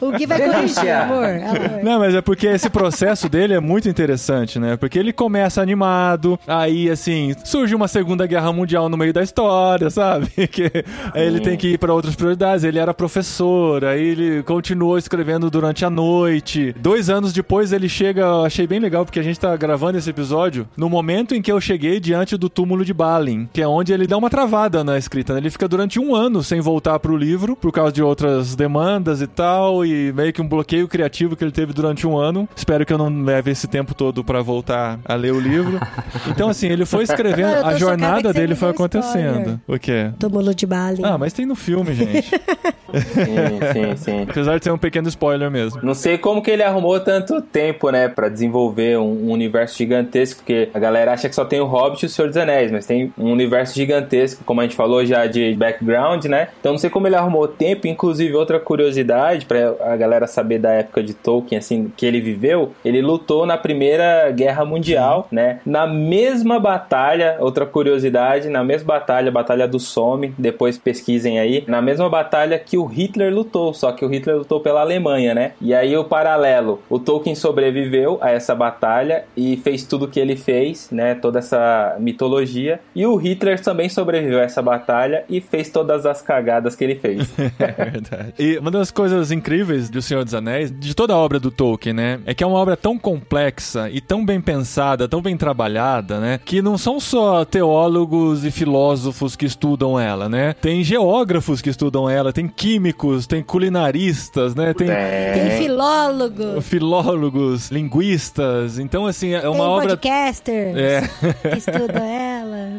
O 0.00 0.12
Gui 0.12 0.24
vai 0.26 0.40
corrigir, 0.40 0.90
amor. 0.90 1.24
amor. 1.26 1.84
Não, 1.84 1.98
mas 1.98 2.14
é 2.14 2.22
porque 2.22 2.46
esse 2.46 2.70
processo 2.70 3.28
dele 3.28 3.52
é 3.52 3.60
muito 3.60 3.86
interessante, 3.86 4.58
né? 4.58 4.78
Porque 4.78 4.98
ele 4.98 5.12
começa 5.12 5.60
animado, 5.60 6.40
aí 6.46 6.88
assim, 6.88 7.34
surge 7.44 7.74
uma 7.74 7.86
Segunda 7.86 8.26
Guerra 8.26 8.50
Mundial 8.50 8.88
no 8.88 8.96
meio 8.96 9.12
da 9.12 9.22
história, 9.22 9.90
sabe? 9.90 10.22
Que 10.52 10.70
aí 11.14 11.26
ele 11.26 11.40
tem 11.40 11.56
que 11.56 11.68
ir 11.74 11.78
pra 11.78 11.92
outras 11.92 12.14
prioridades. 12.14 12.64
Ele 12.64 12.78
era 12.78 12.92
professor, 12.94 13.84
aí 13.84 14.02
ele 14.02 14.42
continuou 14.42 14.98
escrevendo 14.98 15.50
durante 15.50 15.84
a 15.84 15.90
noite. 15.90 16.74
Dois 16.80 17.08
anos 17.10 17.32
depois 17.32 17.72
ele 17.72 17.88
chega, 17.88 18.22
eu 18.22 18.44
achei 18.44 18.66
bem 18.66 18.78
legal 18.80 19.04
porque 19.04 19.20
a 19.20 19.22
gente 19.22 19.38
tá 19.38 19.54
gravando 19.56 19.98
esse 19.98 20.10
episódio 20.10 20.68
no 20.76 20.88
momento 20.88 21.34
em 21.34 21.42
que 21.42 21.50
eu 21.50 21.60
cheguei 21.60 22.00
diante 22.00 22.36
do 22.36 22.48
túmulo 22.48 22.84
de 22.84 22.92
Balin, 22.94 23.48
que 23.52 23.60
é 23.62 23.66
onde 23.66 23.92
ele 23.92 24.06
dá 24.06 24.16
uma 24.16 24.30
travada 24.30 24.82
na 24.84 24.98
escrita. 24.98 25.32
né? 25.34 25.40
Ele 25.40 25.50
fica 25.50 25.68
durante 25.68 25.98
um 25.98 26.14
ano 26.14 26.42
sem 26.42 26.60
voltar 26.60 26.98
pro 26.98 27.16
livro 27.16 27.56
por 27.56 27.72
causa 27.72 27.92
de 27.92 28.02
outras 28.02 28.54
demandas 28.54 29.20
e 29.20 29.26
tal, 29.26 29.84
e 29.84 30.12
meio 30.12 30.32
que 30.32 30.40
um 30.42 30.48
bloqueio 30.48 30.88
criativo 30.88 31.36
que 31.36 31.44
ele 31.44 31.52
teve 31.52 31.72
durante 31.72 32.06
um 32.06 32.16
ano. 32.16 32.48
Espero 32.54 32.84
que 32.86 32.92
eu 32.92 32.98
não 32.98 33.22
leve 33.24 33.50
esse 33.50 33.66
tempo 33.66 33.94
todo 33.94 34.22
pra 34.24 34.40
voltar 34.42 34.98
a 35.04 35.14
ler 35.14 35.32
o 35.32 35.40
livro. 35.40 35.80
Então, 36.28 36.48
assim, 36.48 36.68
ele 36.68 36.86
foi 36.86 37.04
escrevendo, 37.04 37.64
a 37.64 37.74
jornada 37.76 38.32
dele 38.32 38.54
foi 38.54 38.70
acontecendo. 38.70 39.38
spoiler. 39.40 39.58
O 39.66 39.78
quê? 39.78 40.10
Túmulo 40.18 40.54
de 40.54 40.66
Balin. 40.66 40.91
Ah, 41.02 41.16
mas 41.18 41.32
tem 41.32 41.46
no 41.46 41.54
filme, 41.54 41.94
gente. 41.94 42.30
sim, 42.92 43.72
sim, 43.72 43.96
sim. 43.96 44.22
Apesar 44.28 44.58
de 44.58 44.64
ser 44.64 44.70
um 44.70 44.78
pequeno 44.78 45.08
spoiler 45.08 45.50
mesmo. 45.50 45.80
Não 45.82 45.94
sei 45.94 46.18
como 46.18 46.42
que 46.42 46.50
ele 46.50 46.62
arrumou 46.62 46.98
tanto 47.00 47.40
tempo, 47.40 47.90
né, 47.90 48.08
Pra 48.08 48.28
desenvolver 48.28 48.98
um, 48.98 49.28
um 49.28 49.30
universo 49.30 49.76
gigantesco, 49.76 50.40
porque 50.40 50.68
a 50.74 50.78
galera 50.78 51.12
acha 51.12 51.28
que 51.28 51.34
só 51.34 51.44
tem 51.44 51.60
o 51.60 51.66
Hobbit 51.66 52.02
e 52.02 52.06
o 52.06 52.08
Senhor 52.08 52.28
dos 52.28 52.36
Anéis, 52.36 52.70
mas 52.70 52.86
tem 52.86 53.12
um 53.16 53.32
universo 53.32 53.74
gigantesco, 53.74 54.44
como 54.44 54.60
a 54.60 54.64
gente 54.64 54.76
falou 54.76 55.04
já 55.04 55.26
de 55.26 55.54
background, 55.54 56.24
né? 56.26 56.48
Então 56.60 56.72
não 56.72 56.78
sei 56.78 56.90
como 56.90 57.06
ele 57.06 57.16
arrumou 57.16 57.48
tempo, 57.48 57.86
inclusive 57.86 58.34
outra 58.34 58.58
curiosidade 58.58 59.46
pra 59.46 59.74
a 59.80 59.96
galera 59.96 60.26
saber 60.26 60.58
da 60.58 60.70
época 60.70 61.02
de 61.02 61.14
Tolkien, 61.14 61.58
assim, 61.58 61.92
que 61.96 62.04
ele 62.04 62.20
viveu, 62.20 62.72
ele 62.84 63.00
lutou 63.00 63.46
na 63.46 63.56
Primeira 63.56 64.30
Guerra 64.30 64.64
Mundial, 64.64 65.28
né? 65.30 65.60
Na 65.64 65.86
mesma 65.86 66.58
batalha, 66.58 67.36
outra 67.40 67.66
curiosidade, 67.66 68.48
na 68.48 68.62
mesma 68.64 68.86
batalha, 68.94 69.28
a 69.28 69.32
Batalha 69.32 69.68
do 69.68 69.78
Somme, 69.78 70.34
depois 70.38 70.78
pesquisem 70.82 71.38
aí, 71.38 71.64
na 71.66 71.80
mesma 71.80 72.08
batalha 72.08 72.58
que 72.58 72.76
o 72.76 72.84
Hitler 72.84 73.32
lutou, 73.32 73.72
só 73.72 73.92
que 73.92 74.04
o 74.04 74.08
Hitler 74.08 74.38
lutou 74.38 74.60
pela 74.60 74.80
Alemanha, 74.80 75.34
né? 75.34 75.52
E 75.60 75.74
aí 75.74 75.96
o 75.96 76.04
paralelo, 76.04 76.80
o 76.88 76.98
Tolkien 76.98 77.34
sobreviveu 77.34 78.18
a 78.20 78.30
essa 78.30 78.54
batalha 78.54 79.24
e 79.36 79.56
fez 79.56 79.84
tudo 79.84 80.06
o 80.06 80.08
que 80.08 80.20
ele 80.20 80.36
fez, 80.36 80.88
né? 80.90 81.14
Toda 81.14 81.38
essa 81.38 81.96
mitologia. 81.98 82.80
E 82.94 83.06
o 83.06 83.16
Hitler 83.16 83.60
também 83.60 83.88
sobreviveu 83.88 84.40
a 84.40 84.42
essa 84.42 84.62
batalha 84.62 85.24
e 85.28 85.40
fez 85.40 85.68
todas 85.68 86.06
as 86.06 86.20
cagadas 86.20 86.74
que 86.74 86.84
ele 86.84 86.96
fez. 86.96 87.30
É 87.62 87.90
verdade. 87.90 88.34
E 88.38 88.58
uma 88.58 88.70
das 88.70 88.90
coisas 88.90 89.30
incríveis 89.30 89.88
do 89.88 90.02
Senhor 90.02 90.24
dos 90.24 90.34
Anéis, 90.34 90.72
de 90.72 90.94
toda 90.94 91.14
a 91.14 91.16
obra 91.16 91.38
do 91.38 91.50
Tolkien, 91.50 91.94
né? 91.94 92.20
É 92.26 92.34
que 92.34 92.42
é 92.42 92.46
uma 92.46 92.58
obra 92.58 92.76
tão 92.76 92.98
complexa 92.98 93.88
e 93.90 94.00
tão 94.00 94.24
bem 94.24 94.40
pensada, 94.40 95.08
tão 95.08 95.22
bem 95.22 95.36
trabalhada, 95.36 96.18
né? 96.18 96.40
Que 96.44 96.60
não 96.60 96.76
são 96.76 96.98
só 96.98 97.44
teólogos 97.44 98.44
e 98.44 98.50
filósofos 98.50 99.36
que 99.36 99.46
estudam 99.46 99.98
ela, 99.98 100.28
né? 100.28 100.54
Tem 100.54 100.71
geógrafos 100.84 101.60
que 101.60 101.68
estudam 101.68 102.08
ela, 102.08 102.32
tem 102.32 102.46
químicos, 102.46 103.26
tem 103.26 103.42
culinaristas, 103.42 104.54
né? 104.54 104.72
Tem 104.72 104.86
Tem 104.86 105.58
filólogo, 105.58 106.60
filólogos, 106.60 107.70
linguistas. 107.70 108.78
Então, 108.78 109.06
assim, 109.06 109.34
é 109.34 109.40
tem 109.40 109.50
uma 109.50 109.64
obra. 109.64 109.88
podcaster 109.88 110.76
É. 110.76 111.02
que 111.50 111.58
estuda 111.58 111.98
ela. 111.98 112.31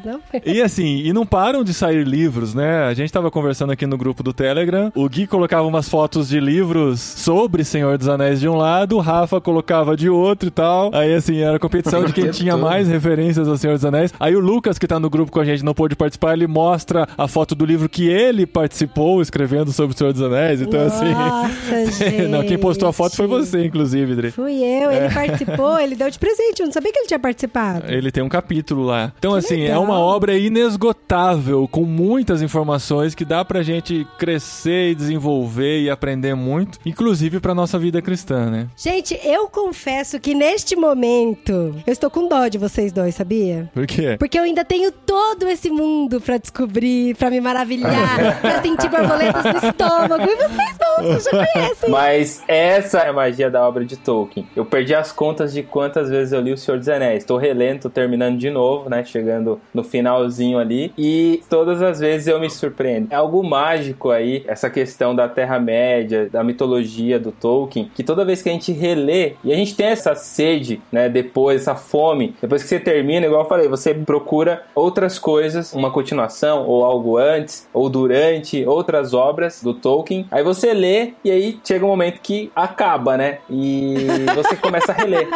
Não? 0.03 0.19
E 0.45 0.61
assim, 0.61 0.97
e 0.97 1.13
não 1.13 1.25
param 1.25 1.63
de 1.63 1.73
sair 1.73 2.05
livros, 2.05 2.53
né? 2.53 2.85
A 2.85 2.93
gente 2.93 3.11
tava 3.11 3.31
conversando 3.31 3.71
aqui 3.71 3.85
no 3.85 3.97
grupo 3.97 4.21
do 4.23 4.33
Telegram. 4.33 4.91
O 4.95 5.07
Gui 5.07 5.27
colocava 5.27 5.65
umas 5.67 5.87
fotos 5.87 6.27
de 6.27 6.39
livros 6.39 6.99
sobre 6.99 7.63
Senhor 7.63 7.97
dos 7.97 8.07
Anéis 8.07 8.39
de 8.39 8.47
um 8.47 8.55
lado, 8.55 8.97
o 8.97 8.99
Rafa 8.99 9.39
colocava 9.39 9.95
de 9.95 10.09
outro 10.09 10.47
e 10.47 10.51
tal. 10.51 10.91
Aí, 10.93 11.13
assim, 11.13 11.39
era 11.39 11.57
a 11.57 11.59
competição 11.59 12.03
de 12.03 12.13
quem 12.13 12.29
tinha 12.31 12.57
mais 12.57 12.87
referências 12.87 13.47
ao 13.47 13.57
Senhor 13.57 13.73
dos 13.73 13.85
Anéis. 13.85 14.13
Aí 14.19 14.35
o 14.35 14.39
Lucas, 14.39 14.77
que 14.77 14.87
tá 14.87 14.99
no 14.99 15.09
grupo 15.09 15.31
com 15.31 15.39
a 15.39 15.45
gente, 15.45 15.63
não 15.63 15.73
pôde 15.73 15.95
participar, 15.95 16.33
ele 16.33 16.47
mostra 16.47 17.07
a 17.17 17.27
foto 17.27 17.55
do 17.55 17.65
livro 17.65 17.87
que 17.87 18.07
ele 18.07 18.45
participou 18.45 19.21
escrevendo 19.21 19.71
sobre 19.71 19.95
o 19.95 19.97
Senhor 19.97 20.13
dos 20.13 20.21
Anéis. 20.21 20.61
Então, 20.61 20.83
Nossa, 20.83 21.03
assim. 21.03 21.93
gente. 22.03 22.27
não, 22.27 22.43
quem 22.43 22.57
postou 22.57 22.89
a 22.89 22.93
foto 22.93 23.15
foi 23.15 23.27
você, 23.27 23.65
inclusive, 23.65 24.15
Dri. 24.15 24.31
Fui 24.31 24.53
eu, 24.63 24.91
ele 24.91 25.13
participou, 25.13 25.79
ele 25.79 25.95
deu 25.95 26.09
de 26.09 26.19
presente, 26.19 26.59
eu 26.59 26.65
não 26.65 26.73
sabia 26.73 26.91
que 26.91 26.99
ele 26.99 27.07
tinha 27.07 27.19
participado. 27.19 27.85
Ele 27.87 28.11
tem 28.11 28.23
um 28.23 28.29
capítulo 28.29 28.83
lá. 28.83 29.11
Então, 29.17 29.33
assim, 29.35 29.61
é 29.61 29.67
legal. 29.67 29.83
Uma 29.93 29.99
obra 29.99 30.35
inesgotável, 30.37 31.67
com 31.67 31.83
muitas 31.83 32.41
informações 32.41 33.13
que 33.13 33.23
dá 33.23 33.45
pra 33.45 33.61
gente 33.61 34.07
crescer 34.17 34.91
e 34.91 34.95
desenvolver 34.95 35.81
e 35.81 35.89
aprender 35.89 36.33
muito, 36.35 36.79
inclusive 36.85 37.39
pra 37.39 37.53
nossa 37.53 37.77
vida 37.77 38.01
cristã, 38.01 38.49
né? 38.49 38.67
Gente, 38.75 39.19
eu 39.23 39.47
confesso 39.47 40.19
que 40.19 40.33
neste 40.33 40.75
momento 40.75 41.75
eu 41.85 41.93
estou 41.93 42.09
com 42.09 42.27
dó 42.27 42.47
de 42.47 42.57
vocês 42.57 42.91
dois, 42.91 43.15
sabia? 43.15 43.69
Por 43.73 43.85
quê? 43.85 44.15
Porque 44.17 44.37
eu 44.37 44.43
ainda 44.43 44.65
tenho 44.65 44.91
todo 44.91 45.47
esse 45.47 45.69
mundo 45.69 46.19
pra 46.19 46.37
descobrir, 46.37 47.15
pra 47.15 47.29
me 47.29 47.39
maravilhar, 47.39 48.39
pra 48.41 48.61
sentir 48.61 48.89
borboletas 48.89 49.43
no 49.43 49.69
estômago. 49.69 50.23
E 50.23 50.35
vocês 50.35 50.77
não, 50.79 51.03
vocês 51.03 51.23
já 51.23 51.31
conhecem. 51.31 51.89
Mas 51.89 52.43
essa 52.47 52.99
é 52.99 53.09
a 53.09 53.13
magia 53.13 53.49
da 53.49 53.67
obra 53.67 53.85
de 53.85 53.97
Tolkien. 53.97 54.47
Eu 54.55 54.65
perdi 54.65 54.95
as 54.95 55.11
contas 55.11 55.53
de 55.53 55.61
quantas 55.63 56.09
vezes 56.09 56.33
eu 56.33 56.41
li 56.41 56.51
O 56.53 56.57
Senhor 56.57 56.77
dos 56.77 56.89
Anéis. 56.89 57.23
Tô 57.23 57.37
relendo, 57.37 57.81
tô 57.81 57.89
terminando 57.89 58.37
de 58.37 58.49
novo, 58.49 58.89
né? 58.89 59.03
Chegando 59.03 59.59
no 59.73 59.82
finalzinho 59.83 60.57
ali. 60.57 60.93
E 60.97 61.41
todas 61.49 61.81
as 61.81 61.99
vezes 61.99 62.27
eu 62.27 62.39
me 62.39 62.49
surpreendo. 62.49 63.07
É 63.11 63.15
algo 63.15 63.43
mágico 63.43 64.11
aí, 64.11 64.43
essa 64.47 64.69
questão 64.69 65.15
da 65.15 65.27
Terra-média, 65.27 66.29
da 66.31 66.43
mitologia 66.43 67.19
do 67.19 67.31
Tolkien, 67.31 67.91
que 67.95 68.03
toda 68.03 68.25
vez 68.25 68.41
que 68.41 68.49
a 68.49 68.51
gente 68.51 68.71
relê, 68.71 69.33
e 69.43 69.51
a 69.51 69.55
gente 69.55 69.75
tem 69.75 69.87
essa 69.87 70.15
sede, 70.15 70.81
né? 70.91 71.09
Depois, 71.09 71.61
essa 71.61 71.75
fome, 71.75 72.35
depois 72.41 72.63
que 72.63 72.69
você 72.69 72.79
termina, 72.79 73.25
igual 73.25 73.43
eu 73.43 73.49
falei, 73.49 73.67
você 73.67 73.93
procura 73.93 74.63
outras 74.75 75.17
coisas, 75.19 75.73
uma 75.73 75.91
continuação, 75.91 76.65
ou 76.67 76.83
algo 76.83 77.17
antes, 77.17 77.67
ou 77.73 77.89
durante, 77.89 78.65
outras 78.65 79.13
obras 79.13 79.61
do 79.61 79.73
Tolkien. 79.73 80.27
Aí 80.31 80.43
você 80.43 80.73
lê, 80.73 81.13
e 81.23 81.31
aí 81.31 81.59
chega 81.63 81.85
um 81.85 81.89
momento 81.89 82.19
que 82.21 82.51
acaba, 82.55 83.17
né? 83.17 83.39
E 83.49 84.07
você 84.35 84.55
começa 84.55 84.91
a 84.91 84.95
reler. 84.95 85.27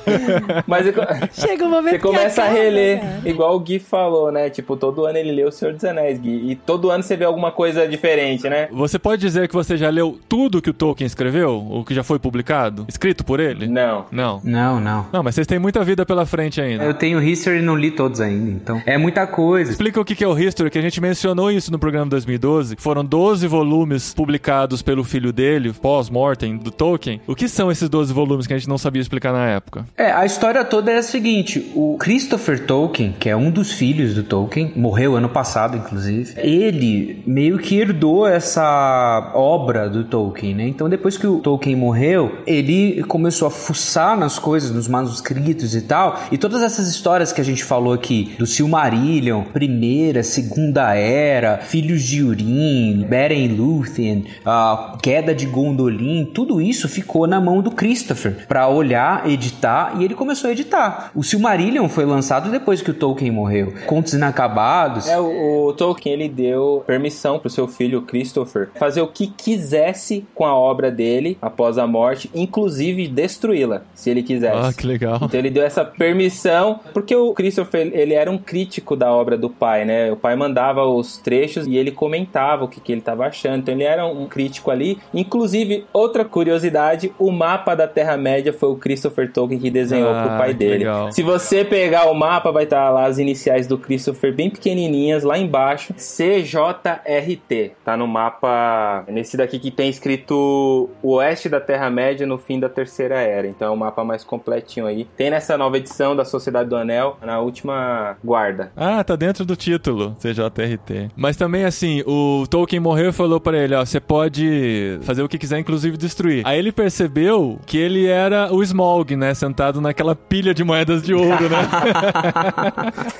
Mas 0.66 0.86
Chega 1.32 1.64
um 1.64 1.70
momento 1.70 1.92
você 1.92 1.98
começa 1.98 2.42
a 2.42 2.44
acaba, 2.44 2.58
reler, 2.60 3.00
cara. 3.00 3.20
igual 3.24 3.54
o 3.56 3.60
Gui 3.60 3.78
falou, 3.84 4.32
né? 4.32 4.50
Tipo, 4.50 4.76
todo 4.76 5.04
ano 5.04 5.18
ele 5.18 5.32
lê 5.32 5.44
O 5.44 5.50
Senhor 5.50 5.74
dos 5.74 5.84
Anéis, 5.84 6.18
Gui. 6.18 6.50
E 6.50 6.56
todo 6.56 6.90
ano 6.90 7.02
você 7.02 7.16
vê 7.16 7.24
alguma 7.24 7.52
coisa 7.52 7.86
diferente, 7.86 8.48
né? 8.48 8.68
Você 8.72 8.98
pode 8.98 9.20
dizer 9.20 9.48
que 9.48 9.54
você 9.54 9.76
já 9.76 9.90
leu 9.90 10.18
tudo 10.28 10.60
que 10.60 10.70
o 10.70 10.74
Tolkien 10.74 11.06
escreveu? 11.06 11.64
O 11.70 11.84
que 11.84 11.94
já 11.94 12.02
foi 12.02 12.18
publicado? 12.18 12.84
Escrito 12.88 13.24
por 13.24 13.40
ele? 13.40 13.66
Não. 13.66 14.06
Não. 14.10 14.40
Não, 14.42 14.80
não. 14.80 15.06
Não, 15.12 15.22
mas 15.22 15.34
vocês 15.34 15.46
têm 15.46 15.58
muita 15.58 15.82
vida 15.84 16.04
pela 16.04 16.26
frente 16.26 16.60
ainda. 16.60 16.84
Eu 16.84 16.94
tenho 16.94 17.22
History 17.22 17.58
e 17.58 17.62
não 17.62 17.76
li 17.76 17.90
todos 17.90 18.20
ainda, 18.20 18.50
então. 18.50 18.82
É 18.86 18.96
muita 18.98 19.26
coisa. 19.26 19.70
Explica 19.70 20.00
o 20.00 20.04
que 20.04 20.14
que 20.14 20.24
é 20.24 20.28
o 20.28 20.38
History, 20.38 20.70
que 20.70 20.78
a 20.78 20.82
gente 20.82 21.00
mencionou 21.00 21.50
isso 21.50 21.70
no 21.70 21.78
programa 21.78 22.06
2012. 22.10 22.76
Foram 22.78 23.04
12 23.04 23.46
volumes 23.46 24.14
publicados 24.14 24.82
pelo 24.82 25.04
filho 25.04 25.32
dele, 25.32 25.72
pós-mortem, 25.72 26.56
do 26.56 26.70
Tolkien. 26.70 27.20
O 27.26 27.34
que 27.34 27.48
são 27.48 27.70
esses 27.70 27.88
12 27.88 28.12
volumes 28.12 28.46
que 28.46 28.54
a 28.54 28.58
gente 28.58 28.68
não 28.68 28.78
sabia 28.78 29.02
explicar 29.02 29.32
na 29.32 29.48
época? 29.48 29.86
É, 29.96 30.10
a 30.12 30.24
história 30.24 30.64
toda 30.64 30.90
é 30.90 30.98
a 30.98 31.02
seguinte: 31.02 31.70
o 31.74 31.96
Christopher 31.98 32.64
Tolkien, 32.66 33.14
que 33.18 33.28
é 33.28 33.36
um 33.36 33.50
dos 33.50 33.72
filhos 33.74 34.14
do 34.14 34.22
Tolkien, 34.22 34.72
morreu 34.76 35.16
ano 35.16 35.28
passado, 35.28 35.76
inclusive. 35.76 36.34
Ele 36.36 37.22
meio 37.26 37.58
que 37.58 37.78
herdou 37.78 38.26
essa 38.26 39.32
obra 39.34 39.88
do 39.88 40.04
Tolkien, 40.04 40.54
né? 40.54 40.68
Então, 40.68 40.88
depois 40.88 41.16
que 41.16 41.26
o 41.26 41.38
Tolkien 41.38 41.76
morreu, 41.76 42.38
ele 42.46 43.02
começou 43.04 43.48
a 43.48 43.50
fuçar 43.50 44.18
nas 44.18 44.38
coisas, 44.38 44.70
nos 44.70 44.88
manuscritos 44.88 45.74
e 45.74 45.82
tal. 45.82 46.20
E 46.30 46.38
todas 46.38 46.62
essas 46.62 46.88
histórias 46.88 47.32
que 47.32 47.40
a 47.40 47.44
gente 47.44 47.64
falou 47.64 47.92
aqui, 47.92 48.34
do 48.38 48.46
Silmarillion, 48.46 49.42
Primeira, 49.44 50.22
Segunda 50.22 50.94
Era, 50.94 51.58
Filhos 51.58 52.02
de 52.02 52.22
Urim, 52.22 53.04
Beren 53.08 53.48
Lúthien, 53.48 54.24
a 54.44 54.98
Queda 55.02 55.34
de 55.34 55.46
Gondolin, 55.46 56.30
tudo 56.32 56.60
isso 56.60 56.88
ficou 56.88 57.26
na 57.26 57.40
mão 57.40 57.60
do 57.60 57.70
Christopher 57.70 58.46
para 58.46 58.68
olhar, 58.68 59.28
editar 59.28 59.94
e 59.98 60.04
ele 60.04 60.14
começou 60.14 60.48
a 60.48 60.52
editar. 60.52 61.10
O 61.14 61.22
Silmarillion 61.22 61.88
foi 61.88 62.04
lançado 62.04 62.50
depois 62.50 62.82
que 62.82 62.90
o 62.90 62.94
Tolkien 62.94 63.30
morreu. 63.30 63.63
Contos 63.86 64.12
inacabados. 64.14 65.08
É, 65.08 65.18
o, 65.18 65.66
o 65.68 65.72
Tolkien, 65.72 66.14
ele 66.14 66.28
deu 66.28 66.82
permissão 66.86 67.38
pro 67.38 67.50
seu 67.50 67.66
filho 67.68 68.02
Christopher 68.02 68.68
fazer 68.74 69.00
o 69.02 69.06
que 69.06 69.26
quisesse 69.26 70.24
com 70.34 70.44
a 70.44 70.54
obra 70.54 70.90
dele 70.90 71.38
após 71.40 71.78
a 71.78 71.86
morte, 71.86 72.30
inclusive 72.34 73.06
destruí-la, 73.08 73.82
se 73.94 74.10
ele 74.10 74.22
quisesse. 74.22 74.56
Ah, 74.56 74.72
que 74.72 74.86
legal. 74.86 75.18
Então 75.22 75.38
ele 75.38 75.50
deu 75.50 75.62
essa 75.62 75.84
permissão, 75.84 76.80
porque 76.92 77.14
o 77.14 77.32
Christopher, 77.34 77.90
ele 77.92 78.14
era 78.14 78.30
um 78.30 78.38
crítico 78.38 78.96
da 78.96 79.12
obra 79.12 79.36
do 79.36 79.48
pai, 79.48 79.84
né? 79.84 80.10
O 80.12 80.16
pai 80.16 80.34
mandava 80.36 80.84
os 80.86 81.16
trechos 81.18 81.66
e 81.66 81.76
ele 81.76 81.90
comentava 81.90 82.64
o 82.64 82.68
que, 82.68 82.80
que 82.80 82.92
ele 82.92 83.00
estava 83.00 83.26
achando. 83.26 83.58
Então 83.58 83.74
ele 83.74 83.84
era 83.84 84.04
um 84.06 84.26
crítico 84.26 84.70
ali. 84.70 84.98
Inclusive, 85.12 85.84
outra 85.92 86.24
curiosidade, 86.24 87.12
o 87.18 87.30
mapa 87.30 87.74
da 87.74 87.86
Terra-média 87.86 88.52
foi 88.52 88.70
o 88.70 88.76
Christopher 88.76 89.30
Tolkien 89.32 89.60
que 89.60 89.70
desenhou 89.70 90.10
Ah, 90.10 90.22
pro 90.26 90.38
pai 90.38 90.54
dele. 90.54 90.78
legal. 90.78 91.12
Se 91.12 91.22
você 91.22 91.64
pegar 91.64 92.10
o 92.10 92.14
mapa, 92.14 92.50
vai 92.50 92.64
estar 92.64 92.90
lá 92.90 93.06
as 93.06 93.18
iniciais 93.18 93.53
do 93.62 93.78
Christopher 93.78 94.34
bem 94.34 94.50
pequenininhas, 94.50 95.22
lá 95.22 95.38
embaixo, 95.38 95.94
CJRT. 95.94 97.72
Tá 97.84 97.96
no 97.96 98.06
mapa, 98.06 99.04
nesse 99.08 99.36
daqui 99.36 99.58
que 99.58 99.70
tem 99.70 99.88
escrito 99.88 100.90
o 101.02 101.14
oeste 101.14 101.48
da 101.48 101.60
Terra-média 101.60 102.26
no 102.26 102.36
fim 102.36 102.58
da 102.58 102.68
Terceira 102.68 103.20
Era. 103.20 103.46
Então 103.46 103.68
é 103.68 103.70
o 103.70 103.76
mapa 103.76 104.04
mais 104.04 104.24
completinho 104.24 104.86
aí. 104.86 105.06
Tem 105.16 105.30
nessa 105.30 105.56
nova 105.56 105.76
edição 105.76 106.16
da 106.16 106.24
Sociedade 106.24 106.68
do 106.68 106.76
Anel, 106.76 107.16
na 107.22 107.38
última 107.40 108.16
guarda. 108.24 108.72
Ah, 108.76 109.02
tá 109.04 109.16
dentro 109.16 109.44
do 109.44 109.56
título, 109.56 110.16
CJRT. 110.20 111.10
Mas 111.16 111.36
também, 111.36 111.64
assim, 111.64 112.02
o 112.06 112.46
Tolkien 112.48 112.80
morreu 112.80 113.10
e 113.10 113.12
falou 113.12 113.40
pra 113.40 113.56
ele, 113.56 113.74
ó, 113.74 113.84
você 113.84 114.00
pode 114.00 114.98
fazer 115.02 115.22
o 115.22 115.28
que 115.28 115.38
quiser, 115.38 115.58
inclusive 115.58 115.96
destruir. 115.96 116.42
Aí 116.44 116.58
ele 116.58 116.72
percebeu 116.72 117.58
que 117.66 117.78
ele 117.78 118.06
era 118.06 118.52
o 118.52 118.62
Smaug, 118.62 119.14
né, 119.16 119.34
sentado 119.34 119.80
naquela 119.80 120.14
pilha 120.14 120.52
de 120.54 120.64
moedas 120.64 121.02
de 121.02 121.14
ouro, 121.14 121.48
né? 121.48 121.68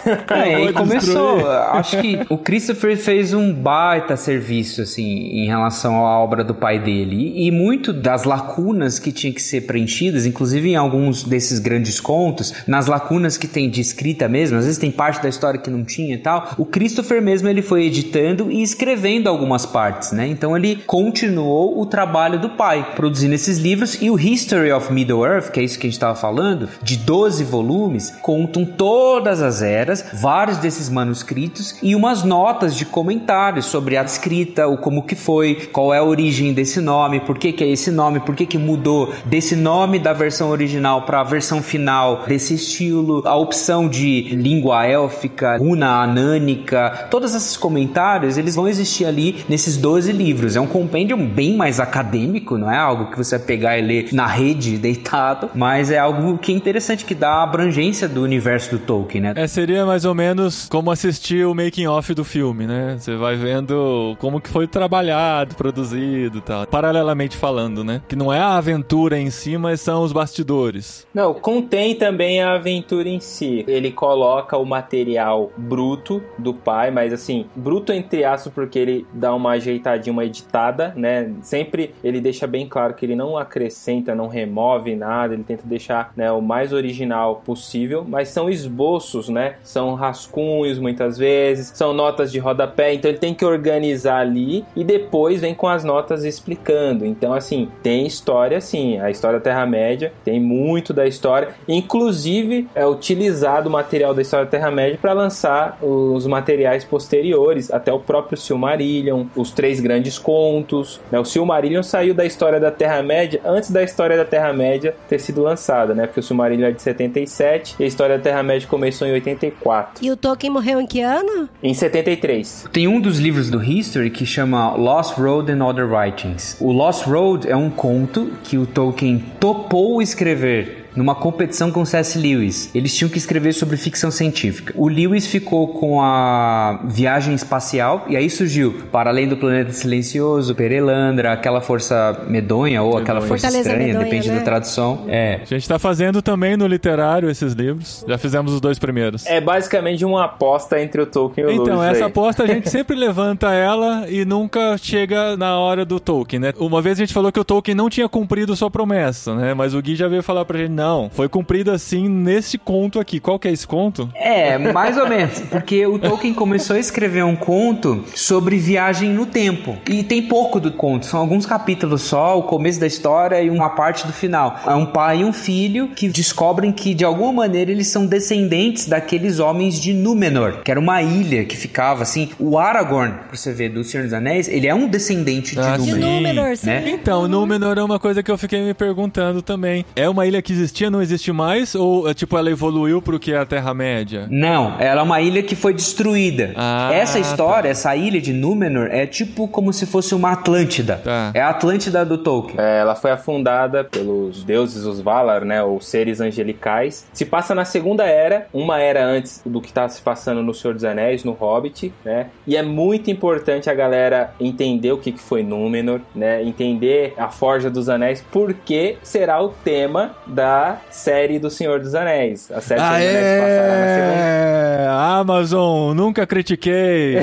É, 0.34 0.64
e 0.64 0.72
começou. 0.72 1.36
destruir. 1.36 1.46
Acho 1.46 2.00
que 2.00 2.20
o 2.28 2.36
Christopher 2.36 2.96
fez 2.96 3.32
um 3.32 3.52
baita 3.52 4.16
serviço, 4.16 4.82
assim, 4.82 5.04
em 5.04 5.46
relação 5.46 6.04
à 6.04 6.18
obra 6.18 6.42
do 6.42 6.54
pai 6.54 6.78
dele. 6.78 7.32
E, 7.34 7.46
e 7.46 7.50
muito 7.50 7.92
das 7.92 8.24
lacunas 8.24 8.98
que 8.98 9.12
tinham 9.12 9.32
que 9.32 9.42
ser 9.42 9.62
preenchidas, 9.62 10.26
inclusive 10.26 10.70
em 10.70 10.76
alguns 10.76 11.22
desses 11.22 11.58
grandes 11.58 12.00
contos, 12.00 12.52
nas 12.66 12.86
lacunas 12.86 13.36
que 13.36 13.46
tem 13.46 13.70
de 13.70 13.80
escrita 13.80 14.28
mesmo, 14.28 14.58
às 14.58 14.64
vezes 14.64 14.78
tem 14.78 14.90
parte 14.90 15.22
da 15.22 15.28
história 15.28 15.60
que 15.60 15.70
não 15.70 15.84
tinha 15.84 16.14
e 16.14 16.18
tal. 16.18 16.50
O 16.58 16.64
Christopher 16.64 17.22
mesmo 17.22 17.48
ele 17.48 17.62
foi 17.62 17.84
editando 17.84 18.50
e 18.50 18.62
escrevendo 18.62 19.28
algumas 19.28 19.64
partes, 19.64 20.12
né? 20.12 20.26
Então 20.26 20.56
ele 20.56 20.76
continuou 20.86 21.80
o 21.80 21.86
trabalho 21.86 22.40
do 22.40 22.50
pai, 22.50 22.92
produzindo 22.94 23.34
esses 23.34 23.58
livros. 23.58 24.00
E 24.00 24.10
o 24.10 24.18
History 24.18 24.72
of 24.72 24.92
Middle-earth, 24.92 25.50
que 25.50 25.60
é 25.60 25.62
isso 25.62 25.78
que 25.78 25.86
a 25.86 25.90
gente 25.90 25.96
estava 25.96 26.14
falando, 26.14 26.68
de 26.82 26.96
12 26.96 27.44
volumes, 27.44 28.10
contam 28.22 28.64
todas 28.64 29.42
as 29.42 29.62
eras, 29.62 30.03
vários 30.12 30.58
desses 30.58 30.88
manuscritos 30.88 31.76
e 31.82 31.94
umas 31.94 32.22
notas 32.22 32.74
de 32.74 32.84
comentários 32.84 33.66
sobre 33.66 33.96
a 33.96 34.02
escrita, 34.02 34.68
o 34.68 34.76
como 34.76 35.02
que 35.02 35.14
foi, 35.14 35.68
qual 35.72 35.92
é 35.92 35.98
a 35.98 36.04
origem 36.04 36.52
desse 36.52 36.80
nome, 36.80 37.20
por 37.20 37.38
que, 37.38 37.52
que 37.52 37.64
é 37.64 37.68
esse 37.68 37.90
nome, 37.90 38.20
por 38.20 38.34
que, 38.34 38.46
que 38.46 38.58
mudou 38.58 39.12
desse 39.24 39.56
nome 39.56 39.98
da 39.98 40.12
versão 40.12 40.50
original 40.50 41.02
para 41.02 41.20
a 41.20 41.24
versão 41.24 41.62
final 41.62 42.24
desse 42.26 42.54
estilo, 42.54 43.22
a 43.26 43.36
opção 43.36 43.88
de 43.88 44.34
língua 44.34 44.86
élfica, 44.86 45.56
runa 45.56 46.02
anânica, 46.02 47.08
todos 47.10 47.34
esses 47.34 47.56
comentários, 47.56 48.36
eles 48.36 48.54
vão 48.54 48.68
existir 48.68 49.04
ali 49.06 49.44
nesses 49.48 49.76
12 49.76 50.12
livros. 50.12 50.56
É 50.56 50.60
um 50.60 50.66
compêndio 50.66 51.16
bem 51.16 51.56
mais 51.56 51.80
acadêmico, 51.80 52.58
não 52.58 52.70
é 52.70 52.76
algo 52.76 53.10
que 53.10 53.16
você 53.16 53.38
vai 53.38 53.46
pegar 53.46 53.78
e 53.78 53.82
ler 53.82 54.08
na 54.12 54.26
rede 54.26 54.78
deitado, 54.78 55.50
mas 55.54 55.90
é 55.90 55.98
algo 55.98 56.38
que 56.38 56.52
é 56.52 56.54
interessante 56.54 57.04
que 57.04 57.14
dá 57.14 57.34
a 57.34 57.42
abrangência 57.42 58.08
do 58.08 58.22
universo 58.22 58.70
do 58.72 58.78
Tolkien, 58.78 59.22
né? 59.22 59.32
É, 59.36 59.46
seria 59.46 59.84
mais 59.94 60.04
ou 60.04 60.12
menos 60.12 60.68
como 60.68 60.90
assistir 60.90 61.46
o 61.46 61.54
making 61.54 61.86
off 61.86 62.12
do 62.14 62.24
filme, 62.24 62.66
né? 62.66 62.96
Você 62.98 63.14
vai 63.14 63.36
vendo 63.36 64.16
como 64.18 64.40
que 64.40 64.50
foi 64.50 64.66
trabalhado, 64.66 65.54
produzido 65.54 66.40
tal. 66.40 66.66
Paralelamente 66.66 67.36
falando, 67.36 67.84
né? 67.84 68.02
Que 68.08 68.16
não 68.16 68.32
é 68.32 68.40
a 68.40 68.56
aventura 68.56 69.16
em 69.16 69.30
si, 69.30 69.56
mas 69.56 69.80
são 69.80 70.02
os 70.02 70.12
bastidores. 70.12 71.06
Não, 71.14 71.32
contém 71.32 71.94
também 71.94 72.42
a 72.42 72.54
aventura 72.54 73.08
em 73.08 73.20
si. 73.20 73.64
Ele 73.68 73.92
coloca 73.92 74.58
o 74.58 74.66
material 74.66 75.52
bruto 75.56 76.20
do 76.36 76.52
pai, 76.52 76.90
mas 76.90 77.12
assim, 77.12 77.46
bruto 77.54 77.92
entre 77.92 78.24
aspas, 78.24 78.52
porque 78.52 78.80
ele 78.80 79.06
dá 79.12 79.32
uma 79.32 79.52
ajeitadinha, 79.52 80.12
uma 80.12 80.24
editada, 80.24 80.92
né? 80.96 81.32
Sempre 81.40 81.94
ele 82.02 82.20
deixa 82.20 82.48
bem 82.48 82.68
claro 82.68 82.94
que 82.94 83.06
ele 83.06 83.14
não 83.14 83.38
acrescenta, 83.38 84.12
não 84.12 84.26
remove 84.26 84.96
nada, 84.96 85.34
ele 85.34 85.44
tenta 85.44 85.62
deixar 85.64 86.12
né, 86.16 86.32
o 86.32 86.42
mais 86.42 86.72
original 86.72 87.42
possível, 87.44 88.04
mas 88.08 88.30
são 88.30 88.50
esboços, 88.50 89.28
né? 89.28 89.54
São 89.62 89.83
rascunhos 89.92 90.78
muitas 90.78 91.18
vezes, 91.18 91.70
são 91.74 91.92
notas 91.92 92.32
de 92.32 92.38
rodapé, 92.38 92.94
então 92.94 93.10
ele 93.10 93.18
tem 93.18 93.34
que 93.34 93.44
organizar 93.44 94.20
ali 94.20 94.64
e 94.74 94.82
depois 94.82 95.42
vem 95.42 95.54
com 95.54 95.68
as 95.68 95.84
notas 95.84 96.24
explicando. 96.24 97.04
Então, 97.04 97.34
assim, 97.34 97.68
tem 97.82 98.06
história 98.06 98.58
sim, 98.60 98.98
a 98.98 99.10
história 99.10 99.38
da 99.38 99.44
Terra-média, 99.44 100.12
tem 100.24 100.40
muito 100.40 100.94
da 100.94 101.06
história, 101.06 101.48
inclusive 101.68 102.66
é 102.74 102.86
utilizado 102.86 103.68
o 103.68 103.72
material 103.72 104.14
da 104.14 104.22
história 104.22 104.46
da 104.46 104.50
Terra-média 104.50 104.98
para 105.00 105.12
lançar 105.12 105.76
os 105.82 106.26
materiais 106.26 106.84
posteriores, 106.84 107.70
até 107.72 107.92
o 107.92 107.98
próprio 107.98 108.38
Silmarillion, 108.38 109.26
os 109.36 109.50
três 109.50 109.80
grandes 109.80 110.18
contos. 110.18 111.00
Né? 111.10 111.18
O 111.18 111.24
Silmarillion 111.24 111.82
saiu 111.82 112.14
da 112.14 112.24
história 112.24 112.60
da 112.60 112.70
Terra-média 112.70 113.40
antes 113.44 113.70
da 113.70 113.82
história 113.82 114.16
da 114.16 114.24
Terra-média 114.24 114.94
ter 115.08 115.18
sido 115.18 115.42
lançada, 115.42 115.94
né? 115.94 116.06
Porque 116.06 116.20
o 116.20 116.22
Silmarillion 116.22 116.68
é 116.68 116.72
de 116.72 116.82
77 116.82 117.76
e 117.78 117.84
a 117.84 117.86
história 117.86 118.16
da 118.16 118.22
Terra-média 118.22 118.68
começou 118.68 119.06
em 119.06 119.12
84. 119.12 119.73
4. 119.74 120.04
E 120.04 120.10
o 120.10 120.16
Tolkien 120.16 120.52
morreu 120.52 120.80
em 120.80 120.86
que 120.86 121.00
ano? 121.00 121.48
Em 121.60 121.74
73. 121.74 122.68
Tem 122.72 122.86
um 122.86 123.00
dos 123.00 123.18
livros 123.18 123.50
do 123.50 123.62
History 123.62 124.08
que 124.10 124.24
chama 124.24 124.74
Lost 124.76 125.18
Road 125.18 125.50
and 125.50 125.64
Other 125.64 125.90
Writings. 125.90 126.56
O 126.60 126.70
Lost 126.70 127.06
Road 127.06 127.48
é 127.48 127.56
um 127.56 127.70
conto 127.70 128.32
que 128.44 128.56
o 128.56 128.66
Tolkien 128.66 129.18
topou 129.40 130.00
escrever 130.00 130.83
numa 130.96 131.14
competição 131.14 131.70
com 131.70 131.84
C.S. 131.84 132.18
Lewis. 132.18 132.70
Eles 132.74 132.94
tinham 132.94 133.08
que 133.08 133.18
escrever 133.18 133.52
sobre 133.52 133.76
ficção 133.76 134.10
científica. 134.10 134.72
O 134.76 134.88
Lewis 134.88 135.26
ficou 135.26 135.68
com 135.68 136.00
a 136.02 136.80
viagem 136.84 137.34
espacial 137.34 138.04
e 138.08 138.16
aí 138.16 138.28
surgiu 138.30 138.82
Para 138.92 139.10
Além 139.10 139.28
do 139.28 139.36
Planeta 139.36 139.72
Silencioso, 139.72 140.54
Perelandra, 140.54 141.32
aquela 141.32 141.60
força 141.60 142.24
medonha 142.28 142.82
ou 142.82 142.96
aquela 142.96 143.20
força 143.20 143.46
Fortaleza 143.48 143.70
estranha, 143.70 143.86
medonha, 143.88 144.04
depende 144.04 144.28
né? 144.28 144.36
da 144.38 144.42
tradução. 144.42 145.04
É. 145.08 145.40
A 145.42 145.44
gente 145.44 145.68
tá 145.68 145.78
fazendo 145.78 146.22
também 146.22 146.56
no 146.56 146.66
literário 146.66 147.30
esses 147.30 147.52
livros. 147.52 148.04
Já 148.06 148.18
fizemos 148.18 148.52
os 148.52 148.60
dois 148.60 148.78
primeiros. 148.78 149.26
É 149.26 149.40
basicamente 149.40 150.04
uma 150.04 150.24
aposta 150.24 150.80
entre 150.80 151.00
o 151.00 151.06
Tolkien 151.06 151.46
e 151.46 151.50
o 151.50 151.52
Então, 151.52 151.78
Lewis 151.78 151.90
essa 151.90 152.04
aí. 152.04 152.10
aposta 152.10 152.42
a 152.44 152.46
gente 152.46 152.68
sempre 152.70 152.96
levanta 152.96 153.52
ela 153.52 154.06
e 154.08 154.24
nunca 154.24 154.76
chega 154.78 155.36
na 155.36 155.58
hora 155.58 155.84
do 155.84 155.98
Tolkien, 156.00 156.40
né? 156.40 156.52
Uma 156.58 156.80
vez 156.80 156.98
a 156.98 157.02
gente 157.02 157.14
falou 157.14 157.30
que 157.32 157.40
o 157.40 157.44
Tolkien 157.44 157.74
não 157.74 157.88
tinha 157.90 158.08
cumprido 158.08 158.54
sua 158.56 158.70
promessa, 158.70 159.34
né? 159.34 159.54
Mas 159.54 159.74
o 159.74 159.82
Gui 159.82 159.96
já 159.96 160.08
veio 160.08 160.22
falar 160.22 160.44
pra 160.44 160.58
gente, 160.58 160.70
não, 160.84 161.08
foi 161.08 161.30
cumprido 161.30 161.70
assim 161.70 162.08
nesse 162.08 162.58
conto 162.58 163.00
aqui. 163.00 163.18
Qual 163.18 163.38
que 163.38 163.48
é 163.48 163.52
esse 163.52 163.66
conto? 163.66 164.08
É, 164.14 164.58
mais 164.58 164.98
ou 164.98 165.08
menos, 165.08 165.40
porque 165.50 165.86
o 165.86 165.98
Tolkien 165.98 166.34
começou 166.34 166.76
a 166.76 166.78
escrever 166.78 167.24
um 167.24 167.34
conto 167.36 168.04
sobre 168.14 168.58
viagem 168.58 169.08
no 169.10 169.24
tempo. 169.24 169.78
E 169.88 170.02
tem 170.02 170.22
pouco 170.22 170.60
do 170.60 170.70
conto, 170.72 171.06
são 171.06 171.18
alguns 171.20 171.46
capítulos 171.46 172.02
só, 172.02 172.38
o 172.38 172.42
começo 172.42 172.78
da 172.78 172.86
história 172.86 173.40
e 173.42 173.48
uma 173.48 173.70
parte 173.70 174.06
do 174.06 174.12
final. 174.12 174.60
É 174.66 174.74
um 174.74 174.84
pai 174.86 175.20
e 175.20 175.24
um 175.24 175.32
filho 175.32 175.88
que 175.88 176.06
descobrem 176.08 176.70
que 176.70 176.92
de 176.92 177.04
alguma 177.04 177.32
maneira 177.32 177.70
eles 177.70 177.88
são 177.88 178.04
descendentes 178.04 178.86
daqueles 178.86 179.38
homens 179.38 179.80
de 179.80 179.94
Númenor, 179.94 180.62
que 180.62 180.70
era 180.70 180.78
uma 180.80 181.00
ilha 181.02 181.44
que 181.44 181.56
ficava 181.56 182.02
assim. 182.02 182.28
O 182.38 182.58
Aragorn, 182.58 183.14
pra 183.28 183.36
você 183.36 183.52
ver, 183.52 183.70
do 183.70 183.82
Senhor 183.82 184.04
dos 184.04 184.12
Anéis, 184.12 184.48
ele 184.48 184.66
é 184.66 184.74
um 184.74 184.86
descendente 184.86 185.54
de 185.54 185.60
Ah, 185.60 185.76
De 185.78 185.90
Númenor. 185.92 185.94
sim. 186.02 186.14
Númenor, 186.14 186.56
sim. 186.56 186.66
né? 186.66 186.84
Então, 186.90 187.26
Númenor 187.26 187.78
é 187.78 187.82
uma 187.82 187.98
coisa 187.98 188.22
que 188.22 188.30
eu 188.30 188.36
fiquei 188.36 188.60
me 188.60 188.74
perguntando 188.74 189.40
também. 189.40 189.84
É 189.96 190.08
uma 190.08 190.26
ilha 190.26 190.42
que 190.42 190.52
existia, 190.74 190.90
não 190.90 191.00
existe 191.00 191.32
mais? 191.32 191.74
Ou, 191.74 192.08
é, 192.08 192.14
tipo, 192.14 192.36
ela 192.36 192.50
evoluiu 192.50 193.00
pro 193.00 193.18
que 193.18 193.32
é 193.32 193.38
a 193.38 193.46
Terra-média? 193.46 194.26
Não, 194.28 194.74
ela 194.80 195.00
é 195.00 195.04
uma 195.04 195.20
ilha 195.20 195.42
que 195.42 195.54
foi 195.54 195.72
destruída. 195.72 196.52
Ah, 196.56 196.90
essa 196.92 197.18
história, 197.18 197.62
tá. 197.62 197.68
essa 197.68 197.96
ilha 197.96 198.20
de 198.20 198.32
Númenor, 198.32 198.88
é 198.90 199.06
tipo 199.06 199.46
como 199.46 199.72
se 199.72 199.86
fosse 199.86 200.14
uma 200.14 200.32
Atlântida. 200.32 200.96
Tá. 200.96 201.30
É 201.32 201.40
a 201.40 201.50
Atlântida 201.50 202.04
do 202.04 202.18
Tolkien. 202.18 202.58
É, 202.58 202.80
ela 202.80 202.96
foi 202.96 203.12
afundada 203.12 203.84
pelos 203.84 204.42
deuses, 204.42 204.84
os 204.84 205.00
Valar, 205.00 205.44
né, 205.44 205.62
ou 205.62 205.80
seres 205.80 206.20
angelicais. 206.20 207.06
Se 207.12 207.24
passa 207.24 207.54
na 207.54 207.64
Segunda 207.64 208.04
Era, 208.04 208.46
uma 208.52 208.80
era 208.80 209.04
antes 209.04 209.42
do 209.46 209.60
que 209.60 209.68
está 209.68 209.88
se 209.88 210.00
passando 210.02 210.42
no 210.42 210.52
Senhor 210.52 210.74
dos 210.74 210.84
Anéis, 210.84 211.22
no 211.22 211.32
Hobbit, 211.32 211.92
né? 212.04 212.28
E 212.46 212.56
é 212.56 212.62
muito 212.62 213.10
importante 213.10 213.70
a 213.70 213.74
galera 213.74 214.32
entender 214.40 214.92
o 214.92 214.98
que, 214.98 215.12
que 215.12 215.20
foi 215.20 215.42
Númenor, 215.42 216.00
né? 216.14 216.42
Entender 216.42 217.14
a 217.16 217.28
Forja 217.28 217.70
dos 217.70 217.88
Anéis, 217.88 218.24
porque 218.32 218.96
será 219.02 219.40
o 219.42 219.50
tema 219.50 220.16
da 220.26 220.63
série 220.90 221.38
do 221.38 221.50
Senhor 221.50 221.80
dos 221.80 221.94
Anéis. 221.94 222.50
A 222.50 222.60
série 222.60 222.80
do 222.80 222.86
Senhor 222.86 223.00
dos 223.00 223.16
Anéis 223.16 223.40
passará 223.40 223.78
na 223.78 223.94
segunda 223.94 224.20
é... 224.20 224.88
Amazon, 224.94 225.94
nunca 225.94 226.26
critiquei. 226.26 227.18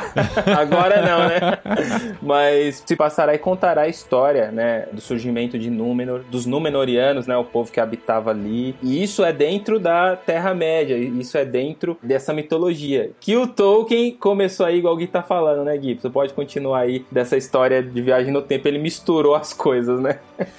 Agora 0.58 1.02
não, 1.02 1.28
né? 1.28 2.16
Mas 2.22 2.82
se 2.84 2.96
passará 2.96 3.34
e 3.34 3.38
contará 3.38 3.82
a 3.82 3.88
história, 3.88 4.50
né, 4.50 4.86
do 4.92 5.00
surgimento 5.00 5.58
de 5.58 5.70
Númenor, 5.70 6.22
dos 6.30 6.46
Númenorianos, 6.46 7.26
né, 7.26 7.36
o 7.36 7.44
povo 7.44 7.70
que 7.70 7.80
habitava 7.80 8.30
ali. 8.30 8.74
E 8.82 9.02
isso 9.02 9.24
é 9.24 9.32
dentro 9.32 9.78
da 9.78 10.16
Terra-média, 10.16 10.96
isso 10.96 11.36
é 11.36 11.44
dentro 11.44 11.96
dessa 12.02 12.32
mitologia. 12.32 13.10
Que 13.20 13.36
o 13.36 13.46
Tolkien 13.46 14.12
começou 14.12 14.66
aí, 14.66 14.78
igual 14.78 14.94
o 14.94 14.96
Gui 14.96 15.06
tá 15.06 15.22
falando, 15.22 15.64
né, 15.64 15.76
Gui? 15.76 15.98
Você 16.00 16.10
pode 16.10 16.32
continuar 16.32 16.80
aí 16.80 17.04
dessa 17.10 17.36
história 17.36 17.82
de 17.82 18.02
viagem 18.02 18.32
no 18.32 18.42
tempo, 18.42 18.68
ele 18.68 18.78
misturou 18.78 19.34
as 19.34 19.52
coisas, 19.52 20.00
né? 20.00 20.18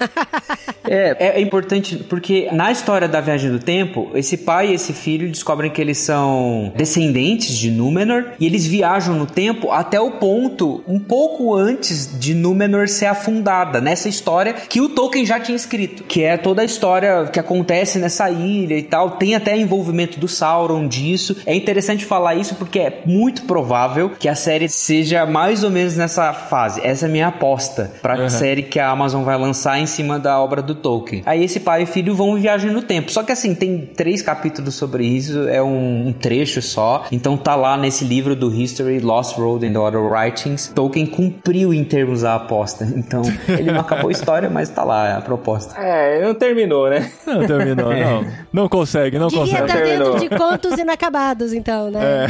É, 0.89 1.39
é 1.39 1.41
importante 1.41 1.97
porque 1.97 2.26
na 2.51 2.71
história 2.71 3.07
da 3.07 3.21
viagem 3.21 3.51
do 3.51 3.59
tempo, 3.59 4.09
esse 4.13 4.37
pai 4.37 4.69
e 4.69 4.73
esse 4.73 4.93
filho 4.93 5.29
descobrem 5.29 5.71
que 5.71 5.81
eles 5.81 5.97
são 5.97 6.71
descendentes 6.75 7.55
de 7.55 7.71
Númenor 7.71 8.33
e 8.39 8.45
eles 8.45 8.65
viajam 8.65 9.15
no 9.15 9.25
tempo 9.25 9.71
até 9.71 9.99
o 9.99 10.11
ponto 10.11 10.83
um 10.87 10.99
pouco 10.99 11.55
antes 11.55 12.19
de 12.19 12.33
Númenor 12.33 12.87
ser 12.87 13.05
afundada, 13.05 13.79
nessa 13.81 14.09
história 14.09 14.53
que 14.53 14.81
o 14.81 14.89
Tolkien 14.89 15.25
já 15.25 15.39
tinha 15.39 15.55
escrito, 15.55 16.03
que 16.03 16.23
é 16.23 16.37
toda 16.37 16.61
a 16.61 16.65
história 16.65 17.25
que 17.31 17.39
acontece 17.39 17.99
nessa 17.99 18.29
ilha 18.29 18.77
e 18.77 18.83
tal, 18.83 19.11
tem 19.11 19.35
até 19.35 19.55
envolvimento 19.57 20.19
do 20.19 20.27
Sauron 20.27 20.87
disso. 20.87 21.37
É 21.45 21.55
interessante 21.55 22.05
falar 22.05 22.35
isso 22.35 22.55
porque 22.55 22.79
é 22.79 23.01
muito 23.05 23.43
provável 23.43 24.11
que 24.19 24.27
a 24.27 24.35
série 24.35 24.69
seja 24.69 25.25
mais 25.25 25.63
ou 25.63 25.69
menos 25.69 25.95
nessa 25.95 26.33
fase. 26.33 26.81
Essa 26.83 27.05
é 27.05 27.09
a 27.09 27.11
minha 27.11 27.27
aposta 27.27 27.91
para 28.01 28.25
a 28.25 28.29
série 28.29 28.63
que 28.63 28.79
a 28.79 28.89
Amazon 28.89 29.23
vai 29.23 29.37
lançar 29.37 29.79
em 29.79 29.85
cima 29.85 30.19
da 30.19 30.39
obra 30.41 30.61
do 30.61 30.75
Tolkien. 30.75 31.23
Aí 31.25 31.43
esse 31.43 31.59
pai 31.59 31.83
e 31.83 31.85
filho 31.85 32.15
vão 32.17 32.37
em 32.37 32.41
viagem 32.41 32.71
no 32.71 32.81
tempo. 32.81 33.11
Só 33.11 33.23
que 33.23 33.31
assim, 33.31 33.53
tem 33.55 33.85
três 33.95 34.21
capítulos 34.21 34.75
sobre 34.75 35.05
isso, 35.05 35.47
é 35.47 35.61
um, 35.61 36.07
um 36.07 36.13
trecho 36.13 36.61
só. 36.61 37.05
Então 37.11 37.37
tá 37.37 37.55
lá 37.55 37.77
nesse 37.77 38.03
livro 38.03 38.35
do 38.35 38.53
History, 38.53 38.99
Lost 38.99 39.37
Road 39.37 39.65
and 39.65 39.79
Other 39.79 40.01
Writings. 40.01 40.71
Tolkien 40.73 41.05
cumpriu 41.05 41.73
em 41.73 41.83
termos 41.83 42.23
a 42.23 42.35
aposta. 42.35 42.85
Então 42.97 43.21
ele 43.47 43.71
não 43.71 43.81
acabou 43.81 44.09
a 44.09 44.11
história, 44.11 44.49
mas 44.49 44.69
tá 44.69 44.83
lá 44.83 45.17
a 45.17 45.21
proposta. 45.21 45.79
É, 45.79 46.25
não 46.25 46.33
terminou, 46.33 46.89
né? 46.89 47.11
Não 47.25 47.45
terminou, 47.45 47.93
não. 47.93 48.25
Não 48.51 48.67
consegue, 48.69 49.19
não 49.19 49.27
Devia 49.27 49.43
consegue. 49.43 49.63
estar 49.65 49.77
Terminou. 49.77 50.13
dentro 50.13 50.29
de 50.29 50.37
contos 50.37 50.77
inacabados, 50.79 51.53
então, 51.53 51.91
né? 51.91 52.27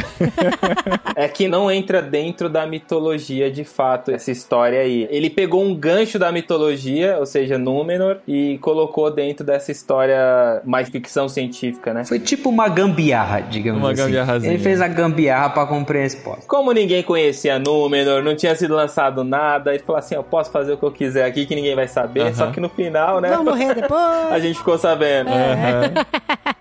É 1.16 1.26
que 1.26 1.48
não 1.48 1.70
entra 1.70 2.02
dentro 2.02 2.48
da 2.48 2.66
mitologia 2.66 3.50
de 3.50 3.64
fato 3.64 4.10
essa 4.10 4.30
história 4.30 4.80
aí. 4.80 5.08
Ele 5.10 5.30
pegou 5.30 5.62
um 5.64 5.74
gancho 5.74 6.18
da 6.18 6.30
mitologia, 6.30 7.16
ou 7.18 7.26
seja, 7.26 7.56
Númenor, 7.56 8.18
e 8.26 8.58
colocou 8.58 9.10
dentro 9.10 9.44
dessa 9.44 9.72
história 9.72 9.77
mais 10.64 10.88
ficção 10.88 11.28
científica, 11.28 11.92
né? 11.92 12.04
Foi 12.04 12.18
tipo 12.18 12.48
uma 12.48 12.68
gambiarra, 12.68 13.40
digamos 13.40 13.80
Uma 13.82 13.92
assim. 13.92 14.02
gambiarrazinha. 14.02 14.52
Ele 14.52 14.62
fez 14.62 14.80
a 14.80 14.88
gambiarra 14.88 15.50
pra 15.50 15.66
cumprir 15.66 15.98
a 15.98 16.02
resposta. 16.02 16.44
Como 16.46 16.72
ninguém 16.72 17.02
conhecia 17.02 17.58
Númenor, 17.58 18.22
não 18.22 18.34
tinha 18.36 18.54
sido 18.54 18.74
lançado 18.74 19.24
nada, 19.24 19.74
ele 19.74 19.82
falou 19.82 19.98
assim: 19.98 20.14
eu 20.14 20.22
posso 20.24 20.50
fazer 20.50 20.72
o 20.72 20.76
que 20.76 20.84
eu 20.84 20.92
quiser 20.92 21.24
aqui 21.24 21.46
que 21.46 21.54
ninguém 21.54 21.74
vai 21.74 21.88
saber. 21.88 22.22
Aham. 22.22 22.34
Só 22.34 22.50
que 22.50 22.60
no 22.60 22.68
final, 22.68 23.20
né? 23.20 23.30
Vão 23.30 23.44
morrer 23.44 23.74
depois. 23.76 24.32
A 24.32 24.38
gente 24.38 24.58
ficou 24.58 24.78
sabendo. 24.78 25.28
Aham. 25.28 25.92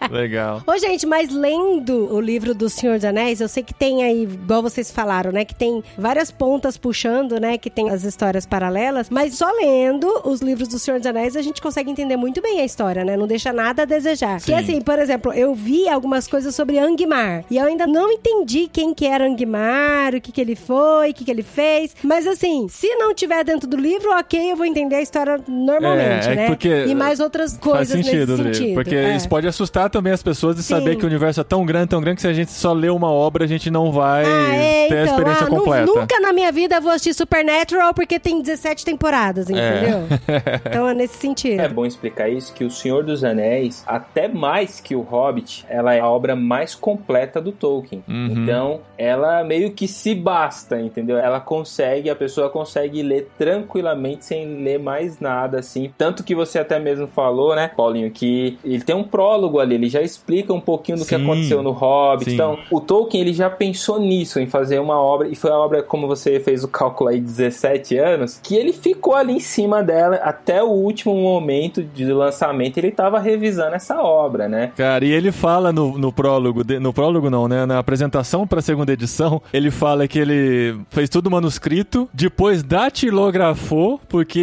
Legal. 0.11 0.61
Ô, 0.65 0.77
gente, 0.77 1.05
mas 1.05 1.29
lendo 1.33 2.13
o 2.13 2.21
livro 2.21 2.53
do 2.53 2.69
Senhor 2.69 2.95
dos 2.95 3.03
Anéis, 3.05 3.41
eu 3.41 3.47
sei 3.47 3.63
que 3.63 3.73
tem 3.73 4.03
aí, 4.03 4.23
igual 4.23 4.61
vocês 4.61 4.91
falaram, 4.91 5.31
né? 5.31 5.43
Que 5.43 5.55
tem 5.55 5.83
várias 5.97 6.31
pontas 6.31 6.77
puxando, 6.77 7.39
né? 7.39 7.57
Que 7.57 7.69
tem 7.69 7.89
as 7.89 8.03
histórias 8.03 8.45
paralelas. 8.45 9.09
Mas 9.09 9.35
só 9.35 9.51
lendo 9.51 10.07
os 10.23 10.41
livros 10.41 10.67
do 10.67 10.79
Senhor 10.79 10.97
dos 10.99 11.07
Anéis, 11.07 11.35
a 11.35 11.41
gente 11.41 11.61
consegue 11.61 11.91
entender 11.91 12.15
muito 12.15 12.41
bem 12.41 12.61
a 12.61 12.65
história, 12.65 12.96
né? 13.03 13.15
Não 13.17 13.27
deixa 13.27 13.51
nada 13.53 13.83
a 13.83 13.85
desejar. 13.85 14.39
Sim. 14.39 14.47
Que 14.47 14.53
assim, 14.53 14.81
por 14.81 14.99
exemplo, 14.99 15.33
eu 15.33 15.53
vi 15.53 15.87
algumas 15.89 16.27
coisas 16.27 16.53
sobre 16.55 16.77
Angmar. 16.79 17.43
E 17.49 17.57
eu 17.57 17.65
ainda 17.65 17.85
não 17.87 18.11
entendi 18.11 18.69
quem 18.71 18.93
que 18.93 19.05
era 19.05 19.25
Angmar, 19.25 20.15
o 20.15 20.21
que 20.21 20.31
que 20.31 20.41
ele 20.41 20.55
foi, 20.55 21.11
o 21.11 21.13
que 21.13 21.25
que 21.25 21.31
ele 21.31 21.43
fez. 21.43 21.95
Mas 22.03 22.25
assim, 22.27 22.67
se 22.69 22.87
não 22.95 23.13
tiver 23.13 23.43
dentro 23.43 23.67
do 23.67 23.77
livro, 23.77 24.11
ok, 24.17 24.51
eu 24.51 24.55
vou 24.55 24.65
entender 24.65 24.95
a 24.95 25.01
história 25.01 25.39
normalmente, 25.47 26.27
É, 26.29 26.31
é 26.31 26.35
né? 26.35 26.47
porque 26.47 26.85
e 26.85 26.95
mais 26.95 27.19
outras 27.19 27.57
coisas 27.57 27.91
Faz 27.91 28.05
sentido, 28.05 28.37
nesse 28.37 28.59
sentido. 28.59 28.73
Porque 28.75 28.95
É. 28.95 29.15
isso 29.15 29.27
pode 29.29 29.47
assustar 29.47 29.89
também 29.89 30.13
as 30.13 30.23
pessoas 30.23 30.55
de 30.55 30.63
Sim. 30.63 30.75
saber 30.75 30.95
que 30.95 31.03
o 31.03 31.07
universo 31.07 31.41
é 31.41 31.43
tão 31.43 31.65
grande, 31.65 31.87
tão 31.89 32.01
grande, 32.01 32.15
que 32.17 32.21
se 32.21 32.27
a 32.27 32.33
gente 32.33 32.51
só 32.51 32.73
lê 32.73 32.89
uma 32.89 33.11
obra, 33.11 33.43
a 33.45 33.47
gente 33.47 33.69
não 33.69 33.91
vai 33.91 34.25
Ah, 34.25 34.55
é, 34.55 34.87
ter 34.87 34.97
a 34.97 35.01
então. 35.03 35.15
experiência 35.15 35.45
Ah, 35.45 35.49
completa. 35.49 35.85
nunca 35.85 36.19
na 36.19 36.33
minha 36.33 36.51
vida 36.51 36.79
vou 36.79 36.91
assistir 36.91 37.13
Supernatural 37.13 37.93
porque 37.93 38.19
tem 38.19 38.41
17 38.41 38.83
temporadas, 38.85 39.49
entendeu? 39.49 40.03
É. 40.27 40.67
Então 40.67 40.87
é 40.87 40.93
nesse 40.93 41.17
sentido. 41.17 41.59
É 41.59 41.67
bom 41.67 41.85
explicar 41.85 42.29
isso, 42.29 42.53
que 42.53 42.63
o 42.63 42.69
Senhor 42.87 43.03
dos 43.03 43.21
Anéis, 43.21 43.83
até 43.85 44.29
mais 44.29 44.79
que 44.79 44.95
o 44.95 45.01
Hobbit, 45.01 45.65
ela 45.67 45.93
é 45.93 45.99
a 45.99 46.07
obra 46.07 46.37
mais 46.37 46.73
completa 46.73 47.41
do 47.41 47.51
Tolkien. 47.51 48.01
Uhum. 48.07 48.27
Então, 48.31 48.79
ela 48.97 49.43
meio 49.43 49.73
que 49.73 49.89
se 49.89 50.15
basta, 50.15 50.79
entendeu? 50.79 51.17
Ela 51.17 51.41
consegue, 51.41 52.09
a 52.09 52.15
pessoa 52.15 52.49
consegue 52.49 53.03
ler 53.03 53.29
tranquilamente 53.37 54.23
sem 54.23 54.63
ler 54.63 54.79
mais 54.79 55.19
nada, 55.19 55.59
assim. 55.59 55.91
Tanto 55.97 56.23
que 56.23 56.33
você 56.33 56.59
até 56.59 56.79
mesmo 56.79 57.07
falou, 57.07 57.53
né, 57.53 57.69
Paulinho, 57.75 58.09
que 58.09 58.57
ele 58.63 58.81
tem 58.81 58.95
um 58.95 59.03
prólogo 59.03 59.59
ali, 59.59 59.75
ele 59.75 59.89
já 59.89 60.01
explica 60.01 60.53
um 60.53 60.61
pouquinho 60.61 60.97
do 60.97 61.05
que 61.05 61.15
Sim. 61.15 61.23
aconteceu 61.23 61.61
no 61.61 61.71
Hobbit. 61.71 62.29
Sim. 62.29 62.35
Então, 62.35 62.57
o 62.71 62.79
Tolkien, 62.79 63.21
ele 63.21 63.33
já 63.33 63.49
pensou 63.49 63.99
nisso, 63.99 64.39
em 64.39 64.47
fazer 64.47 64.79
uma 64.79 64.97
obra, 64.97 65.27
e 65.27 65.35
foi 65.35 65.51
a 65.51 65.57
obra, 65.57 65.83
como 65.83 66.07
você 66.07 66.39
fez 66.39 66.63
o 66.63 66.69
cálculo 66.69 67.09
aí, 67.09 67.19
17 67.19 67.97
anos, 67.97 68.39
que 68.41 68.55
ele 68.55 68.71
ficou 68.71 69.13
ali 69.13 69.33
em 69.33 69.41
cima 69.41 69.83
dela 69.83 70.15
até 70.17 70.63
o 70.63 70.69
último 70.69 71.13
momento 71.13 71.83
de 71.83 72.05
lançamento, 72.05 72.76
ele 72.79 72.91
tava 72.91 73.19
revisando 73.19 73.75
essa 73.75 74.01
obra, 74.01 74.47
né? 74.47 74.71
Cara, 74.75 75.03
e 75.05 75.11
ele 75.11 75.31
fala 75.31 75.71
no, 75.71 75.97
no 75.97 76.11
prólogo, 76.11 76.63
de- 76.63 76.79
no 76.79 76.93
prólogo 76.93 77.29
não, 77.29 77.47
né? 77.47 77.65
Na 77.65 77.79
apresentação 77.79 78.45
pra 78.47 78.61
segunda 78.61 78.91
edição, 78.93 79.41
ele 79.53 79.71
fala 79.71 80.07
que 80.07 80.19
ele 80.19 80.77
fez 80.89 81.09
tudo 81.09 81.29
manuscrito, 81.31 82.07
depois 82.13 82.63
datilografou, 82.63 83.99
porque 84.07 84.39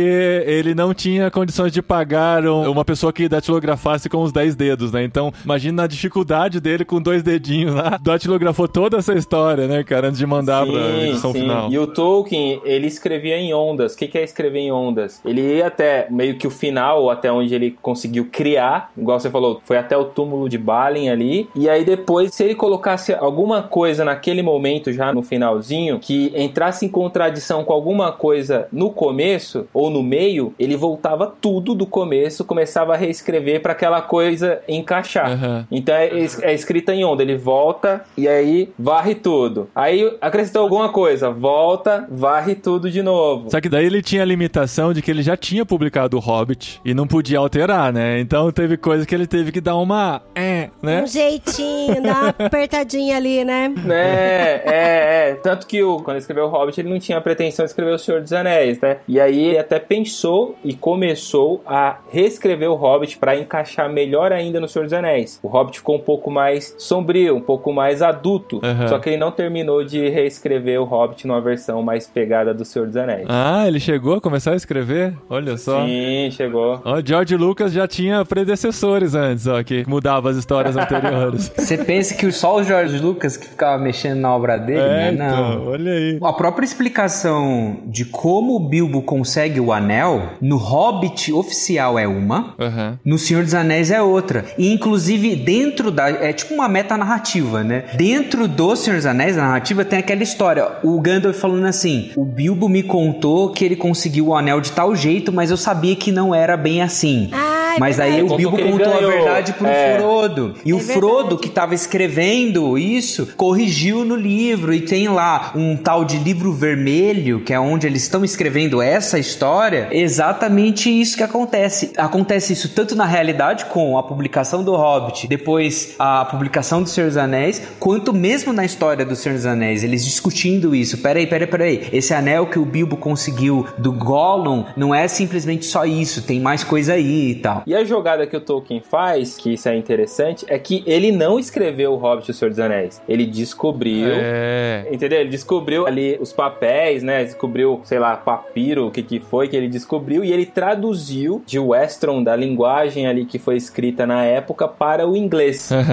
ele 0.47 0.74
não 0.74 0.93
tinha 0.93 1.30
condições 1.30 1.72
de 1.72 1.80
pagar 1.82 2.45
um- 2.47 2.70
uma 2.70 2.85
pessoa 2.85 3.12
que 3.12 3.28
datilografasse 3.28 4.09
com 4.09 4.22
os 4.22 4.32
10 4.32 4.55
dedos, 4.55 4.93
né? 4.93 5.05
Então, 5.05 5.32
imagina 5.45 5.85
a 5.85 5.87
dificuldade 5.87 6.61
dele 6.61 6.85
com 6.85 7.01
dois 7.01 7.22
dedinhos 7.22 7.74
lá. 7.74 7.99
Datilografou 8.03 8.66
toda 8.68 8.99
essa 8.99 9.14
história, 9.14 9.66
né, 9.66 9.82
cara, 9.85 10.09
antes 10.09 10.18
de 10.18 10.26
mandar 10.26 10.66
pra 10.66 10.80
edição 11.07 11.32
final. 11.32 11.70
E 11.70 11.78
o 11.78 11.87
Tolkien, 11.87 12.61
ele 12.64 12.87
escrevia 12.87 13.37
em 13.37 13.55
ondas. 13.55 13.95
O 13.95 13.97
que 13.99 14.09
que 14.09 14.18
é 14.18 14.24
escrever 14.24 14.59
em 14.61 14.72
ondas? 14.72 15.20
Ele 15.24 15.41
ia 15.57 15.66
até 15.66 16.07
meio 16.11 16.37
que 16.37 16.47
o 16.47 16.51
final, 16.51 17.11
até 17.11 17.30
onde 17.30 17.55
ele 17.55 17.76
conseguiu 17.82 18.24
criar, 18.25 18.91
igual 18.97 19.18
você 19.18 19.31
falou, 19.31 19.61
foi 19.64 19.77
até 19.77 19.97
o 19.97 20.05
túmulo 20.05 20.49
de 20.49 20.59
Balin 20.59 21.09
ali. 21.09 21.49
E 21.55 21.68
aí 21.68 21.85
depois, 21.85 22.35
se 22.35 22.45
ele 22.45 22.55
colocasse 22.55 23.12
alguma 23.12 23.62
coisa 23.62 24.05
naquele 24.05 24.43
momento, 24.43 24.93
já 24.93 25.12
no 25.12 25.22
finalzinho, 25.22 25.99
que 25.99 26.33
entrasse 26.35 26.87
em 26.87 26.89
contradição 26.89 27.64
com 27.64 27.72
alguma 27.72 28.12
coisa 28.12 28.68
no 28.72 28.91
começo 28.91 29.66
ou 29.72 29.91
no 29.91 30.03
meio, 30.03 30.55
ele 30.59 30.77
voltava 30.77 31.33
tudo 31.41 31.75
do 31.75 31.87
começo, 31.87 32.45
começava 32.45 32.95
a 32.95 32.97
reescrever 32.97 33.61
para 33.61 33.72
aquela 33.72 34.01
coisa 34.01 34.61
encaixar. 34.68 35.33
Aham. 35.33 35.66
Então 35.70 35.95
é, 35.95 36.09
é 36.43 36.55
escrita 36.55 36.95
em 36.95 37.05
onda, 37.05 37.22
ele 37.22 37.37
volta 37.37 38.05
e 38.16 38.29
aí 38.29 38.70
varre 38.79 39.14
tudo. 39.14 39.68
Aí 39.75 40.16
acrescentou 40.20 40.62
alguma 40.62 40.89
coisa, 40.89 41.31
volta, 41.31 42.07
varre 42.11 42.55
tudo 42.55 42.91
de 42.91 43.03
novo. 43.03 43.51
Só 43.51 43.61
que 43.61 43.68
daí 43.68 43.87
ele 43.87 44.03
tinha 44.03 44.22
a 44.22 44.27
limitação 44.27 44.93
de 44.93 45.03
que 45.03 45.11
ele 45.11 45.22
já 45.22 45.37
tinha 45.37 45.64
publicado 45.64 46.16
o 46.16 46.20
Hobbit 46.20 46.81
e 46.85 46.95
não 46.95 47.07
podia 47.07 47.39
alterar, 47.39 47.93
né? 47.93 48.14
Então 48.21 48.51
teve 48.53 48.77
coisa 48.77 49.07
que 49.07 49.15
ele 49.15 49.27
teve 49.27 49.53
que 49.53 49.61
dar 49.61 49.77
uma. 49.77 50.23
É, 50.35 50.71
né? 50.83 51.03
Um 51.03 51.07
jeitinho, 51.07 52.03
dá 52.03 52.12
uma 52.12 52.29
apertadinha 52.47 53.17
ali, 53.17 53.45
né? 53.45 53.73
É, 53.89 54.62
é, 54.65 55.31
é. 55.31 55.35
Tanto 55.37 55.67
que 55.67 55.83
o, 55.83 55.97
quando 55.99 56.11
ele 56.11 56.19
escreveu 56.19 56.45
o 56.45 56.49
Hobbit, 56.49 56.81
ele 56.81 56.91
não 56.91 56.99
tinha 56.99 57.19
a 57.19 57.21
pretensão 57.21 57.65
de 57.65 57.71
escrever 57.71 57.95
o 57.95 57.99
Senhor 57.99 58.21
dos 58.21 58.33
Anéis, 58.33 58.81
né? 58.81 58.99
E 59.09 59.21
aí 59.21 59.47
ele 59.47 59.59
até 59.59 59.79
pensou 59.79 60.57
e 60.65 60.75
começou 60.75 61.62
a 61.67 61.99
reescrever 62.11 62.71
o 62.71 62.75
Hobbit 62.75 63.19
para 63.19 63.37
encaixar 63.37 63.91
melhor 63.91 64.33
ainda 64.33 64.61
no 64.61 64.69
Senhor 64.69 64.85
dos 64.85 64.93
Anéis. 64.93 65.39
O 65.43 65.49
Hobbit 65.49 65.79
ficou 65.79 65.97
um 65.97 66.01
pouco 66.01 66.31
mais 66.31 66.75
sombrio, 66.79 67.37
um 67.37 67.41
pouco 67.41 67.73
mais 67.73 68.03
adulto. 68.03 68.61
Aham. 68.62 68.89
Só 68.89 68.99
que 68.99 69.11
ele 69.11 69.17
não 69.17 69.31
terminou 69.31 69.85
de 69.85 70.09
reescrever 70.09 70.81
o 70.81 70.85
Hobbit 70.85 71.27
numa 71.27 71.41
versão 71.41 71.83
mais 71.83 72.07
pegada 72.07 72.53
do 72.53 72.65
Senhor 72.65 72.87
dos 72.87 72.97
Anéis. 72.97 73.27
Ah, 73.29 73.67
ele 73.67 73.81
chegou 73.81 74.15
a 74.15 74.21
começar 74.21 74.53
a 74.53 74.57
escrever? 74.57 75.15
Olha 75.29 75.57
só. 75.57 75.85
Sim, 75.85 76.31
chegou. 76.31 76.81
Ó, 76.85 77.01
George 77.05 77.37
Lucas 77.37 77.73
já 77.73 77.87
tinha 77.87 78.04
predecessores 78.29 79.15
antes, 79.15 79.47
ó, 79.47 79.63
que 79.63 79.85
mudava 79.89 80.31
as 80.31 80.37
histórias 80.37 80.77
anteriores. 80.77 81.51
Você 81.57 81.79
pensa 81.79 82.15
que 82.15 82.31
só 82.33 82.57
o 82.57 82.63
George 82.65 82.99
Lucas 82.99 83.37
que 83.37 83.47
ficava 83.47 83.83
mexendo 83.83 84.19
na 84.21 84.35
obra 84.35 84.57
dele, 84.57 84.79
é, 84.81 85.13
né? 85.13 85.13
então, 85.15 85.55
Não. 85.59 85.67
olha 85.69 85.93
aí. 85.93 86.19
A 86.23 86.33
própria 86.33 86.65
explicação 86.65 87.79
de 87.87 88.05
como 88.05 88.57
o 88.57 88.61
Bilbo 88.69 89.03
consegue 89.03 89.61
o 89.61 89.73
anel, 89.73 90.31
no 90.41 90.57
Hobbit 90.57 91.33
oficial 91.33 91.99
é 91.99 92.07
uma, 92.07 92.55
Aham. 92.59 92.99
no 93.05 93.19
Senhor 93.19 93.43
dos 93.45 93.55
Anéis 93.55 93.91
é 93.91 94.01
outra. 94.03 94.45
E 94.59 94.73
inclusive 94.73 95.37
dentro 95.37 95.91
da. 95.91 96.09
É 96.11 96.33
tipo 96.33 96.55
uma 96.55 96.69
metanarrativa, 96.69 97.63
né? 97.63 97.85
Dentro 97.95 98.49
do 98.49 98.75
Senhor 98.77 98.97
dos 98.97 99.07
Anéis, 99.07 99.37
a 99.39 99.43
narrativa 99.43 99.85
tem 99.85 99.99
aquela 99.99 100.23
história. 100.23 100.67
O 100.83 101.01
Gandalf 101.01 101.37
falando 101.39 101.67
assim: 101.67 102.11
o 102.17 102.25
Bilbo 102.25 102.69
me 102.69 102.83
contou 102.83 103.51
que 103.51 103.65
ele 103.65 103.77
conseguiu 103.77 104.29
o 104.29 104.35
anel 104.37 104.61
de 104.61 104.73
tal 104.73 104.95
jeito, 104.95 105.33
mas 105.33 105.51
eu 105.51 105.57
sabia 105.57 105.95
que 105.97 106.11
não 106.13 106.35
era 106.35 106.57
bem 106.57 106.83
assim. 106.83 107.29
Ah, 107.33 107.54
é 107.77 107.79
Mas 107.81 108.01
aí 108.01 108.12
verdade. 108.16 108.33
o 108.33 108.37
Bilbo 108.37 108.59
Contou 108.59 108.93
a 108.95 109.07
verdade 109.07 109.53
pro 109.55 109.66
É. 109.66 109.99
Frodo. 109.99 110.55
E 110.64 110.70
É 110.70 110.75
o 110.75 110.79
Frodo, 110.79 111.16
verdade. 111.20 111.37
que 111.43 111.49
tava 111.51 111.75
escrevendo 111.75 112.77
isso, 112.79 113.29
corrigiu 113.37 114.05
no 114.05 114.14
livro. 114.16 114.72
E 114.72 114.81
tem 114.81 115.09
lá 115.09 115.53
um 115.55 115.77
tal 115.77 116.05
de 116.05 116.18
livro 116.18 116.53
vermelho, 116.53 117.41
que 117.41 117.53
é 117.53 117.61
onde 117.61 117.87
eles 117.87 118.03
estão 118.03 118.25
escrevendo 118.25 118.81
essa 118.83 119.18
história. 119.18 119.89
Exatamente 119.91 120.89
isso 120.89 121.16
que 121.16 121.22
acontece. 121.22 121.93
Acontece 121.97 122.53
isso 122.53 122.68
tanto 122.70 122.95
na 122.95 123.05
realidade, 123.05 123.64
com 123.66 123.99
a 123.99 124.03
publicação 124.03 124.62
do 124.62 124.75
Hobbit, 124.77 125.27
depois 125.27 125.95
a 125.99 126.25
publicação 126.25 126.83
do 126.83 126.89
Senhor 126.89 127.07
dos 127.09 127.16
Anéis, 127.16 127.61
quanto 127.79 128.12
mesmo 128.12 128.53
na 128.53 128.64
história 128.64 129.05
do 129.05 129.16
Senhor 129.16 129.35
dos 129.35 129.47
Anéis. 129.47 129.83
Eles 129.83 130.05
discutindo 130.05 130.75
isso. 130.75 130.99
Peraí, 130.99 131.27
peraí, 131.27 131.47
peraí. 131.47 131.89
Esse 131.93 132.14
anel 132.14 132.47
que 132.47 132.59
o 132.59 132.64
Bilbo 132.64 132.97
conseguiu 132.97 133.66
do 133.77 133.93
Gollum 133.93 134.64
não 134.77 134.95
é 134.95 135.07
simplesmente 135.09 135.64
só 135.66 135.85
isso, 135.85 136.22
tem 136.22 136.41
mais 136.41 136.62
coisa 136.62 136.95
aí 136.95 137.31
e 137.31 137.35
tal. 137.37 137.62
E 137.67 137.75
a 137.75 137.85
jogada 137.85 138.27
que 138.27 138.37
o 138.37 138.41
Tolkien 138.41 138.81
faz, 138.81 139.37
que 139.37 139.55
isso 139.55 139.69
é 139.69 139.77
interessante, 139.77 140.45
é 140.49 140.59
que 140.59 140.83
ele 140.87 141.11
não 141.11 141.39
escreveu 141.39 141.93
o 141.93 141.97
Hobbit 141.97 142.29
e 142.29 142.31
o 142.31 142.35
Senhor 142.35 142.51
dos 142.51 142.59
Anéis. 142.59 143.01
Ele 143.09 143.27
descobriu. 143.27 144.09
É. 144.11 144.87
Entendeu? 144.91 145.21
Ele 145.21 145.31
descobriu 145.31 145.87
ali 145.87 146.19
os 146.21 146.33
papéis, 146.33 147.03
né? 147.03 147.25
Descobriu, 147.25 147.81
sei 147.85 147.99
lá, 147.99 148.17
papiro, 148.17 148.89
o 148.89 148.91
que 148.91 149.03
que 149.03 149.21
foi 149.21 149.49
que 149.49 149.57
ele 149.57 149.69
descobriu 149.69 150.25
e 150.25 150.33
ele 150.33 150.47
traduziu 150.47 151.43
de 151.47 151.59
Westron, 151.59 152.23
da 152.23 152.37
linguagem 152.37 153.07
ali 153.07 153.25
que 153.25 153.39
foi 153.39 153.57
escrita 153.57 154.07
na 154.07 154.25
época, 154.25 154.69
para 154.69 155.07
o 155.09 155.17
inglês. 155.17 155.71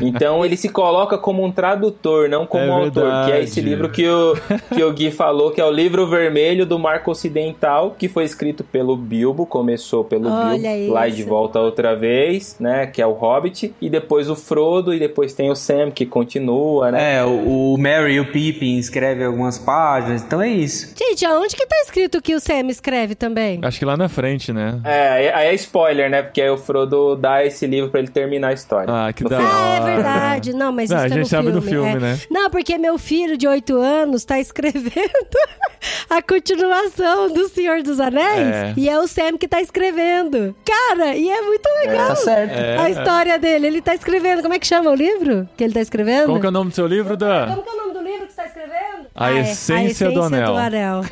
Então 0.00 0.44
ele 0.44 0.56
se 0.56 0.68
coloca 0.68 1.16
como 1.16 1.44
um 1.44 1.50
tradutor, 1.50 2.28
não 2.28 2.46
como 2.46 2.64
É 2.64 2.68
um 2.68 2.72
autor, 2.72 3.26
que 3.26 3.32
é 3.32 3.42
esse 3.42 3.60
livro 3.60 3.88
que 3.88 4.06
o, 4.06 4.34
que 4.74 4.82
o 4.82 4.92
Gui 4.92 5.10
falou, 5.10 5.50
que 5.50 5.60
é 5.60 5.64
o 5.64 5.70
livro 5.70 6.06
vermelho 6.06 6.66
do 6.66 6.78
Marco 6.78 7.10
Ocidental, 7.10 7.94
que 7.98 8.08
foi 8.08 8.24
escrito 8.24 8.64
pelo 8.64 8.96
Bilbo, 8.96 9.46
começou 9.46 10.04
pelo 10.04 10.30
Olha 10.30 10.72
Bilbo, 10.74 10.92
lá 10.92 11.03
e 11.08 11.12
de 11.12 11.22
volta 11.22 11.58
outra 11.60 11.94
vez, 11.96 12.56
né? 12.60 12.86
Que 12.86 13.00
é 13.02 13.06
o 13.06 13.12
Hobbit, 13.12 13.74
e 13.80 13.88
depois 13.90 14.28
o 14.30 14.36
Frodo, 14.36 14.92
e 14.94 14.98
depois 14.98 15.32
tem 15.32 15.50
o 15.50 15.54
Sam, 15.54 15.90
que 15.90 16.04
continua, 16.06 16.90
né? 16.92 17.16
É, 17.16 17.24
o, 17.24 17.74
o 17.74 17.78
Mary 17.78 18.14
e 18.14 18.20
o 18.20 18.30
Pippin 18.32 18.78
escreve 18.78 19.24
algumas 19.24 19.58
páginas, 19.58 20.22
então 20.22 20.40
é 20.42 20.48
isso. 20.48 20.92
Gente, 20.96 21.24
aonde 21.24 21.54
que 21.56 21.66
tá 21.66 21.76
escrito 21.84 22.20
que 22.22 22.34
o 22.34 22.40
Sam 22.40 22.68
escreve 22.68 23.14
também? 23.14 23.60
Acho 23.62 23.78
que 23.78 23.84
lá 23.84 23.96
na 23.96 24.08
frente, 24.08 24.52
né? 24.52 24.80
É, 24.84 25.08
aí- 25.32 25.46
é 25.48 25.54
spoiler, 25.54 26.10
né? 26.10 26.22
Porque 26.22 26.40
aí 26.40 26.50
o 26.50 26.56
Frodo 26.56 27.16
dá 27.16 27.44
esse 27.44 27.66
livro 27.66 27.90
pra 27.90 28.00
ele 28.00 28.08
terminar 28.08 28.48
a 28.48 28.52
história. 28.52 28.92
Ah, 28.92 29.12
que 29.12 29.24
da. 29.24 29.38
Ah, 29.38 29.76
é 29.76 29.94
verdade. 29.94 30.52
Não, 30.54 30.72
mas 30.72 30.90
Não, 30.90 30.96
isso 30.96 31.06
a 31.06 31.08
tá 31.08 31.14
gente 31.14 31.18
no 31.24 31.26
sabe 31.26 31.42
filme. 31.48 31.60
do 31.60 31.66
filme, 31.66 31.90
é. 31.96 32.00
né? 32.00 32.18
Não, 32.30 32.50
porque 32.50 32.76
meu 32.78 32.98
filho 32.98 33.36
de 33.36 33.46
8 33.46 33.76
anos 33.76 34.24
tá 34.24 34.38
escrevendo 34.40 34.92
a 36.08 36.22
continuação 36.22 37.32
do 37.32 37.48
Senhor 37.48 37.82
dos 37.82 38.00
Anéis 38.00 38.54
É. 38.54 38.74
e 38.76 38.88
é 38.88 38.98
o 38.98 39.06
Sam 39.06 39.36
que 39.38 39.46
tá 39.48 39.60
escrevendo. 39.60 40.54
Cara, 40.64 40.93
e 41.16 41.30
é 41.30 41.42
muito 41.42 41.68
legal. 41.84 42.08
Tá 42.08 42.16
certo. 42.16 42.52
É. 42.52 42.78
A 42.78 42.90
história 42.90 43.38
dele, 43.38 43.66
ele 43.66 43.82
tá 43.82 43.94
escrevendo. 43.94 44.42
Como 44.42 44.54
é 44.54 44.58
que 44.58 44.66
chama 44.66 44.90
o 44.90 44.94
livro 44.94 45.48
que 45.56 45.64
ele 45.64 45.72
tá 45.72 45.80
escrevendo? 45.80 46.26
Como 46.26 46.40
que 46.40 46.46
é 46.46 46.48
o 46.48 46.52
nome 46.52 46.70
do 46.70 46.74
seu 46.74 46.86
livro, 46.86 47.16
Dan? 47.16 47.48
Como 47.48 47.62
que 47.62 47.68
é 47.68 47.72
o 47.72 47.76
nome 47.76 47.92
do 47.94 48.02
livro 48.02 48.26
que 48.26 48.32
você 48.32 48.42
tá 48.42 48.46
escrevendo? 48.46 48.83
A 49.14 49.26
Ah, 49.26 49.36
é. 49.38 49.40
Essência 49.42 50.10
do 50.10 50.22
Anel. 50.22 50.56
Anel. 50.56 51.02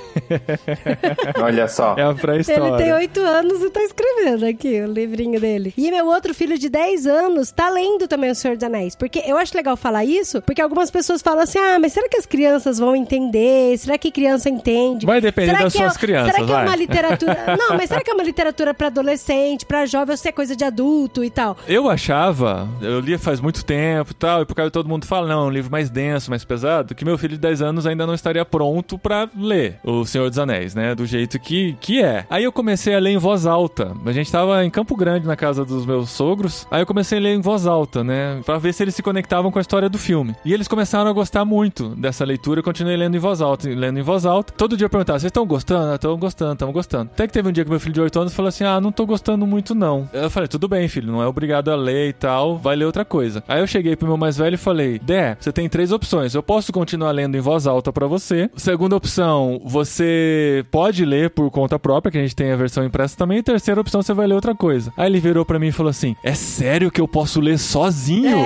Olha 1.42 1.68
só. 1.68 1.94
É 1.96 2.02
a 2.02 2.12
pré-história. 2.14 2.68
Ele 2.68 2.76
tem 2.76 2.92
8 2.92 3.20
anos 3.20 3.62
e 3.62 3.70
tá 3.70 3.80
escrevendo 3.82 4.44
aqui 4.46 4.80
o 4.80 4.86
livrinho 4.92 5.40
dele. 5.40 5.72
E 5.76 5.90
meu 5.90 6.06
outro 6.06 6.34
filho 6.34 6.58
de 6.58 6.68
10 6.68 7.06
anos 7.06 7.50
tá 7.52 7.68
lendo 7.70 8.08
também 8.08 8.30
O 8.30 8.34
Senhor 8.34 8.56
dos 8.56 8.64
Anéis. 8.64 8.96
Porque 8.96 9.22
eu 9.24 9.36
acho 9.36 9.56
legal 9.56 9.76
falar 9.76 10.04
isso, 10.04 10.42
porque 10.42 10.60
algumas 10.60 10.90
pessoas 10.90 11.22
falam 11.22 11.42
assim: 11.42 11.58
ah, 11.58 11.78
mas 11.80 11.92
será 11.92 12.08
que 12.08 12.16
as 12.16 12.26
crianças 12.26 12.78
vão 12.78 12.96
entender? 12.96 13.78
Será 13.78 13.96
que 13.96 14.10
criança 14.10 14.48
entende? 14.50 15.06
Vai 15.06 15.20
depender 15.20 15.52
Será 15.52 15.62
das 15.64 15.74
é- 15.74 15.78
suas 15.78 15.96
crianças, 15.96 16.32
Será 16.34 16.44
que 16.46 16.52
vai. 16.52 16.64
é 16.64 16.68
uma 16.68 16.76
literatura. 16.76 17.38
Não, 17.58 17.76
mas 17.76 17.88
será 17.88 18.00
que 18.00 18.10
é 18.10 18.14
uma 18.14 18.24
literatura 18.24 18.74
pra 18.74 18.88
adolescente, 18.88 19.64
pra 19.64 19.86
jovem, 19.86 20.12
ou 20.12 20.16
se 20.16 20.28
é 20.28 20.32
coisa 20.32 20.56
de 20.56 20.64
adulto 20.64 21.22
e 21.22 21.30
tal? 21.30 21.56
Eu 21.68 21.88
achava, 21.88 22.68
eu 22.80 22.98
li 23.00 23.16
faz 23.16 23.40
muito 23.40 23.64
tempo 23.64 24.10
e 24.10 24.14
tal, 24.14 24.42
e 24.42 24.44
por 24.46 24.54
causa 24.54 24.70
de 24.70 24.72
todo 24.72 24.88
mundo 24.88 25.06
fala, 25.06 25.28
não, 25.28 25.44
é 25.44 25.46
um 25.46 25.50
livro 25.50 25.70
mais 25.70 25.88
denso, 25.88 26.30
mais 26.30 26.44
pesado, 26.44 26.94
que 26.94 27.04
meu 27.04 27.16
filho 27.16 27.34
de 27.34 27.40
10 27.40 27.62
anos 27.62 27.86
ainda 27.86 27.91
não 27.94 28.14
estaria 28.14 28.44
pronto 28.44 28.98
pra 28.98 29.28
ler 29.36 29.78
O 29.84 30.04
Senhor 30.04 30.28
dos 30.28 30.38
Anéis, 30.38 30.74
né? 30.74 30.94
Do 30.94 31.06
jeito 31.06 31.38
que, 31.38 31.76
que 31.80 32.02
é. 32.02 32.26
Aí 32.28 32.44
eu 32.44 32.52
comecei 32.52 32.94
a 32.94 32.98
ler 32.98 33.10
em 33.10 33.18
voz 33.18 33.46
alta. 33.46 33.92
A 34.04 34.12
gente 34.12 34.30
tava 34.30 34.64
em 34.64 34.70
Campo 34.70 34.96
Grande, 34.96 35.26
na 35.26 35.36
casa 35.36 35.64
dos 35.64 35.84
meus 35.86 36.10
sogros, 36.10 36.66
aí 36.70 36.82
eu 36.82 36.86
comecei 36.86 37.18
a 37.18 37.20
ler 37.20 37.34
em 37.34 37.40
voz 37.40 37.66
alta, 37.66 38.02
né? 38.04 38.40
Pra 38.44 38.58
ver 38.58 38.72
se 38.72 38.82
eles 38.82 38.94
se 38.94 39.02
conectavam 39.02 39.50
com 39.50 39.58
a 39.58 39.62
história 39.62 39.88
do 39.88 39.98
filme. 39.98 40.34
E 40.44 40.52
eles 40.52 40.68
começaram 40.68 41.10
a 41.10 41.12
gostar 41.12 41.44
muito 41.44 41.90
dessa 41.90 42.24
leitura, 42.24 42.60
eu 42.60 42.64
continuei 42.64 42.96
lendo 42.96 43.16
em 43.16 43.20
voz 43.20 43.40
alta, 43.40 43.68
lendo 43.68 43.98
em 43.98 44.02
voz 44.02 44.24
alta. 44.26 44.52
Todo 44.56 44.76
dia 44.76 44.86
eu 44.86 44.90
perguntava, 44.90 45.18
vocês 45.18 45.30
estão 45.30 45.46
gostando? 45.46 45.94
Estão 45.94 46.16
gostando, 46.18 46.52
estão 46.52 46.72
gostando. 46.72 47.10
Até 47.12 47.26
que 47.26 47.32
teve 47.32 47.48
um 47.48 47.52
dia 47.52 47.64
que 47.64 47.70
meu 47.70 47.80
filho 47.80 47.94
de 47.94 48.00
8 48.00 48.20
anos 48.20 48.34
falou 48.34 48.48
assim, 48.48 48.64
ah, 48.64 48.80
não 48.80 48.92
tô 48.92 49.06
gostando 49.06 49.46
muito 49.46 49.74
não. 49.74 50.08
Eu 50.12 50.30
falei, 50.30 50.48
tudo 50.48 50.68
bem, 50.68 50.88
filho, 50.88 51.10
não 51.10 51.22
é 51.22 51.26
obrigado 51.26 51.70
a 51.70 51.76
ler 51.76 52.08
e 52.08 52.12
tal, 52.12 52.56
vai 52.56 52.76
ler 52.76 52.84
outra 52.84 53.04
coisa. 53.04 53.42
Aí 53.48 53.60
eu 53.60 53.66
cheguei 53.66 53.96
pro 53.96 54.06
meu 54.06 54.16
mais 54.16 54.36
velho 54.36 54.54
e 54.54 54.58
falei, 54.58 54.98
Dé, 54.98 55.36
você 55.38 55.52
tem 55.52 55.68
três 55.68 55.92
opções. 55.92 56.34
Eu 56.34 56.42
posso 56.42 56.72
continuar 56.72 57.10
lendo 57.10 57.36
em 57.36 57.40
voz 57.40 57.66
alta 57.66 57.81
pra 57.90 58.06
você. 58.06 58.50
Segunda 58.54 58.94
opção, 58.94 59.62
você 59.64 60.62
pode 60.70 61.06
ler 61.06 61.30
por 61.30 61.50
conta 61.50 61.78
própria, 61.78 62.12
que 62.12 62.18
a 62.18 62.20
gente 62.20 62.36
tem 62.36 62.52
a 62.52 62.56
versão 62.56 62.84
impressa 62.84 63.16
também. 63.16 63.38
E 63.38 63.42
terceira 63.42 63.80
opção, 63.80 64.02
você 64.02 64.12
vai 64.12 64.26
ler 64.26 64.34
outra 64.34 64.54
coisa. 64.54 64.92
Aí 64.94 65.06
ele 65.10 65.20
virou 65.20 65.46
pra 65.46 65.58
mim 65.58 65.68
e 65.68 65.72
falou 65.72 65.88
assim, 65.88 66.14
é 66.22 66.34
sério 66.34 66.90
que 66.90 67.00
eu 67.00 67.08
posso 67.08 67.40
ler 67.40 67.58
sozinho? 67.58 68.36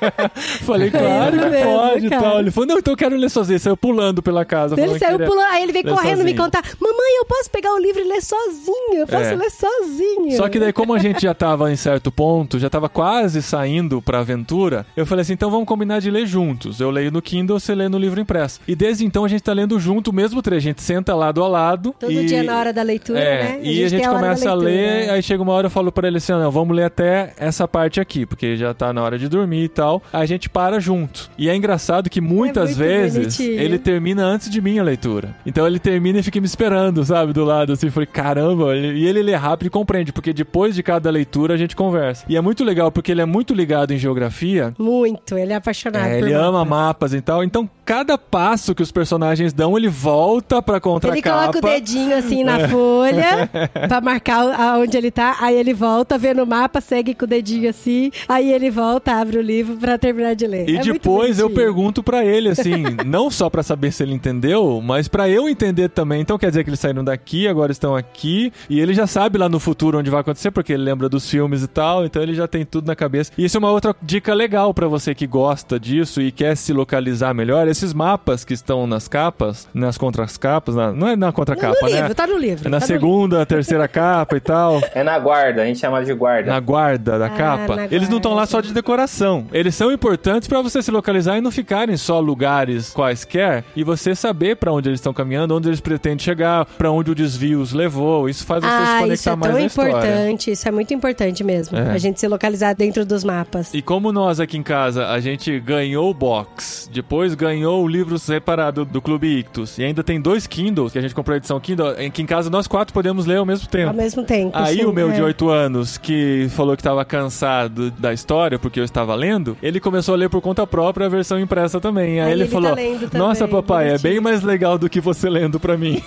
falei, 0.64 0.90
claro 0.90 1.36
É 1.40 1.50
que 1.50 1.64
pode 1.64 2.06
e 2.06 2.10
tal. 2.10 2.40
Ele 2.40 2.50
falou, 2.50 2.66
não, 2.68 2.78
então 2.78 2.92
eu 2.92 2.96
quero 2.96 3.16
ler 3.16 3.30
sozinho. 3.30 3.58
Saiu 3.60 3.76
pulando 3.76 4.22
pela 4.22 4.44
casa. 4.44 4.78
Ele 4.80 4.98
saiu 4.98 5.18
pulando, 5.18 5.50
aí 5.52 5.62
ele 5.62 5.72
veio 5.72 5.84
correndo 5.84 6.18
me 6.24 6.30
sozinho. 6.30 6.36
contar: 6.36 6.62
Mamãe, 6.80 7.18
eu 7.18 7.24
posso 7.26 7.50
pegar 7.50 7.72
o 7.74 7.78
livro 7.78 8.00
e 8.00 8.04
ler 8.08 8.20
sozinho. 8.22 8.94
Eu 8.94 9.06
posso 9.06 9.24
É. 9.30 9.34
ler 9.34 9.50
sozinho. 9.50 10.36
Só 10.36 10.48
que 10.48 10.58
daí, 10.58 10.72
como 10.72 10.94
a 10.94 10.98
gente 10.98 11.22
já 11.22 11.34
tava 11.34 11.70
em 11.72 11.76
certo 11.76 12.10
ponto, 12.10 12.58
já 12.58 12.68
tava 12.70 12.88
quase 12.88 13.42
saindo 13.42 14.00
pra 14.02 14.20
aventura, 14.20 14.86
eu 14.96 15.06
falei 15.06 15.22
assim: 15.22 15.32
então 15.34 15.50
vamos 15.50 15.66
combinar 15.66 16.00
de 16.00 16.10
ler 16.10 16.26
juntos. 16.26 16.80
Eu 16.80 16.90
leio 16.90 17.10
no 17.10 17.20
Kindle, 17.22 17.58
você 17.60 17.74
lê 17.74 17.88
no 17.88 17.98
livro 17.98 18.20
impresso. 18.20 18.60
E 18.66 18.74
desde 18.74 19.04
então 19.04 19.24
a 19.24 19.28
gente 19.28 19.42
tá 19.42 19.52
lendo 19.52 19.78
junto 19.78 20.10
o 20.10 20.12
mesmo 20.14 20.40
trecho. 20.42 20.58
A 20.58 20.70
gente 20.70 20.82
senta 20.82 21.14
lado 21.14 21.42
a 21.42 21.48
lado. 21.48 21.94
Todo 21.98 22.10
e... 22.12 22.26
dia 22.26 22.42
na 22.42 22.58
hora 22.58 22.72
da 22.72 22.82
leitura, 22.82 23.18
É, 23.18 23.42
né? 23.42 23.60
e 23.62 23.84
a 23.84 23.88
gente, 23.88 24.02
hora 24.06 24.12
da 24.12 24.20
começa 24.20 24.50
a 24.50 24.54
leitura, 24.54 24.70
ler, 24.70 25.06
né? 25.06 25.12
aí 25.12 25.22
chega 25.22 25.42
uma 25.42 25.52
hora 25.52 25.66
eu 25.66 25.70
falo 25.70 25.92
pra 25.92 26.08
ele 26.08 26.16
assim, 26.18 26.32
"Ah, 26.32 26.38
não, 26.38 26.50
vamos 26.50 26.74
ler 26.76 26.84
até 26.84 27.32
essa 27.38 27.66
parte 27.68 28.00
aqui, 28.00 28.26
porque 28.26 28.56
já 28.56 28.72
tá 28.74 28.92
na 28.92 29.02
hora 29.02 29.18
de 29.18 29.28
dormir 29.28 29.64
e 29.64 29.68
tal. 29.68 30.02
Aí 30.12 30.22
a 30.22 30.26
gente 30.26 30.48
para 30.48 30.80
junto. 30.80 31.30
E 31.38 31.48
é 31.48 31.54
engraçado 31.56 32.08
que 32.10 32.20
muitas 32.20 32.70
muito 32.70 32.78
vezes 32.78 33.36
bonitinho. 33.36 33.60
ele 33.60 33.78
termina 33.78 34.24
antes 34.24 34.50
de 34.50 34.60
mim 34.60 34.78
a 34.78 34.82
leitura. 34.82 35.34
Então 35.44 35.66
ele 35.66 35.78
termina 35.78 36.18
e 36.18 36.22
fica 36.22 36.40
me 36.40 36.46
esperando, 36.46 37.04
sabe, 37.04 37.32
do 37.32 37.44
lado 37.44 37.72
assim, 37.72 37.90
falei, 37.90 38.06
caramba, 38.06 38.74
e 38.76 39.06
ele 39.06 39.22
lê 39.22 39.34
rápido 39.34 39.66
e 39.68 39.70
compreende, 39.70 40.12
porque 40.12 40.32
depois 40.32 40.74
de 40.74 40.82
cada 40.82 41.10
leitura 41.10 41.54
a 41.54 41.56
gente 41.56 41.76
conversa. 41.76 42.24
E 42.28 42.36
é 42.36 42.40
muito 42.40 42.64
legal 42.64 42.90
porque 42.90 43.12
ele 43.12 43.20
é 43.20 43.26
muito 43.26 43.54
ligado 43.54 43.92
em 43.92 43.98
geografia, 43.98 44.74
Muito, 44.78 45.36
ele 45.38 45.52
é 45.52 45.56
apaixonado 45.56 46.06
é, 46.06 46.18
ele 46.18 46.32
ama 46.32 46.64
mapas 46.64 47.12
e 47.14 47.20
tal. 47.20 47.42
Então, 47.44 47.68
cada 47.84 48.16
passo 48.18 48.55
que 48.74 48.82
os 48.82 48.90
personagens 48.92 49.52
dão, 49.52 49.76
ele 49.76 49.88
volta 49.88 50.60
pra 50.62 50.76
Ele 50.76 50.80
contracapa. 50.82 51.40
coloca 51.52 51.58
o 51.58 51.60
dedinho 51.62 52.16
assim 52.16 52.42
É. 52.42 52.44
na 52.44 52.68
folha 52.68 53.50
pra 53.88 54.00
marcar 54.00 54.52
aonde 54.60 54.96
ele 54.96 55.10
tá. 55.10 55.36
Aí 55.40 55.56
ele 55.56 55.72
volta, 55.74 56.16
vê 56.18 56.32
no 56.34 56.46
mapa, 56.46 56.80
segue 56.80 57.14
com 57.14 57.24
o 57.24 57.28
dedinho 57.28 57.68
assim. 57.70 58.10
Aí 58.28 58.52
ele 58.52 58.70
volta, 58.70 59.12
abre 59.12 59.38
o 59.38 59.42
livro 59.42 59.76
pra 59.76 59.98
terminar 59.98 60.34
de 60.34 60.46
ler. 60.46 60.68
E 60.68 60.76
É 60.76 60.80
depois 60.80 61.38
eu 61.38 61.50
pergunto 61.50 62.02
pra 62.02 62.24
ele, 62.24 62.48
assim, 62.48 62.84
não 63.06 63.30
só 63.30 63.48
pra 63.50 63.62
saber 63.62 63.92
se 63.92 64.02
ele 64.02 64.14
entendeu, 64.14 64.80
mas 64.82 65.08
pra 65.08 65.28
eu 65.28 65.48
entender 65.48 65.88
também. 65.88 66.20
Então 66.20 66.38
quer 66.38 66.48
dizer 66.48 66.64
que 66.64 66.70
eles 66.70 66.80
saíram 66.80 67.04
daqui, 67.04 67.46
agora 67.48 67.72
estão 67.72 67.94
aqui, 67.94 68.52
e 68.68 68.80
ele 68.80 68.94
já 68.94 69.06
sabe 69.06 69.38
lá 69.38 69.48
no 69.48 69.58
futuro 69.60 69.98
onde 69.98 70.10
vai 70.10 70.20
acontecer, 70.20 70.50
porque 70.50 70.72
ele 70.72 70.82
lembra 70.82 71.08
dos 71.08 71.28
filmes 71.28 71.62
e 71.62 71.66
tal, 71.68 72.04
então 72.04 72.22
ele 72.22 72.34
já 72.34 72.46
tem 72.46 72.64
tudo 72.64 72.86
na 72.86 72.96
cabeça. 72.96 73.32
E 73.36 73.44
isso 73.44 73.56
é 73.56 73.58
uma 73.60 73.70
outra 73.70 73.94
dica 74.02 74.32
legal 74.34 74.72
pra 74.72 74.86
você 74.88 75.14
que 75.14 75.26
gosta 75.26 75.78
disso 75.78 76.20
e 76.20 76.30
quer 76.32 76.56
se 76.56 76.72
localizar 76.72 77.34
melhor. 77.34 77.68
Esses 77.68 77.92
mapas 77.92 78.44
que 78.46 78.54
estão 78.54 78.86
nas 78.86 79.08
capas, 79.08 79.68
nas 79.74 79.98
contracapas, 79.98 80.74
na, 80.74 80.92
não 80.92 81.08
é 81.08 81.16
na 81.16 81.32
contracapa, 81.32 81.76
No 81.82 81.88
né? 81.88 81.96
livro, 82.00 82.14
tá 82.14 82.26
no 82.26 82.38
livro. 82.38 82.68
É 82.68 82.70
na 82.70 82.78
tá 82.80 82.86
no 82.86 82.92
livro. 82.92 83.06
segunda, 83.06 83.44
terceira 83.46 83.88
capa 83.88 84.36
e 84.36 84.40
tal. 84.40 84.80
É 84.94 85.02
na 85.02 85.18
guarda, 85.18 85.62
a 85.62 85.66
gente 85.66 85.78
chama 85.78 86.02
de 86.04 86.14
guarda. 86.14 86.50
Na 86.50 86.60
guarda 86.60 87.18
da 87.18 87.26
Ah, 87.26 87.30
capa. 87.30 87.88
Eles 87.90 88.08
não 88.08 88.16
estão 88.16 88.32
lá 88.34 88.46
só 88.46 88.60
de 88.60 88.72
decoração. 88.72 89.46
Eles 89.52 89.74
são 89.74 89.92
importantes 89.92 90.48
pra 90.48 90.62
você 90.62 90.80
se 90.80 90.90
localizar 90.90 91.36
e 91.36 91.40
não 91.40 91.50
ficarem 91.50 91.96
só 91.96 92.18
lugares 92.20 92.90
quaisquer 92.94 93.64
e 93.74 93.82
você 93.84 94.14
saber 94.14 94.56
pra 94.56 94.72
onde 94.72 94.88
eles 94.88 94.98
estão 95.00 95.12
caminhando, 95.12 95.54
onde 95.54 95.68
eles 95.68 95.80
pretendem 95.80 96.18
chegar, 96.20 96.64
pra 96.64 96.90
onde 96.90 97.10
o 97.10 97.14
desvio 97.14 97.60
os 97.60 97.72
levou. 97.72 98.28
Isso 98.28 98.46
faz 98.46 98.62
você 98.62 98.70
se 98.70 98.74
Ah, 98.76 98.98
conectar 99.00 99.14
isso 99.14 99.28
é 99.28 99.36
mais 99.36 99.52
tão 99.52 99.60
na 99.60 99.66
história. 99.66 99.90
importante. 99.90 100.50
Isso 100.52 100.68
é 100.68 100.70
muito 100.70 100.94
importante 100.94 101.44
mesmo. 101.44 101.76
É. 101.76 101.90
A 101.90 101.98
gente 101.98 102.20
se 102.20 102.28
localizar 102.28 102.74
dentro 102.74 103.04
dos 103.04 103.24
mapas. 103.24 103.74
E 103.74 103.82
como 103.82 104.12
nós 104.12 104.40
aqui 104.40 104.56
em 104.56 104.62
casa, 104.62 105.08
a 105.08 105.20
gente 105.20 105.58
ganhou 105.60 106.10
o 106.10 106.14
box, 106.14 106.88
depois 106.92 107.34
ganhou 107.34 107.82
o 107.84 107.88
livro 107.88 108.18
separado 108.36 108.84
do 108.84 109.00
Clube 109.00 109.38
Ictus, 109.38 109.78
e 109.78 109.84
ainda 109.84 110.04
tem 110.04 110.20
dois 110.20 110.46
Kindles, 110.46 110.92
que 110.92 110.98
a 110.98 111.00
gente 111.02 111.14
comprou 111.14 111.34
a 111.34 111.38
edição 111.38 111.58
Kindle, 111.58 111.94
em 111.98 112.10
que 112.10 112.20
em 112.20 112.26
casa 112.26 112.50
nós 112.50 112.66
quatro 112.66 112.92
podemos 112.92 113.24
ler 113.24 113.38
ao 113.38 113.46
mesmo 113.46 113.66
tempo. 113.66 113.88
Ao 113.88 113.94
mesmo 113.94 114.22
tempo. 114.24 114.50
Aí 114.54 114.76
sim, 114.78 114.84
o 114.84 114.92
meu 114.92 115.10
é. 115.10 115.14
de 115.14 115.22
8 115.22 115.48
anos, 115.48 115.96
que 115.96 116.46
falou 116.50 116.76
que 116.76 116.80
estava 116.80 117.04
cansado 117.04 117.90
da 117.92 118.12
história, 118.12 118.58
porque 118.58 118.78
eu 118.78 118.84
estava 118.84 119.14
lendo, 119.14 119.56
ele 119.62 119.80
começou 119.80 120.14
a 120.14 120.18
ler 120.18 120.28
por 120.28 120.42
conta 120.42 120.66
própria 120.66 121.06
a 121.06 121.08
versão 121.08 121.40
impressa 121.40 121.80
também. 121.80 122.20
Aí, 122.20 122.26
Aí 122.26 122.32
ele, 122.32 122.42
ele 122.42 122.50
falou: 122.50 122.70
tá 122.70 122.76
lendo 122.76 123.08
também, 123.08 123.26
Nossa, 123.26 123.48
papai, 123.48 123.84
é 123.84 123.88
bonitinho." 123.88 124.12
bem 124.12 124.20
mais 124.20 124.42
legal 124.42 124.76
do 124.76 124.90
que 124.90 125.00
você 125.00 125.30
lendo 125.30 125.58
pra 125.58 125.76
mim. 125.78 126.02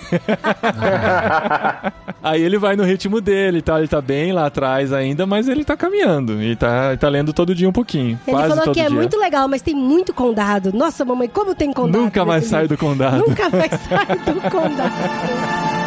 Aí 2.22 2.42
ele 2.42 2.58
vai 2.58 2.76
no 2.76 2.84
ritmo 2.84 3.20
dele, 3.20 3.62
tá? 3.62 3.78
Ele 3.78 3.88
tá 3.88 4.00
bem 4.00 4.32
lá 4.32 4.46
atrás 4.46 4.92
ainda, 4.92 5.26
mas 5.26 5.48
ele 5.48 5.64
tá 5.64 5.76
caminhando. 5.76 6.42
E 6.42 6.54
tá, 6.54 6.96
tá 6.96 7.08
lendo 7.08 7.32
todo 7.32 7.54
dia 7.54 7.68
um 7.68 7.72
pouquinho. 7.72 8.20
Ele 8.26 8.36
quase 8.36 8.48
falou 8.48 8.64
todo 8.64 8.74
que 8.74 8.80
é 8.80 8.86
dia. 8.86 8.94
muito 8.94 9.18
legal, 9.18 9.48
mas 9.48 9.62
tem 9.62 9.74
muito 9.74 10.12
condado. 10.12 10.70
Nossa, 10.72 11.04
mamãe, 11.04 11.28
como 11.28 11.54
tem 11.54 11.72
condado? 11.72 12.09
Nunca 12.10 12.24
mais 12.24 12.44
sai 12.46 12.66
do 12.66 12.76
condado. 12.76 13.18
Nunca 13.18 13.48
mais 13.50 13.70
sai 13.70 14.16
do 14.34 14.50
condado. 14.50 15.79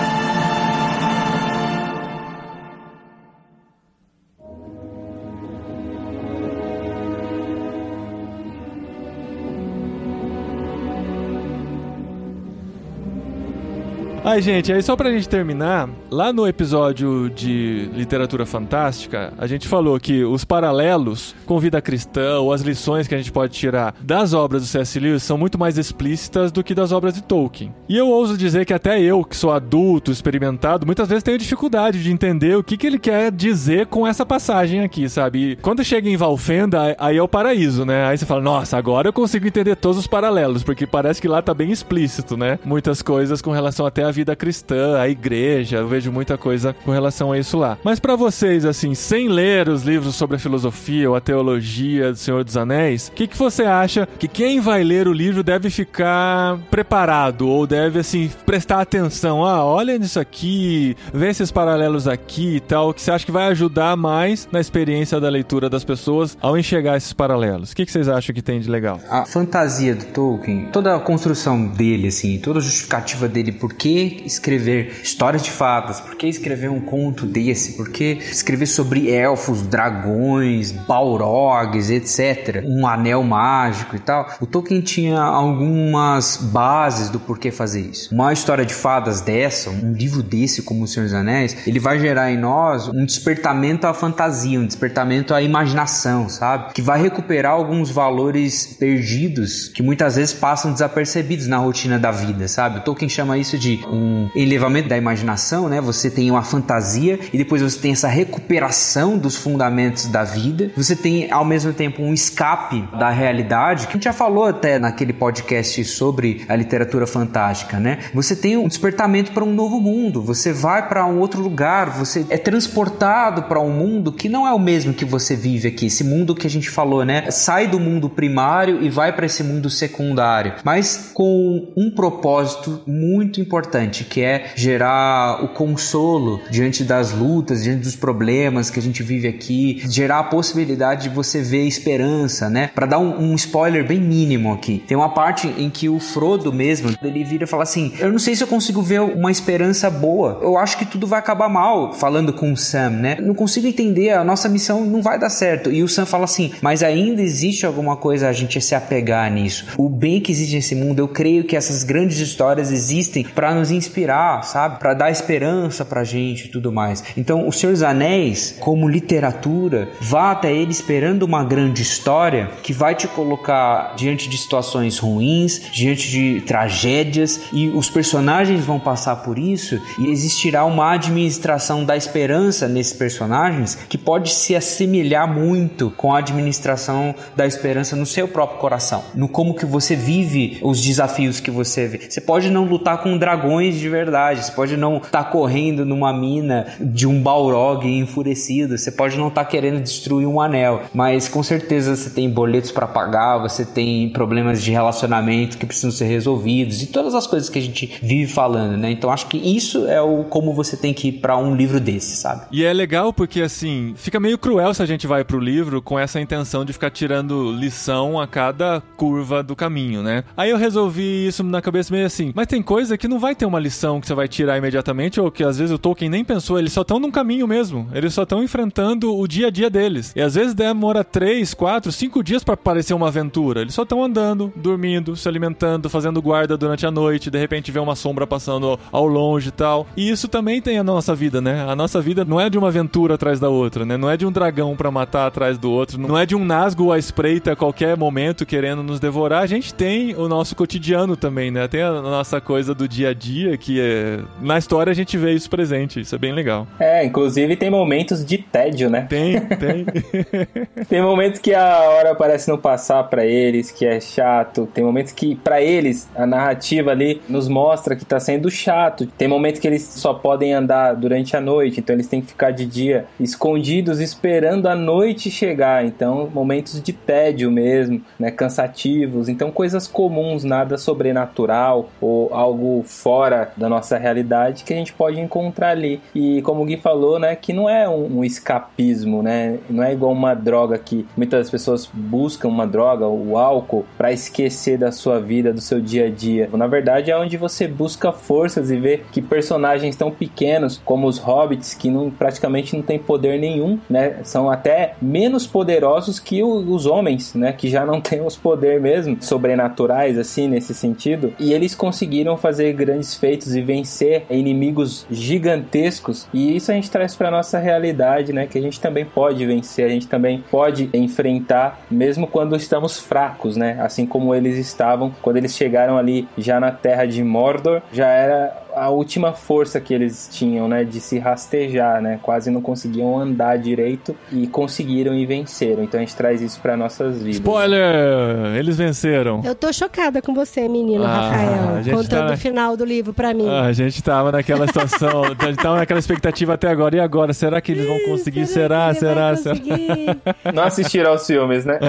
Ai, 14.26 14.42
gente, 14.42 14.72
aí 14.72 14.82
só 14.82 14.96
pra 14.96 15.12
gente 15.12 15.28
terminar, 15.28 15.90
lá 16.10 16.32
no 16.32 16.48
episódio 16.48 17.30
de 17.30 17.90
literatura 17.94 18.46
fantástica, 18.46 19.34
a 19.38 19.46
gente 19.46 19.68
falou 19.68 20.00
que 20.00 20.24
os 20.24 20.46
paralelos 20.46 21.36
com 21.46 21.60
vida 21.60 21.82
cristã 21.82 22.40
ou 22.40 22.54
as 22.54 22.62
lições 22.62 23.06
que 23.06 23.14
a 23.14 23.18
gente 23.18 23.34
pode 23.34 23.52
tirar 23.52 23.94
das 24.00 24.34
obras 24.34 24.62
do 24.62 24.68
C.S. 24.70 24.98
Lewis 24.98 25.24
são 25.24 25.38
muito 25.38 25.60
mais 25.60 25.78
explícitas 25.78 26.54
do 26.54 26.64
que 26.64 26.74
das 26.74 26.94
obras 26.94 27.14
de 27.14 27.22
Tolkien. 27.22 27.76
E 27.90 27.98
eu 27.98 28.08
ouso 28.08 28.38
dizer 28.38 28.66
que 28.66 28.74
até 28.74 28.98
eu, 29.02 29.26
que 29.26 29.36
sou 29.36 29.52
adulto, 29.52 30.10
experimentado, 30.10 30.86
muitas 30.86 31.10
vezes 31.10 31.22
tenho 31.22 31.38
dificuldade 31.38 32.02
de 32.02 32.10
entender 32.10 32.56
o 32.56 32.64
que, 32.64 32.78
que 32.78 32.88
ele 32.88 33.00
quer 33.00 33.30
dizer 33.30 33.88
com 33.88 34.08
essa 34.08 34.26
passagem 34.26 34.86
aqui, 34.86 35.10
sabe? 35.10 35.52
E 35.52 35.56
quando 35.58 35.84
chega 35.84 36.10
em 36.10 36.16
Valfenda, 36.16 36.96
aí 36.98 37.18
é 37.18 37.22
o 37.22 37.28
paraíso, 37.28 37.84
né? 37.84 38.06
Aí 38.06 38.18
você 38.18 38.26
fala, 38.26 38.42
nossa, 38.42 38.78
agora 38.78 39.10
eu 39.10 39.14
consigo 39.14 39.46
entender 39.46 39.76
todos 39.76 39.98
os 39.98 40.08
paralelos, 40.08 40.64
porque 40.64 40.88
parece 40.88 41.22
que 41.22 41.28
lá 41.28 41.42
tá 41.42 41.54
bem 41.54 41.74
explícito, 41.74 42.38
né? 42.38 42.58
Muitas 42.64 43.02
coisas 43.02 43.42
com 43.42 43.52
relação 43.52 43.86
até 43.86 44.06
à 44.06 44.13
vida 44.14 44.36
cristã, 44.36 44.98
à 44.98 45.10
igreja, 45.10 45.78
eu 45.78 45.88
vejo 45.88 46.12
muita 46.12 46.38
coisa 46.38 46.74
com 46.86 46.92
relação 46.92 47.32
a 47.32 47.38
isso 47.38 47.58
lá. 47.58 47.78
Mas 47.84 48.00
pra 48.00 48.16
vocês, 48.16 48.64
assim, 48.64 48.96
sem 48.96 49.28
ler 49.28 49.68
os 49.68 49.84
livros 49.84 50.16
sobre 50.16 50.38
a 50.38 50.40
filosofia 50.40 51.10
ou 51.10 51.16
a 51.16 51.22
teologia 51.22 52.12
do 52.12 52.18
Senhor 52.18 52.44
dos 52.44 52.56
Anéis, 52.56 53.10
o 53.10 53.12
que, 53.12 53.28
que 53.28 53.38
você 53.38 53.64
acha 53.64 54.08
que 54.18 54.28
quem 54.28 54.62
vai 54.62 54.84
ler 54.84 55.08
o 55.08 55.14
livro 55.14 55.44
deve 55.44 55.70
ficar 55.70 56.58
preparado 56.72 57.48
ou 57.48 57.68
deve, 57.68 58.00
assim, 58.00 58.32
prestar 58.46 58.80
atenção? 58.80 59.44
Ah, 59.44 59.66
olha 59.66 59.98
nisso 59.98 60.20
aqui, 60.20 60.96
vê 61.14 61.30
esses 61.30 61.52
paralelos 61.52 62.08
aqui 62.08 62.58
e 62.58 62.60
tal, 62.60 62.94
que 62.94 63.02
você 63.02 63.12
acha 63.12 63.26
que 63.26 63.32
vai 63.32 63.48
ajudar 63.48 63.98
mais 63.98 64.48
na 64.52 64.60
experiência 64.60 65.20
da 65.20 65.30
leitura 65.30 65.70
das 65.70 65.84
pessoas 65.84 66.38
ao 66.40 66.58
enxergar 66.58 66.98
esses 66.98 67.14
paralelos? 67.14 67.72
O 67.72 67.76
que, 67.76 67.86
que 67.86 67.92
vocês 67.92 68.08
acham 68.08 68.34
que 68.34 68.42
tem 68.42 68.60
de 68.60 68.70
legal? 68.70 69.00
A 69.10 69.26
fantasia 69.26 69.96
do 69.96 70.06
Tolkien, 70.06 70.70
toda 70.72 70.96
a 70.96 71.00
construção 71.00 71.66
dele, 71.68 72.08
assim, 72.08 72.38
toda 72.38 72.60
a 72.60 72.62
justificativa 72.62 73.28
dele, 73.28 73.52
por 73.52 73.74
que 73.74 74.03
escrever 74.26 75.02
histórias 75.04 75.44
de 75.44 75.52
fadas, 75.52 76.00
por 76.00 76.16
que 76.16 76.28
escrever 76.28 76.70
um 76.70 76.80
conto 76.80 77.26
desse, 77.26 77.74
por 77.74 77.90
que 77.90 78.20
escrever 78.32 78.66
sobre 78.66 79.12
elfos, 79.12 79.62
dragões, 79.64 80.72
balrogs, 80.72 81.90
etc., 81.90 82.64
um 82.66 82.88
anel 82.88 83.24
mágico 83.24 83.96
e 83.96 84.00
tal. 84.00 84.30
O 84.40 84.46
Tolkien 84.46 84.82
tinha 84.82 85.20
algumas 85.20 86.38
bases 86.38 87.10
do 87.10 87.20
porquê 87.20 87.52
fazer 87.52 87.82
isso. 87.82 88.14
Uma 88.14 88.34
história 88.34 88.66
de 88.66 88.74
fadas 88.74 89.22
dessa, 89.22 89.70
um 89.70 89.94
livro 89.94 90.22
desse 90.22 90.62
como 90.62 90.84
O 90.84 90.88
Senhor 90.88 91.06
dos 91.06 91.14
Anéis, 91.14 91.68
ele 91.68 91.80
vai 91.80 92.00
gerar 92.00 92.32
em 92.32 92.38
nós 92.38 92.88
um 92.88 93.06
despertamento 93.06 93.88
à 93.88 93.94
fantasia, 93.94 94.60
um 94.60 94.66
despertamento 94.66 95.34
à 95.34 95.42
imaginação, 95.42 96.30
sabe? 96.30 96.74
Que 96.74 96.82
vai 96.82 97.02
recuperar 97.02 97.54
alguns 97.54 97.90
valores 97.90 98.76
perdidos 98.80 99.70
que 99.70 99.84
muitas 99.84 100.16
vezes 100.16 100.34
passam 100.34 100.72
desapercebidos 100.72 101.48
na 101.48 101.58
rotina 101.58 102.00
da 102.00 102.12
vida, 102.12 102.48
sabe? 102.48 102.80
O 102.80 102.82
Tolkien 102.82 103.10
chama 103.10 103.38
isso 103.38 103.58
de 103.58 103.80
um 103.94 104.30
elevamento 104.36 104.90
da 104.90 104.98
imaginação, 104.98 105.70
né? 105.70 105.80
Você 105.82 106.10
tem 106.10 106.30
uma 106.32 106.44
fantasia 106.44 107.20
e 107.32 107.38
depois 107.38 107.62
você 107.62 107.80
tem 107.80 107.92
essa 107.92 108.08
recuperação 108.08 109.18
dos 109.18 109.36
fundamentos 109.36 110.08
da 110.08 110.24
vida. 110.24 110.72
Você 110.76 110.96
tem 110.96 111.32
ao 111.32 111.46
mesmo 111.46 111.74
tempo 111.74 112.02
um 112.02 112.14
escape 112.14 112.88
da 112.98 113.10
realidade, 113.10 113.88
que 113.88 113.92
a 113.92 113.94
gente 113.94 114.06
já 114.06 114.14
falou 114.14 114.46
até 114.46 114.80
naquele 114.80 115.14
podcast 115.14 115.84
sobre 115.86 116.46
a 116.48 116.56
literatura 116.56 117.06
fantástica, 117.06 117.80
né? 117.80 118.00
Você 118.14 118.36
tem 118.36 118.58
um 118.58 118.68
despertamento 118.68 119.32
para 119.32 119.44
um 119.44 119.54
novo 119.54 119.80
mundo, 119.80 120.22
você 120.22 120.52
vai 120.52 120.88
para 120.88 121.06
um 121.06 121.20
outro 121.20 121.42
lugar, 121.42 121.90
você 121.90 122.26
é 122.30 122.38
transportado 122.38 123.44
para 123.44 123.60
um 123.60 123.72
mundo 123.72 124.12
que 124.12 124.30
não 124.30 124.48
é 124.48 124.54
o 124.54 124.60
mesmo 124.60 124.94
que 124.94 125.06
você 125.06 125.36
vive 125.36 125.68
aqui, 125.68 125.88
esse 125.88 126.04
mundo 126.04 126.36
que 126.36 126.48
a 126.48 126.50
gente 126.50 126.70
falou, 126.70 127.06
né? 127.06 127.30
Sai 127.32 127.68
do 127.68 127.80
mundo 127.80 128.10
primário 128.10 128.82
e 128.82 128.90
vai 128.90 129.14
para 129.14 129.26
esse 129.26 129.44
mundo 129.44 129.70
secundário, 129.70 130.54
mas 130.64 131.12
com 131.14 131.72
um 131.76 131.92
propósito 131.92 132.82
muito 132.88 133.42
importante, 133.42 133.83
que 133.90 134.22
é 134.22 134.52
gerar 134.56 135.44
o 135.44 135.50
consolo 135.50 136.42
diante 136.50 136.84
das 136.84 137.12
lutas, 137.12 137.64
diante 137.64 137.84
dos 137.84 137.96
problemas 137.96 138.70
que 138.70 138.80
a 138.80 138.82
gente 138.82 139.04
vive 139.04 139.28
aqui, 139.28 139.82
gerar 139.90 140.20
a 140.20 140.24
possibilidade 140.24 141.04
de 141.04 141.10
você 141.10 141.42
ver 141.42 141.66
esperança, 141.68 142.50
né? 142.50 142.70
Para 142.74 142.86
dar 142.86 143.00
um, 143.00 143.32
um 143.32 143.36
spoiler 143.36 143.86
bem 143.86 144.00
mínimo 144.00 144.54
aqui, 144.54 144.84
tem 144.88 144.98
uma 144.98 145.10
parte 145.10 145.48
em 145.58 145.70
que 145.70 145.90
o 145.90 146.00
Frodo 146.00 146.52
mesmo, 146.52 146.92
ele 147.04 147.24
vira 147.24 147.44
e 147.44 147.48
fala 147.48 147.64
assim: 147.64 147.94
"Eu 148.00 148.12
não 148.12 148.20
sei 148.20 148.36
se 148.36 148.44
eu 148.44 148.48
consigo 148.48 148.82
ver 148.82 149.02
uma 149.02 149.32
esperança 149.32 149.90
boa. 149.90 150.40
Eu 150.42 150.58
acho 150.58 150.78
que 150.78 150.86
tudo 150.86 151.06
vai 151.06 151.20
acabar 151.20 151.50
mal", 151.50 151.94
falando 151.94 152.34
com 152.34 152.52
o 152.52 152.58
Sam, 152.58 152.90
né? 152.92 153.18
Não 153.20 153.34
consigo 153.34 153.68
entender, 153.68 154.12
a 154.12 154.24
nossa 154.24 154.50
missão 154.50 154.86
não 154.86 155.02
vai 155.02 155.20
dar 155.20 155.30
certo. 155.30 155.72
E 155.72 155.84
o 155.84 155.88
Sam 155.88 156.06
fala 156.06 156.26
assim: 156.26 156.52
"Mas 156.62 156.82
ainda 156.82 157.22
existe 157.22 157.66
alguma 157.66 157.96
coisa 157.96 158.30
a 158.30 158.34
gente 158.34 158.60
se 158.62 158.76
apegar 158.76 159.32
nisso. 159.32 159.66
O 159.78 159.90
bem 159.90 160.22
que 160.22 160.32
existe 160.32 160.56
nesse 160.56 160.76
mundo, 160.76 161.00
eu 161.00 161.08
creio 161.08 161.44
que 161.44 161.56
essas 161.56 161.84
grandes 161.84 162.20
histórias 162.20 162.72
existem 162.72 163.24
para 163.24 163.54
nos 163.54 163.72
inspirar, 163.76 164.44
sabe? 164.44 164.80
Para 164.80 164.94
dar 164.94 165.12
esperança 165.12 165.86
pra 165.86 166.04
gente 166.04 166.46
e 166.46 166.48
tudo 166.50 166.72
mais. 166.72 167.04
Então, 167.18 167.48
O 167.48 167.52
Senhor 167.52 167.74
dos 167.74 167.84
Anéis, 167.84 168.56
como 168.60 168.88
literatura, 168.88 169.90
vá 170.00 170.32
até 170.32 170.54
ele 170.54 170.72
esperando 170.72 171.24
uma 171.24 171.44
grande 171.44 171.82
história 171.82 172.50
que 172.62 172.74
vai 172.74 172.96
te 172.96 173.08
colocar 173.08 173.96
diante 173.96 174.30
de 174.30 174.38
situações 174.38 174.98
ruins, 174.98 175.62
diante 175.72 176.10
de 176.10 176.42
tragédias 176.42 177.42
e 177.52 177.70
os 177.70 177.90
personagens 177.90 178.64
vão 178.66 178.80
passar 178.80 179.18
por 179.18 179.38
isso 179.38 179.80
e 180.00 180.10
existirá 180.10 180.66
uma 180.66 180.94
administração 180.94 181.86
da 181.86 181.96
esperança 181.96 182.68
nesses 182.68 182.94
personagens 182.94 183.76
que 183.90 183.98
pode 183.98 184.34
se 184.34 184.56
assemelhar 184.56 185.28
muito 185.28 185.92
com 185.92 186.14
a 186.14 186.20
administração 186.20 187.14
da 187.36 187.46
esperança 187.46 187.96
no 187.96 188.06
seu 188.06 188.28
próprio 188.28 188.60
coração, 188.60 189.04
no 189.16 189.28
como 189.28 189.54
que 189.54 189.66
você 189.66 189.96
vive 189.96 190.60
os 190.62 190.82
desafios 190.82 191.40
que 191.40 191.52
você 191.52 191.88
vê. 191.88 192.02
Você 192.10 192.22
pode 192.22 192.50
não 192.50 192.66
lutar 192.66 193.02
com 193.02 193.18
dragões 193.18 193.63
de 193.72 193.90
verdade, 193.90 194.46
você 194.46 194.52
pode 194.52 194.78
não 194.78 194.98
estar 194.98 195.10
tá 195.10 195.24
correndo 195.24 195.86
numa 195.86 196.14
mina 196.14 196.68
de 196.80 197.08
um 197.08 197.22
Balrog 197.22 197.86
enfurecido, 197.86 198.78
você 198.78 198.92
pode 198.92 199.18
não 199.18 199.28
estar 199.28 199.44
tá 199.44 199.50
querendo 199.50 199.82
destruir 199.82 200.28
um 200.28 200.40
anel, 200.40 200.84
mas 200.94 201.28
com 201.28 201.42
certeza 201.44 201.96
você 201.96 202.10
tem 202.10 202.30
boletos 202.30 202.72
para 202.72 202.88
pagar, 202.88 203.38
você 203.38 203.66
tem 203.66 204.10
problemas 204.10 204.62
de 204.62 204.72
relacionamento 204.72 205.58
que 205.58 205.66
precisam 205.66 205.92
ser 205.92 206.06
resolvidos 206.06 206.82
e 206.82 206.88
todas 206.88 207.16
as 207.16 207.28
coisas 207.28 207.50
que 207.50 207.60
a 207.60 207.62
gente 207.62 208.00
vive 208.02 208.32
falando, 208.32 208.78
né? 208.78 208.92
Então 208.92 209.12
acho 209.12 209.28
que 209.28 209.38
isso 209.38 209.88
é 209.88 210.02
o 210.02 210.24
como 210.26 210.54
você 210.54 210.76
tem 210.76 210.94
que 210.94 211.10
ir 211.10 211.14
para 211.14 211.38
um 211.38 211.56
livro 211.56 211.80
desse, 211.80 212.18
sabe? 212.18 212.46
E 212.52 212.64
é 212.64 212.74
legal 212.74 213.14
porque 213.14 213.42
assim, 213.42 213.94
fica 213.96 214.20
meio 214.20 214.38
cruel 214.38 214.74
se 214.74 214.82
a 214.82 214.86
gente 214.86 215.08
vai 215.08 215.24
pro 215.24 215.40
livro 215.40 215.82
com 215.82 215.98
essa 215.98 216.20
intenção 216.20 216.66
de 216.66 216.74
ficar 216.74 216.90
tirando 216.90 217.52
lição 217.52 218.20
a 218.20 218.28
cada 218.28 218.82
curva 218.98 219.44
do 219.44 219.56
caminho, 219.56 220.02
né? 220.02 220.24
Aí 220.36 220.50
eu 220.50 220.58
resolvi 220.58 221.28
isso 221.28 221.44
na 221.44 221.62
cabeça 221.62 221.94
meio 221.94 222.06
assim, 222.06 222.32
mas 222.36 222.48
tem 222.48 222.62
coisa 222.62 222.98
que 222.98 223.08
não 223.08 223.20
vai 223.20 223.36
ter 223.36 223.43
uma 223.48 223.60
lição 223.60 224.00
que 224.00 224.08
você 224.08 224.14
vai 224.14 224.28
tirar 224.28 224.58
imediatamente 224.58 225.20
ou 225.20 225.32
que 225.32 225.44
às 225.44 225.58
vezes 225.58 225.74
o 225.74 225.78
Tolkien 225.78 226.10
nem 226.10 226.24
pensou, 226.24 226.60
eles 226.60 226.74
só 226.74 226.82
estão 226.82 227.00
num 227.00 227.12
caminho 227.12 227.48
mesmo. 227.48 227.88
Eles 227.94 228.14
só 228.14 228.24
estão 228.24 228.44
enfrentando 228.44 229.16
o 229.16 229.28
dia 229.28 229.48
a 229.48 229.52
dia 229.52 229.70
deles. 229.70 230.14
E 230.16 230.22
às 230.22 230.36
vezes 230.36 230.54
demora 230.54 231.04
três, 231.04 231.54
quatro, 231.54 231.92
cinco 231.92 232.24
dias 232.24 232.44
para 232.44 232.58
parecer 232.58 232.94
uma 232.94 233.08
aventura. 233.08 233.62
Eles 233.62 233.74
só 233.74 233.84
estão 233.84 234.04
andando, 234.04 234.52
dormindo, 234.56 235.16
se 235.16 235.28
alimentando, 235.28 235.90
fazendo 235.90 236.22
guarda 236.22 236.58
durante 236.58 236.86
a 236.86 236.92
noite, 236.92 237.30
de 237.30 237.38
repente 237.38 237.72
vê 237.72 237.80
uma 237.80 237.96
sombra 237.96 238.26
passando 238.26 238.80
ao 238.92 239.06
longe 239.06 239.50
e 239.50 239.52
tal. 239.52 239.88
E 239.96 240.10
isso 240.10 240.28
também 240.28 240.62
tem 240.62 240.78
a 240.78 240.84
nossa 240.84 241.16
vida, 241.16 241.42
né? 241.42 241.66
A 241.68 241.76
nossa 241.76 242.02
vida 242.02 242.26
não 242.26 242.40
é 242.40 242.50
de 242.50 242.58
uma 242.58 242.68
aventura 242.68 243.16
atrás 243.16 243.40
da 243.40 243.50
outra, 243.50 243.86
né? 243.86 243.98
Não 243.98 244.10
é 244.10 244.18
de 244.18 244.26
um 244.26 244.32
dragão 244.32 244.76
para 244.76 244.92
matar 244.92 245.28
atrás 245.28 245.58
do 245.58 245.72
outro, 245.72 246.00
não 246.00 246.18
é 246.18 246.26
de 246.26 246.36
um 246.36 246.46
nasgo 246.46 246.92
à 246.92 246.98
espreita 246.98 247.52
a 247.52 247.56
qualquer 247.56 247.98
momento 247.98 248.46
querendo 248.46 248.84
nos 248.84 249.00
devorar. 249.00 249.44
A 249.44 249.48
gente 249.48 249.74
tem 249.74 250.16
o 250.16 250.28
nosso 250.28 250.56
cotidiano 250.56 251.16
também, 251.16 251.52
né? 251.52 251.68
Tem 251.68 251.82
a 251.82 252.02
nossa 252.02 252.40
coisa 252.40 252.74
do 252.74 252.88
dia 252.88 253.10
a 253.10 253.14
dia 253.14 253.33
que 253.60 253.80
é... 253.80 254.20
na 254.42 254.58
história 254.58 254.92
a 254.92 254.94
gente 254.94 255.18
vê 255.18 255.34
isso 255.34 255.50
presente. 255.50 256.00
Isso 256.00 256.16
é 256.16 256.18
bem 256.18 256.34
legal. 256.34 256.68
É, 256.80 257.06
inclusive 257.06 257.56
tem 257.56 257.70
momentos 257.70 258.26
de 258.26 258.38
tédio, 258.38 258.90
né? 258.90 259.08
Tem, 259.10 259.40
tem. 259.40 259.86
tem 260.88 261.02
momentos 261.02 261.40
que 261.40 261.54
a 261.54 261.90
hora 261.90 262.16
parece 262.16 262.50
não 262.50 262.58
passar 262.58 263.04
para 263.06 263.26
eles, 263.26 263.72
que 263.72 263.86
é 263.86 264.00
chato. 264.00 264.68
Tem 264.74 264.84
momentos 264.84 265.12
que 265.12 265.36
para 265.36 265.62
eles 265.62 266.10
a 266.16 266.26
narrativa 266.26 266.92
ali 266.92 267.22
nos 267.28 267.48
mostra 267.48 267.96
que 267.96 268.06
tá 268.06 268.20
sendo 268.20 268.50
chato. 268.50 269.06
Tem 269.06 269.28
momentos 269.28 269.60
que 269.60 269.68
eles 269.68 269.84
só 269.84 270.14
podem 270.14 270.54
andar 270.54 270.94
durante 270.96 271.36
a 271.36 271.42
noite, 271.42 271.80
então 271.80 271.96
eles 271.96 272.08
têm 272.08 272.22
que 272.22 272.28
ficar 272.28 272.52
de 272.52 272.66
dia 272.66 273.06
escondidos 273.20 274.00
esperando 274.00 274.68
a 274.68 274.76
noite 274.76 275.30
chegar. 275.30 275.86
Então, 275.86 276.30
momentos 276.34 276.82
de 276.82 276.94
tédio 276.94 277.52
mesmo, 277.52 278.02
né, 278.20 278.32
cansativos. 278.32 279.30
Então, 279.30 279.52
coisas 279.52 279.88
comuns, 279.88 280.44
nada 280.44 280.78
sobrenatural 280.78 281.90
ou 282.02 282.34
algo 282.34 282.84
fora 282.84 283.23
da 283.30 283.70
nossa 283.70 283.98
realidade 283.98 284.64
que 284.64 284.74
a 284.74 284.76
gente 284.76 284.94
pode 284.94 285.20
encontrar 285.20 285.70
ali. 285.70 286.02
E 286.14 286.42
como 286.42 286.62
o 286.62 286.66
Gui 286.66 286.78
falou, 286.78 287.20
né, 287.20 287.36
que 287.36 287.54
não 287.54 287.70
é 287.70 287.88
um, 287.88 288.20
um 288.20 288.24
escapismo, 288.24 289.22
né? 289.22 289.60
Não 289.70 289.84
é 289.84 289.94
igual 289.94 290.12
uma 290.12 290.34
droga 290.34 290.78
que 290.78 291.06
muitas 291.16 291.50
pessoas 291.50 291.90
buscam 291.94 292.48
uma 292.48 292.68
droga, 292.68 293.08
o 293.08 293.38
álcool, 293.38 293.86
para 293.98 294.12
esquecer 294.12 294.78
da 294.78 294.92
sua 294.92 295.20
vida, 295.20 295.54
do 295.54 295.62
seu 295.62 295.80
dia 295.80 296.08
a 296.08 296.10
dia. 296.10 296.50
Na 296.54 296.68
verdade, 296.68 297.12
é 297.12 297.18
onde 297.18 297.38
você 297.38 297.68
busca 297.68 298.12
forças 298.12 298.72
e 298.72 298.78
vê 298.78 299.02
que 299.12 299.22
personagens 299.22 299.96
tão 299.96 300.12
pequenos 300.12 300.82
como 300.84 301.08
os 301.08 301.18
hobbits, 301.18 301.74
que 301.74 301.90
não, 301.90 302.10
praticamente 302.10 302.76
não 302.76 302.84
tem 302.84 303.00
poder 303.00 303.40
nenhum, 303.40 303.80
né? 303.90 304.20
São 304.24 304.50
até 304.50 304.96
menos 305.02 305.48
poderosos 305.48 306.20
que 306.20 306.44
o, 306.44 306.74
os 306.74 306.86
homens, 306.86 307.34
né? 307.34 307.54
Que 307.54 307.70
já 307.70 307.86
não 307.86 308.00
têm 308.02 308.22
os 308.22 308.36
poderes 308.36 308.82
mesmo 308.82 309.18
sobrenaturais, 309.22 310.18
assim, 310.18 310.48
nesse 310.48 310.74
sentido. 310.74 311.34
E 311.40 311.54
eles 311.54 311.76
conseguiram 311.76 312.38
fazer 312.38 312.74
grandes 312.74 313.13
feitos 313.16 313.56
e 313.56 313.62
vencer 313.62 314.26
inimigos 314.30 315.06
gigantescos. 315.10 316.28
E 316.34 316.56
isso 316.56 316.72
a 316.72 316.76
gente 316.76 316.90
traz 316.90 317.16
para 317.16 317.32
nossa 317.32 317.60
realidade, 317.60 318.34
né? 318.34 318.48
Que 318.48 318.58
a 318.58 318.62
gente 318.62 318.80
também 318.80 319.06
pode 319.06 319.46
vencer, 319.46 319.86
a 319.86 319.90
gente 319.90 320.08
também 320.08 320.44
pode 320.50 320.90
enfrentar, 320.94 321.82
mesmo 321.90 322.28
quando 322.28 322.56
estamos 322.56 323.00
fracos, 323.00 323.58
né? 323.58 323.78
Assim 323.82 324.06
como 324.06 324.34
eles 324.34 324.58
estavam 324.58 325.14
quando 325.22 325.38
eles 325.38 325.56
chegaram 325.56 325.98
ali 325.98 326.28
já 326.38 326.60
na 326.60 326.72
terra 326.72 327.06
de 327.06 327.24
Mordor, 327.24 327.82
já 327.92 328.08
era 328.08 328.63
a 328.76 328.90
última 328.90 329.34
força 329.34 329.80
que 329.80 329.94
eles 329.94 330.30
tinham, 330.32 330.68
né, 330.68 330.84
de 330.84 331.00
se 331.00 331.20
rastejar, 331.20 332.02
né, 332.02 332.20
quase 332.22 332.50
não 332.52 332.62
conseguiam 332.62 333.18
andar 333.20 333.58
direito 333.58 334.16
e 334.32 334.48
conseguiram 334.48 335.14
e 335.14 335.26
venceram. 335.26 335.84
Então 335.84 336.00
a 336.00 336.04
gente 336.04 336.16
traz 336.16 336.42
isso 336.42 336.60
para 336.62 336.76
nossas 336.78 337.18
vidas. 337.20 337.36
Spoiler! 337.36 338.56
Eles 338.58 338.78
venceram. 338.78 339.42
Eu 339.44 339.56
tô 339.56 339.72
chocada 339.72 340.22
com 340.22 340.34
você, 340.34 340.68
menino 340.68 341.04
Ah, 341.04 341.08
Rafael, 341.30 341.96
contando 341.98 342.28
tá- 342.30 342.34
o 342.34 342.38
final 342.38 342.76
do 342.78 342.86
livro 342.86 343.14
pra 343.14 343.34
mim. 343.34 343.48
Ah, 343.48 343.64
a 343.66 343.74
gente 343.74 344.02
tava 344.02 344.32
naquela 344.32 344.66
situação, 344.68 345.24
a 345.38 345.46
gente 345.46 345.58
tava 345.58 345.78
naquela 345.78 346.00
expectativa 346.00 346.54
até 346.54 346.68
agora. 346.68 346.96
E 346.96 347.00
agora? 347.00 347.34
Será 347.34 347.60
que 347.62 347.72
eles 347.72 347.86
vão 347.88 348.00
conseguir? 348.06 348.46
Será? 348.46 348.94
Será? 348.94 349.36
Será? 349.36 349.56
conseguir? 349.56 350.18
Não 350.54 350.64
assistiram 350.64 351.12
aos 351.12 351.26
filmes, 351.26 351.66
né? 351.66 351.80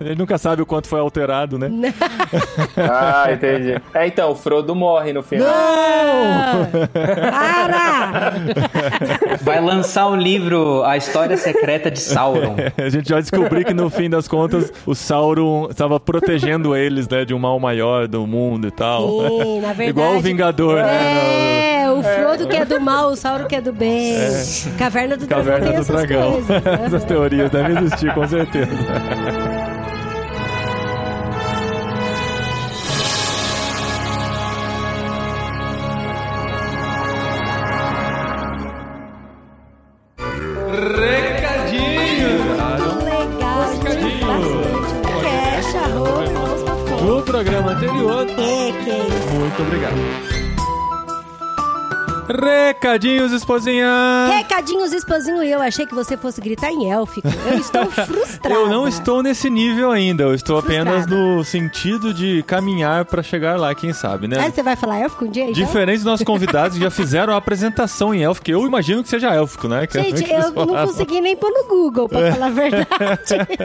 Ele 0.00 0.14
nunca 0.14 0.38
sabe 0.38 0.62
o 0.62 0.66
quanto 0.66 0.88
foi 0.88 1.00
alterado, 1.00 1.58
né? 1.58 1.70
Ah, 2.76 3.28
entendi. 3.32 3.80
É, 3.94 4.06
então, 4.06 4.30
o 4.30 4.34
Frodo 4.34 4.74
morre 4.74 5.12
no 5.12 5.22
final. 5.22 5.35
Ah, 5.44 6.66
Para! 6.92 8.32
Vai 9.42 9.60
lançar 9.60 10.06
o 10.08 10.16
livro 10.16 10.82
A 10.84 10.96
História 10.96 11.36
Secreta 11.36 11.90
de 11.90 12.00
Sauron. 12.00 12.56
A 12.78 12.88
gente 12.88 13.08
já 13.08 13.20
descobriu 13.20 13.64
que 13.64 13.74
no 13.74 13.90
fim 13.90 14.08
das 14.08 14.26
contas 14.28 14.72
o 14.84 14.94
Sauron 14.94 15.68
estava 15.70 15.98
protegendo 16.00 16.74
eles, 16.76 17.08
né, 17.08 17.24
de 17.24 17.34
um 17.34 17.38
mal 17.38 17.58
maior 17.60 18.06
do 18.08 18.26
mundo 18.26 18.68
e 18.68 18.70
tal. 18.70 19.08
Sim, 19.28 19.60
na 19.60 19.68
verdade. 19.72 19.90
Igual 19.96 20.16
o 20.16 20.20
Vingador, 20.20 20.76
né? 20.82 21.82
É, 21.82 21.90
o 21.90 22.02
Frodo 22.02 22.46
que 22.48 22.56
é 22.56 22.64
do 22.64 22.80
mal, 22.80 23.10
o 23.10 23.16
Sauron 23.16 23.46
que 23.46 23.56
é 23.56 23.60
do 23.60 23.72
bem. 23.72 24.16
Caverna 24.78 25.16
do 25.16 25.26
Caverna 25.26 25.60
Dragão. 25.60 25.72
tem 25.72 25.74
do 25.76 25.80
essas 25.80 26.06
Dragão. 26.06 26.32
coisas. 26.32 26.66
Essas 26.86 27.04
teorias 27.04 27.50
devem 27.50 27.76
existir, 27.78 28.14
com 28.14 28.26
certeza. 28.26 28.70
Recadinhos, 52.86 53.32
esposinha! 53.32 54.28
Recadinhos, 54.30 54.92
esposinho, 54.92 55.42
eu 55.42 55.60
achei 55.60 55.84
que 55.84 55.92
você 55.94 56.16
fosse 56.16 56.40
gritar 56.40 56.70
em 56.70 56.88
élfico. 56.88 57.26
Eu 57.50 57.58
estou 57.58 57.90
frustrada. 57.90 58.54
Eu 58.54 58.68
não 58.68 58.86
estou 58.86 59.24
nesse 59.24 59.50
nível 59.50 59.90
ainda, 59.90 60.22
eu 60.22 60.32
estou 60.32 60.56
apenas 60.56 61.04
Frustrada. 61.04 61.16
no 61.16 61.44
sentido 61.44 62.14
de 62.14 62.44
caminhar 62.44 63.04
pra 63.04 63.24
chegar 63.24 63.58
lá, 63.58 63.74
quem 63.74 63.92
sabe, 63.92 64.28
né? 64.28 64.38
Aí 64.38 64.52
você 64.52 64.62
vai 64.62 64.76
falar 64.76 64.98
élfico 64.98 65.24
um 65.24 65.30
dia, 65.30 65.42
então? 65.42 65.54
Diferente 65.54 65.96
dos 65.96 66.04
nossos 66.04 66.24
convidados 66.24 66.78
que 66.78 66.84
já 66.84 66.90
fizeram 66.90 67.32
a 67.32 67.36
apresentação 67.36 68.14
em 68.14 68.22
élfico, 68.22 68.52
eu 68.52 68.64
imagino 68.64 69.02
que 69.02 69.08
seja 69.08 69.34
élfico, 69.34 69.66
né? 69.66 69.84
Que 69.88 69.98
é 69.98 70.02
Gente, 70.04 70.22
eles 70.22 70.44
eu 70.44 70.66
não 70.66 70.86
consegui 70.86 71.20
nem 71.20 71.36
pôr 71.36 71.50
no 71.50 71.66
Google, 71.66 72.08
pra 72.08 72.32
falar 72.32 72.46
a 72.46 72.50
verdade. 72.50 72.86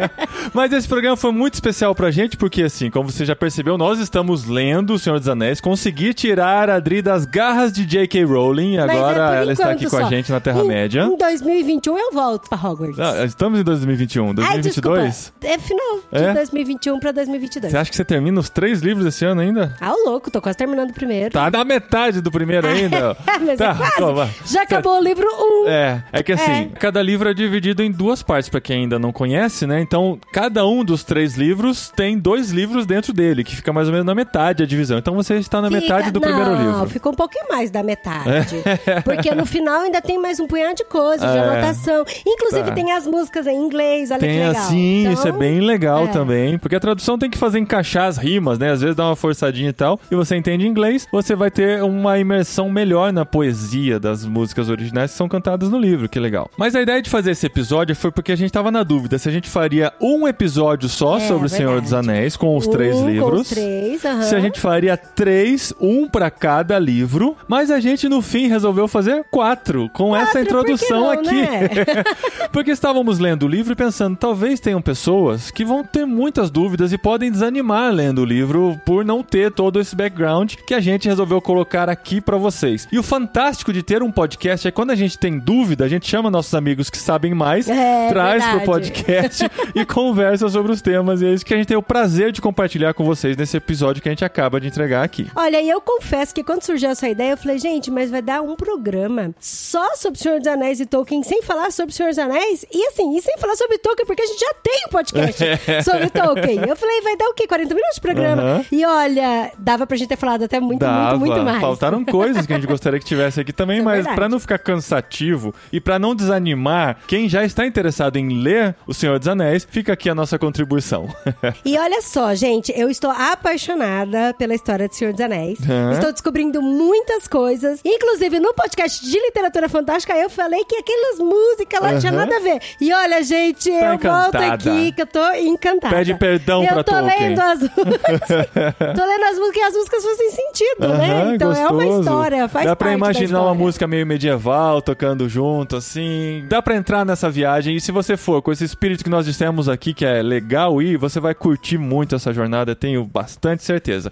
Mas 0.51 0.73
esse 0.73 0.87
programa 0.87 1.15
foi 1.15 1.31
muito 1.31 1.53
especial 1.53 1.93
pra 1.93 2.09
gente, 2.09 2.37
porque 2.37 2.63
assim, 2.63 2.89
como 2.89 3.11
você 3.11 3.23
já 3.23 3.35
percebeu, 3.35 3.77
nós 3.77 3.99
estamos 3.99 4.45
lendo 4.45 4.95
O 4.95 4.99
Senhor 4.99 5.19
dos 5.19 5.27
Anéis, 5.29 5.61
consegui 5.61 6.11
tirar 6.11 6.71
a 6.71 6.75
Adri 6.77 7.03
das 7.03 7.23
garras 7.23 7.71
de 7.71 7.85
J.K. 7.85 8.23
Rowling. 8.23 8.41
Rowling, 8.41 8.77
Mas 8.77 9.10
é 9.11 9.15
agora 9.21 9.29
por 9.37 9.41
ela 9.43 9.51
está 9.53 9.69
aqui 9.71 9.85
enquanto 9.85 9.91
com 9.91 9.97
a 9.97 10.01
só. 10.01 10.09
gente 10.09 10.31
na 10.31 10.37
Em- 10.37 10.41
Terra-média. 10.41 11.01
Em 11.03 11.17
2021 11.17 11.97
eu 11.97 12.11
volto 12.11 12.49
pra 12.49 12.57
Hogwarts. 12.57 12.99
Ah, 12.99 13.25
estamos 13.25 13.59
em 13.59 13.63
2021. 13.63 14.27
Ai, 14.29 14.33
2022? 14.33 15.05
desculpa. 15.05 15.47
É 15.47 15.57
final 15.59 15.99
de 16.11 16.23
É? 16.23 16.33
2021 16.33 16.99
pra 16.99 17.11
2022. 17.11 17.71
Você 17.71 17.77
acha 17.77 17.89
que 17.89 17.95
você 17.95 18.05
termina 18.05 18.39
os 18.39 18.49
três 18.49 18.81
livros 18.81 19.05
esse 19.05 19.23
ano 19.25 19.41
ainda? 19.41 19.75
Ah, 19.79 19.93
o 19.93 20.09
louco, 20.09 20.29
tô 20.31 20.41
quase 20.41 20.57
terminando 20.57 20.89
o 20.91 20.93
primeiro. 20.93 21.31
Tá 21.31 21.49
na 21.49 21.63
metade 21.63 22.21
do 22.21 22.31
primeiro 22.31 22.67
ainda. 22.67 23.15
Mas 23.45 23.57
tá, 23.57 23.71
é 23.71 24.01
quase. 24.01 24.31
Já 24.45 24.63
acabou 24.63 24.97
o 24.99 25.01
livro 25.03 25.27
1. 25.27 25.67
É, 25.67 26.03
é 26.11 26.23
que 26.23 26.31
assim, 26.33 26.51
É. 26.51 26.65
cada 26.79 27.01
livro 27.01 27.29
é 27.29 27.33
dividido 27.33 27.83
em 27.83 27.91
duas 27.91 28.21
partes, 28.23 28.49
pra 28.49 28.59
quem 28.61 28.83
ainda 28.83 28.97
não 28.99 29.11
conhece, 29.11 29.65
né? 29.67 29.79
Então, 29.81 30.19
cada 30.33 30.65
um 30.65 30.83
dos 30.83 31.03
três 31.03 31.35
livros 31.35 31.91
tem 31.95 32.17
dois 32.17 32.51
livros 32.51 32.85
dentro 32.85 33.13
dele, 33.13 33.43
que 33.43 33.55
fica 33.55 33.71
mais 33.73 33.87
ou 33.87 33.91
menos 33.93 34.05
na 34.05 34.15
metade 34.15 34.63
a 34.63 34.65
divisão. 34.65 34.97
Então 34.97 35.13
você 35.15 35.35
está 35.35 35.61
na 35.61 35.69
metade 35.69 36.11
do 36.11 36.19
não, 36.19 36.27
primeiro 36.27 36.55
livro. 36.55 36.89
ficou 36.89 37.11
um 37.11 37.15
pouquinho 37.15 37.45
mais 37.49 37.69
da 37.71 37.81
metade. 37.83 38.55
Porque 39.05 39.33
no 39.33 39.45
final 39.45 39.81
ainda 39.81 40.01
tem 40.01 40.19
mais 40.19 40.39
um 40.39 40.47
punhado 40.47 40.75
de 40.75 40.83
coisas, 40.85 41.29
de 41.29 41.37
É. 41.37 41.39
anotação. 41.39 42.03
Inclusive 42.25 42.63
Tá. 42.69 42.71
tem 42.73 42.91
as 42.91 43.07
músicas 43.07 43.47
em 43.47 43.55
inglês, 43.55 44.11
olha 44.11 44.19
Tem 44.19 44.29
que 44.29 44.35
legal. 44.47 44.61
assim, 44.63 45.01
Então, 45.01 45.13
isso 45.13 45.27
é 45.27 45.31
bem 45.31 45.59
legal 45.61 46.05
é. 46.05 46.07
também, 46.07 46.57
porque 46.57 46.75
a 46.75 46.79
tradução 46.79 47.17
tem 47.17 47.29
que 47.29 47.37
fazer 47.37 47.59
encaixar 47.59 48.07
as 48.07 48.17
rimas, 48.17 48.57
né? 48.59 48.71
Às 48.71 48.81
vezes 48.81 48.95
dá 48.95 49.05
uma 49.05 49.15
forçadinha 49.15 49.69
e 49.69 49.73
tal, 49.73 49.99
e 50.09 50.15
você 50.15 50.35
entende 50.35 50.67
inglês, 50.67 51.07
você 51.11 51.35
vai 51.35 51.49
ter 51.51 51.83
uma 51.83 52.17
imersão 52.19 52.69
melhor 52.69 53.11
na 53.13 53.25
poesia 53.25 53.99
das 53.99 54.25
músicas 54.25 54.69
originais 54.69 55.11
que 55.11 55.17
são 55.17 55.27
cantadas 55.29 55.69
no 55.69 55.77
livro, 55.79 56.09
que 56.09 56.19
legal. 56.19 56.49
Mas 56.57 56.75
a 56.75 56.81
ideia 56.81 57.01
de 57.01 57.09
fazer 57.09 57.31
esse 57.31 57.45
episódio 57.45 57.95
foi 57.95 58.11
porque 58.11 58.31
a 58.31 58.35
gente 58.37 58.51
tava 58.51 58.71
na 58.71 58.83
dúvida 58.83 59.17
se 59.17 59.27
a 59.29 59.31
gente 59.31 59.49
faria 59.49 59.91
um 60.01 60.27
episódio 60.27 60.87
só 60.89 61.17
É, 61.17 61.27
sobre 61.27 61.47
o 61.47 61.49
Senhor 61.49 61.81
dos 61.81 61.93
Anéis, 61.93 62.35
com 62.37 62.55
os 62.57 62.67
Um 62.67 62.71
três 62.71 62.95
com 62.95 63.09
livros. 63.09 63.41
os 63.41 63.49
três, 63.49 64.05
aham. 64.05 64.21
Se 64.23 64.35
a 64.35 64.39
gente 64.39 64.59
faria 64.59 64.95
três, 64.97 65.73
um 65.79 66.07
pra 66.07 66.29
cada 66.31 66.77
livro, 66.79 67.35
mas 67.47 67.69
a 67.71 67.79
gente 67.79 68.07
no 68.09 68.21
fim 68.21 68.47
resolveu 68.47 68.80
fazer 68.87 69.23
quatro, 69.31 69.89
com 69.93 70.15
essa 70.15 70.33
Quatro, 70.33 70.41
introdução 70.41 71.15
por 71.15 71.23
não, 71.23 71.31
aqui. 71.31 71.41
né? 71.41 71.69
Porque 72.51 72.71
estávamos 72.71 73.19
lendo 73.19 73.43
o 73.43 73.47
livro 73.47 73.73
e 73.73 73.75
pensando, 73.75 74.15
talvez 74.17 74.59
tenham 74.59 74.81
pessoas 74.81 75.51
que 75.51 75.63
vão 75.65 75.83
ter 75.83 76.05
muitas 76.05 76.49
dúvidas 76.51 76.91
e 76.93 76.97
podem 76.97 77.31
desanimar 77.31 77.91
lendo 77.93 78.19
o 78.21 78.25
livro 78.25 78.79
por 78.85 79.05
não 79.05 79.23
ter 79.23 79.51
todo 79.51 79.79
esse 79.79 79.95
background 79.95 80.53
que 80.67 80.73
a 80.73 80.79
gente 80.79 81.07
resolveu 81.07 81.41
colocar 81.41 81.89
aqui 81.89 82.19
pra 82.21 82.37
vocês. 82.37 82.87
E 82.91 82.99
o 82.99 83.03
fantástico 83.03 83.71
de 83.73 83.81
ter 83.83 84.03
um 84.03 84.11
podcast 84.11 84.67
é 84.67 84.71
quando 84.71 84.91
a 84.91 84.95
gente 84.95 85.17
tem 85.17 85.37
dúvida, 85.39 85.85
a 85.85 85.87
gente 85.89 86.07
chama 86.07 86.29
nossos 86.29 86.53
amigos 86.53 86.89
que 86.89 86.97
sabem 86.97 87.33
mais, 87.33 87.67
É, 87.69 88.09
traz 88.09 88.43
pro 88.43 88.59
verdade. 88.59 88.65
podcast 88.65 89.45
e 89.75 89.85
conversa 89.85 90.49
sobre 90.49 90.71
os 90.71 90.81
temas. 90.81 91.21
E 91.21 91.25
é 91.25 91.33
isso 91.33 91.45
que 91.45 91.53
a 91.53 91.57
gente 91.57 91.67
tem 91.67 91.77
o 91.77 91.81
prazer 91.83 92.31
de 92.31 92.41
compartilhar 92.41 92.93
com 92.93 93.03
vocês 93.03 93.35
nesse 93.37 93.57
episódio 93.57 94.01
que 94.01 94.09
a 94.09 94.11
gente 94.11 94.25
acaba 94.25 94.59
de 94.59 94.67
entregar 94.67 95.03
aqui. 95.03 95.27
Olha, 95.35 95.61
e 95.61 95.69
eu 95.69 95.79
confesso 95.81 96.33
que 96.33 96.43
quando 96.43 96.63
surgiu 96.63 96.89
essa 96.89 97.07
ideia, 97.07 97.31
eu 97.31 97.37
falei, 97.37 97.57
gente, 97.57 97.89
mas 97.89 98.09
vai 98.11 98.21
dar 98.21 98.41
um 98.41 98.55
programa 98.75 99.33
só 99.39 99.95
sobre 99.95 100.17
o 100.19 100.21
Senhor 100.21 100.37
dos 100.39 100.47
Anéis 100.47 100.79
e 100.79 100.85
Tolkien, 100.85 101.23
sem 101.23 101.41
falar 101.41 101.71
sobre 101.71 101.91
o 101.91 101.95
Senhor 101.95 102.09
dos 102.09 102.17
Anéis, 102.19 102.65
e 102.73 102.87
assim, 102.87 103.15
e 103.17 103.21
sem 103.21 103.37
falar 103.37 103.55
sobre 103.55 103.77
Tolkien, 103.77 104.05
porque 104.05 104.21
a 104.21 104.25
gente 104.25 104.39
já 104.39 104.53
tem 104.63 104.83
um 104.87 104.89
podcast 104.89 105.43
sobre 105.83 106.09
Tolkien. 106.09 106.61
Eu 106.67 106.75
falei, 106.75 107.01
vai 107.01 107.17
dar 107.17 107.25
o 107.29 107.33
quê? 107.33 107.47
40 107.47 107.73
minutos 107.73 107.95
de 107.95 108.01
programa? 108.01 108.41
Aham. 108.41 108.65
E 108.71 108.85
olha, 108.85 109.51
dava 109.57 109.85
pra 109.85 109.97
gente 109.97 110.07
ter 110.09 110.15
falado 110.17 110.43
até 110.43 110.59
muito, 110.59 110.79
Dava, 110.79 111.17
muito, 111.17 111.33
muito 111.33 111.45
mais. 111.45 111.59
faltaram 111.61 112.03
coisas 112.05 112.45
que 112.45 112.53
a 112.53 112.55
gente 112.55 112.67
gostaria 112.67 112.99
que 112.99 113.05
tivesse 113.05 113.39
aqui 113.41 113.51
também, 113.53 113.79
é 113.79 113.81
mas 113.81 113.95
verdade. 113.95 114.15
pra 114.15 114.29
não 114.29 114.39
ficar 114.39 114.57
cansativo 114.59 115.53
e 115.71 115.79
pra 115.81 115.99
não 115.99 116.15
desanimar 116.15 116.97
quem 117.07 117.27
já 117.27 117.43
está 117.43 117.65
interessado 117.65 118.17
em 118.17 118.41
ler 118.41 118.75
O 118.87 118.93
Senhor 118.93 119.19
dos 119.19 119.27
Anéis, 119.27 119.67
fica 119.69 119.93
aqui 119.93 120.09
a 120.09 120.15
nossa 120.15 120.37
contribuição. 120.39 121.07
E 121.65 121.77
olha 121.77 122.01
só, 122.01 122.33
gente, 122.33 122.71
eu 122.75 122.89
estou 122.89 123.11
apaixonada 123.11 124.33
pela 124.37 124.53
história 124.53 124.87
do 124.87 124.93
Senhor 124.95 125.11
dos 125.13 125.21
Anéis. 125.21 125.59
Hã? 125.69 125.91
Estou 125.93 126.11
descobrindo 126.11 126.61
muitas 126.61 127.27
coisas. 127.27 127.79
Inclusive, 127.85 128.39
no 128.39 128.53
podcast 128.61 129.03
de 129.05 129.19
literatura 129.19 129.67
fantástica, 129.67 130.15
eu 130.15 130.29
falei 130.29 130.63
que 130.65 130.75
aquelas 130.75 131.19
músicas 131.19 131.79
lá 131.81 131.97
tinha 131.99 132.11
Aham. 132.11 132.19
nada 132.25 132.35
a 132.37 132.39
ver. 132.39 132.59
E 132.79 132.93
olha, 132.93 133.23
gente, 133.23 133.69
Tá 133.69 133.75
eu 133.75 133.97
volto 133.97 134.35
encantada. 134.37 134.53
aqui 134.53 134.91
que 134.91 135.01
eu 135.01 135.07
tô 135.07 135.31
encantada. 135.33 135.95
Pede 135.95 136.13
perdão 136.15 136.63
eu 136.63 136.73
pra 136.73 136.83
tô 136.83 136.91
Tolkien. 136.91 137.29
lendo 137.29 137.39
as 137.41 137.59
Tô 138.95 139.05
lendo 139.05 139.23
as 139.25 139.37
músicas 139.39 139.57
e 139.57 139.61
as 139.63 139.73
músicas 139.73 140.03
fazem 140.03 140.31
sentido, 140.31 140.87
né? 140.97 141.21
Aham, 141.21 141.35
Então 141.35 141.51
é 141.51 141.67
uma 141.67 141.71
gostoso. 141.83 141.99
história, 142.01 142.47
faz 142.47 142.65
Dá 142.65 142.75
pra 142.75 142.93
imaginar 142.93 143.41
uma 143.41 143.55
música 143.55 143.87
meio 143.87 144.05
medieval 144.05 144.81
tocando 144.81 145.27
junto, 145.27 145.75
assim. 145.77 146.45
Dá 146.47 146.61
pra 146.61 146.75
entrar 146.75 147.05
nessa 147.05 147.29
viagem. 147.29 147.75
E 147.75 147.81
se 147.81 147.91
você 147.91 148.15
for 148.15 148.41
com 148.41 148.51
esse 148.51 148.63
espírito 148.63 149.03
que 149.03 149.09
nós 149.09 149.25
dissemos 149.25 149.67
aqui, 149.67 149.93
que 149.93 150.05
é 150.05 150.21
legal 150.21 150.81
ir, 150.81 150.97
você 150.97 151.19
vai 151.19 151.33
curtir 151.33 151.77
muito 151.77 152.15
essa 152.15 152.31
jornada, 152.33 152.75
tenho 152.75 153.03
bastante 153.03 153.63
certeza. 153.63 154.11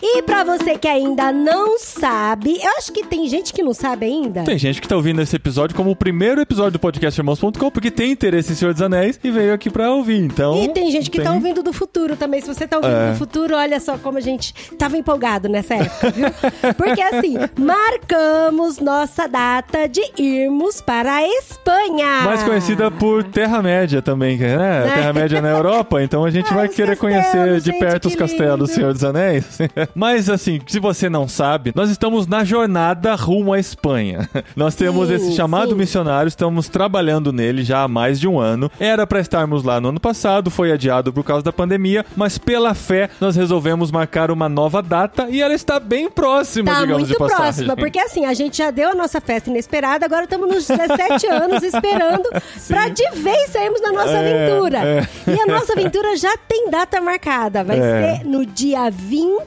E 0.00 0.22
pra 0.22 0.44
você 0.44 0.76
que 0.76 0.86
ainda 0.86 1.32
não 1.32 1.78
sabe, 1.78 2.58
eu 2.62 2.70
acho 2.76 2.92
que 2.92 3.02
tem 3.04 3.26
gente 3.28 3.52
que 3.52 3.62
não 3.62 3.72
sabe 3.72 4.04
ainda. 4.06 4.44
Tem 4.44 4.58
gente 4.58 4.80
que 4.80 4.86
tá 4.86 4.94
ouvindo 4.94 5.22
esse 5.22 5.34
episódio 5.34 5.74
como 5.74 5.90
o 5.90 5.96
primeiro 5.96 6.38
episódio 6.40 6.72
do 6.72 6.78
podcast 6.78 7.18
Irmãos.com, 7.18 7.70
porque 7.70 7.90
tem 7.90 8.12
interesse 8.12 8.52
em 8.52 8.54
Senhor 8.54 8.74
dos 8.74 8.82
Anéis 8.82 9.18
e 9.24 9.30
veio 9.30 9.54
aqui 9.54 9.70
pra 9.70 9.90
ouvir. 9.90 10.18
Então. 10.22 10.62
E 10.62 10.68
tem 10.68 10.90
gente 10.90 11.10
que 11.10 11.20
tá 11.20 11.32
ouvindo 11.32 11.62
do 11.62 11.72
futuro 11.72 12.14
também. 12.14 12.40
Se 12.42 12.46
você 12.46 12.66
tá 12.68 12.76
ouvindo 12.76 12.92
É. 12.94 13.12
do 13.12 13.16
futuro, 13.18 13.56
olha 13.56 13.80
só 13.80 13.96
como 13.96 14.18
a 14.18 14.20
gente 14.20 14.52
tava 14.76 14.98
empolgado 14.98 15.48
nessa 15.48 15.74
época, 15.76 16.10
viu? 16.10 16.26
Porque 16.76 17.00
assim, 17.00 17.36
marcamos 17.58 18.78
nossa 18.78 19.26
data 19.26 19.88
de 19.88 20.02
irmos 20.18 20.80
para 20.82 21.16
a 21.16 21.26
Espanha. 21.26 22.22
Mais 22.22 22.42
conhecida 22.42 22.90
por 22.90 23.24
Terra-média 23.24 24.02
também, 24.02 24.36
né? 24.36 24.90
Terra-média 24.94 25.40
na 25.40 25.48
Europa, 25.48 26.02
então 26.02 26.22
a 26.24 26.30
gente 26.30 26.46
Ah, 26.52 26.54
vai 26.56 26.68
os 26.68 26.74
querer 26.74 26.96
castelos, 26.96 27.32
conhecer 27.32 27.60
de 27.60 27.70
gente, 27.72 27.78
perto 27.80 28.06
os 28.08 28.12
que 28.12 28.18
castelos 28.18 28.68
do. 28.68 28.74
Senhor 28.74 28.92
dos 28.92 29.02
Anéis. 29.02 29.58
Mas 29.94 30.28
assim, 30.28 30.60
se 30.66 30.78
você 30.78 31.08
não 31.08 31.26
sabe, 31.28 31.72
nós 31.74 31.90
estamos 31.90 32.26
na 32.26 32.44
jornada 32.44 33.14
rumo 33.14 33.52
à 33.52 33.58
Espanha. 33.58 34.28
Nós 34.56 34.74
temos 34.74 35.08
Sim, 35.08 35.14
esse 35.14 35.32
chamado 35.32 35.70
sim. 35.70 35.74
missionário, 35.76 36.28
estamos 36.28 36.68
trabalhando 36.68 37.32
nele 37.32 37.62
já 37.64 37.82
há 37.82 37.88
mais 37.88 38.18
de 38.18 38.26
um 38.28 38.38
ano. 38.38 38.70
Era 38.80 39.06
pra 39.06 39.20
estarmos 39.20 39.62
lá 39.62 39.80
no 39.80 39.88
ano 39.90 40.00
passado, 40.00 40.50
foi 40.50 40.72
adiado 40.72 41.12
por 41.12 41.24
causa 41.24 41.42
da 41.42 41.52
pandemia, 41.52 42.04
mas 42.16 42.38
pela 42.38 42.74
fé 42.74 43.10
nós 43.20 43.36
resolvemos 43.36 43.90
marcar 43.90 44.30
uma 44.30 44.48
nova 44.48 44.82
data 44.82 45.28
e 45.30 45.40
ela 45.42 45.54
está 45.54 45.78
bem 45.78 46.08
próxima, 46.10 46.72
Tá 46.72 46.80
digamos 46.80 47.08
muito 47.08 47.16
próxima, 47.16 47.76
porque 47.76 47.98
assim, 47.98 48.24
a 48.24 48.34
gente 48.34 48.56
já 48.58 48.70
deu 48.70 48.90
a 48.90 48.94
nossa 48.94 49.20
festa 49.20 49.50
inesperada, 49.50 50.06
agora 50.06 50.24
estamos 50.24 50.48
nos 50.48 50.66
17 50.66 51.26
anos 51.26 51.62
esperando 51.62 52.28
pra 52.66 52.88
de 52.88 53.10
vez 53.20 53.50
sairmos 53.50 53.80
na 53.82 53.92
nossa 53.92 54.10
É, 54.12 54.44
aventura. 54.44 54.78
é. 54.78 55.08
E 55.30 55.40
a 55.40 55.46
nossa 55.46 55.72
aventura 55.72 56.16
já 56.16 56.36
tem 56.48 56.70
data 56.70 57.00
marcada, 57.00 57.62
vai 57.64 57.78
É. 57.78 58.16
ser 58.18 58.24
no 58.24 58.44
dia 58.46 58.90
22 58.90 59.46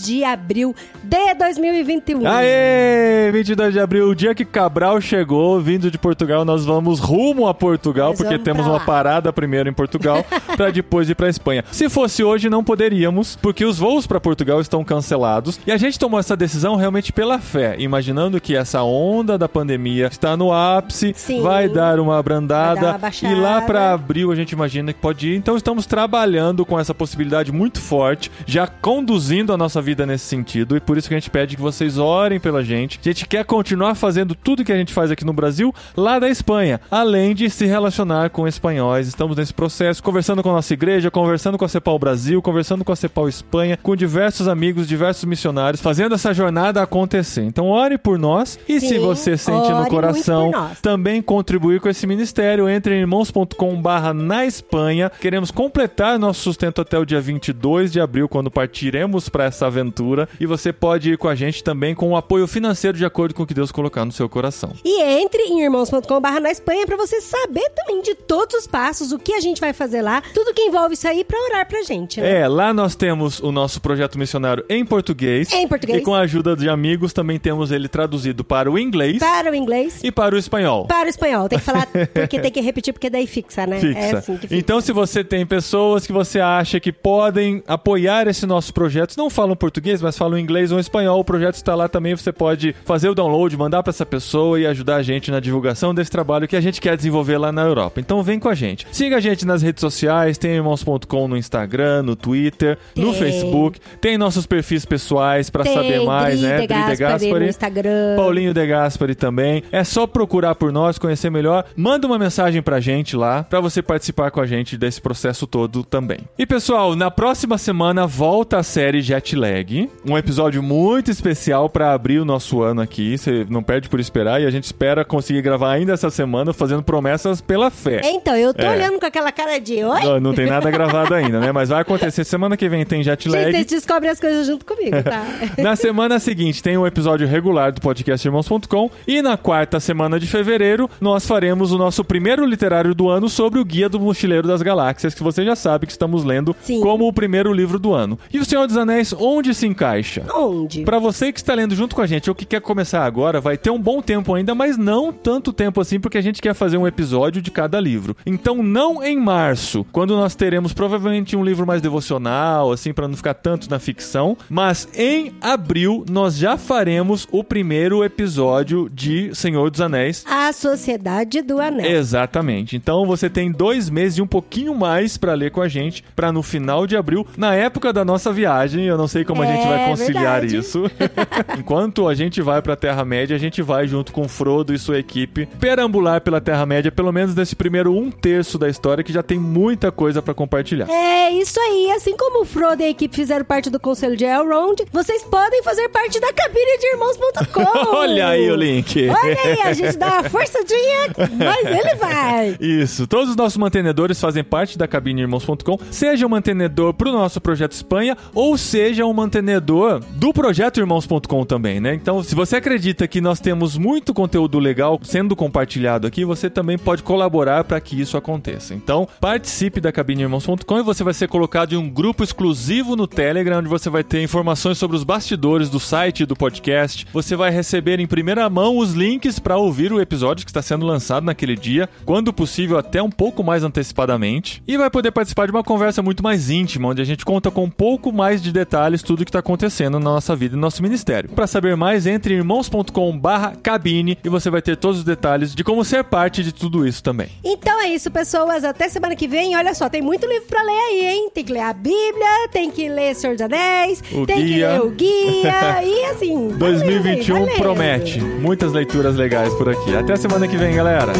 de 0.00 0.24
abril 0.24 0.74
de 1.02 1.34
2021. 1.34 2.26
Aê! 2.26 3.30
22 3.32 3.72
de 3.72 3.80
abril, 3.80 4.08
o 4.08 4.14
dia 4.14 4.34
que 4.34 4.44
Cabral 4.44 5.00
chegou, 5.00 5.60
vindo 5.60 5.90
de 5.90 5.98
Portugal, 5.98 6.44
nós 6.44 6.64
vamos 6.64 6.98
rumo 7.00 7.46
a 7.48 7.54
Portugal, 7.54 8.10
Nós 8.10 8.18
porque 8.18 8.38
temos 8.38 8.66
uma 8.66 8.80
parada 8.80 9.32
primeiro 9.32 9.68
em 9.68 9.72
Portugal, 9.72 10.24
pra 10.56 10.70
depois 10.70 11.10
ir 11.10 11.14
pra 11.14 11.28
Espanha. 11.28 11.64
Se 11.70 11.88
fosse 11.88 12.22
hoje, 12.22 12.48
não 12.48 12.62
poderíamos, 12.62 13.36
porque 13.40 13.64
os 13.64 13.78
voos 13.78 14.06
pra 14.06 14.20
Portugal 14.20 14.60
estão 14.60 14.84
cancelados. 14.84 15.58
E 15.66 15.72
a 15.72 15.76
gente 15.76 15.98
tomou 15.98 16.18
essa 16.18 16.36
decisão 16.36 16.76
realmente 16.76 17.12
pela 17.12 17.38
fé, 17.38 17.76
imaginando 17.78 18.40
que 18.40 18.56
essa 18.56 18.82
onda 18.82 19.36
da 19.36 19.48
pandemia 19.48 20.06
está 20.06 20.36
no 20.36 20.52
ápice, 20.52 21.12
Sim. 21.16 21.42
vai 21.42 21.68
dar 21.68 21.98
uma 22.00 22.18
abrandada. 22.18 22.80
dar 22.80 22.88
uma 22.90 22.98
baixada. 22.98 23.32
e 23.32 23.36
lá 23.36 23.60
pra 23.62 23.92
abril 23.92 24.30
a 24.30 24.36
gente 24.36 24.52
imagina 24.52 24.92
que 24.92 25.00
pode 25.00 25.28
ir. 25.28 25.36
Então 25.36 25.56
estamos 25.56 25.86
trabalhando 25.86 26.64
com 26.64 26.78
essa 26.78 26.94
possibilidade 26.94 27.52
muito 27.52 27.80
forte, 27.80 28.30
já 28.46 28.66
conduzindo 28.66 29.39
a 29.52 29.56
nossa 29.56 29.80
vida 29.80 30.04
nesse 30.04 30.26
sentido. 30.26 30.76
E 30.76 30.80
por 30.80 30.98
isso 30.98 31.08
que 31.08 31.14
a 31.14 31.18
gente 31.18 31.30
pede 31.30 31.56
que 31.56 31.62
vocês 31.62 31.96
orem 31.98 32.38
pela 32.38 32.62
gente. 32.62 33.00
A 33.00 33.08
gente 33.08 33.26
quer 33.26 33.44
continuar 33.44 33.94
fazendo 33.94 34.34
tudo 34.34 34.64
que 34.64 34.72
a 34.72 34.76
gente 34.76 34.92
faz 34.92 35.10
aqui 35.10 35.24
no 35.24 35.32
Brasil, 35.32 35.74
lá 35.96 36.18
da 36.18 36.28
Espanha, 36.28 36.80
além 36.90 37.34
de 37.34 37.48
se 37.48 37.64
relacionar 37.66 38.30
com 38.30 38.46
espanhóis. 38.46 39.08
Estamos 39.08 39.36
nesse 39.36 39.54
processo, 39.54 40.02
conversando 40.02 40.42
com 40.42 40.50
a 40.50 40.54
nossa 40.54 40.74
igreja, 40.74 41.10
conversando 41.10 41.56
com 41.56 41.64
a 41.64 41.68
Cepal 41.68 41.98
Brasil, 41.98 42.42
conversando 42.42 42.84
com 42.84 42.92
a 42.92 42.96
Cepal 42.96 43.28
Espanha, 43.28 43.78
com 43.82 43.96
diversos 43.96 44.48
amigos, 44.48 44.86
diversos 44.86 45.24
missionários, 45.24 45.80
fazendo 45.80 46.14
essa 46.14 46.34
jornada 46.34 46.82
acontecer. 46.82 47.42
Então 47.42 47.68
ore 47.68 47.96
por 47.96 48.18
nós 48.18 48.58
e 48.68 48.78
se 48.80 48.88
Sim, 48.90 48.98
você 48.98 49.36
sente 49.36 49.70
no 49.70 49.86
coração 49.86 50.50
também 50.82 51.22
contribuir 51.22 51.80
com 51.80 51.88
esse 51.88 52.06
ministério. 52.06 52.68
Entre 52.68 52.94
em 52.94 53.00
irmãos.com 53.00 53.80
barra 53.80 54.12
na 54.12 54.44
Espanha. 54.44 55.10
Queremos 55.20 55.50
completar 55.50 56.18
nosso 56.18 56.40
sustento 56.40 56.80
até 56.80 56.98
o 56.98 57.04
dia 57.04 57.20
22 57.20 57.92
de 57.92 58.00
abril, 58.00 58.28
quando 58.28 58.50
partiremos 58.50 59.28
para 59.30 59.44
essa 59.44 59.66
aventura. 59.66 60.28
E 60.38 60.46
você 60.46 60.72
pode 60.72 61.12
ir 61.12 61.18
com 61.18 61.28
a 61.28 61.34
gente 61.34 61.62
também 61.62 61.94
com 61.94 62.10
o 62.10 62.16
apoio 62.16 62.46
financeiro 62.46 62.96
de 62.98 63.04
acordo 63.04 63.34
com 63.34 63.42
o 63.44 63.46
que 63.46 63.54
Deus 63.54 63.72
colocar 63.72 64.04
no 64.04 64.12
seu 64.12 64.28
coração. 64.28 64.72
E 64.84 65.00
entre 65.02 65.42
em 65.42 65.60
cabinirmãos.com.br 65.60 66.40
na 66.40 66.50
Espanha 66.50 66.86
pra 66.86 66.96
você 66.96 67.20
saber 67.20 67.68
também 67.70 68.02
de 68.02 68.14
todos 68.14 68.54
os 68.56 68.66
passos, 68.66 69.12
o 69.12 69.18
que 69.18 69.34
a 69.34 69.40
gente 69.40 69.60
vai 69.60 69.72
fazer 69.72 70.02
lá, 70.02 70.22
tudo 70.34 70.54
que 70.54 70.62
envolve 70.62 70.94
isso 70.94 71.06
aí 71.06 71.24
pra 71.24 71.38
orar 71.44 71.68
pra 71.68 71.82
gente, 71.82 72.20
né? 72.20 72.40
É, 72.40 72.48
lá 72.48 72.72
nós 72.72 72.94
temos 72.94 73.40
o 73.40 73.52
nosso 73.52 73.80
projeto 73.80 74.18
missionário 74.18 74.64
em 74.68 74.84
português. 74.84 75.52
Em 75.52 75.68
português. 75.68 76.00
E 76.00 76.02
com 76.02 76.14
a 76.14 76.20
ajuda 76.20 76.56
de 76.56 76.68
amigos 76.68 77.12
também 77.12 77.38
temos 77.38 77.70
ele 77.70 77.88
traduzido 77.88 78.42
para 78.42 78.70
o 78.70 78.78
inglês 78.78 79.18
Para 79.18 79.50
o 79.50 79.54
inglês. 79.54 80.00
e 80.02 80.10
para 80.10 80.34
o 80.34 80.38
espanhol. 80.38 80.86
Para 80.86 81.06
o 81.06 81.10
espanhol, 81.10 81.48
tem 81.48 81.58
que 81.58 81.64
falar 81.64 81.86
porque 82.12 82.40
tem 82.40 82.50
que 82.50 82.60
repetir, 82.60 82.92
porque 82.92 83.10
daí 83.10 83.26
fixa, 83.26 83.66
né? 83.66 83.80
Fixa. 83.80 83.98
É 83.98 84.12
assim 84.12 84.38
fixa. 84.38 84.56
Então, 84.56 84.80
se 84.80 84.92
você 84.92 85.22
tem 85.22 85.44
pessoas 85.44 86.06
que 86.06 86.12
você 86.12 86.40
acha 86.40 86.80
que 86.80 86.92
podem 86.92 87.62
apoiar 87.66 88.26
esse 88.26 88.46
nosso 88.46 88.72
projeto, 88.72 89.14
não 89.20 89.28
falam 89.28 89.54
português, 89.54 90.00
mas 90.00 90.16
falam 90.16 90.38
inglês 90.38 90.72
ou 90.72 90.80
espanhol, 90.80 91.20
o 91.20 91.24
projeto 91.24 91.56
está 91.56 91.74
lá 91.74 91.88
também. 91.88 92.16
Você 92.16 92.32
pode 92.32 92.74
fazer 92.86 93.10
o 93.10 93.14
download, 93.14 93.54
mandar 93.54 93.82
para 93.82 93.90
essa 93.90 94.06
pessoa 94.06 94.58
e 94.58 94.66
ajudar 94.66 94.96
a 94.96 95.02
gente 95.02 95.30
na 95.30 95.40
divulgação 95.40 95.94
desse 95.94 96.10
trabalho 96.10 96.48
que 96.48 96.56
a 96.56 96.60
gente 96.60 96.80
quer 96.80 96.96
desenvolver 96.96 97.36
lá 97.36 97.52
na 97.52 97.62
Europa. 97.62 98.00
Então, 98.00 98.22
vem 98.22 98.38
com 98.38 98.48
a 98.48 98.54
gente. 98.54 98.86
Siga 98.90 99.18
a 99.18 99.20
gente 99.20 99.44
nas 99.44 99.60
redes 99.60 99.82
sociais, 99.82 100.38
tem 100.38 100.52
irmãos.com 100.52 101.28
no 101.28 101.36
Instagram, 101.36 102.02
no 102.02 102.16
Twitter, 102.16 102.78
no 102.96 103.12
Tem. 103.12 103.20
Facebook, 103.20 103.78
tem 104.00 104.16
nossos 104.16 104.46
perfis 104.46 104.86
pessoais 104.86 105.50
para 105.50 105.64
saber 105.64 106.00
mais, 106.04 106.40
Dri 106.40 106.48
né? 106.48 106.60
De 106.60 106.96
Gaspari 106.96 107.40
no 107.40 107.46
Instagram. 107.46 108.16
Paulinho 108.16 108.54
De 108.54 108.66
Gaspari 108.66 109.14
também. 109.14 109.62
É 109.70 109.84
só 109.84 110.06
procurar 110.06 110.54
por 110.54 110.72
nós, 110.72 110.98
conhecer 110.98 111.28
melhor. 111.30 111.66
Manda 111.76 112.06
uma 112.06 112.18
mensagem 112.18 112.62
pra 112.62 112.80
gente 112.80 113.16
lá, 113.16 113.42
pra 113.42 113.60
você 113.60 113.82
participar 113.82 114.30
com 114.30 114.40
a 114.40 114.46
gente 114.46 114.78
desse 114.78 115.00
processo 115.00 115.46
todo 115.46 115.84
também. 115.84 116.20
E 116.38 116.46
pessoal, 116.46 116.96
na 116.96 117.10
próxima 117.10 117.58
semana 117.58 118.06
volta 118.06 118.56
a 118.56 118.62
série 118.62 119.02
Jet 119.10 119.34
Lag, 119.34 119.90
um 120.08 120.16
episódio 120.16 120.62
muito 120.62 121.10
especial 121.10 121.68
pra 121.68 121.92
abrir 121.92 122.20
o 122.20 122.24
nosso 122.24 122.62
ano 122.62 122.80
aqui. 122.80 123.18
Você 123.18 123.44
não 123.50 123.60
perde 123.60 123.88
por 123.88 123.98
esperar 123.98 124.40
e 124.40 124.46
a 124.46 124.50
gente 124.52 124.62
espera 124.62 125.04
conseguir 125.04 125.42
gravar 125.42 125.72
ainda 125.72 125.92
essa 125.92 126.10
semana, 126.10 126.52
fazendo 126.52 126.80
promessas 126.80 127.40
pela 127.40 127.72
fé. 127.72 128.02
Então, 128.04 128.36
eu 128.36 128.54
tô 128.54 128.62
É. 128.62 128.70
olhando 128.70 129.00
com 129.00 129.06
aquela 129.06 129.32
cara 129.32 129.58
de 129.58 129.82
oi. 129.82 130.04
Não, 130.04 130.20
não 130.20 130.32
tem 130.32 130.46
nada 130.46 130.70
gravado 130.70 131.12
ainda, 131.12 131.40
né? 131.40 131.50
Mas 131.50 131.70
vai 131.70 131.80
acontecer. 131.80 132.22
Semana 132.22 132.56
que 132.56 132.68
vem 132.68 132.84
tem 132.86 133.02
Jet 133.02 133.24
Gente, 133.24 133.32
Lag. 133.36 133.50
vocês 133.50 133.66
descobrem 133.66 134.08
as 134.12 134.20
coisas 134.20 134.46
junto 134.46 134.64
comigo, 134.64 135.02
tá? 135.02 135.24
Na 135.58 135.74
semana 135.74 136.20
seguinte 136.20 136.62
tem 136.62 136.78
um 136.78 136.86
episódio 136.86 137.26
regular 137.26 137.72
do 137.72 137.80
podcast 137.80 138.24
Irmãos.com 138.28 138.88
e 139.08 139.20
na 139.22 139.36
quarta 139.36 139.80
semana 139.80 140.20
de 140.20 140.28
fevereiro 140.28 140.88
nós 141.00 141.26
faremos 141.26 141.72
o 141.72 141.78
nosso 141.78 142.04
primeiro 142.04 142.44
literário 142.46 142.94
do 142.94 143.08
ano 143.08 143.28
sobre 143.28 143.58
o 143.58 143.64
Guia 143.64 143.88
do 143.88 143.98
Mochileiro 143.98 144.46
das 144.46 144.62
Galáxias, 144.62 145.14
que 145.14 145.22
você 145.24 145.44
já 145.44 145.56
sabe 145.56 145.86
que 145.86 145.90
estamos 145.92 146.22
lendo 146.22 146.54
Sim. 146.62 146.80
como 146.80 147.08
o 147.08 147.12
primeiro 147.12 147.52
livro 147.52 147.76
do 147.76 147.92
ano. 147.92 148.16
E 148.32 148.38
o 148.38 148.44
Senhor 148.44 148.68
dos 148.68 148.76
Anéis, 148.76 148.99
onde 149.18 149.54
se 149.54 149.66
encaixa? 149.66 150.24
Onde? 150.34 150.82
Pra 150.82 150.98
você 150.98 151.32
que 151.32 151.40
está 151.40 151.54
lendo 151.54 151.74
junto 151.74 151.94
com 151.94 152.02
a 152.02 152.06
gente 152.06 152.28
ou 152.28 152.34
que 152.34 152.44
quer 152.44 152.60
começar 152.60 153.04
agora, 153.04 153.40
vai 153.40 153.56
ter 153.56 153.70
um 153.70 153.80
bom 153.80 154.00
tempo 154.00 154.34
ainda, 154.34 154.54
mas 154.54 154.76
não 154.76 155.12
tanto 155.12 155.52
tempo 155.52 155.80
assim, 155.80 155.98
porque 155.98 156.18
a 156.18 156.22
gente 156.22 156.42
quer 156.42 156.54
fazer 156.54 156.76
um 156.76 156.86
episódio 156.86 157.42
de 157.42 157.50
cada 157.50 157.80
livro. 157.80 158.16
Então, 158.24 158.62
não 158.62 159.02
em 159.02 159.18
março, 159.18 159.84
quando 159.92 160.16
nós 160.16 160.34
teremos 160.34 160.72
provavelmente 160.72 161.36
um 161.36 161.44
livro 161.44 161.66
mais 161.66 161.82
devocional, 161.82 162.72
assim, 162.72 162.92
pra 162.92 163.08
não 163.08 163.16
ficar 163.16 163.34
tanto 163.34 163.70
na 163.70 163.78
ficção, 163.78 164.36
mas 164.48 164.88
em 164.94 165.32
abril 165.40 166.04
nós 166.10 166.36
já 166.36 166.56
faremos 166.56 167.26
o 167.30 167.42
primeiro 167.42 168.04
episódio 168.04 168.88
de 168.92 169.34
Senhor 169.34 169.70
dos 169.70 169.80
Anéis. 169.80 170.24
A 170.26 170.52
Sociedade 170.52 171.42
do 171.42 171.60
Anel. 171.60 171.90
Exatamente. 171.90 172.76
Então 172.76 173.06
você 173.06 173.28
tem 173.30 173.50
dois 173.50 173.88
meses 173.88 174.18
e 174.18 174.22
um 174.22 174.26
pouquinho 174.26 174.74
mais 174.74 175.16
pra 175.16 175.34
ler 175.34 175.50
com 175.50 175.60
a 175.60 175.68
gente, 175.68 176.04
pra 176.14 176.32
no 176.32 176.42
final 176.42 176.86
de 176.86 176.96
abril, 176.96 177.26
na 177.36 177.54
época 177.54 177.92
da 177.92 178.04
nossa 178.04 178.32
viagem, 178.32 178.89
eu 178.90 178.98
não 178.98 179.08
sei 179.08 179.24
como 179.24 179.42
a 179.42 179.46
gente 179.46 179.64
É, 179.64 179.68
vai 179.68 179.88
conciliar 179.88 180.40
verdade. 180.40 180.56
isso. 180.56 180.82
Enquanto 181.58 182.08
a 182.08 182.14
gente 182.14 182.40
vai 182.42 182.60
pra 182.62 182.76
Terra-média, 182.76 183.34
a 183.36 183.38
gente 183.38 183.62
vai 183.62 183.86
junto 183.86 184.12
com 184.12 184.28
Frodo 184.28 184.74
e 184.74 184.78
sua 184.78 184.98
equipe 184.98 185.46
perambular 185.58 186.20
pela 186.20 186.40
Terra-média, 186.40 186.90
pelo 186.92 187.12
menos 187.12 187.34
nesse 187.34 187.54
primeiro 187.56 187.92
um 187.96 188.10
terço 188.10 188.58
da 188.58 188.68
história, 188.68 189.02
que 189.04 189.12
já 189.12 189.22
tem 189.22 189.38
muita 189.38 189.90
coisa 189.92 190.20
pra 190.22 190.34
compartilhar. 190.34 190.88
É 190.90 191.30
isso 191.32 191.58
aí, 191.60 191.90
assim 191.92 192.16
como 192.16 192.42
o 192.42 192.44
Frodo 192.44 192.82
e 192.82 192.86
a 192.86 192.90
equipe 192.90 193.14
fizeram 193.14 193.44
parte 193.44 193.70
do 193.70 193.78
conselho 193.80 194.16
de 194.16 194.24
Elrond, 194.24 194.80
vocês 194.92 195.22
podem 195.24 195.62
fazer 195.62 195.88
parte 195.88 196.18
da 196.20 196.32
cabine 196.32 196.78
de 196.78 196.86
irmãos.com. 196.92 197.80
Olha 197.96 198.28
aí 198.28 198.50
o 198.50 198.56
link. 198.56 199.08
Olha 199.08 199.38
aí, 199.44 199.60
a 199.62 199.72
gente 199.72 199.96
dá 199.96 200.20
uma 200.20 200.24
forçadinha, 200.30 201.08
mas 201.38 201.66
ele 201.66 201.94
vai. 201.96 202.56
Isso. 202.60 203.06
Todos 203.06 203.30
os 203.30 203.36
nossos 203.36 203.56
mantenedores 203.58 204.20
fazem 204.20 204.42
parte 204.44 204.76
da 204.78 204.86
cabine 204.88 205.22
irmãos.com. 205.22 205.78
Seja 205.90 206.26
um 206.26 206.28
mantenedor 206.28 206.94
pro 206.94 207.12
nosso 207.12 207.40
projeto 207.40 207.72
Espanha 207.72 208.16
ou 208.34 208.56
seja 208.56 208.79
um 209.04 209.12
mantenedor 209.12 210.00
do 210.16 210.32
projeto 210.32 210.80
irmãos.com 210.80 211.44
também, 211.44 211.80
né? 211.80 211.94
Então, 211.94 212.22
se 212.22 212.34
você 212.34 212.56
acredita 212.56 213.06
que 213.06 213.20
nós 213.20 213.38
temos 213.38 213.76
muito 213.76 214.14
conteúdo 214.14 214.58
legal 214.58 214.98
sendo 215.02 215.36
compartilhado 215.36 216.06
aqui, 216.06 216.24
você 216.24 216.48
também 216.48 216.78
pode 216.78 217.02
colaborar 217.02 217.64
para 217.64 217.80
que 217.80 218.00
isso 218.00 218.16
aconteça. 218.16 218.74
Então, 218.74 219.06
participe 219.20 219.80
da 219.80 219.92
cabine 219.92 220.22
irmãos.com 220.22 220.78
e 220.78 220.82
você 220.82 221.04
vai 221.04 221.14
ser 221.14 221.28
colocado 221.28 221.74
em 221.74 221.76
um 221.76 221.88
grupo 221.88 222.24
exclusivo 222.24 222.96
no 222.96 223.06
Telegram, 223.06 223.58
onde 223.58 223.68
você 223.68 223.90
vai 223.90 224.02
ter 224.02 224.22
informações 224.22 224.78
sobre 224.78 224.96
os 224.96 225.04
bastidores 225.04 225.68
do 225.68 225.78
site 225.78 226.22
e 226.22 226.26
do 226.26 226.34
podcast. 226.34 227.06
Você 227.12 227.36
vai 227.36 227.50
receber 227.50 228.00
em 228.00 228.06
primeira 228.06 228.48
mão 228.48 228.78
os 228.78 228.94
links 228.94 229.38
para 229.38 229.56
ouvir 229.56 229.92
o 229.92 230.00
episódio 230.00 230.44
que 230.44 230.50
está 230.50 230.62
sendo 230.62 230.86
lançado 230.86 231.24
naquele 231.24 231.56
dia, 231.56 231.88
quando 232.04 232.32
possível 232.32 232.78
até 232.78 233.02
um 233.02 233.10
pouco 233.10 233.44
mais 233.44 233.62
antecipadamente, 233.62 234.62
e 234.66 234.76
vai 234.78 234.90
poder 234.90 235.10
participar 235.10 235.46
de 235.46 235.52
uma 235.52 235.62
conversa 235.62 236.02
muito 236.02 236.22
mais 236.22 236.50
íntima, 236.50 236.88
onde 236.88 237.02
a 237.02 237.04
gente 237.04 237.24
conta 237.24 237.50
com 237.50 237.64
um 237.64 237.70
pouco 237.70 238.12
mais 238.12 238.42
de 238.42 238.52
detalhes 238.60 239.02
tudo 239.02 239.20
o 239.20 239.24
que 239.24 239.30
está 239.30 239.38
acontecendo 239.40 239.98
na 239.98 240.10
nossa 240.10 240.36
vida 240.36 240.54
e 240.54 240.56
no 240.56 240.60
nosso 240.62 240.82
ministério. 240.82 241.30
Para 241.30 241.46
saber 241.46 241.76
mais, 241.76 242.06
entre 242.06 242.34
irmãos.com/cabine 242.34 244.18
e 244.22 244.28
você 244.28 244.50
vai 244.50 244.60
ter 244.62 244.76
todos 244.76 244.98
os 244.98 245.04
detalhes 245.04 245.54
de 245.54 245.64
como 245.64 245.84
ser 245.84 246.04
parte 246.04 246.42
de 246.42 246.52
tudo 246.52 246.86
isso 246.86 247.02
também. 247.02 247.28
Então 247.44 247.80
é 247.80 247.88
isso, 247.88 248.10
pessoas. 248.10 248.64
Até 248.64 248.88
semana 248.88 249.16
que 249.16 249.26
vem. 249.26 249.56
Olha 249.56 249.74
só, 249.74 249.88
tem 249.88 250.02
muito 250.02 250.26
livro 250.26 250.46
pra 250.48 250.62
ler 250.62 250.70
aí, 250.88 251.06
hein? 251.06 251.30
Tem 251.34 251.44
que 251.44 251.52
ler 251.52 251.60
a 251.62 251.72
Bíblia, 251.72 252.48
tem 252.52 252.70
que 252.70 252.88
ler 252.88 253.14
Senhor 253.14 253.34
dos 253.34 253.42
Anéis, 253.42 254.02
O 254.12 254.26
tem 254.26 254.36
que 254.36 254.42
guia. 254.44 254.68
ler 254.72 254.80
o 254.82 254.90
guia. 254.90 255.82
e 255.84 256.04
assim. 256.06 256.48
vai 256.58 256.70
lendo 256.72 256.82
aí, 256.82 256.94
2021 256.98 257.34
vai 257.34 257.44
lendo. 257.46 257.56
promete 257.58 258.20
muitas 258.20 258.72
leituras 258.72 259.16
legais 259.16 259.52
por 259.54 259.68
aqui. 259.68 259.96
Até 259.96 260.16
semana 260.16 260.46
que 260.46 260.56
vem, 260.56 260.74
galera. 260.74 261.12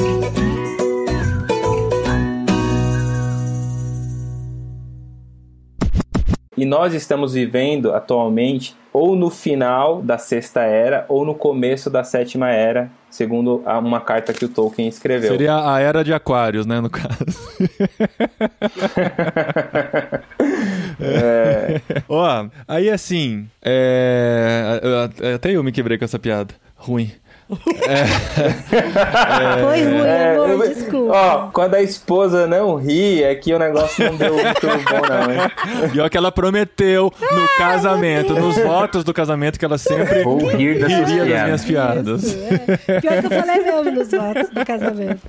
E 6.61 6.67
nós 6.67 6.93
estamos 6.93 7.33
vivendo 7.33 7.95
atualmente 7.95 8.77
ou 8.93 9.17
no 9.17 9.31
final 9.31 10.03
da 10.03 10.19
sexta 10.19 10.61
era 10.61 11.07
ou 11.09 11.25
no 11.25 11.35
começo 11.35 11.89
da 11.89 12.05
sétima 12.05 12.51
era, 12.51 12.91
segundo 13.09 13.63
uma 13.65 13.99
carta 13.99 14.35
que 14.35 14.45
o 14.45 14.49
Tolkien 14.51 14.87
escreveu. 14.87 15.31
Seria 15.31 15.57
a 15.57 15.81
era 15.81 16.05
de 16.05 16.13
Aquários, 16.13 16.67
né, 16.67 16.83
no 16.83 16.91
caso. 16.91 17.09
É, 21.03 21.81
Ó, 22.07 22.47
aí 22.69 22.91
assim, 22.91 23.49
é... 23.63 24.79
Até 25.35 25.53
eu 25.53 25.65
me 25.65 25.73
quebrei 25.73 25.97
com 25.97 26.05
essa 26.05 26.19
piada. 26.19 26.53
Ruim. 26.77 27.11
Foi 29.61 29.83
ruim, 29.85 30.01
é, 30.07 30.35
amor, 30.35 30.51
eu- 30.51 30.59
desculpa. 30.75 31.13
Ó, 31.17 31.49
quando 31.53 31.75
a 31.75 31.83
esposa 31.83 32.47
não 32.47 32.77
ri, 32.77 33.23
é 33.23 33.35
que 33.35 33.53
o 33.53 33.59
negócio 33.59 34.05
não 34.07 34.17
deu 34.17 34.35
muito 34.35 34.61
bom, 34.61 35.03
não, 35.09 35.33
hein? 35.33 35.51
E 35.95 36.01
ó 36.01 36.09
que 36.09 36.17
ela 36.17 36.31
prometeu 36.31 37.13
no 37.21 37.49
casamento, 37.59 38.35
nos 38.35 38.57
votos 38.59 39.03
do 39.05 39.13
casamento, 39.13 39.59
que 39.59 39.65
ela 39.65 39.79
sempre 39.79 40.23
Vou 40.23 40.39
rir 40.49 40.79
das 40.79 40.91
riria 40.93 41.25
das 41.25 41.45
minhas 41.45 41.65
piadas. 41.65 42.35
piadas. 42.35 42.37
É. 42.89 43.01
Pior 43.01 43.21
que 43.21 43.27
eu 43.27 43.31
falei 43.43 43.65
mesmo 43.65 43.91
nos 43.91 44.11
votos 44.11 44.51
do 44.51 44.65
casamento. 44.65 45.21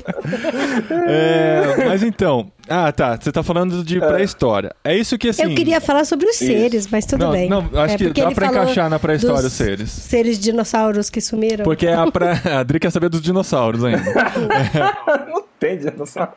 É, 1.07 1.85
mas 1.87 2.03
então... 2.03 2.51
Ah, 2.71 2.91
tá. 2.91 3.17
Você 3.19 3.31
tá 3.31 3.43
falando 3.43 3.83
de 3.83 3.99
pré-história. 3.99 4.73
É 4.83 4.95
isso 4.95 5.17
que, 5.17 5.29
assim... 5.29 5.43
eu 5.43 5.55
queria 5.55 5.81
falar 5.81 6.05
sobre 6.05 6.25
os 6.27 6.37
seres, 6.37 6.87
mas 6.87 7.05
tudo 7.05 7.25
Não, 7.25 7.31
bem. 7.31 7.49
não, 7.49 7.69
acho 7.75 7.95
É, 7.95 7.97
que 7.97 8.21
dá 8.21 8.31
pra 8.31 8.47
encaixar 8.47 8.89
na 8.89 8.97
pré-história 8.97 9.41
dos 9.41 9.51
os 9.51 9.53
seres. 9.53 9.89
Seres 9.91 10.39
dinossauros 10.39 11.09
que 11.09 11.19
sumiram. 11.19 11.63
Porque 11.63 11.87
a, 11.87 12.09
pra... 12.09 12.31
a 12.45 12.59
Adri 12.59 12.79
quer 12.79 12.91
saber 12.91 13.09
dos 13.09 13.21
dinossauros 13.21 13.83
ainda. 13.83 14.01
Não 15.29 15.43
tem 15.59 15.77
dinossauro. 15.77 16.31